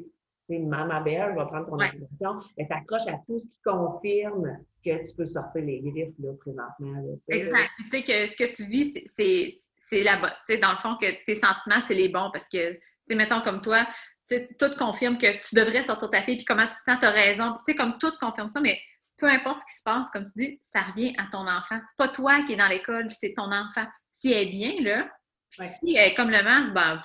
une 0.49 0.68
maman 0.68 1.01
belle, 1.01 1.34
je 1.34 1.39
vais 1.39 1.45
prendre 1.47 1.68
ton 1.68 1.80
expression, 1.80 2.39
elle 2.58 2.68
t'accroche 2.68 3.08
à 3.08 3.18
tout 3.26 3.39
ce 3.39 3.47
qui 3.47 3.62
confirme 3.64 4.58
que 4.86 5.10
tu 5.10 5.16
peux 5.16 5.26
sortir 5.26 5.64
les 5.64 5.80
griffes 5.82 6.14
là, 6.20 6.32
présentement. 6.39 7.01
Là, 7.01 7.36
exact. 7.36 7.70
Tu 7.78 7.89
sais 7.89 8.04
que 8.04 8.32
ce 8.32 8.38
que 8.38 8.56
tu 8.56 8.66
vis, 8.66 8.93
c'est 9.16 10.04
là-bas. 10.04 10.32
Tu 10.45 10.54
sais, 10.54 10.58
dans 10.60 10.72
le 10.72 10.78
fond, 10.78 10.95
que 11.01 11.26
tes 11.26 11.36
sentiments, 11.36 11.82
c'est 11.88 11.95
les 11.95 12.10
bons 12.10 12.30
parce 12.32 12.47
que, 12.49 12.74
tu 12.74 12.80
sais, 13.10 13.16
mettons 13.16 13.41
comme 13.41 13.62
toi, 13.62 13.88
tout 14.30 14.76
confirme 14.78 15.17
que 15.17 15.32
tu 15.47 15.55
devrais 15.55 15.84
sortir 15.84 16.09
ta 16.09 16.21
fille, 16.21 16.38
puis 16.38 16.45
comment 16.45 16.67
tu 16.67 16.76
te 16.76 16.91
sens, 16.91 16.99
tu 16.99 17.05
as 17.05 17.11
raison. 17.11 17.53
Tu 17.53 17.59
sais, 17.67 17.76
comme 17.76 17.97
tout 17.97 18.11
confirme 18.19 18.49
ça, 18.49 18.59
mais 18.61 18.80
peu 19.17 19.28
importe 19.28 19.61
ce 19.61 19.65
qui 19.65 19.78
se 19.78 19.84
passe, 19.84 20.09
comme 20.09 20.26
tu 20.26 20.32
dis, 20.36 20.61
ça 20.65 20.82
revient 20.82 21.15
à 21.17 21.26
ton 21.32 21.47
enfant. 21.47 21.80
C'est 21.88 21.97
pas 21.97 22.07
toi 22.07 22.43
qui 22.43 22.53
es 22.53 22.55
dans 22.55 22.67
l'école, 22.67 23.09
c'est 23.09 23.34
ton 23.34 23.51
enfant. 23.51 23.86
Si 24.19 24.32
elle 24.32 24.47
est 24.47 24.51
bien, 24.51 24.82
là, 24.82 25.09
si 25.51 25.95
elle 25.95 26.11
est 26.11 26.13
comme 26.15 26.30
le 26.30 26.43
masque, 26.43 26.74
ben, 26.74 26.99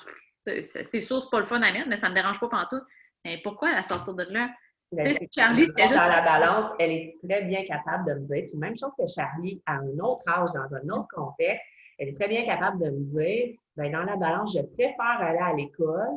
c'est 0.44 1.00
sûr, 1.00 1.20
c'est 1.20 1.30
pas 1.30 1.40
le 1.40 1.46
fun 1.46 1.60
à 1.62 1.72
mettre, 1.72 1.88
mais 1.88 1.96
ça 1.96 2.08
me 2.08 2.14
dérange 2.14 2.40
pas 2.40 2.66
tout. 2.70 2.80
Mais 3.24 3.40
pourquoi 3.42 3.72
la 3.72 3.82
sortir 3.82 4.14
de 4.14 4.24
là? 4.30 4.48
Ben, 4.90 5.14
Charlie, 5.36 5.66
juste... 5.66 5.76
Dans 5.76 6.06
la 6.06 6.22
balance, 6.22 6.72
elle 6.78 6.92
est 6.92 7.16
très 7.22 7.42
bien 7.42 7.64
capable 7.66 8.08
de 8.08 8.14
me 8.20 8.26
dire, 8.26 8.48
puis 8.50 8.58
même 8.58 8.76
chose 8.76 8.92
que 8.98 9.06
Charlie, 9.06 9.60
à 9.66 9.74
un 9.74 9.98
autre 9.98 10.22
âge, 10.28 10.50
dans 10.54 10.74
un 10.74 10.88
autre 10.88 11.08
contexte, 11.14 11.62
elle 11.98 12.08
est 12.08 12.14
très 12.14 12.28
bien 12.28 12.46
capable 12.46 12.82
de 12.82 12.90
me 12.90 13.04
dire, 13.04 13.56
ben, 13.76 13.92
dans 13.92 14.04
la 14.04 14.16
balance, 14.16 14.56
je 14.56 14.62
préfère 14.62 15.20
aller 15.20 15.38
à 15.38 15.52
l'école 15.52 16.14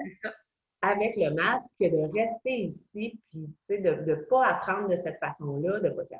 avec 0.81 1.15
le 1.15 1.31
masque 1.31 1.69
que 1.79 1.85
de 1.85 2.11
rester 2.11 2.53
ici, 2.53 3.19
puis 3.31 3.79
de 3.81 3.89
ne 3.89 4.15
pas 4.15 4.47
apprendre 4.47 4.89
de 4.89 4.95
cette 4.95 5.19
façon-là, 5.19 5.79
de 5.79 5.89
pas 5.89 6.03
dire, 6.05 6.19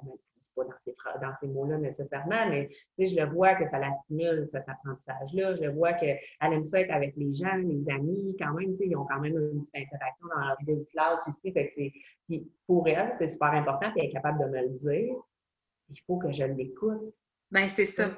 pas 0.55 0.63
dans 0.63 0.75
ces, 0.83 0.95
dans 1.21 1.35
ces 1.39 1.47
mots-là 1.47 1.77
nécessairement, 1.77 2.49
mais 2.49 2.69
je 2.97 3.15
le 3.15 3.25
vois 3.25 3.55
que 3.55 3.65
ça 3.65 3.79
la 3.79 3.91
stimule, 4.03 4.47
cet 4.49 4.67
apprentissage-là. 4.67 5.55
Je 5.55 5.61
le 5.61 5.71
vois 5.71 5.93
qu'elle 5.93 6.19
aime 6.41 6.65
ça 6.65 6.81
être 6.81 6.91
avec 6.91 7.15
les 7.15 7.33
gens, 7.33 7.55
les 7.55 7.89
amis, 7.89 8.35
quand 8.39 8.53
même, 8.53 8.73
ils 8.79 8.95
ont 8.95 9.05
quand 9.05 9.19
même 9.19 9.37
une 9.37 9.61
petite 9.61 9.75
interaction 9.75 10.27
dans 10.27 10.45
leur 10.45 10.57
vie 10.59 10.75
de 10.75 10.85
classe 10.91 11.21
aussi. 11.27 11.51
Fait 11.53 11.69
que 11.69 11.97
puis 12.27 12.49
pour 12.67 12.87
elle, 12.87 13.15
c'est 13.17 13.29
super 13.29 13.51
important, 13.51 13.91
puis 13.91 14.01
elle 14.01 14.09
est 14.09 14.13
capable 14.13 14.39
de 14.39 14.45
me 14.45 14.61
le 14.61 14.69
dire. 14.79 15.15
Il 15.89 15.99
faut 16.07 16.17
que 16.17 16.31
je 16.31 16.45
l'écoute. 16.45 17.13
Ben 17.49 17.67
c'est 17.67 17.85
ça. 17.85 18.11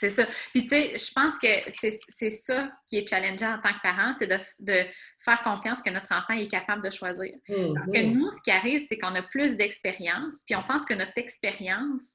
C'est 0.00 0.10
ça. 0.10 0.24
Puis, 0.52 0.62
tu 0.62 0.68
sais, 0.70 0.96
je 0.96 1.12
pense 1.12 1.38
que 1.38 1.98
c'est 2.16 2.30
ça 2.30 2.72
qui 2.86 2.96
est 2.96 3.06
challengeant 3.06 3.56
en 3.56 3.60
tant 3.60 3.74
que 3.74 3.82
parent, 3.82 4.14
c'est 4.18 4.26
de, 4.26 4.38
de, 4.58 4.86
faire 5.22 5.42
confiance 5.42 5.82
que 5.82 5.90
notre 5.90 6.10
enfant 6.14 6.32
est 6.32 6.48
capable 6.48 6.82
de 6.82 6.88
choisir. 6.88 7.34
Parce 7.46 7.58
que 7.58 7.98
mm-hmm. 7.98 8.14
nous, 8.14 8.30
ce 8.32 8.40
qui 8.42 8.50
arrive, 8.50 8.82
c'est 8.88 8.98
qu'on 8.98 9.14
a 9.14 9.22
plus 9.22 9.58
d'expérience, 9.58 10.36
puis 10.46 10.56
on 10.56 10.62
pense 10.62 10.86
que 10.86 10.94
notre 10.94 11.16
expérience, 11.16 12.14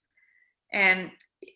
euh, 0.73 1.07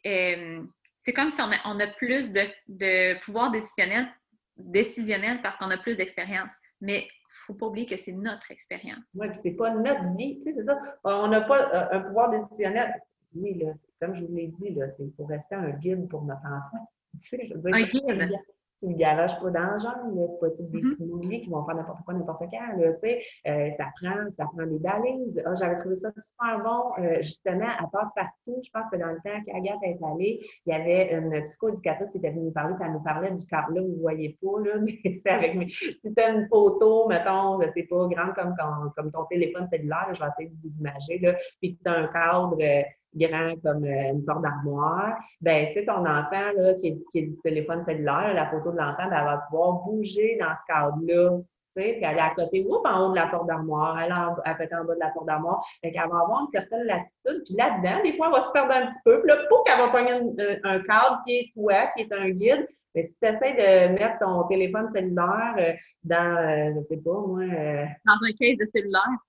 euh, 0.06 0.62
c'est 1.02 1.14
comme 1.14 1.32
si 1.32 1.42
on 1.42 1.52
a, 1.52 1.58
on 1.66 1.80
a 1.80 1.88
plus 1.88 2.32
de, 2.32 2.42
de, 2.68 3.20
pouvoir 3.22 3.50
décisionnel, 3.50 4.08
décisionnel 4.56 5.42
parce 5.42 5.58
qu'on 5.58 5.72
a 5.72 5.78
plus 5.78 5.96
d'expérience. 5.98 6.52
Mais 6.80 7.00
il 7.00 7.06
ne 7.06 7.46
faut 7.48 7.54
pas 7.56 7.66
oublier 7.66 7.88
que 7.88 7.98
c'est 7.98 8.12
notre 8.12 8.52
expérience. 8.52 9.04
Oui, 9.16 9.28
puis 9.30 9.40
c'est 9.42 9.56
pas 9.56 9.72
notre 9.72 10.16
vie, 10.16 10.38
tu 10.38 10.44
sais, 10.44 10.54
c'est 10.56 10.66
ça. 10.66 10.78
On 11.04 11.28
n'a 11.28 11.42
pas 11.42 11.74
euh, 11.74 11.98
un 11.98 12.02
pouvoir 12.02 12.30
décisionnel 12.30 12.94
oui, 13.36 13.58
là, 13.60 13.74
comme 14.02 14.14
je 14.14 14.26
vous 14.26 14.34
l'ai 14.34 14.48
dit, 14.48 14.78
c'est 14.98 15.16
pour 15.16 15.30
rester 15.30 15.56
un 15.56 15.72
guide 15.72 16.08
pour 16.10 16.24
notre 16.24 16.46
enfant. 16.46 16.86
Tu 17.22 17.30
sais, 17.30 17.48
je 17.48 17.56
veux 17.56 17.62
dire, 17.62 17.74
un 17.74 17.84
guide 17.84 18.40
tu 18.80 18.88
ne 18.88 18.96
garages 18.96 19.40
pas 19.40 19.50
dans 19.50 19.74
le 19.74 19.80
genre, 19.80 20.28
c'est 20.28 20.40
pas 20.40 20.50
tous 20.52 20.64
des 20.64 20.80
mm-hmm. 20.80 20.92
petits 20.92 21.06
mouvements 21.06 21.40
qui 21.40 21.50
vont 21.50 21.66
faire 21.66 21.76
n'importe 21.76 22.02
quoi, 22.06 22.14
n'importe 22.14 22.44
quand, 22.50 22.78
là, 22.78 22.94
tu 22.94 23.00
sais, 23.02 23.22
euh, 23.48 23.70
ça 23.72 23.88
prend, 24.02 24.32
ça 24.32 24.46
prend 24.46 24.66
des 24.66 24.80
balises. 24.80 25.42
Ah, 25.46 25.54
j'avais 25.56 25.76
trouvé 25.78 25.96
ça 25.96 26.10
super 26.16 26.64
bon, 26.64 27.04
euh, 27.04 27.18
justement, 27.22 27.68
à 27.68 27.88
passe-partout, 27.92 28.62
je 28.64 28.70
pense 28.72 28.90
que 28.92 28.98
dans 28.98 29.12
le 29.12 29.18
temps 29.18 29.44
qu'Agathe 29.46 29.84
est 29.84 30.00
allée, 30.04 30.40
il 30.66 30.72
y 30.72 30.74
avait 30.74 31.14
une 31.14 31.44
psycho-éducatrice 31.44 32.12
qui 32.12 32.20
était 32.20 32.32
venue 32.32 32.46
nous 32.46 32.52
parler, 32.52 32.76
elle 32.82 32.94
nous 32.94 33.04
parlait 33.04 33.32
du 33.32 33.46
cadre, 33.46 33.74
là, 33.74 33.82
vous 33.82 33.96
ne 33.96 34.00
voyez 34.00 34.38
pas, 34.42 34.60
là, 34.64 34.80
mais 34.82 34.98
c'est 35.18 35.30
avec 35.30 35.56
mes... 35.56 35.70
si 35.70 36.14
tu 36.14 36.22
as 36.22 36.30
une 36.30 36.48
photo, 36.48 37.08
mettons, 37.08 37.62
je 37.62 37.68
sais 37.72 37.84
pas, 37.84 38.08
grande 38.08 38.34
comme, 38.34 38.56
comme, 38.96 39.12
ton 39.12 39.26
téléphone 39.26 39.68
cellulaire, 39.68 40.08
je 40.14 40.22
vais 40.22 40.30
essayer 40.30 40.50
de 40.50 40.56
vous 40.64 40.78
imaginer, 40.78 41.20
là, 41.20 41.36
puis 41.60 41.78
tu 41.84 41.90
as 41.90 41.94
un 41.94 42.08
cadre... 42.08 42.58
Euh, 42.62 42.84
grand 43.16 43.56
comme 43.64 43.84
euh, 43.84 44.12
une 44.14 44.24
porte 44.26 44.42
d'armoire, 44.42 45.18
ben, 45.42 45.68
tu 45.68 45.74
sais, 45.74 45.86
ton 45.86 46.06
enfant, 46.06 46.52
là, 46.58 46.74
qui, 46.76 47.04
qui 47.12 47.20
est 47.20 47.28
du 47.28 47.38
téléphone 47.44 47.84
cellulaire, 47.84 48.34
la 48.34 48.50
photo 48.50 48.72
de 48.72 48.78
l'enfant, 48.78 49.08
ben, 49.10 49.18
elle 49.18 49.26
va 49.26 49.44
pouvoir 49.50 49.84
bouger 49.84 50.38
dans 50.40 50.54
ce 50.54 50.62
cadre-là. 50.68 51.40
Puis 51.76 52.04
aller 52.04 52.20
à 52.20 52.32
côté, 52.36 52.66
ou 52.68 52.76
en 52.76 53.06
haut 53.06 53.12
de 53.12 53.16
la 53.16 53.28
porte 53.28 53.48
d'armoire, 53.48 53.96
aller 53.96 54.12
à 54.44 54.54
côté 54.56 54.76
en 54.76 54.84
bas 54.84 54.96
de 54.96 55.00
la 55.00 55.10
porte 55.10 55.28
d'armoire. 55.28 55.64
Fait 55.82 55.92
qu'elle 55.92 56.10
va 56.10 56.20
avoir 56.20 56.42
une 56.42 56.52
certaine 56.52 56.84
latitude. 56.84 57.44
Puis 57.46 57.56
là-dedans, 57.56 58.04
des 58.04 58.18
fois, 58.18 58.28
elle 58.28 58.34
va 58.34 58.42
se 58.42 58.52
perdre 58.52 58.74
un 58.74 58.88
petit 58.88 59.00
peu. 59.06 59.22
Puis 59.22 59.30
là, 59.30 59.38
pour 59.48 59.64
qu'elle 59.64 59.78
va 59.78 59.88
prendre 59.88 60.34
euh, 60.42 60.56
un 60.64 60.80
cadre 60.82 61.22
qui 61.26 61.36
est 61.36 61.52
toi, 61.54 61.88
qui 61.96 62.02
est 62.02 62.12
un 62.12 62.30
guide, 62.32 62.68
mais 62.96 63.04
si 63.04 63.18
tu 63.18 63.26
essaies 63.26 63.54
de 63.54 63.94
mettre 63.94 64.20
ton 64.20 64.44
téléphone 64.48 64.90
cellulaire 64.92 65.56
euh, 65.58 65.72
dans, 66.04 66.74
je 66.76 66.82
sais 66.82 66.98
pas, 66.98 67.12
moi. 67.12 67.46
dans 67.46 68.28
un 68.28 68.34
case 68.38 68.58
de 68.58 68.66
cellulaire 68.66 69.20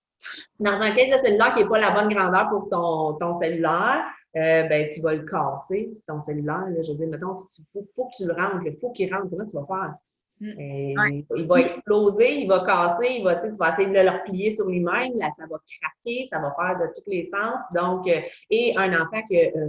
dans 0.59 0.73
un 0.73 0.95
caisse 0.95 1.11
de 1.11 1.19
cellulaire 1.19 1.55
qui 1.55 1.63
n'est 1.63 1.69
pas 1.69 1.79
la 1.79 1.91
bonne 1.93 2.13
grandeur 2.13 2.49
pour 2.49 2.69
ton, 2.69 3.15
ton 3.15 3.35
cellulaire, 3.35 4.05
euh, 4.37 4.63
ben, 4.65 4.89
tu 4.89 5.01
vas 5.01 5.15
le 5.15 5.25
casser, 5.25 5.91
ton 6.07 6.21
cellulaire. 6.21 6.67
Là, 6.69 6.83
je 6.83 6.93
veux 6.93 6.99
dire, 6.99 7.09
mettons, 7.09 7.39
il 7.59 7.65
faut, 7.73 7.87
faut, 7.97 8.05
que 8.07 8.17
tu 8.17 8.27
le 8.27 8.33
rentres. 8.33 8.65
Il 8.65 8.77
faut 8.81 8.91
qu'il 8.93 9.13
rentre. 9.13 9.29
Comment 9.29 9.47
tu 9.47 9.57
vas 9.57 9.67
faire? 9.67 9.95
Mm. 10.41 11.23
Il 11.37 11.47
va 11.47 11.61
exploser, 11.61 12.41
il 12.41 12.49
va 12.49 12.65
casser, 12.65 13.09
il 13.19 13.25
va, 13.25 13.37
tu 13.37 13.51
vas 13.59 13.73
essayer 13.73 13.89
de 13.89 13.93
le 13.93 14.11
replier 14.11 14.55
sur 14.55 14.67
lui-même. 14.67 15.19
Là, 15.19 15.31
ça 15.37 15.45
va 15.51 15.59
craquer, 15.59 16.25
ça 16.31 16.39
va 16.39 16.55
faire 16.59 16.79
de 16.79 16.93
tous 16.95 17.11
les 17.11 17.25
sens. 17.25 17.61
Donc, 17.75 18.07
euh, 18.09 18.21
et 18.51 18.75
un 18.77 19.03
enfant 19.03 19.21
qui, 19.29 19.37
euh, 19.37 19.69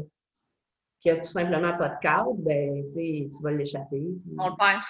qui 1.01 1.09
a 1.09 1.17
tout 1.17 1.31
simplement 1.31 1.75
pas 1.77 1.89
de 1.89 1.99
cadre, 2.01 2.35
ben, 2.37 2.83
tu 2.93 3.29
vas 3.41 3.51
l'échapper. 3.51 4.03
On 4.37 4.49
le 4.49 4.55
perd 4.57 4.81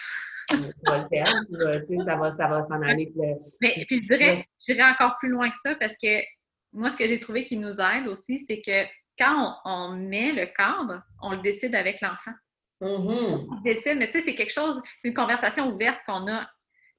tu 0.50 0.58
vas 0.86 0.98
le 0.98 1.08
faire, 1.08 1.82
tu 1.88 1.98
ça 2.04 2.16
va, 2.18 2.36
ça 2.36 2.48
va 2.48 2.66
s'en 2.68 2.82
aller. 2.82 3.12
Mais 3.62 3.74
puis, 3.88 4.02
je 4.04 4.08
dirais, 4.08 4.46
dirais 4.68 4.84
encore 4.84 5.18
plus 5.20 5.30
loin 5.30 5.50
que 5.50 5.56
ça 5.64 5.76
parce 5.76 5.96
que 5.96 6.22
moi, 6.74 6.90
ce 6.90 6.98
que 6.98 7.08
j'ai 7.08 7.20
trouvé 7.20 7.46
qui 7.46 7.58
nous 7.58 7.80
aide 7.80 8.08
aussi, 8.08 8.44
c'est 8.46 8.62
que 8.62 8.86
quand 9.18 9.56
on, 9.66 9.96
met 9.96 10.34
le 10.34 10.46
cadre, 10.48 11.04
on 11.22 11.32
le 11.32 11.42
décide 11.42 11.76
avec 11.76 12.02
l'enfant. 12.02 12.32
Mm-hmm. 12.82 13.48
On 13.52 13.62
décide, 13.62 13.98
mais 13.98 14.08
tu 14.08 14.20
sais, 14.20 14.26
c'est 14.26 14.36
quelque 14.36 14.52
chose, 14.52 14.82
c'est 15.02 15.10
une 15.10 15.14
conversation 15.14 15.70
ouverte 15.70 16.00
qu'on 16.06 16.28
a. 16.28 16.48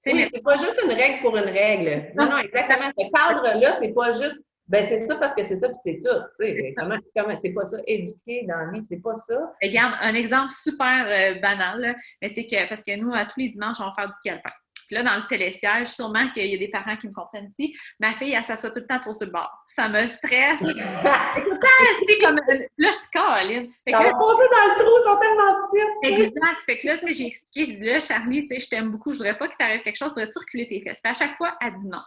Oui, 0.07 0.15
mais 0.15 0.29
c'est 0.33 0.43
pas 0.43 0.57
juste 0.57 0.81
une 0.85 0.93
règle 0.93 1.21
pour 1.21 1.37
une 1.37 1.45
règle. 1.45 2.13
Non, 2.17 2.29
non, 2.29 2.39
exactement. 2.39 2.91
Ce 2.97 3.11
cadre-là, 3.13 3.77
c'est 3.81 3.93
pas 3.93 4.11
juste 4.13 4.43
ben, 4.69 4.85
c'est 4.85 5.07
ça 5.07 5.17
parce 5.17 5.35
que 5.35 5.45
c'est 5.45 5.57
ça, 5.57 5.69
puis 5.69 5.79
c'est 5.85 6.03
tout. 6.03 6.19
Tu 6.41 6.75
comment, 6.77 6.97
comment, 7.15 7.37
c'est 7.37 7.53
pas 7.53 7.65
ça. 7.65 7.79
Éduquer 7.87 8.45
dans 8.47 8.57
la 8.57 8.71
vie, 8.73 8.85
c'est 8.85 9.03
pas 9.03 9.17
ça. 9.17 9.53
Regarde, 9.63 9.95
un 10.01 10.15
exemple 10.15 10.53
super 10.53 11.07
euh, 11.09 11.41
banal, 11.41 11.97
mais 12.21 12.33
c'est 12.35 12.47
que, 12.47 12.69
parce 12.69 12.83
que 12.83 12.97
nous, 12.97 13.13
à 13.13 13.25
tous 13.25 13.41
les 13.41 13.49
dimanches, 13.49 13.77
on 13.81 13.85
va 13.85 13.93
faire 13.93 14.09
du 14.09 14.15
ski 14.15 14.31
alpin. 14.31 14.51
Puis 14.87 14.97
là, 14.97 15.03
dans 15.03 15.17
le 15.17 15.27
télésiège, 15.27 15.89
sûrement 15.89 16.29
qu'il 16.31 16.47
y 16.47 16.55
a 16.55 16.59
des 16.59 16.69
parents 16.69 16.97
qui 16.97 17.09
me 17.09 17.13
comprennent 17.13 17.51
ici. 17.59 17.75
Ma 17.99 18.13
fille, 18.13 18.35
elle 18.35 18.45
s'assoit 18.45 18.71
tout 18.71 18.81
le 18.81 18.87
temps 18.87 18.99
trop 18.99 19.15
sur 19.15 19.27
le 19.27 19.33
bord. 19.33 19.51
Ça 19.67 19.89
me 19.89 20.07
stresse. 20.07 20.59
tout 20.61 20.67
le 20.67 21.61
temps, 21.61 22.05
c'est 22.07 22.19
comme. 22.21 22.37
Là, 22.37 22.91
je 22.91 22.97
suis 22.97 23.11
caroline. 23.11 23.69
Fait 23.85 23.93
que 23.93 24.03
là, 24.03 24.11
dans 24.11 24.19
le 24.19 24.79
trou, 24.79 24.91
ils 24.99 25.05
sont 25.05 25.19
tellement 25.19 25.55
petits. 25.63 26.23
Exact. 26.23 26.63
Fait 26.67 26.77
que 26.79 26.87
là, 26.87 26.99
tu 26.99 27.07
sais, 27.07 27.13
j'ai 27.13 27.27
expliqué, 27.27 27.65
j'ai 27.73 27.77
dit 27.79 27.87
là, 27.87 28.01
Charlie, 28.01 28.43
tu 28.43 28.49
sais, 28.49 28.61
je 28.61 28.69
t'aime 28.69 28.91
beaucoup, 28.91 29.13
je 29.13 29.19
voudrais 29.19 29.37
pas 29.37 29.49
qu'il 29.49 29.57
t'arrive 29.57 29.83
quelque 29.83 29.97
chose, 29.97 30.13
tu 30.15 30.39
reculer 30.39 30.69
tes 30.69 30.83
fesses? 30.83 31.01
Puis 31.03 31.11
à 31.11 31.15
chaque 31.15 31.37
fois, 31.37 31.57
elle 31.61 31.75
dit 31.75 31.87
non. 31.87 32.03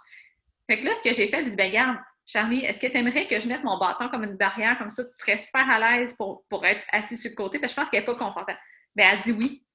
Fait 0.68 0.80
que 0.80 0.86
là, 0.86 0.92
ce 0.98 1.10
que 1.10 1.16
j'ai 1.16 1.28
fait, 1.28 1.46
je 1.46 1.50
dis, 1.52 1.56
ben, 1.56 1.72
garde, 1.72 1.98
Charlie, 2.28 2.66
est-ce 2.66 2.82
que 2.82 2.88
tu 2.88 2.98
aimerais 2.98 3.28
que 3.28 3.40
je 3.40 3.48
mette 3.48 3.64
mon 3.64 3.78
bâton 3.78 4.10
comme 4.10 4.24
une 4.24 4.38
barrière, 4.38 4.78
comme 4.78 4.90
ça, 4.90 5.04
tu 5.04 5.12
serais 5.20 5.38
super 5.38 5.70
à 5.70 5.80
l'aise 5.80 6.16
pour, 6.16 6.44
pour 6.50 6.66
être 6.66 6.82
assis 6.92 7.18
sur 7.18 7.30
le 7.30 7.36
côté? 7.36 7.60
Parce 7.60 7.74
que 7.74 7.80
je 7.80 7.82
pense 7.82 7.90
qu'elle 7.90 8.02
n'est 8.02 8.06
pas 8.06 8.16
confortable. 8.16 8.60
Bien, 8.96 9.12
elle 9.14 9.22
dit 9.22 9.32
oui. 9.32 9.66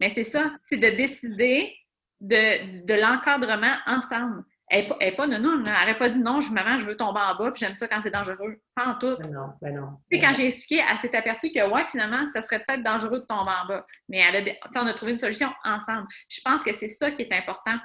Mais 0.00 0.10
c'est 0.10 0.24
ça, 0.24 0.52
c'est 0.68 0.78
de 0.78 0.90
décider 0.96 1.76
de, 2.20 2.84
de 2.84 2.94
l'encadrement 2.94 3.76
ensemble. 3.86 4.44
Elle 4.70 4.88
n'est 5.00 5.12
pas, 5.12 5.26
non, 5.26 5.38
non, 5.38 5.64
elle 5.64 5.72
n'aurait 5.72 5.98
pas 5.98 6.08
dit 6.10 6.18
non, 6.18 6.40
je, 6.40 6.52
maman, 6.52 6.78
je 6.78 6.86
veux 6.86 6.96
tomber 6.96 7.20
en 7.20 7.34
bas, 7.36 7.50
puis 7.50 7.60
j'aime 7.60 7.74
ça 7.74 7.88
quand 7.88 8.00
c'est 8.02 8.10
dangereux. 8.10 8.60
Pas 8.74 8.86
en 8.86 8.94
tout. 8.98 9.16
Ben 9.18 9.32
non, 9.32 9.52
ben 9.62 9.74
non. 9.74 9.98
Puis 10.10 10.20
quand 10.20 10.32
j'ai 10.34 10.48
expliqué, 10.48 10.82
elle 10.88 10.98
s'est 10.98 11.16
aperçue 11.16 11.50
que, 11.50 11.70
ouais, 11.70 11.86
finalement, 11.86 12.30
ça 12.32 12.42
serait 12.42 12.62
peut-être 12.66 12.82
dangereux 12.82 13.20
de 13.20 13.24
tomber 13.24 13.50
en 13.50 13.66
bas. 13.66 13.86
Mais 14.08 14.18
elle 14.18 14.48
a, 14.48 14.80
on 14.80 14.86
a 14.86 14.92
trouvé 14.92 15.12
une 15.12 15.18
solution 15.18 15.50
ensemble. 15.64 16.06
Je 16.28 16.40
pense 16.44 16.62
que 16.62 16.72
c'est 16.74 16.88
ça 16.88 17.10
qui 17.10 17.22
est 17.22 17.32
important. 17.32 17.78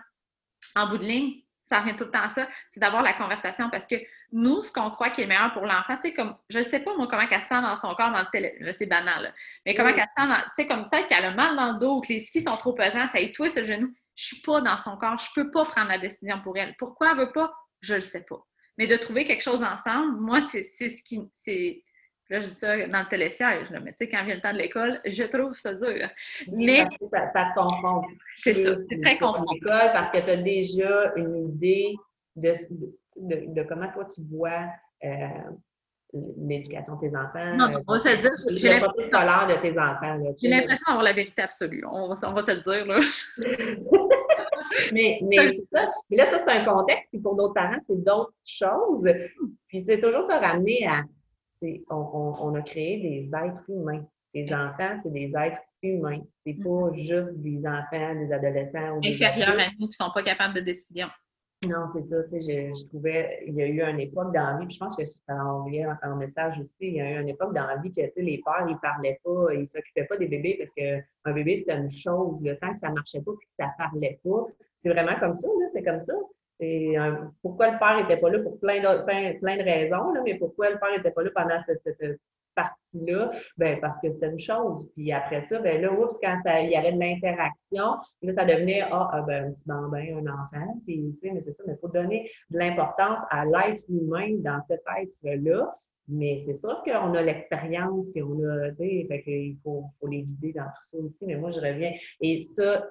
En 0.76 0.90
bout 0.90 0.98
de 0.98 1.06
ligne, 1.06 1.43
ça 1.74 1.82
revient 1.82 1.96
tout 1.96 2.06
le 2.06 2.12
temps 2.12 2.22
à 2.22 2.30
ça, 2.30 2.48
c'est 2.72 2.80
d'avoir 2.80 3.02
la 3.02 3.14
conversation 3.14 3.70
parce 3.70 3.88
que 3.88 3.96
nous, 4.32 4.62
ce 4.62 4.72
qu'on 4.72 4.92
croit 4.92 5.10
qui 5.10 5.22
est 5.22 5.26
meilleur 5.26 5.54
pour 5.54 5.66
l'enfant, 5.66 5.96
tu 5.96 6.10
sais, 6.10 6.14
comme, 6.14 6.36
je 6.50 6.60
ne 6.60 6.64
sais 6.64 6.80
pas 6.80 6.96
moi 6.96 7.08
comment 7.08 7.24
elle 7.30 7.42
sent 7.42 7.62
dans 7.62 7.76
son 7.78 7.96
corps 7.96 8.12
dans 8.12 8.20
le 8.20 8.30
télé, 8.32 8.56
c'est 8.78 8.86
banal, 8.86 9.34
mais 9.66 9.74
comment 9.74 9.90
elle 9.90 9.98
sent, 9.98 10.44
tu 10.56 10.64
sais, 10.64 10.68
comme 10.68 10.90
peut-être 10.90 11.08
qu'elle 11.08 11.26
a 11.26 11.32
mal 11.32 11.56
dans 11.56 11.74
le 11.74 11.80
dos 11.80 11.98
ou 11.98 12.02
que 12.02 12.10
les 12.10 12.20
skis 12.20 12.44
sont 12.44 12.58
trop 12.58 12.74
pesants, 12.74 13.08
ça 13.08 13.20
twist 13.34 13.58
le 13.58 13.64
genou. 13.64 13.94
Je 14.16 14.26
suis 14.26 14.42
pas 14.42 14.62
dans 14.62 14.78
son 14.78 14.96
corps, 14.98 15.18
je 15.18 15.30
peux 15.34 15.50
pas 15.50 15.66
prendre 15.66 15.88
la 15.88 15.98
décision 15.98 16.40
pour 16.42 16.56
elle. 16.58 16.76
Pourquoi 16.78 17.12
elle 17.12 17.18
veut 17.18 17.32
pas? 17.32 17.52
Je 17.82 17.96
le 17.96 18.02
sais 18.02 18.24
pas. 18.24 18.46
Mais 18.78 18.86
de 18.86 18.96
trouver 18.96 19.26
quelque 19.26 19.42
chose 19.42 19.64
ensemble, 19.64 20.20
moi, 20.20 20.40
c'est 20.52 20.64
ce 20.64 21.04
qui, 21.04 21.20
c'est, 21.36 21.84
Là, 22.30 22.40
je 22.40 22.48
dis 22.48 22.56
ça 22.56 22.88
dans 22.88 23.00
le 23.00 23.10
télésiège, 23.10 23.70
mais 23.72 23.92
tu 23.92 23.98
sais, 23.98 24.08
quand 24.08 24.24
vient 24.24 24.36
le 24.36 24.42
temps 24.42 24.54
de 24.54 24.58
l'école, 24.58 25.02
je 25.06 25.24
trouve 25.24 25.54
ça 25.54 25.74
dur. 25.74 26.08
Mais 26.52 26.88
ça, 27.04 27.28
ça 27.28 27.52
te 27.54 27.60
confond. 27.60 28.02
C'est 28.38 28.64
ça, 28.64 28.76
c'est 28.90 29.02
très 29.02 29.18
confondant. 29.18 29.56
parce 29.62 30.10
que 30.10 30.20
tu 30.20 30.30
as 30.30 30.38
déjà 30.38 31.14
une 31.16 31.50
idée 31.50 31.96
de, 32.36 32.54
de, 33.18 33.64
comment 33.64 33.92
toi 33.92 34.06
tu 34.06 34.22
vois 34.32 34.68
euh, 35.04 35.18
l'éducation 36.38 36.96
de 36.96 37.02
tes 37.02 37.16
enfants. 37.16 37.56
Non, 37.56 37.82
on 37.88 37.94
va 37.94 38.00
se 38.00 38.16
dire. 38.16 38.58
J'ai 38.58 38.70
l'impression 38.70 39.02
scolaire 39.02 39.48
de 39.48 39.62
tes 39.62 39.78
enfants. 39.78 40.34
J'ai 40.42 40.50
l'impression 40.50 40.84
d'avoir 40.88 41.04
la 41.04 41.14
vérité 41.14 41.42
absolue. 41.42 41.84
On 41.86 42.08
va, 42.08 42.16
on 42.30 42.34
va 42.34 42.42
se 42.42 42.52
le 42.52 42.62
dire, 42.62 42.86
là. 42.86 43.00
mais, 44.94 45.20
mais 45.24 45.50
c'est 45.50 45.66
ça. 45.72 45.92
Mais 46.10 46.18
là, 46.18 46.26
ça, 46.26 46.40
c'est 46.40 46.52
un 46.52 46.64
contexte. 46.64 47.10
Puis 47.12 47.20
pour 47.20 47.36
d'autres 47.36 47.54
parents, 47.54 47.80
c'est 47.86 48.02
d'autres 48.02 48.34
choses. 48.46 49.08
Puis 49.68 49.84
c'est 49.86 50.00
toujours 50.00 50.26
se 50.26 50.32
ramener 50.32 50.88
à 50.88 51.02
on, 51.90 52.56
a 52.56 52.62
créé 52.62 52.98
des 52.98 53.32
êtres 53.38 53.70
humains. 53.70 54.06
Les 54.34 54.52
enfants, 54.54 54.98
c'est 55.02 55.12
des 55.12 55.32
êtres 55.36 55.62
humains. 55.82 56.22
C'est 56.46 56.54
pas 56.54 56.70
mm-hmm. 56.70 56.98
juste 56.98 57.38
des 57.38 57.60
enfants, 57.68 58.16
des 58.16 58.32
adolescents. 58.32 58.98
Ou 58.98 59.02
Inférieurs 59.04 59.60
à 59.60 59.70
nous 59.80 59.88
qui 59.88 59.98
sont 59.98 60.12
pas 60.14 60.24
capables 60.24 60.56
de 60.56 60.62
décision. 60.62 61.08
Non, 61.68 61.88
c'est 61.94 62.04
ça. 62.04 62.24
Tu 62.24 62.42
sais, 62.42 62.74
je, 62.76 62.88
trouvais, 62.88 63.44
il 63.48 63.56
y 63.56 63.62
a 63.62 63.68
eu 63.68 63.82
une 63.82 64.00
époque 64.00 64.34
dans 64.34 64.44
la 64.44 64.58
vie, 64.58 64.66
puis 64.66 64.76
je 64.76 64.80
pense 64.80 64.96
que 64.96 65.04
tu 65.04 65.20
as 65.28 65.46
envoyé 65.46 65.84
un, 65.84 66.16
message 66.16 66.60
aussi, 66.60 66.76
il 66.82 66.96
y 66.96 67.02
a 67.02 67.12
eu 67.12 67.22
une 67.22 67.30
époque 67.30 67.54
dans 67.54 67.66
la 67.66 67.78
vie 67.78 67.94
que 67.94 68.02
tu 68.02 68.12
sais, 68.16 68.22
les 68.22 68.42
pères, 68.44 68.66
ils 68.68 68.78
parlaient 68.80 69.20
pas, 69.24 69.54
ils 69.54 69.68
s'occupaient 69.68 70.06
pas 70.06 70.18
des 70.18 70.28
bébés 70.28 70.58
parce 70.60 70.72
qu'un 70.74 71.34
bébé, 71.34 71.56
c'était 71.56 71.78
une 71.78 71.92
chose. 71.92 72.38
Le 72.42 72.58
temps 72.58 72.74
que 72.74 72.80
ça 72.80 72.90
marchait 72.90 73.22
pas 73.22 73.32
puis 73.40 73.48
que 73.48 73.54
ça 73.58 73.70
parlait 73.78 74.20
pas, 74.24 74.46
c'est 74.76 74.90
vraiment 74.90 75.18
comme 75.20 75.36
ça, 75.36 75.48
c'est 75.72 75.84
comme 75.84 76.02
ça. 76.02 76.14
Et, 76.60 76.96
pourquoi 77.42 77.72
le 77.72 77.80
père 77.80 77.98
n'était 77.98 78.18
pas 78.18 78.30
là 78.30 78.40
pour 78.40 78.60
plein, 78.60 78.80
plein, 79.04 79.58
de 79.58 79.64
raisons, 79.64 80.14
mais 80.24 80.36
pourquoi 80.36 80.70
le 80.70 80.80
père 80.80 80.92
n'était 80.96 81.12
pas 81.12 81.24
là 81.24 81.30
pendant 81.36 81.60
cette, 81.66 81.82
cette 81.84 82.20
partie-là? 82.56 83.32
Ben, 83.58 83.80
parce 83.80 84.00
que 84.00 84.10
c'était 84.10 84.30
une 84.30 84.40
chose. 84.40 84.88
Puis 84.96 85.12
après 85.12 85.46
ça, 85.46 85.60
ben 85.60 85.82
là, 85.82 85.92
oups, 85.92 86.18
quand 86.22 86.42
il 86.62 86.70
y 86.70 86.76
avait 86.76 86.94
de 86.94 87.00
l'interaction, 87.00 87.98
là, 88.22 88.34
ça 88.34 88.46
devenait 88.46 88.82
ah, 88.82 89.10
ah, 89.12 89.22
ben, 89.22 89.46
un 89.46 89.52
petit 89.52 89.66
bambin, 89.66 90.18
un 90.18 90.28
enfant. 90.28 90.80
Puis, 90.86 91.16
tu 91.22 91.28
sais, 91.28 91.34
mais 91.34 91.42
c'est 91.42 91.52
ça, 91.52 91.64
mais 91.68 91.74
il 91.74 91.80
faut 91.80 91.90
donner 91.90 92.30
de 92.50 92.58
l'importance 92.60 93.20
à 93.30 93.46
l'être 93.46 93.84
humain 93.90 94.36
dans 94.40 94.62
cet 94.68 94.84
être-là. 94.98 95.76
Mais 96.10 96.38
c'est 96.40 96.56
sûr 96.56 96.84
qu'on 96.84 97.14
a 97.14 97.22
l'expérience, 97.22 98.12
puis 98.12 98.22
on 98.22 98.38
a, 98.44 98.72
tu 98.72 98.78
sais, 98.78 99.06
fait 99.08 99.24
qu'il 99.24 99.58
faut, 99.64 99.86
faut 100.00 100.08
les 100.08 100.24
guider 100.24 100.52
dans 100.52 100.66
tout 100.66 100.86
ça 100.86 100.98
aussi. 100.98 101.26
Mais 101.26 101.36
moi, 101.36 101.52
je 101.52 101.62
reviens. 101.62 101.94
Et 102.20 102.44
ça, 102.44 102.86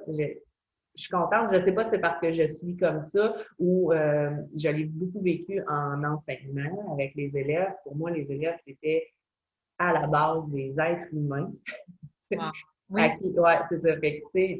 je 0.96 1.02
suis 1.02 1.10
contente. 1.10 1.50
Je 1.50 1.56
ne 1.56 1.64
sais 1.64 1.72
pas 1.72 1.84
si 1.84 1.90
c'est 1.90 2.00
parce 2.00 2.20
que 2.20 2.32
je 2.32 2.46
suis 2.46 2.76
comme 2.76 3.02
ça 3.02 3.34
ou 3.58 3.92
euh, 3.92 4.30
je 4.56 4.68
l'ai 4.68 4.84
beaucoup 4.84 5.22
vécu 5.22 5.62
en 5.68 6.04
enseignement 6.04 6.92
avec 6.92 7.14
les 7.14 7.36
élèves. 7.36 7.72
Pour 7.84 7.96
moi, 7.96 8.10
les 8.10 8.30
élèves, 8.30 8.58
c'était 8.64 9.12
à 9.78 9.92
la 9.92 10.06
base 10.06 10.48
des 10.48 10.78
êtres 10.78 11.12
humains. 11.12 11.52
Oui. 12.92 13.00
Ouais, 13.00 13.58
c'est 13.68 13.80
ça. 13.80 13.96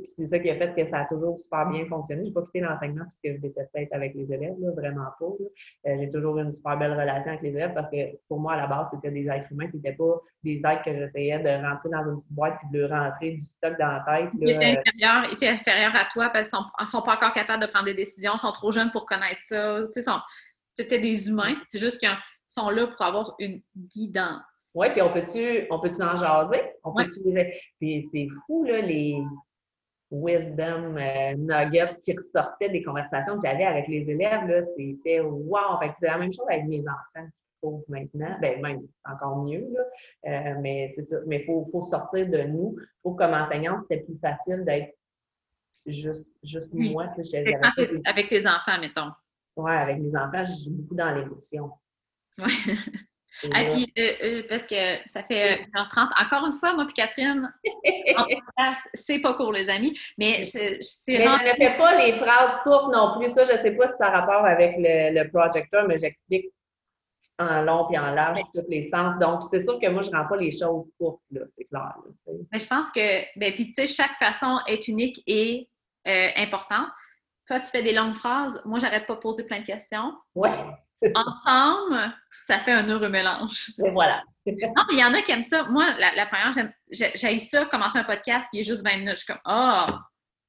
c'est 0.09 0.27
ça 0.27 0.39
qui 0.39 0.49
a 0.49 0.57
fait 0.57 0.75
que 0.75 0.87
ça 0.87 1.01
a 1.01 1.05
toujours 1.05 1.39
super 1.39 1.69
bien 1.69 1.85
fonctionné. 1.85 2.23
Je 2.23 2.29
n'ai 2.29 2.33
pas 2.33 2.43
quitté 2.43 2.61
l'enseignement 2.61 3.05
parce 3.05 3.21
que 3.23 3.35
je 3.35 3.39
détestais 3.39 3.83
être 3.83 3.93
avec 3.93 4.15
les 4.15 4.33
élèves, 4.33 4.55
là, 4.59 4.71
vraiment 4.75 5.09
pas. 5.21 5.27
Euh, 5.27 5.97
j'ai 6.01 6.09
toujours 6.09 6.39
une 6.39 6.51
super 6.51 6.79
belle 6.79 6.93
relation 6.93 7.29
avec 7.29 7.43
les 7.43 7.51
élèves 7.51 7.75
parce 7.75 7.91
que 7.91 7.97
pour 8.29 8.41
moi, 8.41 8.55
à 8.55 8.57
la 8.57 8.67
base, 8.67 8.89
c'était 8.91 9.11
des 9.11 9.29
êtres 9.29 9.53
humains. 9.53 9.69
C'était 9.71 9.93
pas 9.93 10.15
des 10.43 10.57
êtres 10.65 10.83
que 10.83 10.95
j'essayais 10.95 11.41
de 11.41 11.63
rentrer 11.63 11.91
dans 11.91 12.11
une 12.11 12.19
petite 12.19 12.33
boîte 12.33 12.59
puis 12.61 12.69
de 12.73 12.87
leur 12.87 12.91
rentrer 12.91 13.33
du 13.33 13.41
stock 13.41 13.79
dans 13.79 13.89
la 13.89 14.05
tête. 14.07 14.31
Ils 14.41 14.51
étaient 14.51 14.79
inférieurs, 14.79 15.33
étaient 15.33 15.49
inférieurs 15.49 15.95
à 15.95 16.07
toi 16.11 16.31
parce 16.31 16.49
qu'ils 16.49 16.59
ne 16.81 16.87
sont, 16.87 17.03
pas 17.03 17.17
encore 17.17 17.35
capables 17.35 17.63
de 17.63 17.69
prendre 17.69 17.85
des 17.85 17.95
décisions, 17.95 18.33
ils 18.35 18.41
sont 18.41 18.53
trop 18.53 18.73
jeunes 18.73 18.91
pour 18.93 19.05
connaître 19.05 19.41
ça. 19.47 19.79
C'était 20.75 21.01
des 21.01 21.29
humains. 21.29 21.57
C'est 21.71 21.81
juste 21.81 21.99
qu'ils 21.99 22.09
sont 22.47 22.71
là 22.71 22.87
pour 22.87 23.03
avoir 23.05 23.35
une 23.39 23.61
guidance. 23.77 24.41
Oui, 24.75 24.89
puis 24.91 25.03
on 25.03 25.13
peut-tu 25.13 25.67
on 25.71 25.81
peut 25.81 25.93
en 26.01 26.17
jaser? 26.17 26.63
On 26.83 26.95
peut 26.95 27.07
Puis 27.79 28.03
c'est 28.11 28.29
fou, 28.47 28.65
là, 28.65 28.81
les 28.81 29.23
wisdom 30.11 30.97
euh, 30.97 31.35
nuggets 31.37 31.97
qui 32.03 32.15
ressortaient 32.15 32.69
des 32.69 32.83
conversations 32.83 33.39
que 33.39 33.47
j'avais 33.47 33.65
avec 33.65 33.89
les 33.89 34.09
élèves, 34.11 34.47
là, 34.47 34.63
c'était 34.77 35.21
wow! 35.21 35.79
Fait 35.81 35.93
c'est 35.99 36.07
la 36.07 36.19
même 36.19 36.33
chose 36.33 36.47
avec 36.51 36.67
mes 36.67 36.81
enfants, 36.81 37.27
je 37.27 37.59
trouve, 37.63 37.85
maintenant. 37.89 38.37
Ben, 38.41 38.61
même 38.61 38.83
encore 39.05 39.45
mieux, 39.45 39.67
là. 39.73 39.83
Euh, 40.27 40.61
mais 40.61 40.89
c'est 40.95 41.03
ça. 41.03 41.17
Mais 41.27 41.41
il 41.41 41.47
faut, 41.47 41.67
faut, 41.73 41.83
sortir 41.83 42.29
de 42.29 42.43
nous. 42.43 42.77
Je 42.79 43.01
trouve 43.03 43.17
comme 43.17 43.33
enseignante, 43.33 43.85
c'était 43.89 44.05
plus 44.05 44.19
facile 44.19 44.65
d'être 44.65 44.95
juste, 45.87 46.29
juste 46.43 46.73
moi. 46.73 47.09
Tu 47.15 47.25
sais, 47.25 47.45
avec 48.05 48.29
tes 48.29 48.47
enfants, 48.47 48.79
mettons. 48.81 49.11
Oui, 49.57 49.73
avec 49.73 49.99
mes 49.99 50.17
enfants, 50.17 50.45
je 50.45 50.53
suis 50.53 50.71
beaucoup 50.71 50.95
dans 50.95 51.11
l'émotion. 51.15 51.71
Oui. 52.39 52.53
Ah, 53.53 53.65
puis, 53.73 53.93
euh, 53.99 54.13
euh, 54.23 54.43
parce 54.49 54.67
que 54.67 54.77
ça 55.07 55.23
fait 55.23 55.67
1h30. 55.75 56.09
Encore 56.25 56.47
une 56.47 56.53
fois, 56.53 56.75
moi 56.75 56.85
puis 56.85 56.95
Catherine, 56.95 57.53
c'est 58.95 59.21
pas 59.21 59.35
court, 59.35 59.53
les 59.53 59.69
amis. 59.69 59.99
Mais 60.19 60.45
c'est 60.45 60.79
Mais 61.09 61.29
je 61.29 61.51
ne 61.51 61.55
fais 61.57 61.77
pas 61.77 62.05
les 62.05 62.17
phrases 62.17 62.57
courtes 62.63 62.93
non 62.93 63.19
plus. 63.19 63.29
Ça, 63.29 63.45
je 63.45 63.53
ne 63.53 63.59
sais 63.59 63.73
pas 63.73 63.87
si 63.89 63.97
ça 63.97 64.07
a 64.07 64.21
rapport 64.21 64.45
avec 64.45 64.77
le, 64.79 65.23
le 65.23 65.29
projecteur, 65.31 65.87
mais 65.89 65.99
j'explique 65.99 66.47
en 67.39 67.63
long 67.63 67.91
et 67.91 67.99
en 67.99 68.11
large 68.13 68.41
tous 68.55 68.65
les 68.69 68.83
sens. 68.83 69.19
Donc, 69.19 69.43
c'est 69.43 69.63
sûr 69.63 69.79
que 69.79 69.89
moi, 69.89 70.03
je 70.03 70.11
ne 70.11 70.17
rends 70.17 70.29
pas 70.29 70.37
les 70.37 70.51
choses 70.51 70.87
courtes, 70.99 71.23
là, 71.31 71.43
c'est 71.51 71.65
clair. 71.65 71.95
mais 72.53 72.59
je 72.59 72.67
pense 72.67 72.91
que, 72.91 73.39
ben, 73.39 73.53
puis 73.55 73.73
tu 73.73 73.75
sais, 73.75 73.87
chaque 73.87 74.17
façon 74.19 74.59
est 74.67 74.87
unique 74.89 75.23
et 75.27 75.69
euh, 76.07 76.29
importante. 76.37 76.89
Toi, 77.47 77.61
tu 77.61 77.67
fais 77.67 77.83
des 77.83 77.93
longues 77.93 78.15
phrases. 78.15 78.61
Moi, 78.65 78.79
j'arrête 78.79 79.07
pas 79.07 79.15
de 79.15 79.21
poser 79.21 79.45
plein 79.45 79.61
de 79.61 79.67
questions. 79.67 80.15
Oui, 80.35 80.49
c'est 80.95 81.13
ça. 81.15 81.21
Ensemble, 81.21 81.95
ça 81.95 82.15
fait 82.47 82.73
un 82.73 82.89
heureux 82.89 83.09
mélange. 83.09 83.71
Et 83.85 83.91
voilà. 83.91 84.23
non, 84.47 84.85
il 84.91 84.99
y 84.99 85.05
en 85.05 85.15
a 85.15 85.23
qui 85.23 85.33
aiment 85.33 85.43
ça. 85.43 85.65
Moi, 85.65 85.87
la, 85.99 86.27
première, 86.27 86.53
j'aime 86.53 87.39
ça, 87.39 87.65
commencer 87.67 87.99
un 87.99 88.05
podcast, 88.05 88.49
puis 88.51 88.59
il 88.59 88.61
est 88.61 88.65
juste 88.65 88.85
20 88.85 88.97
minutes. 88.99 89.13
Je 89.13 89.17
suis 89.17 89.27
comme, 89.27 89.41
ah! 89.45 89.87
Oh! 89.89 89.95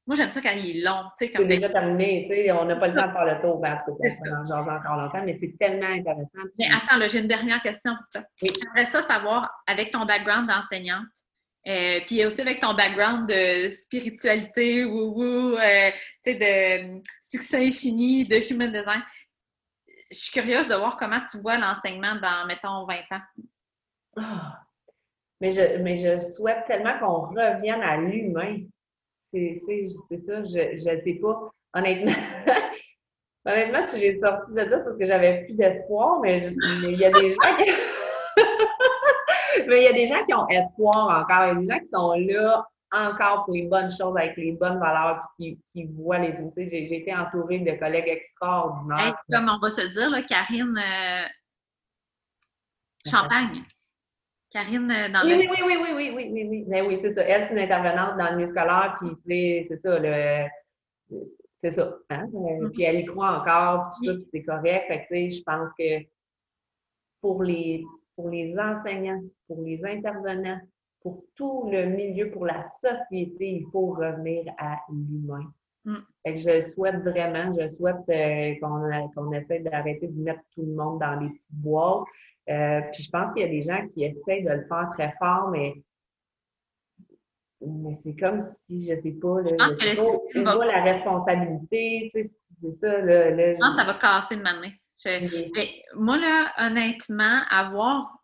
Moi, 0.06 0.18
j'aime 0.18 0.30
ça 0.30 0.42
quand 0.42 0.52
il 0.52 0.78
est 0.78 0.84
long. 0.84 1.04
C'est 1.18 1.32
déjà 1.46 1.70
terminé, 1.70 2.26
tu 2.28 2.36
sais, 2.36 2.52
on 2.52 2.66
n'a 2.66 2.76
pas 2.76 2.90
le 2.90 2.96
temps 2.96 3.08
de 3.08 3.14
faire 3.14 3.26
le 3.26 3.42
tour, 3.42 3.56
en 3.56 3.78
tout 3.78 4.66
cas, 4.66 4.76
encore 4.76 4.98
longtemps, 4.98 5.24
mais 5.24 5.38
c'est 5.40 5.56
tellement 5.58 5.88
intéressant. 5.88 6.42
Mais 6.60 6.66
attends, 6.66 7.08
j'ai 7.08 7.20
une 7.20 7.28
dernière 7.28 7.62
question 7.62 7.96
pour 7.96 8.10
toi. 8.10 8.24
J'aimerais 8.42 8.92
ça 8.92 9.02
savoir, 9.04 9.50
avec 9.66 9.92
ton 9.92 10.06
background 10.06 10.50
d'enseignante, 10.50 11.06
euh, 11.68 12.02
puis 12.06 12.26
aussi 12.26 12.42
avec 12.42 12.60
ton 12.60 12.74
background 12.74 13.30
de 13.30 13.72
spiritualité, 13.72 14.84
ou 14.84 15.22
euh, 15.56 15.92
tu 16.26 16.34
sais, 16.34 16.36
de 16.36 17.02
succès 17.22 17.66
infini, 17.66 18.26
de 18.26 18.36
human 18.52 18.74
design, 18.74 19.02
je 20.14 20.20
suis 20.20 20.32
curieuse 20.32 20.68
de 20.68 20.76
voir 20.76 20.98
comment 20.98 21.20
tu 21.30 21.40
vois 21.40 21.58
l'enseignement 21.58 22.16
dans, 22.16 22.46
mettons, 22.48 22.86
20 22.86 22.96
ans. 23.12 23.22
Ah! 24.18 24.60
Mais, 25.42 25.52
je, 25.52 25.78
mais 25.80 25.98
je 25.98 26.20
souhaite 26.20 26.66
tellement 26.68 26.98
qu'on 27.00 27.22
revienne 27.28 27.82
à 27.82 27.98
l'humain. 27.98 28.60
C'est 29.34 29.60
ça, 29.66 30.44
je 30.44 30.90
ne 30.90 31.00
sais 31.02 31.20
pas. 31.22 31.52
Honnêtement, 31.74 32.14
honnêtement, 33.46 33.82
si 33.82 34.00
j'ai 34.00 34.14
sorti 34.20 34.54
de 34.54 34.60
ça, 34.60 34.80
parce 34.80 34.98
que 34.98 35.06
j'avais 35.06 35.46
plus 35.46 35.56
d'espoir, 35.56 36.20
mais 36.22 36.40
il 36.44 36.98
y 36.98 37.06
a 37.06 37.12
des 37.12 37.32
gens 37.32 37.58
mais 39.68 39.82
il 39.82 39.84
y 39.84 39.88
a 39.88 39.94
des 39.94 40.06
gens 40.06 40.24
qui 40.26 40.34
ont 40.34 40.48
espoir 40.50 41.22
encore. 41.22 41.46
Il 41.46 41.48
y 41.48 41.52
a 41.52 41.56
des 41.56 41.66
gens 41.66 41.80
qui 41.80 41.88
sont 41.88 42.14
là 42.14 42.68
encore 42.94 43.46
pour 43.46 43.54
les 43.54 43.68
bonnes 43.68 43.92
choses, 43.92 44.16
avec 44.18 44.38
les 44.38 44.54
bonnes 44.54 44.80
valeurs, 44.80 45.24
qui, 45.38 45.60
qui 45.72 45.86
voient 45.86 46.20
les 46.20 46.40
outils. 46.42 46.70
J'ai 46.70 46.96
été 46.96 47.14
entourée 47.14 47.60
de 47.60 47.72
collègues 47.78 48.08
extraordinaires. 48.08 49.16
comme 49.32 49.50
on 49.50 49.60
va 49.60 49.70
se 49.72 49.94
dire, 49.94 50.10
là, 50.10 50.22
Karine 50.24 50.78
euh, 50.78 51.28
Champagne. 53.10 53.64
Karine 54.52 54.92
euh, 54.92 55.10
dans 55.10 55.24
oui, 55.24 55.44
le... 55.44 55.52
Oui, 55.52 55.58
oui, 55.66 55.78
oui, 55.82 55.94
oui, 55.96 56.12
oui, 56.16 56.30
oui, 56.32 56.48
oui, 56.50 56.66
Mais 56.68 56.82
oui, 56.82 56.98
c'est 57.00 57.10
ça. 57.10 57.24
Elle, 57.24 57.46
c'est 57.46 57.54
une 57.54 57.60
intervenante 57.60 58.18
dans 58.18 58.30
le 58.30 58.36
milieu 58.36 58.46
scolaire, 58.46 58.96
puis 59.00 59.10
tu 59.16 59.22
sais, 59.22 59.66
c'est 59.68 59.82
ça, 59.82 59.98
le... 60.00 60.48
C'est 61.64 61.72
ça. 61.72 61.96
Hein? 62.10 62.28
Euh, 62.34 62.38
mm-hmm. 62.38 62.72
Puis 62.72 62.84
elle 62.84 63.00
y 63.00 63.06
croit 63.06 63.40
encore, 63.40 63.94
tout 63.96 64.06
ça, 64.06 64.14
puis 64.14 64.24
c'est 64.32 64.44
correct. 64.44 64.88
Fait 64.88 65.00
que, 65.00 65.14
tu 65.14 65.30
sais, 65.32 65.38
je 65.38 65.44
pense 65.44 65.70
que 65.80 66.06
pour 67.22 67.42
les, 67.42 67.84
pour 68.16 68.30
les 68.30 68.54
enseignants, 68.60 69.22
pour 69.48 69.62
les 69.62 69.84
intervenants, 69.86 70.60
pour 71.04 71.26
tout 71.36 71.70
le 71.70 71.86
milieu, 71.86 72.32
pour 72.32 72.46
la 72.46 72.64
société, 72.64 73.60
il 73.62 73.66
faut 73.72 73.88
revenir 73.88 74.46
à 74.58 74.78
l'humain. 74.90 75.54
Mm. 75.86 75.98
je 76.26 76.62
souhaite 76.62 77.04
vraiment, 77.04 77.54
je 77.60 77.68
souhaite 77.68 77.98
euh, 78.08 78.56
qu'on 78.62 79.34
essaie 79.34 79.60
d'arrêter 79.60 80.08
de 80.08 80.24
mettre 80.24 80.40
tout 80.56 80.62
le 80.62 80.74
monde 80.74 81.02
dans 81.02 81.20
les 81.20 81.30
petites 81.30 81.56
boîtes. 81.56 82.06
Euh, 82.50 82.82
puis 82.94 83.04
je 83.04 83.10
pense 83.10 83.34
qu'il 83.34 83.42
y 83.42 83.46
a 83.46 83.50
des 83.50 83.62
gens 83.62 83.86
qui 83.90 84.06
essaient 84.06 84.42
de 84.42 84.50
le 84.50 84.66
faire 84.68 84.90
très 84.94 85.14
fort, 85.20 85.50
mais, 85.50 85.74
mais 87.62 87.94
c'est 87.96 88.16
comme 88.16 88.40
si, 88.40 88.90
je 88.90 88.96
sais 88.96 89.12
pas, 89.22 89.42
là, 89.42 89.52
je 89.78 90.44
pas, 90.44 90.66
la 90.66 90.84
responsabilité, 90.84 92.10
tu 92.14 92.24
sais, 92.24 92.30
c'est 92.62 92.72
ça. 92.72 92.98
Le, 93.00 93.58
Non, 93.60 93.76
ça 93.76 93.84
va 93.84 93.96
casser 93.96 94.38
de 94.38 94.42
manière. 94.42 94.72
Moi, 95.96 96.18
là, 96.18 96.54
honnêtement, 96.60 97.42
avoir 97.50 98.23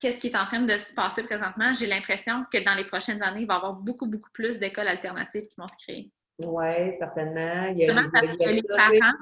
qu'est-ce 0.00 0.20
qui 0.20 0.28
est 0.28 0.36
en 0.36 0.46
train 0.46 0.60
de 0.60 0.78
se 0.78 0.92
passer 0.94 1.22
présentement, 1.22 1.74
j'ai 1.74 1.86
l'impression 1.86 2.44
que 2.52 2.64
dans 2.64 2.74
les 2.74 2.84
prochaines 2.84 3.22
années, 3.22 3.42
il 3.42 3.46
va 3.46 3.54
y 3.54 3.56
avoir 3.58 3.74
beaucoup, 3.74 4.06
beaucoup 4.06 4.30
plus 4.32 4.58
d'écoles 4.58 4.88
alternatives 4.88 5.46
qui 5.46 5.54
vont 5.58 5.68
se 5.68 5.76
créer. 5.84 6.10
Oui, 6.38 6.92
certainement. 6.98 7.66
Il 7.72 7.78
y 7.78 7.90
a, 7.90 7.94
parce 8.10 8.32
que 8.32 8.48
les 8.48 8.62
parents 8.62 9.16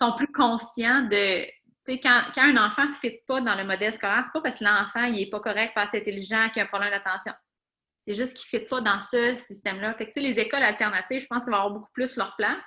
sont 0.00 0.12
plus 0.16 0.32
conscients 0.32 1.02
de. 1.02 1.44
Tu 1.84 1.94
sais, 1.94 2.00
quand, 2.00 2.22
quand, 2.34 2.42
un 2.42 2.66
enfant 2.66 2.86
ne 2.86 2.92
fit 2.94 3.18
pas 3.26 3.40
dans 3.40 3.56
le 3.56 3.64
modèle 3.64 3.92
scolaire, 3.92 4.22
c'est 4.24 4.32
pas 4.32 4.40
parce 4.40 4.58
que 4.58 4.64
l'enfant 4.64 5.10
n'est 5.10 5.26
pas 5.26 5.40
correct, 5.40 5.74
pas 5.74 5.82
assez 5.82 5.98
intelligent, 5.98 6.48
qu'il 6.50 6.62
a 6.62 6.64
un 6.64 6.68
problème 6.68 6.90
d'attention. 6.90 7.32
C'est 8.06 8.14
juste 8.14 8.36
qu'il 8.36 8.58
ne 8.58 8.62
fit 8.62 8.68
pas 8.68 8.80
dans 8.80 8.98
ce 8.98 9.36
système-là. 9.36 9.94
Fait 9.94 10.10
que, 10.10 10.20
les 10.20 10.38
écoles 10.38 10.62
alternatives, 10.62 11.22
je 11.22 11.26
pense 11.26 11.44
qu'elles 11.44 11.52
vont 11.52 11.60
avoir 11.60 11.74
beaucoup 11.74 11.92
plus 11.92 12.16
leur 12.16 12.34
place. 12.36 12.66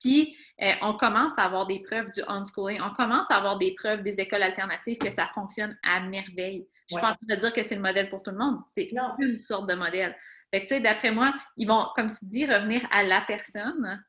Puis, 0.00 0.36
euh, 0.62 0.72
on 0.82 0.94
commence 0.94 1.38
à 1.38 1.44
avoir 1.44 1.66
des 1.66 1.82
preuves 1.82 2.10
du 2.12 2.22
unschooling. 2.26 2.80
On 2.82 2.94
commence 2.94 3.26
à 3.30 3.36
avoir 3.36 3.58
des 3.58 3.74
preuves 3.74 4.02
des 4.02 4.14
écoles 4.18 4.42
alternatives 4.42 4.98
que 4.98 5.10
ça 5.10 5.28
fonctionne 5.34 5.78
à 5.82 6.00
merveille. 6.00 6.66
Je 6.90 6.96
pense 6.96 7.16
pas 7.16 7.36
dire 7.36 7.52
que 7.52 7.62
c'est 7.62 7.74
le 7.74 7.80
modèle 7.80 8.08
pour 8.10 8.22
tout 8.22 8.30
le 8.30 8.38
monde. 8.38 8.60
C'est 8.72 8.90
une 8.90 9.38
sorte 9.38 9.68
de 9.68 9.74
modèle. 9.74 10.14
Fait 10.52 10.62
que, 10.62 10.68
tu 10.68 10.74
sais, 10.74 10.80
d'après 10.80 11.10
moi, 11.10 11.34
ils 11.56 11.66
vont, 11.66 11.82
comme 11.94 12.12
tu 12.12 12.24
dis, 12.24 12.46
revenir 12.46 12.86
à 12.92 13.02
la 13.02 13.22
personne. 13.26 14.04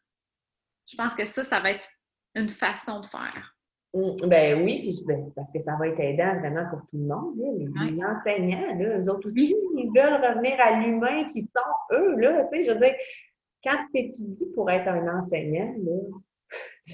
Je 0.87 0.95
pense 0.95 1.15
que 1.15 1.25
ça, 1.25 1.43
ça 1.43 1.59
va 1.59 1.71
être 1.71 1.87
une 2.35 2.49
façon 2.49 3.01
de 3.01 3.05
faire. 3.07 3.55
Mmh, 3.93 4.27
ben 4.27 4.63
oui, 4.63 4.81
puis 4.81 5.05
ben, 5.07 5.25
c'est 5.25 5.33
parce 5.33 5.51
que 5.51 5.61
ça 5.61 5.75
va 5.77 5.87
être 5.87 5.99
aidant 5.99 6.39
vraiment 6.39 6.69
pour 6.69 6.81
tout 6.81 6.97
le 6.97 7.07
monde. 7.07 7.35
Les, 7.57 8.03
enseignants, 8.03 8.75
là, 8.77 8.99
eux 8.99 9.09
autres 9.09 9.27
aussi, 9.27 9.55
ils 9.75 9.91
veulent 9.95 10.23
revenir 10.23 10.59
à 10.59 10.79
l'humain 10.79 11.27
qui 11.29 11.41
sont 11.41 11.59
eux. 11.93 12.15
Là, 12.19 12.43
tu 12.51 12.57
sais, 12.57 12.65
je 12.65 12.71
veux 12.71 12.79
dire, 12.79 12.93
quand 13.63 13.77
tu 13.93 14.01
étudies 14.01 14.51
pour 14.53 14.69
être 14.69 14.87
un 14.87 15.17
enseignant, 15.17 15.73
là, 15.79 16.17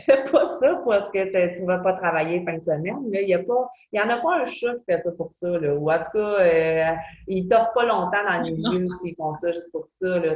fais 0.02 0.24
pas 0.32 0.48
ça 0.48 0.82
parce 0.86 1.12
que 1.12 1.58
tu 1.58 1.66
vas 1.66 1.80
pas 1.80 1.94
travailler 1.94 2.44
fin 2.44 2.58
de 2.58 2.64
semaine. 2.64 3.10
Il 3.12 3.28
y 3.28 3.34
a 3.34 3.40
pas, 3.40 3.70
il 3.92 4.00
y 4.00 4.02
en 4.02 4.10
a 4.10 4.18
pas 4.18 4.42
un 4.42 4.46
chat 4.46 4.74
qui 4.76 4.86
fait 4.86 5.00
ça 5.00 5.12
pour 5.12 5.32
ça. 5.32 5.50
Là. 5.50 5.76
Ou 5.76 5.92
en 5.92 5.98
tout 5.98 6.12
cas, 6.12 6.40
euh, 6.40 6.96
ils 7.28 7.48
t'offrent 7.48 7.74
pas 7.74 7.86
longtemps 7.86 8.24
dans 8.24 8.42
le 8.44 8.52
milieu 8.52 8.88
s'ils 9.02 9.16
font 9.16 9.34
ça 9.34 9.52
juste 9.52 9.72
pour 9.72 9.88
ça. 9.88 10.20
Là. 10.20 10.36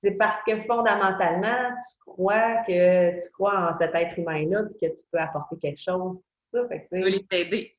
c'est 0.00 0.10
parce 0.12 0.42
que 0.44 0.62
fondamentalement, 0.62 1.70
tu 1.76 1.98
crois 2.06 2.62
que 2.66 3.12
tu 3.12 3.32
crois 3.32 3.70
en 3.70 3.76
cet 3.76 3.94
être 3.94 4.18
humain-là 4.18 4.62
et 4.80 4.86
que 4.86 4.92
tu 4.92 5.04
peux 5.10 5.18
apporter 5.18 5.56
quelque 5.60 5.80
chose. 5.80 6.18
Ça, 6.52 6.68
fait 6.68 6.86
tu 6.88 7.00
veux 7.00 7.26
t'aider 7.26 7.74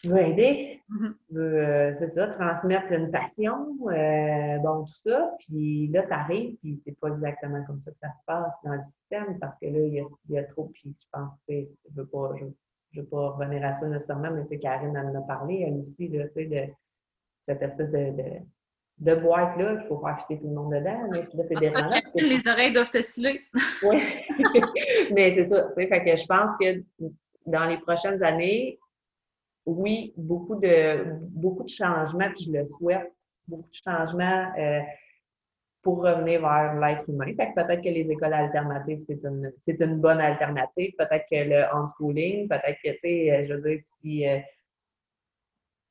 tu 0.00 0.08
veux 0.08 0.18
aider, 0.18 0.80
mm-hmm. 0.90 1.14
tu 1.28 1.34
veux, 1.34 1.66
euh, 1.66 1.94
c'est 1.94 2.08
ça, 2.08 2.28
transmettre 2.28 2.92
une 2.92 3.10
passion, 3.10 3.76
euh, 3.88 4.58
bon, 4.58 4.84
tout 4.84 5.10
ça. 5.10 5.34
Puis 5.40 5.88
là, 5.88 6.02
tu 6.02 6.12
arrives, 6.12 6.56
puis 6.58 6.76
c'est 6.76 6.98
pas 7.00 7.08
exactement 7.08 7.64
comme 7.64 7.80
ça 7.80 7.90
que 7.90 7.98
ça 8.00 8.08
se 8.08 8.24
passe 8.26 8.54
dans 8.64 8.74
le 8.74 8.80
système 8.80 9.38
parce 9.38 9.58
que 9.60 9.66
là, 9.66 9.78
il 9.78 9.94
y 9.94 10.00
a, 10.00 10.04
il 10.28 10.34
y 10.34 10.38
a 10.38 10.44
trop. 10.44 10.70
Puis 10.74 10.94
je 11.00 11.06
pense 11.12 11.32
que 11.48 11.54
je 11.54 11.94
veux 12.00 12.06
pas, 12.06 12.32
je, 12.38 13.00
veux 13.00 13.06
pas 13.06 13.30
revenir 13.30 13.64
à 13.64 13.76
ça 13.76 13.86
nécessairement, 13.88 14.30
mais 14.30 14.42
tu 14.42 14.50
sais, 14.50 14.58
Karine 14.58 14.96
en 14.96 15.14
a 15.14 15.22
parlé, 15.22 15.64
elle 15.66 15.80
aussi, 15.80 16.08
là, 16.08 16.26
tu 16.28 16.34
sais, 16.34 16.44
de 16.46 16.72
cette 17.42 17.62
espèce 17.62 17.90
de, 17.90 18.16
de 18.16 18.24
de 19.00 19.14
boîte-là, 19.14 19.76
qu'il 19.76 19.86
faut 19.86 20.00
faire 20.00 20.16
acheter 20.16 20.38
tout 20.38 20.48
le 20.48 20.54
monde 20.54 20.72
dedans. 20.72 21.08
Mais 21.10 21.20
là, 21.20 21.44
c'est 21.48 21.58
dérangeant. 21.58 22.00
Les 22.16 22.50
oreilles 22.50 22.72
doivent 22.72 22.90
te 22.90 23.02
sciller. 23.02 23.40
oui. 23.82 24.02
mais 25.12 25.32
c'est 25.32 25.46
ça. 25.46 25.68
Fait 25.76 26.04
que 26.04 26.16
je 26.16 26.26
pense 26.26 26.52
que 26.60 26.82
dans 27.46 27.66
les 27.66 27.78
prochaines 27.78 28.22
années, 28.22 28.78
oui, 29.76 30.12
beaucoup 30.16 30.56
de, 30.56 31.04
beaucoup 31.30 31.64
de 31.64 31.68
changements, 31.68 32.30
puis 32.34 32.44
je 32.44 32.52
le 32.52 32.66
souhaite, 32.78 33.12
beaucoup 33.46 33.68
de 33.68 33.74
changements 33.74 34.52
euh, 34.58 34.80
pour 35.82 36.02
revenir 36.02 36.40
vers 36.40 36.74
l'être 36.80 37.08
humain. 37.08 37.26
Fait 37.36 37.48
que 37.50 37.54
peut-être 37.54 37.82
que 37.82 37.88
les 37.88 38.10
écoles 38.10 38.32
alternatives, 38.32 38.98
c'est 39.00 39.22
une, 39.24 39.52
c'est 39.58 39.80
une 39.80 39.96
bonne 40.00 40.20
alternative. 40.20 40.92
Peut-être 40.98 41.26
que 41.30 41.48
le 41.48 41.74
unschooling, 41.74 42.48
peut-être 42.48 42.78
que, 42.82 42.90
tu 42.90 42.98
sais, 43.02 43.30
euh, 43.32 43.46
je 43.46 43.54
veux 43.54 43.70
dire, 43.70 43.80
si 43.84 44.24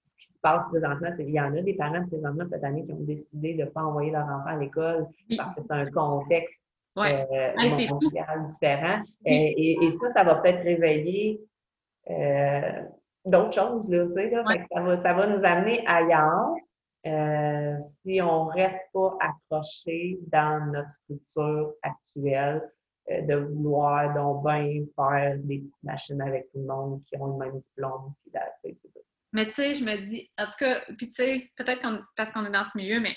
ce 0.05 0.15
qui 0.17 0.33
se 0.33 0.39
passe 0.39 0.67
présentement, 0.69 1.09
c'est 1.15 1.23
qu'il 1.25 1.33
y 1.33 1.39
en 1.41 1.55
a 1.55 1.61
des 1.61 1.73
parents 1.73 2.05
présentement 2.07 2.45
cette 2.51 2.63
année 2.63 2.83
qui 2.83 2.93
ont 2.93 2.99
décidé 3.01 3.53
de 3.53 3.63
ne 3.63 3.69
pas 3.69 3.83
envoyer 3.83 4.11
leur 4.11 4.25
enfant 4.25 4.47
à 4.49 4.57
l'école 4.57 5.07
parce 5.37 5.53
que 5.53 5.61
c'est 5.61 5.71
un 5.71 5.89
contexte 5.91 6.63
Ouais. 6.95 7.27
euh, 7.31 7.53
Ah, 7.55 7.93
mondial 7.93 8.45
différent. 8.47 9.01
Oui. 9.23 9.31
Et, 9.31 9.71
et- 9.73 9.85
et 9.85 9.91
ça, 9.91 10.11
ça 10.13 10.23
va 10.23 10.35
peut-être 10.35 10.63
réveiller 10.63 11.39
euh, 12.09 12.81
d'autres 13.29 13.53
choses, 13.53 13.89
là, 13.89 14.05
tu 14.07 14.13
sais, 14.13 14.29
là. 14.29 14.43
Ouais. 14.43 14.65
Ça, 14.71 14.81
va, 14.81 14.97
ça 14.97 15.13
va 15.13 15.27
nous 15.27 15.45
amener 15.45 15.85
ailleurs 15.87 16.53
euh, 17.05 17.75
si 17.81 18.21
on 18.21 18.45
reste 18.45 18.85
pas 18.93 19.17
accroché 19.19 20.19
dans 20.31 20.71
notre 20.71 20.89
structure 20.89 21.73
actuelle 21.81 22.61
euh, 23.09 23.21
de 23.21 23.35
vouloir 23.35 24.13
donc 24.13 24.43
bien 24.43 24.83
faire 24.95 25.37
des 25.39 25.59
petites 25.59 25.83
machines 25.83 26.21
avec 26.21 26.51
tout 26.51 26.59
le 26.59 26.65
monde 26.65 27.01
qui 27.05 27.15
ont 27.17 27.37
le 27.37 27.45
même 27.45 27.59
diplôme. 27.59 28.13
Puis 28.23 28.31
là. 28.33 28.45
Mais 29.33 29.45
tu 29.47 29.53
sais, 29.53 29.73
je 29.73 29.83
me 29.83 29.95
dis, 30.09 30.29
en 30.37 30.45
tout 30.45 30.57
cas, 30.59 30.81
puis 30.97 31.11
tu 31.11 31.23
sais, 31.23 31.51
peut-être 31.55 31.81
qu'on- 31.81 32.01
parce 32.15 32.31
qu'on 32.31 32.45
est 32.45 32.51
dans 32.51 32.65
ce 32.65 32.77
milieu, 32.77 32.99
mais 32.99 33.15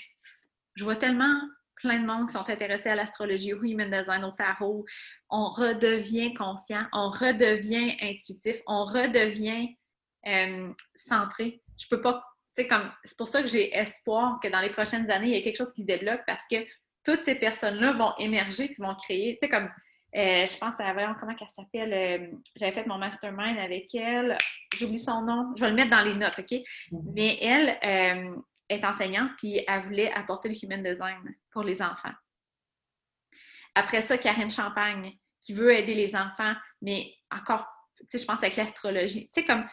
je 0.74 0.84
vois 0.84 0.96
tellement 0.96 1.34
plein 1.76 2.00
de 2.00 2.06
monde 2.06 2.26
qui 2.26 2.34
sont 2.34 2.48
intéressés 2.48 2.90
à 2.90 2.94
l'astrologie, 2.94 3.54
au 3.54 3.62
human 3.62 3.90
design, 3.90 4.22
au 4.24 4.32
tarot. 4.32 4.84
On 5.30 5.48
redevient 5.48 6.34
conscient, 6.34 6.84
on 6.92 7.10
redevient 7.10 7.96
intuitif, 8.02 8.60
on 8.66 8.84
redevient 8.84 9.76
euh, 10.26 10.72
centré. 10.94 11.62
Je 11.78 11.86
peux 11.88 12.00
pas, 12.00 12.22
tu 12.56 12.62
sais, 12.62 12.68
comme, 12.68 12.90
c'est 13.04 13.16
pour 13.16 13.28
ça 13.28 13.42
que 13.42 13.48
j'ai 13.48 13.74
espoir 13.74 14.38
que 14.40 14.48
dans 14.48 14.60
les 14.60 14.70
prochaines 14.70 15.10
années, 15.10 15.28
il 15.28 15.32
y 15.32 15.36
ait 15.36 15.42
quelque 15.42 15.56
chose 15.56 15.72
qui 15.72 15.82
se 15.82 15.86
débloque 15.86 16.22
parce 16.26 16.42
que 16.50 16.56
toutes 17.04 17.24
ces 17.24 17.34
personnes-là 17.34 17.92
vont 17.92 18.12
émerger 18.18 18.66
puis 18.66 18.76
vont 18.78 18.94
créer, 18.94 19.38
tu 19.40 19.46
sais, 19.46 19.48
comme, 19.48 19.70
euh, 20.16 20.46
je 20.46 20.58
pense 20.58 20.78
à, 20.80 20.92
voyons, 20.92 21.14
comment 21.18 21.34
elle 21.40 21.48
s'appelle, 21.48 21.92
euh, 21.92 22.36
j'avais 22.56 22.72
fait 22.72 22.86
mon 22.86 22.98
mastermind 22.98 23.58
avec 23.58 23.94
elle, 23.94 24.36
j'oublie 24.76 25.00
son 25.00 25.22
nom, 25.22 25.52
je 25.56 25.64
vais 25.64 25.70
le 25.70 25.76
mettre 25.76 25.90
dans 25.90 26.04
les 26.04 26.14
notes, 26.14 26.38
OK? 26.38 26.60
Mais 27.14 27.38
elle 27.40 27.78
est 28.68 28.84
enseignante, 28.84 29.30
puis 29.38 29.64
elle 29.66 29.82
voulait 29.82 30.12
apporter 30.12 30.48
le 30.48 30.56
human 30.62 30.82
design 30.82 31.34
pour 31.52 31.62
les 31.62 31.80
enfants. 31.80 32.12
Après 33.74 34.02
ça, 34.02 34.18
Karine 34.18 34.50
Champagne, 34.50 35.12
qui 35.40 35.54
veut 35.54 35.72
aider 35.72 35.94
les 35.94 36.14
enfants, 36.14 36.54
mais 36.82 37.14
encore, 37.30 37.66
tu 37.98 38.06
sais, 38.10 38.18
je 38.18 38.24
pense 38.24 38.38
avec 38.38 38.56
l'astrologie. 38.56 39.30
Tu 39.34 39.40
sais, 39.40 39.46
comme 39.46 39.64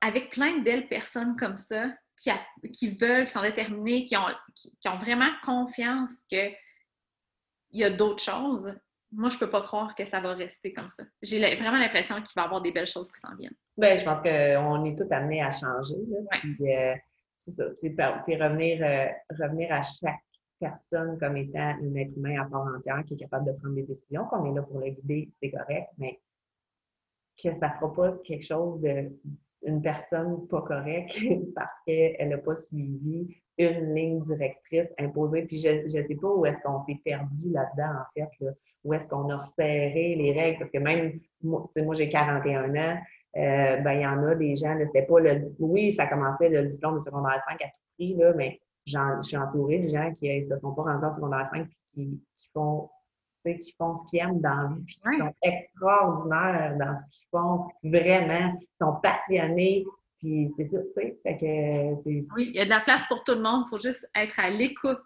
avec 0.00 0.30
plein 0.30 0.58
de 0.58 0.64
belles 0.64 0.88
personnes 0.88 1.36
comme 1.36 1.56
ça, 1.56 1.92
qui, 2.16 2.30
a- 2.30 2.40
qui 2.72 2.90
veulent, 2.96 3.26
qui 3.26 3.32
sont 3.32 3.42
déterminées, 3.42 4.04
qui 4.04 4.16
ont, 4.16 4.26
qui, 4.54 4.76
qui 4.80 4.88
ont 4.88 4.98
vraiment 4.98 5.30
confiance 5.44 6.12
qu'il 6.28 6.54
y 7.72 7.84
a 7.84 7.90
d'autres 7.90 8.22
choses. 8.22 8.74
Moi, 9.10 9.30
je 9.30 9.38
peux 9.38 9.48
pas 9.50 9.62
croire 9.62 9.94
que 9.94 10.04
ça 10.04 10.20
va 10.20 10.34
rester 10.34 10.72
comme 10.72 10.90
ça. 10.90 11.04
J'ai 11.22 11.38
vraiment 11.56 11.78
l'impression 11.78 12.16
qu'il 12.16 12.32
va 12.36 12.42
y 12.42 12.44
avoir 12.44 12.60
des 12.60 12.72
belles 12.72 12.86
choses 12.86 13.10
qui 13.10 13.20
s'en 13.20 13.34
viennent. 13.36 13.54
Ben, 13.76 13.98
je 13.98 14.04
pense 14.04 14.20
qu'on 14.20 14.84
est 14.84 14.96
tous 14.96 15.10
amenés 15.12 15.42
à 15.42 15.50
changer. 15.50 15.94
Là, 16.08 16.18
Ouais. 16.20 16.40
puis, 16.56 16.74
euh, 16.76 16.94
c'est 17.38 17.52
ça. 17.52 17.64
Puis, 17.80 17.90
par- 17.90 18.24
puis 18.24 18.36
revenir, 18.36 18.84
euh, 18.84 19.06
revenir 19.40 19.72
à 19.72 19.82
chaque 19.82 20.18
personne 20.60 21.18
comme 21.20 21.36
étant 21.36 21.58
un 21.80 21.94
être 21.94 22.16
humain 22.16 22.42
à 22.42 22.44
part 22.50 22.66
entière 22.66 23.02
qui 23.06 23.14
est 23.14 23.18
capable 23.18 23.46
de 23.46 23.52
prendre 23.58 23.76
des 23.76 23.84
décisions, 23.84 24.24
qu'on 24.26 24.50
est 24.50 24.54
là 24.56 24.62
pour 24.62 24.80
le 24.80 24.90
guider, 24.90 25.30
c'est 25.40 25.52
correct, 25.52 25.88
mais 25.98 26.20
que 27.40 27.54
ça 27.54 27.68
ne 27.68 27.72
fera 27.74 27.92
pas 27.94 28.12
quelque 28.24 28.44
chose 28.44 28.80
de 28.82 29.08
une 29.62 29.82
personne 29.82 30.46
pas 30.48 30.62
correcte 30.62 31.18
parce 31.54 31.80
qu'elle 31.86 32.28
n'a 32.28 32.38
pas 32.38 32.56
suivi 32.56 33.36
une 33.58 33.94
ligne 33.94 34.22
directrice 34.22 34.92
imposée. 34.98 35.42
Puis 35.42 35.58
je 35.58 35.84
ne 35.84 35.88
sais 35.88 36.14
pas 36.20 36.28
où 36.28 36.46
est-ce 36.46 36.62
qu'on 36.62 36.84
s'est 36.84 37.00
perdu 37.04 37.50
là-dedans, 37.50 38.00
en 38.00 38.04
fait, 38.14 38.30
là. 38.40 38.52
où 38.84 38.94
est-ce 38.94 39.08
qu'on 39.08 39.28
a 39.30 39.36
resserré 39.36 40.14
les 40.16 40.32
règles, 40.32 40.60
parce 40.60 40.70
que 40.70 40.78
même, 40.78 41.18
moi, 41.42 41.68
moi 41.76 41.94
j'ai 41.94 42.08
41 42.08 42.74
ans, 42.76 42.98
euh, 43.36 43.76
ben, 43.78 43.92
il 43.92 44.02
y 44.02 44.06
en 44.06 44.22
a 44.24 44.34
des 44.34 44.56
gens, 44.56 44.76
c'était 44.86 45.06
pas 45.06 45.20
le. 45.20 45.42
Oui, 45.58 45.92
ça 45.92 46.06
commençait 46.06 46.48
le 46.48 46.66
diplôme 46.66 46.94
de 46.94 47.00
secondaire 47.00 47.42
5 47.48 47.60
à 47.62 47.66
tout 47.66 47.94
prix, 47.96 48.14
là, 48.14 48.32
mais 48.34 48.60
je 48.86 48.98
suis 49.22 49.36
entourée 49.36 49.80
de 49.80 49.88
gens 49.88 50.12
qui 50.14 50.34
ne 50.34 50.42
se 50.42 50.58
sont 50.58 50.72
pas 50.72 50.82
rendus 50.82 51.04
en 51.04 51.12
secondaire 51.12 51.46
5 51.46 51.66
puis 51.66 51.76
qui, 51.92 52.22
qui 52.36 52.48
font, 52.54 52.88
sais, 53.52 53.58
qui 53.58 53.72
font 53.78 53.94
ce 53.94 54.06
qu'ils 54.08 54.20
aiment 54.20 54.40
dans 54.40 54.54
la 54.54 54.68
vie, 54.74 54.82
puis 54.84 54.94
qui 54.96 55.08
Ouais. 55.08 55.18
sont 55.18 55.34
extraordinaires 55.42 56.76
dans 56.78 56.96
ce 56.96 57.06
qu'ils 57.10 57.26
font, 57.30 57.66
vraiment, 57.82 58.52
ils 58.60 58.68
sont 58.78 58.94
passionnés, 59.02 59.84
puis 60.18 60.50
c'est 60.56 60.68
ça, 60.68 60.78
tu 60.78 60.92
sais. 60.94 61.18
Fait 61.22 61.36
que 61.38 61.96
c'est 62.02 62.24
Oui, 62.34 62.46
il 62.50 62.56
y 62.56 62.60
a 62.60 62.64
de 62.64 62.70
la 62.70 62.80
place 62.80 63.06
pour 63.06 63.22
tout 63.24 63.34
le 63.34 63.42
monde. 63.42 63.64
Il 63.66 63.70
faut 63.70 63.78
juste 63.78 64.08
être 64.14 64.38
à 64.40 64.50
l'écoute 64.50 64.98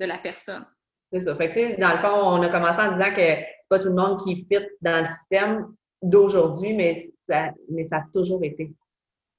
de 0.00 0.06
la 0.06 0.18
personne. 0.18 0.64
c'est 1.12 1.20
ça. 1.20 1.36
Fait 1.36 1.48
que, 1.50 1.54
tu 1.54 1.60
sais, 1.60 1.76
dans 1.76 1.92
le 1.92 1.98
fond, 1.98 2.08
on 2.08 2.42
a 2.42 2.48
commencé 2.48 2.80
en 2.80 2.92
disant 2.92 3.10
que 3.14 3.20
c'est 3.60 3.68
pas 3.68 3.78
tout 3.78 3.88
le 3.88 3.94
monde 3.94 4.18
qui 4.22 4.44
fit 4.50 4.66
dans 4.80 5.00
le 5.00 5.04
système 5.06 5.74
d'aujourd'hui, 6.02 6.74
mais 6.74 7.12
ça, 7.28 7.50
mais 7.70 7.84
ça 7.84 7.96
a 7.98 8.04
toujours 8.12 8.42
été. 8.42 8.72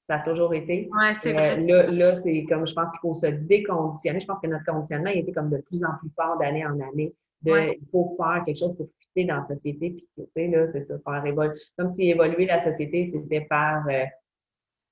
Ça 0.08 0.16
a 0.16 0.18
toujours 0.20 0.52
été. 0.54 0.88
Oui, 0.92 1.04
c'est 1.22 1.30
Euh, 1.30 1.32
vrai. 1.34 1.60
là, 1.62 1.82
là 1.86 2.16
c'est 2.16 2.44
comme 2.48 2.66
je 2.66 2.74
pense 2.74 2.90
qu'il 2.90 3.00
faut 3.00 3.14
se 3.14 3.26
déconditionner. 3.26 4.20
Je 4.20 4.26
pense 4.26 4.38
que 4.38 4.46
notre 4.46 4.64
conditionnement 4.64 5.10
il 5.10 5.20
était 5.20 5.32
comme 5.32 5.50
de 5.50 5.58
plus 5.62 5.82
en 5.84 5.96
plus 5.98 6.10
fort 6.14 6.38
d'année 6.38 6.64
en 6.66 6.78
année. 6.80 7.12
De, 7.44 7.50
Ouais. 7.50 7.78
Il 7.80 7.88
faut 7.90 8.16
faire 8.16 8.42
quelque 8.44 8.58
chose 8.58 8.76
pour 8.76 8.88
fitter 9.00 9.24
dans 9.24 9.36
la 9.36 9.44
société. 9.44 9.90
Puis, 9.90 10.06
tu 10.16 10.24
sais, 10.34 10.48
là, 10.48 10.66
c'est 10.72 10.82
ça, 10.82 10.94
faire 11.04 11.24
évoluer. 11.26 11.54
Comme 11.76 11.88
si 11.88 12.08
évoluer 12.10 12.46
la 12.46 12.60
société, 12.60 13.04
c'était 13.06 13.42
par, 13.42 13.86
euh, 13.88 14.04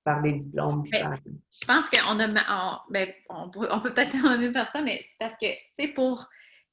par 0.04 0.22
des 0.22 0.32
diplômes. 0.32 0.84
Mais- 0.92 1.00
par- 1.00 1.16
Je 1.24 1.66
pense 1.66 1.88
qu'on 1.90 2.18
a. 2.20 2.26
on- 2.28 2.92
ben, 2.92 3.08
on, 3.28 3.48
peut 3.50 3.68
on 3.70 3.80
peut 3.80 3.94
peut-être 3.94 4.12
en 4.50 4.52
par 4.52 4.70
ça, 4.72 4.82
mais 4.82 4.98
c'est 5.10 5.18
parce 5.18 5.34
que, 5.38 5.46
tu 5.46 5.58
sais, 5.86 5.88
pour. 5.88 6.26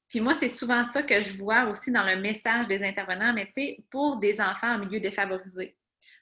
Puis 0.08 0.20
moi, 0.20 0.34
c'est 0.40 0.48
souvent 0.48 0.84
ça 0.84 1.04
que 1.04 1.20
je 1.20 1.38
vois 1.38 1.66
aussi 1.66 1.92
dans 1.92 2.04
le 2.04 2.20
message 2.20 2.66
des 2.66 2.82
intervenants, 2.82 3.32
mais 3.32 3.46
tu 3.46 3.52
sais, 3.62 3.78
pour 3.92 4.16
des 4.16 4.40
enfants 4.40 4.74
en 4.74 4.78
milieu 4.78 4.98
défavorisé 4.98 5.76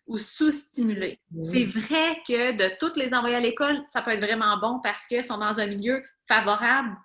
ou 0.06 0.18
sous-stimulés. 0.18 1.18
C'est 1.44 1.64
vrai 1.64 2.16
que 2.26 2.52
de 2.52 2.78
toutes 2.78 2.96
les 2.96 3.12
envoyer 3.14 3.36
à 3.36 3.40
l'école, 3.40 3.78
ça 3.92 4.02
peut 4.02 4.10
être 4.12 4.24
vraiment 4.24 4.58
bon 4.58 4.80
parce 4.82 5.06
qu'ils 5.06 5.24
sont 5.24 5.38
dans 5.38 5.58
un 5.58 5.66
milieu 5.66 6.02
favorable 6.26 6.96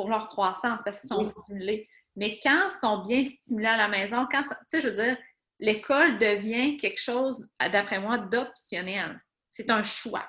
pour 0.00 0.08
leur 0.08 0.28
croissance, 0.28 0.80
parce 0.82 0.98
qu'ils 0.98 1.10
sont 1.10 1.22
Oui. 1.22 1.30
stimulés. 1.42 1.86
Mais 2.16 2.40
quand 2.42 2.70
ils 2.70 2.80
sont 2.80 3.04
bien 3.06 3.22
stimulés 3.22 3.66
à 3.66 3.76
la 3.76 3.88
maison, 3.88 4.26
quand, 4.32 4.40
tu 4.42 4.48
sais, 4.68 4.80
je 4.80 4.88
veux 4.88 4.96
dire, 4.96 5.18
l'école 5.58 6.18
devient 6.18 6.78
quelque 6.78 6.98
chose, 6.98 7.46
d'après 7.70 8.00
moi, 8.00 8.16
d'optionnel. 8.16 9.20
C'est 9.52 9.68
un 9.68 9.82
choix. 9.82 10.24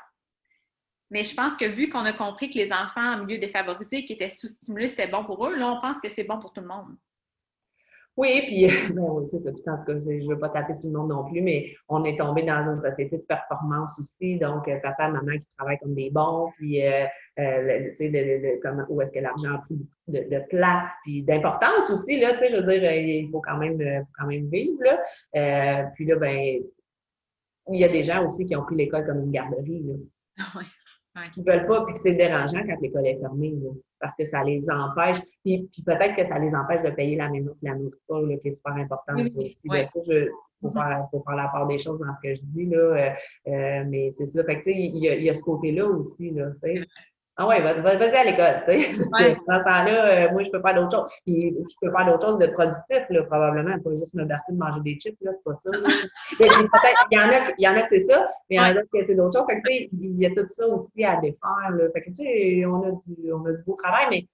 Mais 1.09 1.23
je 1.23 1.33
pense 1.33 1.55
que 1.55 1.63
vu 1.63 1.89
qu'on 1.89 2.03
a 2.03 2.11
compris 2.11 2.49
que 2.49 2.57
les 2.57 2.69
enfants 2.73 3.13
en 3.13 3.23
milieu 3.23 3.39
défavorisé 3.39 4.03
qui 4.03 4.11
étaient 4.11 4.29
sous-stimulés, 4.29 4.89
c'était 4.89 5.07
bon 5.07 5.23
pour 5.23 5.47
eux, 5.47 5.57
là, 5.57 5.71
on 5.71 5.79
pense 5.79 6.01
que 6.01 6.09
c'est 6.09 6.25
bon 6.25 6.37
pour 6.37 6.51
tout 6.51 6.61
le 6.61 6.67
monde. 6.67 6.97
Oui, 8.17 8.41
puis 8.41 8.67
ben 8.93 9.07
oui, 9.09 9.25
c'est 9.31 9.39
ça. 9.39 9.51
Puis 9.53 9.63
en 9.67 9.77
tout 9.77 9.85
cas, 9.85 9.99
je 9.99 10.09
ne 10.11 10.27
veux 10.27 10.37
pas 10.39 10.49
taper 10.49 10.73
sur 10.73 10.89
le 10.91 10.97
monde 10.97 11.11
non 11.11 11.23
plus, 11.23 11.41
mais 11.41 11.73
on 11.87 12.03
est 12.03 12.17
tombé 12.17 12.43
dans 12.43 12.73
une 12.73 12.81
société 12.81 13.17
de 13.17 13.23
performance 13.23 13.97
aussi. 13.99 14.37
Donc, 14.37 14.67
euh, 14.67 14.79
papa, 14.81 15.07
maman 15.07 15.37
qui 15.37 15.47
travaillent 15.57 15.79
comme 15.79 15.95
des 15.95 16.09
bons, 16.09 16.51
puis 16.57 16.85
euh, 16.85 17.05
le- 17.37 17.95
sais, 17.95 18.09
le- 18.09 18.23
le- 18.23 18.37
le- 18.55 18.59
comment- 18.61 18.85
où 18.89 19.01
est-ce 19.01 19.11
que 19.13 19.19
l'argent 19.19 19.55
a 19.55 19.57
pris 19.59 19.79
de, 20.07 20.19
de 20.29 20.39
place, 20.49 20.91
puis 21.03 21.23
d'importance 21.23 21.89
aussi, 21.89 22.19
là, 22.19 22.33
tu 22.33 22.39
sais, 22.39 22.49
je 22.49 22.57
veux 22.57 22.63
dire, 22.63 22.83
euh, 22.83 22.95
il 22.95 23.29
faut 23.29 23.41
quand 23.41 23.57
même, 23.57 23.79
euh, 23.81 24.01
faut 24.01 24.11
quand 24.19 24.27
même 24.27 24.47
vivre, 24.49 24.77
là. 24.83 24.99
Euh, 25.35 25.83
puis 25.95 26.05
là, 26.05 26.15
ben, 26.17 26.59
il 27.71 27.79
y 27.79 27.83
a 27.83 27.89
des 27.89 28.03
gens 28.03 28.25
aussi 28.25 28.45
qui 28.45 28.55
ont 28.55 28.63
pris 28.63 28.75
l'école 28.75 29.05
comme 29.05 29.19
une 29.19 29.31
garderie, 29.31 29.83
là 29.83 29.93
Ouais. 31.15 31.29
qui 31.33 31.43
veulent 31.43 31.67
pas, 31.67 31.83
puis 31.83 31.93
que 31.93 31.99
c'est 31.99 32.13
dérangeant 32.13 32.63
quand 32.65 32.77
l'école 32.81 33.05
est 33.05 33.19
fermée, 33.19 33.51
là, 33.61 33.69
parce 33.99 34.15
que 34.17 34.23
ça 34.25 34.43
les 34.45 34.69
empêche, 34.69 35.17
puis, 35.43 35.69
puis 35.71 35.83
peut-être 35.83 36.15
que 36.15 36.25
ça 36.25 36.39
les 36.39 36.55
empêche 36.55 36.83
de 36.83 36.89
payer 36.91 37.17
la 37.17 37.29
maison 37.29 37.53
la 37.61 37.75
nourriture, 37.75 38.21
là, 38.21 38.37
qui 38.37 38.47
est 38.47 38.51
super 38.51 38.73
importante 38.75 39.17
Oui, 39.17 39.33
oui, 39.35 39.45
aussi. 39.45 39.67
oui. 39.69 39.77
là. 39.81 39.87
Faut, 39.91 40.01
je, 40.09 40.27
faut, 40.61 40.67
Mhm. 40.69 40.73
faire, 40.73 41.07
faut 41.11 41.23
faire 41.27 41.35
la 41.35 41.47
part 41.49 41.67
des 41.67 41.79
choses 41.79 41.99
dans 41.99 42.15
ce 42.15 42.21
que 42.21 42.33
je 42.35 42.41
dis, 42.43 42.65
là, 42.65 42.77
euh, 42.77 43.09
euh, 43.47 43.83
mais 43.89 44.09
c'est 44.11 44.27
ça. 44.27 44.41
Fait 44.45 44.59
que, 44.59 44.63
tu 44.63 44.71
sais, 44.71 44.77
il 44.79 44.97
y, 44.97 45.23
y 45.25 45.29
a 45.29 45.35
ce 45.35 45.43
côté-là 45.43 45.85
aussi, 45.85 46.29
là, 46.31 46.49
tu 46.63 46.75
sais. 46.77 46.85
Ah 47.43 47.47
ouais, 47.47 47.59
va- 47.61 47.73
va- 47.73 47.95
vas-y 47.95 48.15
à 48.15 48.23
l'école, 48.23 48.61
tu 48.67 48.71
sais. 48.83 48.93
Parce 48.97 49.11
Ouais. 49.23 49.33
que 49.35 49.39
dans 49.47 49.57
ce 49.59 49.63
temps-là, 49.63 50.05
euh, 50.27 50.31
moi, 50.31 50.43
je 50.43 50.51
peux 50.51 50.61
faire 50.61 50.75
d'autres 50.75 50.95
choses. 50.95 51.11
Puis, 51.25 51.55
je 51.57 51.75
peux 51.81 51.91
faire 51.91 52.05
d'autres 52.05 52.27
choses 52.27 52.37
de 52.37 52.45
productif, 52.47 53.01
là, 53.09 53.23
probablement. 53.23 53.79
Pas 53.79 53.89
juste 53.97 54.13
me 54.13 54.25
bercer 54.25 54.51
de 54.53 54.57
manger 54.57 54.81
des 54.83 54.99
chips, 54.99 55.17
là, 55.21 55.31
c'est 55.33 55.43
pas 55.43 55.55
ça. 55.55 55.69
il 57.11 57.17
y 57.17 57.19
en 57.19 57.29
a, 57.29 57.51
il 57.57 57.63
y 57.63 57.67
en 57.67 57.75
a 57.75 57.81
que 57.81 57.89
c'est 57.89 57.99
ça, 58.05 58.29
mais 58.49 58.57
il 58.57 58.59
y 58.59 58.59
en 58.59 58.77
a 58.77 58.83
que 58.83 59.03
c'est 59.03 59.15
d'autres 59.15 59.39
choses. 59.39 59.47
Fait 59.47 59.59
que, 59.59 59.67
tu 59.67 59.73
sais, 59.73 59.89
il 59.91 60.19
y 60.19 60.25
a 60.27 60.29
tout 60.29 60.45
ça 60.49 60.67
aussi 60.67 61.03
à 61.03 61.15
défaire, 61.19 61.71
là. 61.71 61.83
Fait 61.93 62.01
que, 62.01 62.09
tu 62.09 62.15
sais, 62.23 62.63
on 62.67 62.83
a 62.83 62.91
du, 63.07 63.33
on 63.33 63.43
a 63.47 63.51
du 63.53 63.63
beau 63.63 63.75
travail, 63.81 64.05
mais, 64.11 64.27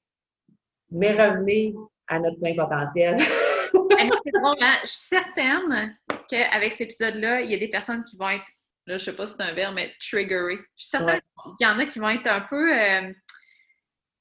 mais 0.91 1.11
revenez 1.13 1.75
à 2.09 2.19
notre 2.19 2.39
plein 2.39 2.55
potentiel. 2.55 3.15
Mais 3.17 4.09
c'est 4.25 4.31
drôle, 4.31 4.55
hein? 4.61 4.75
Je 4.83 4.87
suis 4.87 5.07
certaine 5.07 5.95
qu'avec 6.29 6.71
cet 6.73 6.81
épisode-là, 6.81 7.41
il 7.41 7.51
y 7.51 7.55
a 7.55 7.57
des 7.57 7.69
personnes 7.69 8.03
qui 8.03 8.17
vont 8.17 8.29
être, 8.29 8.43
là, 8.87 8.97
je 8.97 9.03
sais 9.05 9.15
pas 9.15 9.27
si 9.27 9.35
c'est 9.35 9.43
un 9.43 9.53
verbe, 9.53 9.75
mais 9.75 9.93
triggerées. 9.99 10.57
Je 10.75 10.83
suis 10.83 10.89
certaine 10.89 11.15
Ouais. 11.45 11.53
qu'il 11.57 11.67
y 11.67 11.69
en 11.69 11.77
a 11.79 11.85
qui 11.85 11.99
vont 11.99 12.09
être 12.09 12.27
un 12.27 12.41
peu. 12.41 12.73
euh, 12.73 13.13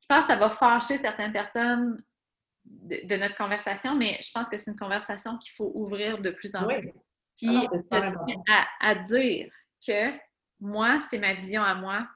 je 0.02 0.06
pense 0.14 0.22
que 0.22 0.28
ça 0.28 0.36
va 0.36 0.50
fâcher 0.50 0.98
certaines 0.98 1.32
personnes 1.32 1.96
de, 2.64 3.06
de 3.06 3.16
notre 3.16 3.34
conversation, 3.36 3.94
mais 3.94 4.18
je 4.22 4.30
pense 4.32 4.48
que 4.48 4.56
c'est 4.58 4.70
une 4.70 4.76
conversation 4.78 5.38
qu'il 5.38 5.52
faut 5.52 5.72
ouvrir 5.74 6.18
de 6.18 6.30
plus 6.30 6.54
en 6.54 6.66
Oui. 6.66 6.80
plus. 6.80 6.92
Ah 6.94 7.00
Puis 7.38 7.46
non, 7.48 7.60
de- 7.62 7.96
important. 7.96 8.44
à, 8.50 8.66
à 8.80 8.94
dire 8.96 9.50
que 9.86 10.12
moi, 10.60 11.00
c'est 11.10 11.18
ma 11.18 11.34
vision 11.34 11.62
à 11.62 11.74
moi 11.74 12.08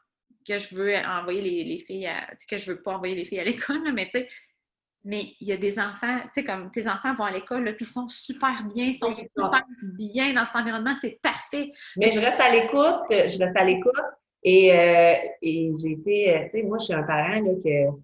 que 0.47 0.59
je 0.59 0.75
veux 0.75 0.95
envoyer 0.97 1.43
les, 1.65 1.85
filles 1.85 2.07
à. 2.07 2.29
que 2.49 2.57
je 2.59 2.73
veux 2.73 2.83
pas 2.83 2.93
envoyer 2.97 3.15
les 3.15 3.25
filles 3.27 3.41
à 3.41 3.45
l'école, 3.45 3.93
mais 3.93 4.07
tu 4.07 4.13
sais, 4.13 4.29
mais 5.05 5.33
il 5.41 5.49
y 5.49 5.53
a 5.53 5.57
des 5.57 5.79
enfants, 5.79 6.19
tu 6.25 6.31
sais, 6.35 6.45
comme 6.45 6.71
tes 6.71 6.87
enfants 6.89 7.15
vont 7.15 7.25
à 7.25 7.31
l'école, 7.31 7.65
puis 7.77 7.87
ils 7.87 7.93
sont 7.93 8.09
super 8.09 8.65
bien, 8.73 8.87
ils 8.87 8.95
sont 8.95 9.15
super 9.15 9.65
bien 9.83 10.35
dans 10.35 10.45
cet 10.45 10.57
environnement, 10.57 10.95
c'est 11.01 11.19
parfait. 11.23 11.71
Mais 11.97 12.11
je 12.11 12.21
reste 12.21 12.41
à 12.41 12.53
l'écoute, 12.53 13.07
je 13.11 13.39
reste 13.39 13.57
à 13.57 13.65
l'écoute 13.65 13.95
et, 14.43 14.73
euh, 14.77 15.15
et 15.43 15.73
j'ai 15.81 15.93
été, 15.93 16.35
euh, 16.35 16.45
tu 16.45 16.51
sais, 16.51 16.63
moi, 16.63 16.79
je 16.79 16.85
suis 16.85 16.95
un 16.95 17.03
parent, 17.03 17.41
là, 17.41 17.53
que 17.63 17.97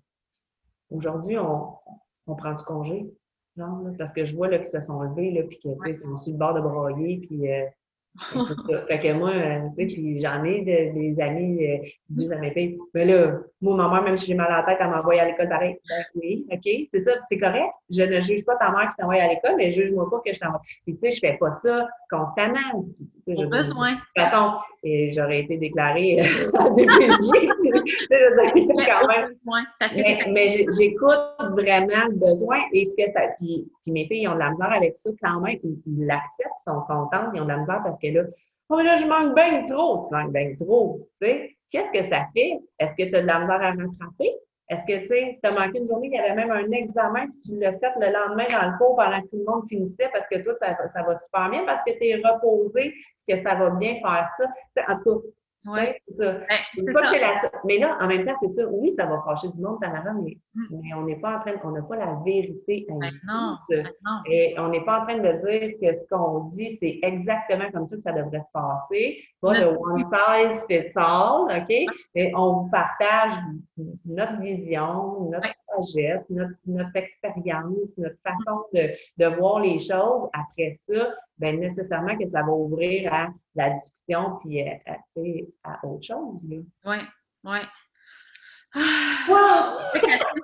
aujourd'hui, 0.91 1.39
on, 1.39 1.75
on 2.27 2.35
prend 2.35 2.55
du 2.55 2.65
congé, 2.65 3.07
genre, 3.57 3.83
parce 3.99 4.13
que 4.13 4.25
je 4.25 4.35
vois, 4.35 4.49
là, 4.49 4.59
qu'ils 4.59 4.69
se 4.69 4.81
sont 4.81 5.01
levés, 5.01 5.33
là, 5.33 5.43
puis 5.43 5.59
que, 5.59 5.69
tu 5.69 5.75
sais, 5.85 5.91
ils 5.91 5.97
sont 5.97 6.19
sur 6.19 6.33
le 6.33 6.39
bord 6.39 6.55
de 6.55 6.61
broyer, 6.61 7.19
puis 7.27 7.51
euh, 7.53 7.67
fait 8.89 9.01
que 9.01 9.13
moi, 9.13 9.31
euh, 9.31 9.61
tu 9.77 9.89
sais, 9.89 9.95
puis 9.95 10.21
j'en 10.23 10.45
ai 10.45 10.63
des 10.63 11.17
amis 11.21 11.65
euh, 11.65 11.79
qui 11.85 12.15
disent 12.15 12.33
à 12.33 12.39
mes 12.39 12.51
filles, 12.51 12.79
mais 12.95 13.05
là, 13.05 13.39
moi, 13.61 13.77
ma 13.77 13.89
mère, 13.89 14.03
même 14.03 14.17
si 14.17 14.27
j'ai 14.27 14.35
mal 14.35 14.51
à 14.51 14.59
la 14.59 14.63
tête, 14.63 14.79
elle 14.81 14.91
m'envoie 14.91 15.21
à 15.21 15.27
l'école 15.27 15.49
pareil. 15.49 15.77
Ben 15.89 16.05
oui, 16.15 16.47
OK, 16.51 16.89
c'est 16.93 17.01
ça, 17.01 17.13
c'est 17.29 17.39
correct. 17.39 17.71
Je 17.91 18.03
ne 18.03 18.21
juge 18.21 18.45
pas 18.45 18.57
ta 18.57 18.71
mère 18.71 18.91
qui 18.91 18.97
t'envoie 18.97 19.17
à 19.17 19.29
l'école, 19.29 19.57
mais 19.57 19.71
juge-moi 19.71 20.09
pas 20.11 20.21
que 20.25 20.33
je 20.33 20.41
t'envoie. 20.41 20.61
Puis, 20.85 20.95
tu 20.95 21.01
sais, 21.01 21.11
je 21.11 21.19
fais 21.21 21.37
pas 21.39 21.53
ça 21.53 21.89
constamment. 22.11 22.87
J'ai 23.27 23.47
besoin. 23.47 23.93
De 23.93 23.97
toute 23.97 24.31
façon, 24.31 24.59
j'aurais 24.85 25.41
été 25.41 25.57
déclarée 25.57 26.21
euh, 26.21 26.51
en 26.59 26.75
2010. 26.75 27.31
tu 27.31 27.71
sais, 28.09 28.21
quand 28.87 29.09
même. 29.09 29.35
Mais, 29.95 30.19
mais 30.31 30.49
j'écoute 30.49 31.19
vraiment 31.39 32.07
le 32.09 32.15
besoin 32.15 32.59
et 32.73 32.85
ce 32.85 32.97
que 32.97 33.11
ça. 33.13 33.21
Puis, 33.39 33.67
puis, 33.93 34.21
ils 34.21 34.29
ont 34.29 34.35
de 34.35 34.41
la 34.41 34.51
misère 34.51 34.73
avec 34.73 34.95
ça 34.95 35.11
quand 35.23 35.41
même. 35.41 35.59
Ils 35.63 36.07
l'acceptent, 36.07 36.61
ils 36.61 36.71
sont 36.71 36.81
contents, 36.83 37.33
ils 37.35 37.41
ont 37.41 37.45
de 37.45 37.51
la 37.51 37.59
misère 37.59 37.83
parce 37.85 37.99
que 38.01 38.09
là, 38.09 38.23
oh, 38.69 38.81
là, 38.81 38.97
je 38.97 39.05
manque 39.05 39.35
bien 39.35 39.65
trop. 39.67 40.07
Tu 40.07 40.15
manques 40.15 40.33
bien 40.33 40.55
trop. 40.61 41.09
Tu 41.21 41.29
sais, 41.29 41.57
qu'est-ce 41.71 41.93
que 41.93 42.03
ça 42.03 42.27
fait? 42.35 42.59
Est-ce 42.79 42.95
que 42.95 43.09
tu 43.09 43.15
as 43.15 43.23
de 43.23 43.27
la 43.27 43.41
misère 43.41 43.63
à 43.63 43.71
rattraper? 43.71 44.33
Est-ce 44.69 44.85
que 44.85 44.99
tu 45.01 45.07
sais, 45.07 45.39
as 45.45 45.53
manqué 45.53 45.79
une 45.79 45.87
journée, 45.87 46.09
il 46.09 46.15
y 46.15 46.19
avait 46.19 46.35
même 46.35 46.51
un 46.51 46.69
examen, 46.73 47.29
puis 47.29 47.41
tu 47.53 47.59
l'as 47.61 47.79
fait 47.79 47.93
le 48.01 48.13
lendemain 48.13 48.47
dans 48.51 48.73
le 48.73 48.77
cours 48.79 48.97
pendant 48.97 49.21
que 49.23 49.29
tout 49.29 49.39
le 49.39 49.45
monde 49.45 49.69
finissait 49.69 50.09
parce 50.13 50.27
que 50.29 50.39
toi, 50.43 50.55
ça, 50.61 50.77
ça 50.93 51.03
va 51.05 51.17
super 51.21 51.51
bien, 51.51 51.65
parce 51.65 51.85
que 51.85 51.93
tu 51.93 52.07
es 52.09 52.17
reposé, 52.17 52.93
que 53.29 53.39
ça 53.39 53.55
va 53.55 53.71
bien 53.71 53.95
faire 53.95 54.29
ça. 54.37 54.45
En 54.89 54.97
tout 54.97 55.21
cas, 55.21 55.27
oui, 55.67 55.81
c'est 56.07 56.17
ça. 56.17 56.33
Ben, 56.33 56.93
pas 56.93 57.03
que 57.03 57.21
la... 57.21 57.37
Mais 57.65 57.79
là, 57.79 57.99
en 58.01 58.07
même 58.07 58.25
temps, 58.25 58.35
c'est 58.41 58.49
ça. 58.49 58.67
Oui, 58.69 58.93
ça 58.93 59.07
va 59.07 59.21
fâcher 59.23 59.49
du 59.49 59.61
monde, 59.61 59.81
Tamara, 59.81 60.13
mais, 60.13 60.39
mm. 60.55 60.81
mais 60.83 60.95
on 60.95 61.03
n'est 61.03 61.17
pas 61.17 61.37
en 61.37 61.41
train, 61.41 61.55
on 61.65 61.71
n'a 61.71 61.83
pas 61.83 61.97
la 61.97 62.19
vérité 62.25 62.87
ben 62.89 63.11
non, 63.27 63.57
ben 63.69 63.89
non. 64.05 64.21
Et 64.27 64.55
on 64.59 64.69
n'est 64.69 64.85
pas 64.85 65.01
en 65.01 65.05
train 65.05 65.19
de 65.19 65.33
dire 65.47 65.77
que 65.81 65.95
ce 65.95 66.07
qu'on 66.09 66.45
dit, 66.45 66.77
c'est 66.77 67.01
exactement 67.03 67.71
comme 67.73 67.87
ça 67.89 67.97
que 67.97 68.03
ça 68.03 68.13
devrait 68.13 68.41
se 68.41 68.51
passer. 68.53 69.23
Pas 69.41 69.61
de 69.61 69.67
one 69.67 70.05
size 70.05 70.67
fits 70.67 70.93
all, 70.97 71.51
OK? 71.51 72.33
On 72.35 72.53
vous 72.53 72.71
partage 72.71 73.33
notre 74.05 74.41
vision, 74.41 75.31
notre 75.31 75.51
sagesse, 75.55 76.25
notre, 76.31 76.55
notre 76.67 76.97
expérience, 76.97 77.97
notre 77.99 78.17
façon 78.23 78.63
de, 78.73 78.91
de 79.19 79.37
voir 79.37 79.61
les 79.61 79.79
choses. 79.79 80.29
Après 80.33 80.73
ça, 80.73 81.15
ben 81.39 81.61
nécessairement 81.61 82.17
que 82.17 82.27
ça 82.27 82.43
va 82.43 82.53
ouvrir 82.53 83.13
à 83.13 83.29
la 83.55 83.71
discussion 83.71 84.39
puis 84.43 84.63
à, 84.63 84.79
euh, 85.19 85.43
à, 85.65 85.75
à 85.75 85.87
autre 85.87 86.07
chose. 86.07 86.41
Oui, 86.45 86.99
oui. 87.45 87.59
Ah! 88.75 89.79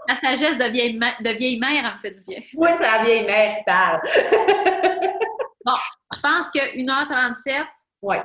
La, 0.09 0.17
sagesse 0.17 0.59
de 0.59 0.71
vieille, 0.71 0.99
de 0.99 1.31
vieille 1.31 1.59
mère, 1.59 1.85
en 1.85 2.01
fait 2.01 2.13
du 2.13 2.23
bien. 2.23 2.41
Oui, 2.55 2.71
c'est 2.77 2.83
la 2.83 3.05
vieille 3.05 3.27
mère 3.27 3.59
qui 3.59 3.65
parle. 3.65 4.01
bon, 5.65 5.75
je 6.15 6.21
pense 6.21 6.47
que 6.55 6.77
1h37. 6.77 7.67
Oui. 8.03 8.17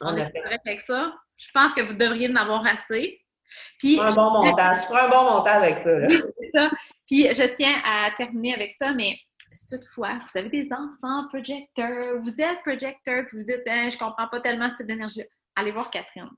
On, 0.00 0.16
est 0.16 0.32
correct 0.32 0.62
avec 0.66 0.80
ça. 0.82 1.12
Je 1.36 1.48
pense 1.52 1.74
que 1.74 1.82
vous 1.82 1.94
devriez 1.94 2.30
en 2.30 2.36
avoir 2.36 2.66
assez. 2.66 3.20
Puis, 3.78 4.00
un 4.00 4.10
bon 4.10 4.30
montage. 4.30 4.78
Je 4.78 4.82
ferai 4.82 5.00
un 5.00 5.08
bon 5.10 5.24
montage 5.24 5.62
avec 5.62 5.80
ça. 5.80 5.90
Là. 5.90 6.06
Oui, 6.08 6.22
c'est 6.40 6.58
ça. 6.58 6.70
Puis 7.06 7.26
je 7.26 7.54
tiens 7.54 7.82
à 7.84 8.10
terminer 8.12 8.54
avec 8.54 8.72
ça, 8.72 8.92
mais 8.92 9.18
toutefois 9.70 10.18
vous 10.18 10.38
avez 10.38 10.48
des 10.48 10.68
enfants 10.72 11.28
projecteurs, 11.28 12.20
vous 12.20 12.40
êtes 12.40 12.60
projecteur, 12.62 13.26
puis 13.26 13.38
vous 13.38 13.44
dites 13.44 13.62
hein, 13.66 13.88
je 13.90 13.98
comprends 13.98 14.28
pas 14.28 14.40
tellement 14.40 14.70
cette 14.76 14.90
énergie, 14.90 15.22
allez 15.56 15.70
voir 15.70 15.90
Catherine. 15.90 16.30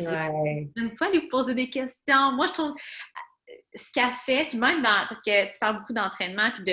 Ouais. 0.00 0.70
Une 0.76 0.96
fois, 0.96 1.10
lui 1.10 1.28
poser 1.28 1.54
des 1.54 1.68
questions. 1.68 2.32
Moi, 2.32 2.46
je 2.46 2.52
trouve 2.52 2.70
euh, 2.70 3.52
ce 3.74 3.92
qu'elle 3.92 4.12
fait, 4.24 4.46
puis 4.46 4.58
même 4.58 4.82
dans, 4.82 5.06
parce 5.08 5.20
que 5.24 5.52
tu 5.52 5.58
parles 5.58 5.78
beaucoup 5.78 5.92
d'entraînement 5.92 6.50
puis 6.52 6.64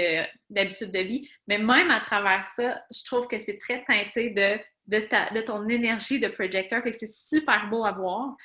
d'habitude 0.49 0.91
de, 0.91 0.99
vie, 0.99 1.29
mais 1.47 1.57
même 1.57 1.91
à 1.91 1.99
travers 1.99 2.47
ça, 2.55 2.81
je 2.91 3.03
trouve 3.05 3.27
que 3.27 3.39
c'est 3.39 3.57
très 3.57 3.83
teinté 3.83 4.29
de, 4.29 4.59
de, 4.87 5.05
ta, 5.05 5.31
de 5.31 5.41
ton 5.41 5.67
énergie 5.67 6.19
de 6.19 6.29
projecteur, 6.29 6.81
fait 6.83 6.91
que 6.91 6.97
c'est 6.97 7.13
super 7.13 7.69
beau 7.69 7.83
à 7.83 7.91
voir. 7.91 8.35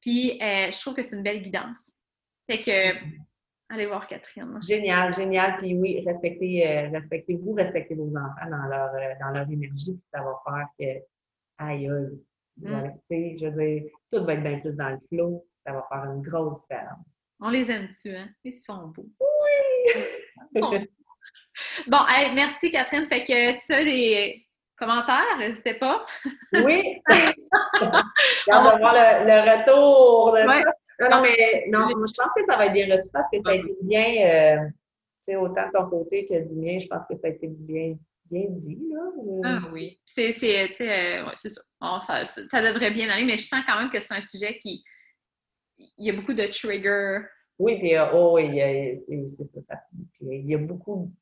Puis 0.00 0.32
euh, 0.42 0.70
je 0.70 0.80
trouve 0.80 0.94
que 0.94 1.02
c'est 1.02 1.16
une 1.16 1.22
belle 1.22 1.42
guidance. 1.42 1.92
Fait 2.50 2.58
que 2.58 2.98
Allez 3.70 3.86
voir 3.86 4.06
Catherine. 4.06 4.60
Génial, 4.62 5.14
génial. 5.14 5.56
Puis 5.58 5.74
oui, 5.74 6.02
respectez, 6.06 6.66
euh, 6.66 6.90
respectez-vous, 6.90 7.54
respectez 7.54 7.94
vos 7.94 8.10
enfants 8.10 8.50
dans 8.50 8.68
leur, 8.68 8.94
euh, 8.94 9.14
dans 9.20 9.30
leur 9.30 9.50
énergie, 9.50 9.92
puis 9.92 10.02
ça 10.02 10.22
va 10.22 10.38
faire 10.44 10.66
que, 10.78 11.02
aïe, 11.58 11.88
aïe, 11.88 12.18
mm. 12.58 12.92
sais, 13.06 13.36
je 13.40 13.46
veux 13.46 13.64
dire, 13.64 13.90
tout 14.12 14.24
va 14.24 14.34
être 14.34 14.42
bien 14.42 14.58
plus 14.60 14.74
dans 14.74 14.90
le 14.90 14.98
flow, 15.08 15.46
ça 15.64 15.72
va 15.72 15.86
faire 15.88 16.04
une 16.04 16.22
grosse 16.22 16.60
différence. 16.60 17.06
On 17.40 17.48
les 17.48 17.70
aime-tu, 17.70 18.14
hein? 18.14 18.28
Ils 18.44 18.58
sont 18.58 18.88
beaux. 18.88 19.08
Oui! 19.20 20.88
bon, 21.86 21.98
merci 22.34 22.70
Catherine. 22.70 23.08
Fait 23.08 23.24
que 23.24 23.72
as 23.72 23.84
des 23.84 24.46
commentaires, 24.76 25.38
n'hésitez 25.38 25.74
pas. 25.74 26.04
oui! 26.52 27.00
On 27.80 28.62
va 28.62 28.78
voir 28.78 28.94
le, 28.94 29.26
le 29.26 29.40
retour 29.50 30.36
ça. 30.36 30.83
Non, 31.00 31.08
non, 31.10 31.22
mais 31.22 31.66
non, 31.68 31.88
je 31.88 32.12
pense 32.16 32.32
que 32.36 32.44
ça 32.48 32.56
va 32.56 32.66
être 32.66 32.72
bien 32.72 32.92
reçu 32.92 33.08
parce 33.12 33.28
que 33.30 33.38
ça 33.44 33.50
a 33.50 33.54
été 33.54 33.74
bien, 33.82 34.60
euh, 34.60 34.66
tu 34.66 35.32
sais, 35.32 35.36
autant 35.36 35.66
de 35.66 35.72
ton 35.72 35.88
côté 35.88 36.26
que 36.26 36.40
du 36.48 36.54
mien, 36.54 36.78
je 36.78 36.86
pense 36.86 37.02
que 37.10 37.16
ça 37.16 37.26
a 37.26 37.30
été 37.30 37.48
bien, 37.48 37.96
bien 38.30 38.46
dit, 38.48 38.78
là. 38.92 39.10
Ah 39.44 39.68
oui. 39.72 39.98
C'est, 40.04 40.34
c'est, 40.38 40.70
euh, 40.80 41.26
ouais, 41.26 41.34
c'est 41.42 41.52
ça. 41.52 42.00
ça. 42.00 42.26
ça. 42.26 42.62
devrait 42.62 42.92
bien 42.92 43.08
aller, 43.08 43.24
mais 43.24 43.38
je 43.38 43.46
sens 43.46 43.60
quand 43.66 43.78
même 43.78 43.90
que 43.90 44.00
c'est 44.00 44.14
un 44.14 44.22
sujet 44.22 44.58
qui. 44.58 44.84
Il 45.76 46.06
y 46.06 46.10
a 46.10 46.12
beaucoup 46.12 46.34
de 46.34 46.44
triggers. 46.44 47.26
Oui, 47.58 47.78
puis 47.78 47.96
euh, 47.96 48.12
oh, 48.12 48.38
il 48.38 48.54
y 48.54 48.62
a, 48.62 49.26
c'est 49.28 49.44
ça, 49.44 49.60
ça. 49.68 49.76
Puis, 50.12 50.26
il 50.38 50.46
y 50.46 50.54
a 50.54 50.58
beaucoup. 50.58 51.12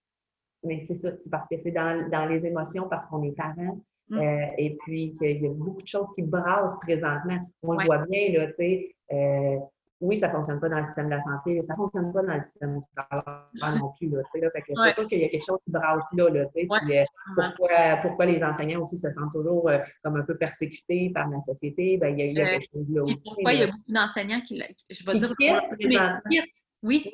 Mais 0.65 0.85
c'est 0.87 0.95
ça, 0.95 1.11
c'est 1.19 1.31
parce 1.31 1.49
que 1.49 1.57
c'est 1.63 1.73
dans, 1.73 2.09
dans 2.09 2.27
les 2.27 2.45
émotions, 2.47 2.89
parce 2.89 3.07
qu'on 3.07 3.23
est 3.23 3.33
parents. 3.33 3.81
Mm. 4.09 4.19
Euh, 4.19 4.47
et 4.59 4.77
puis 4.81 5.17
qu'il 5.17 5.43
y 5.43 5.47
a 5.47 5.51
beaucoup 5.51 5.83
de 5.83 5.89
choses 5.89 6.09
qui 6.15 6.23
brassent 6.23 6.79
présentement. 6.81 7.51
On 7.63 7.73
le 7.73 7.85
voit 7.85 8.05
bien, 8.07 8.33
là, 8.33 8.47
tu 8.49 8.55
sais. 8.59 8.97
Euh, 9.13 9.59
oui, 10.01 10.17
ça 10.17 10.27
ne 10.27 10.33
fonctionne 10.33 10.59
pas 10.59 10.69
dans 10.69 10.81
le 10.81 10.85
système 10.85 11.07
de 11.07 11.11
la 11.11 11.21
santé, 11.21 11.63
ça 11.63 11.75
ne 11.75 11.77
fonctionne 11.77 12.13
pas 12.13 12.23
dans 12.23 12.35
le 12.35 12.43
système 12.43 12.81
du 12.81 12.87
travail 12.97 13.79
non 13.79 13.93
plus. 13.97 14.09
Là, 14.09 14.19
là, 14.19 14.51
fait 14.51 14.63
que 14.63 14.73
C'est 14.75 14.95
sûr 14.95 15.09
qu'il 15.09 15.21
y 15.21 15.25
a 15.25 15.29
quelque 15.29 15.45
chose 15.47 15.61
qui 15.65 15.71
brasse 15.71 16.09
là. 16.17 16.29
là 16.29 16.45
puis, 16.53 16.69
euh, 16.69 17.05
pourquoi, 17.37 17.97
pourquoi, 18.03 18.27
les 18.27 18.43
enseignants 18.43 18.83
aussi 18.83 18.97
se 18.97 19.09
sentent 19.13 19.33
toujours 19.33 19.71
comme 20.03 20.17
un 20.17 20.25
peu 20.25 20.37
persécutés 20.37 21.11
par 21.15 21.29
la 21.29 21.41
société? 21.43 21.99
Ben, 21.99 22.19
il, 22.19 22.37
y 22.37 22.41
a, 22.41 22.59
quelque 22.59 22.69
chose 22.73 22.87
là 22.91 23.03
aussi. 23.05 23.23
Pourquoi 23.25 23.53
il 23.53 23.61
y 23.61 23.63
a 23.63 23.67
beaucoup 23.67 23.93
d'enseignants 23.93 24.41
qui, 24.41 24.61
je 24.91 25.07
vais 25.07 25.19
dire, 25.21 25.33
quittent, 25.39 26.45
oui, 26.83 27.13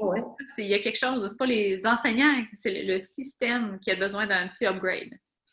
il 0.57 0.67
y 0.67 0.75
a 0.75 0.79
quelque 0.79 0.99
chose. 0.99 1.31
Ce 1.31 1.37
pas 1.37 1.45
les 1.45 1.83
enseignants, 1.85 2.43
c'est 2.59 2.85
le 2.85 3.03
système 3.03 3.79
qui 3.81 3.91
a 3.91 3.97
besoin 3.97 4.27
d'un 4.27 4.49
petit 4.49 4.67
upgrade. 4.67 5.11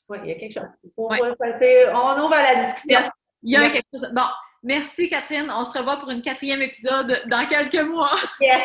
Oui, 0.07 0.17
il 0.23 0.29
y 0.29 0.31
a 0.31 0.35
quelque 0.35 0.53
chose. 0.53 0.91
on 0.97 2.23
ouvre 2.23 2.29
la 2.29 2.63
discussion. 2.63 3.01
Il 3.43 3.51
y 3.51 3.57
a, 3.57 3.69
quelque 3.69 3.85
chose. 3.93 4.09
Bon, 4.13 4.23
merci 4.65 5.07
Catherine. 5.07 5.49
On 5.49 5.63
se 5.63 5.77
revoit 5.77 5.97
pour 5.97 6.09
une 6.09 6.21
quatrième 6.21 6.61
épisode 6.61 7.21
dans 7.27 7.47
quelques 7.47 7.87
mois. 7.87 8.15
Yes! 8.41 8.63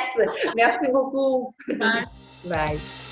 Merci 0.57 0.89
beaucoup. 0.89 1.55
Bye. 1.69 2.05
Bye. 2.45 3.10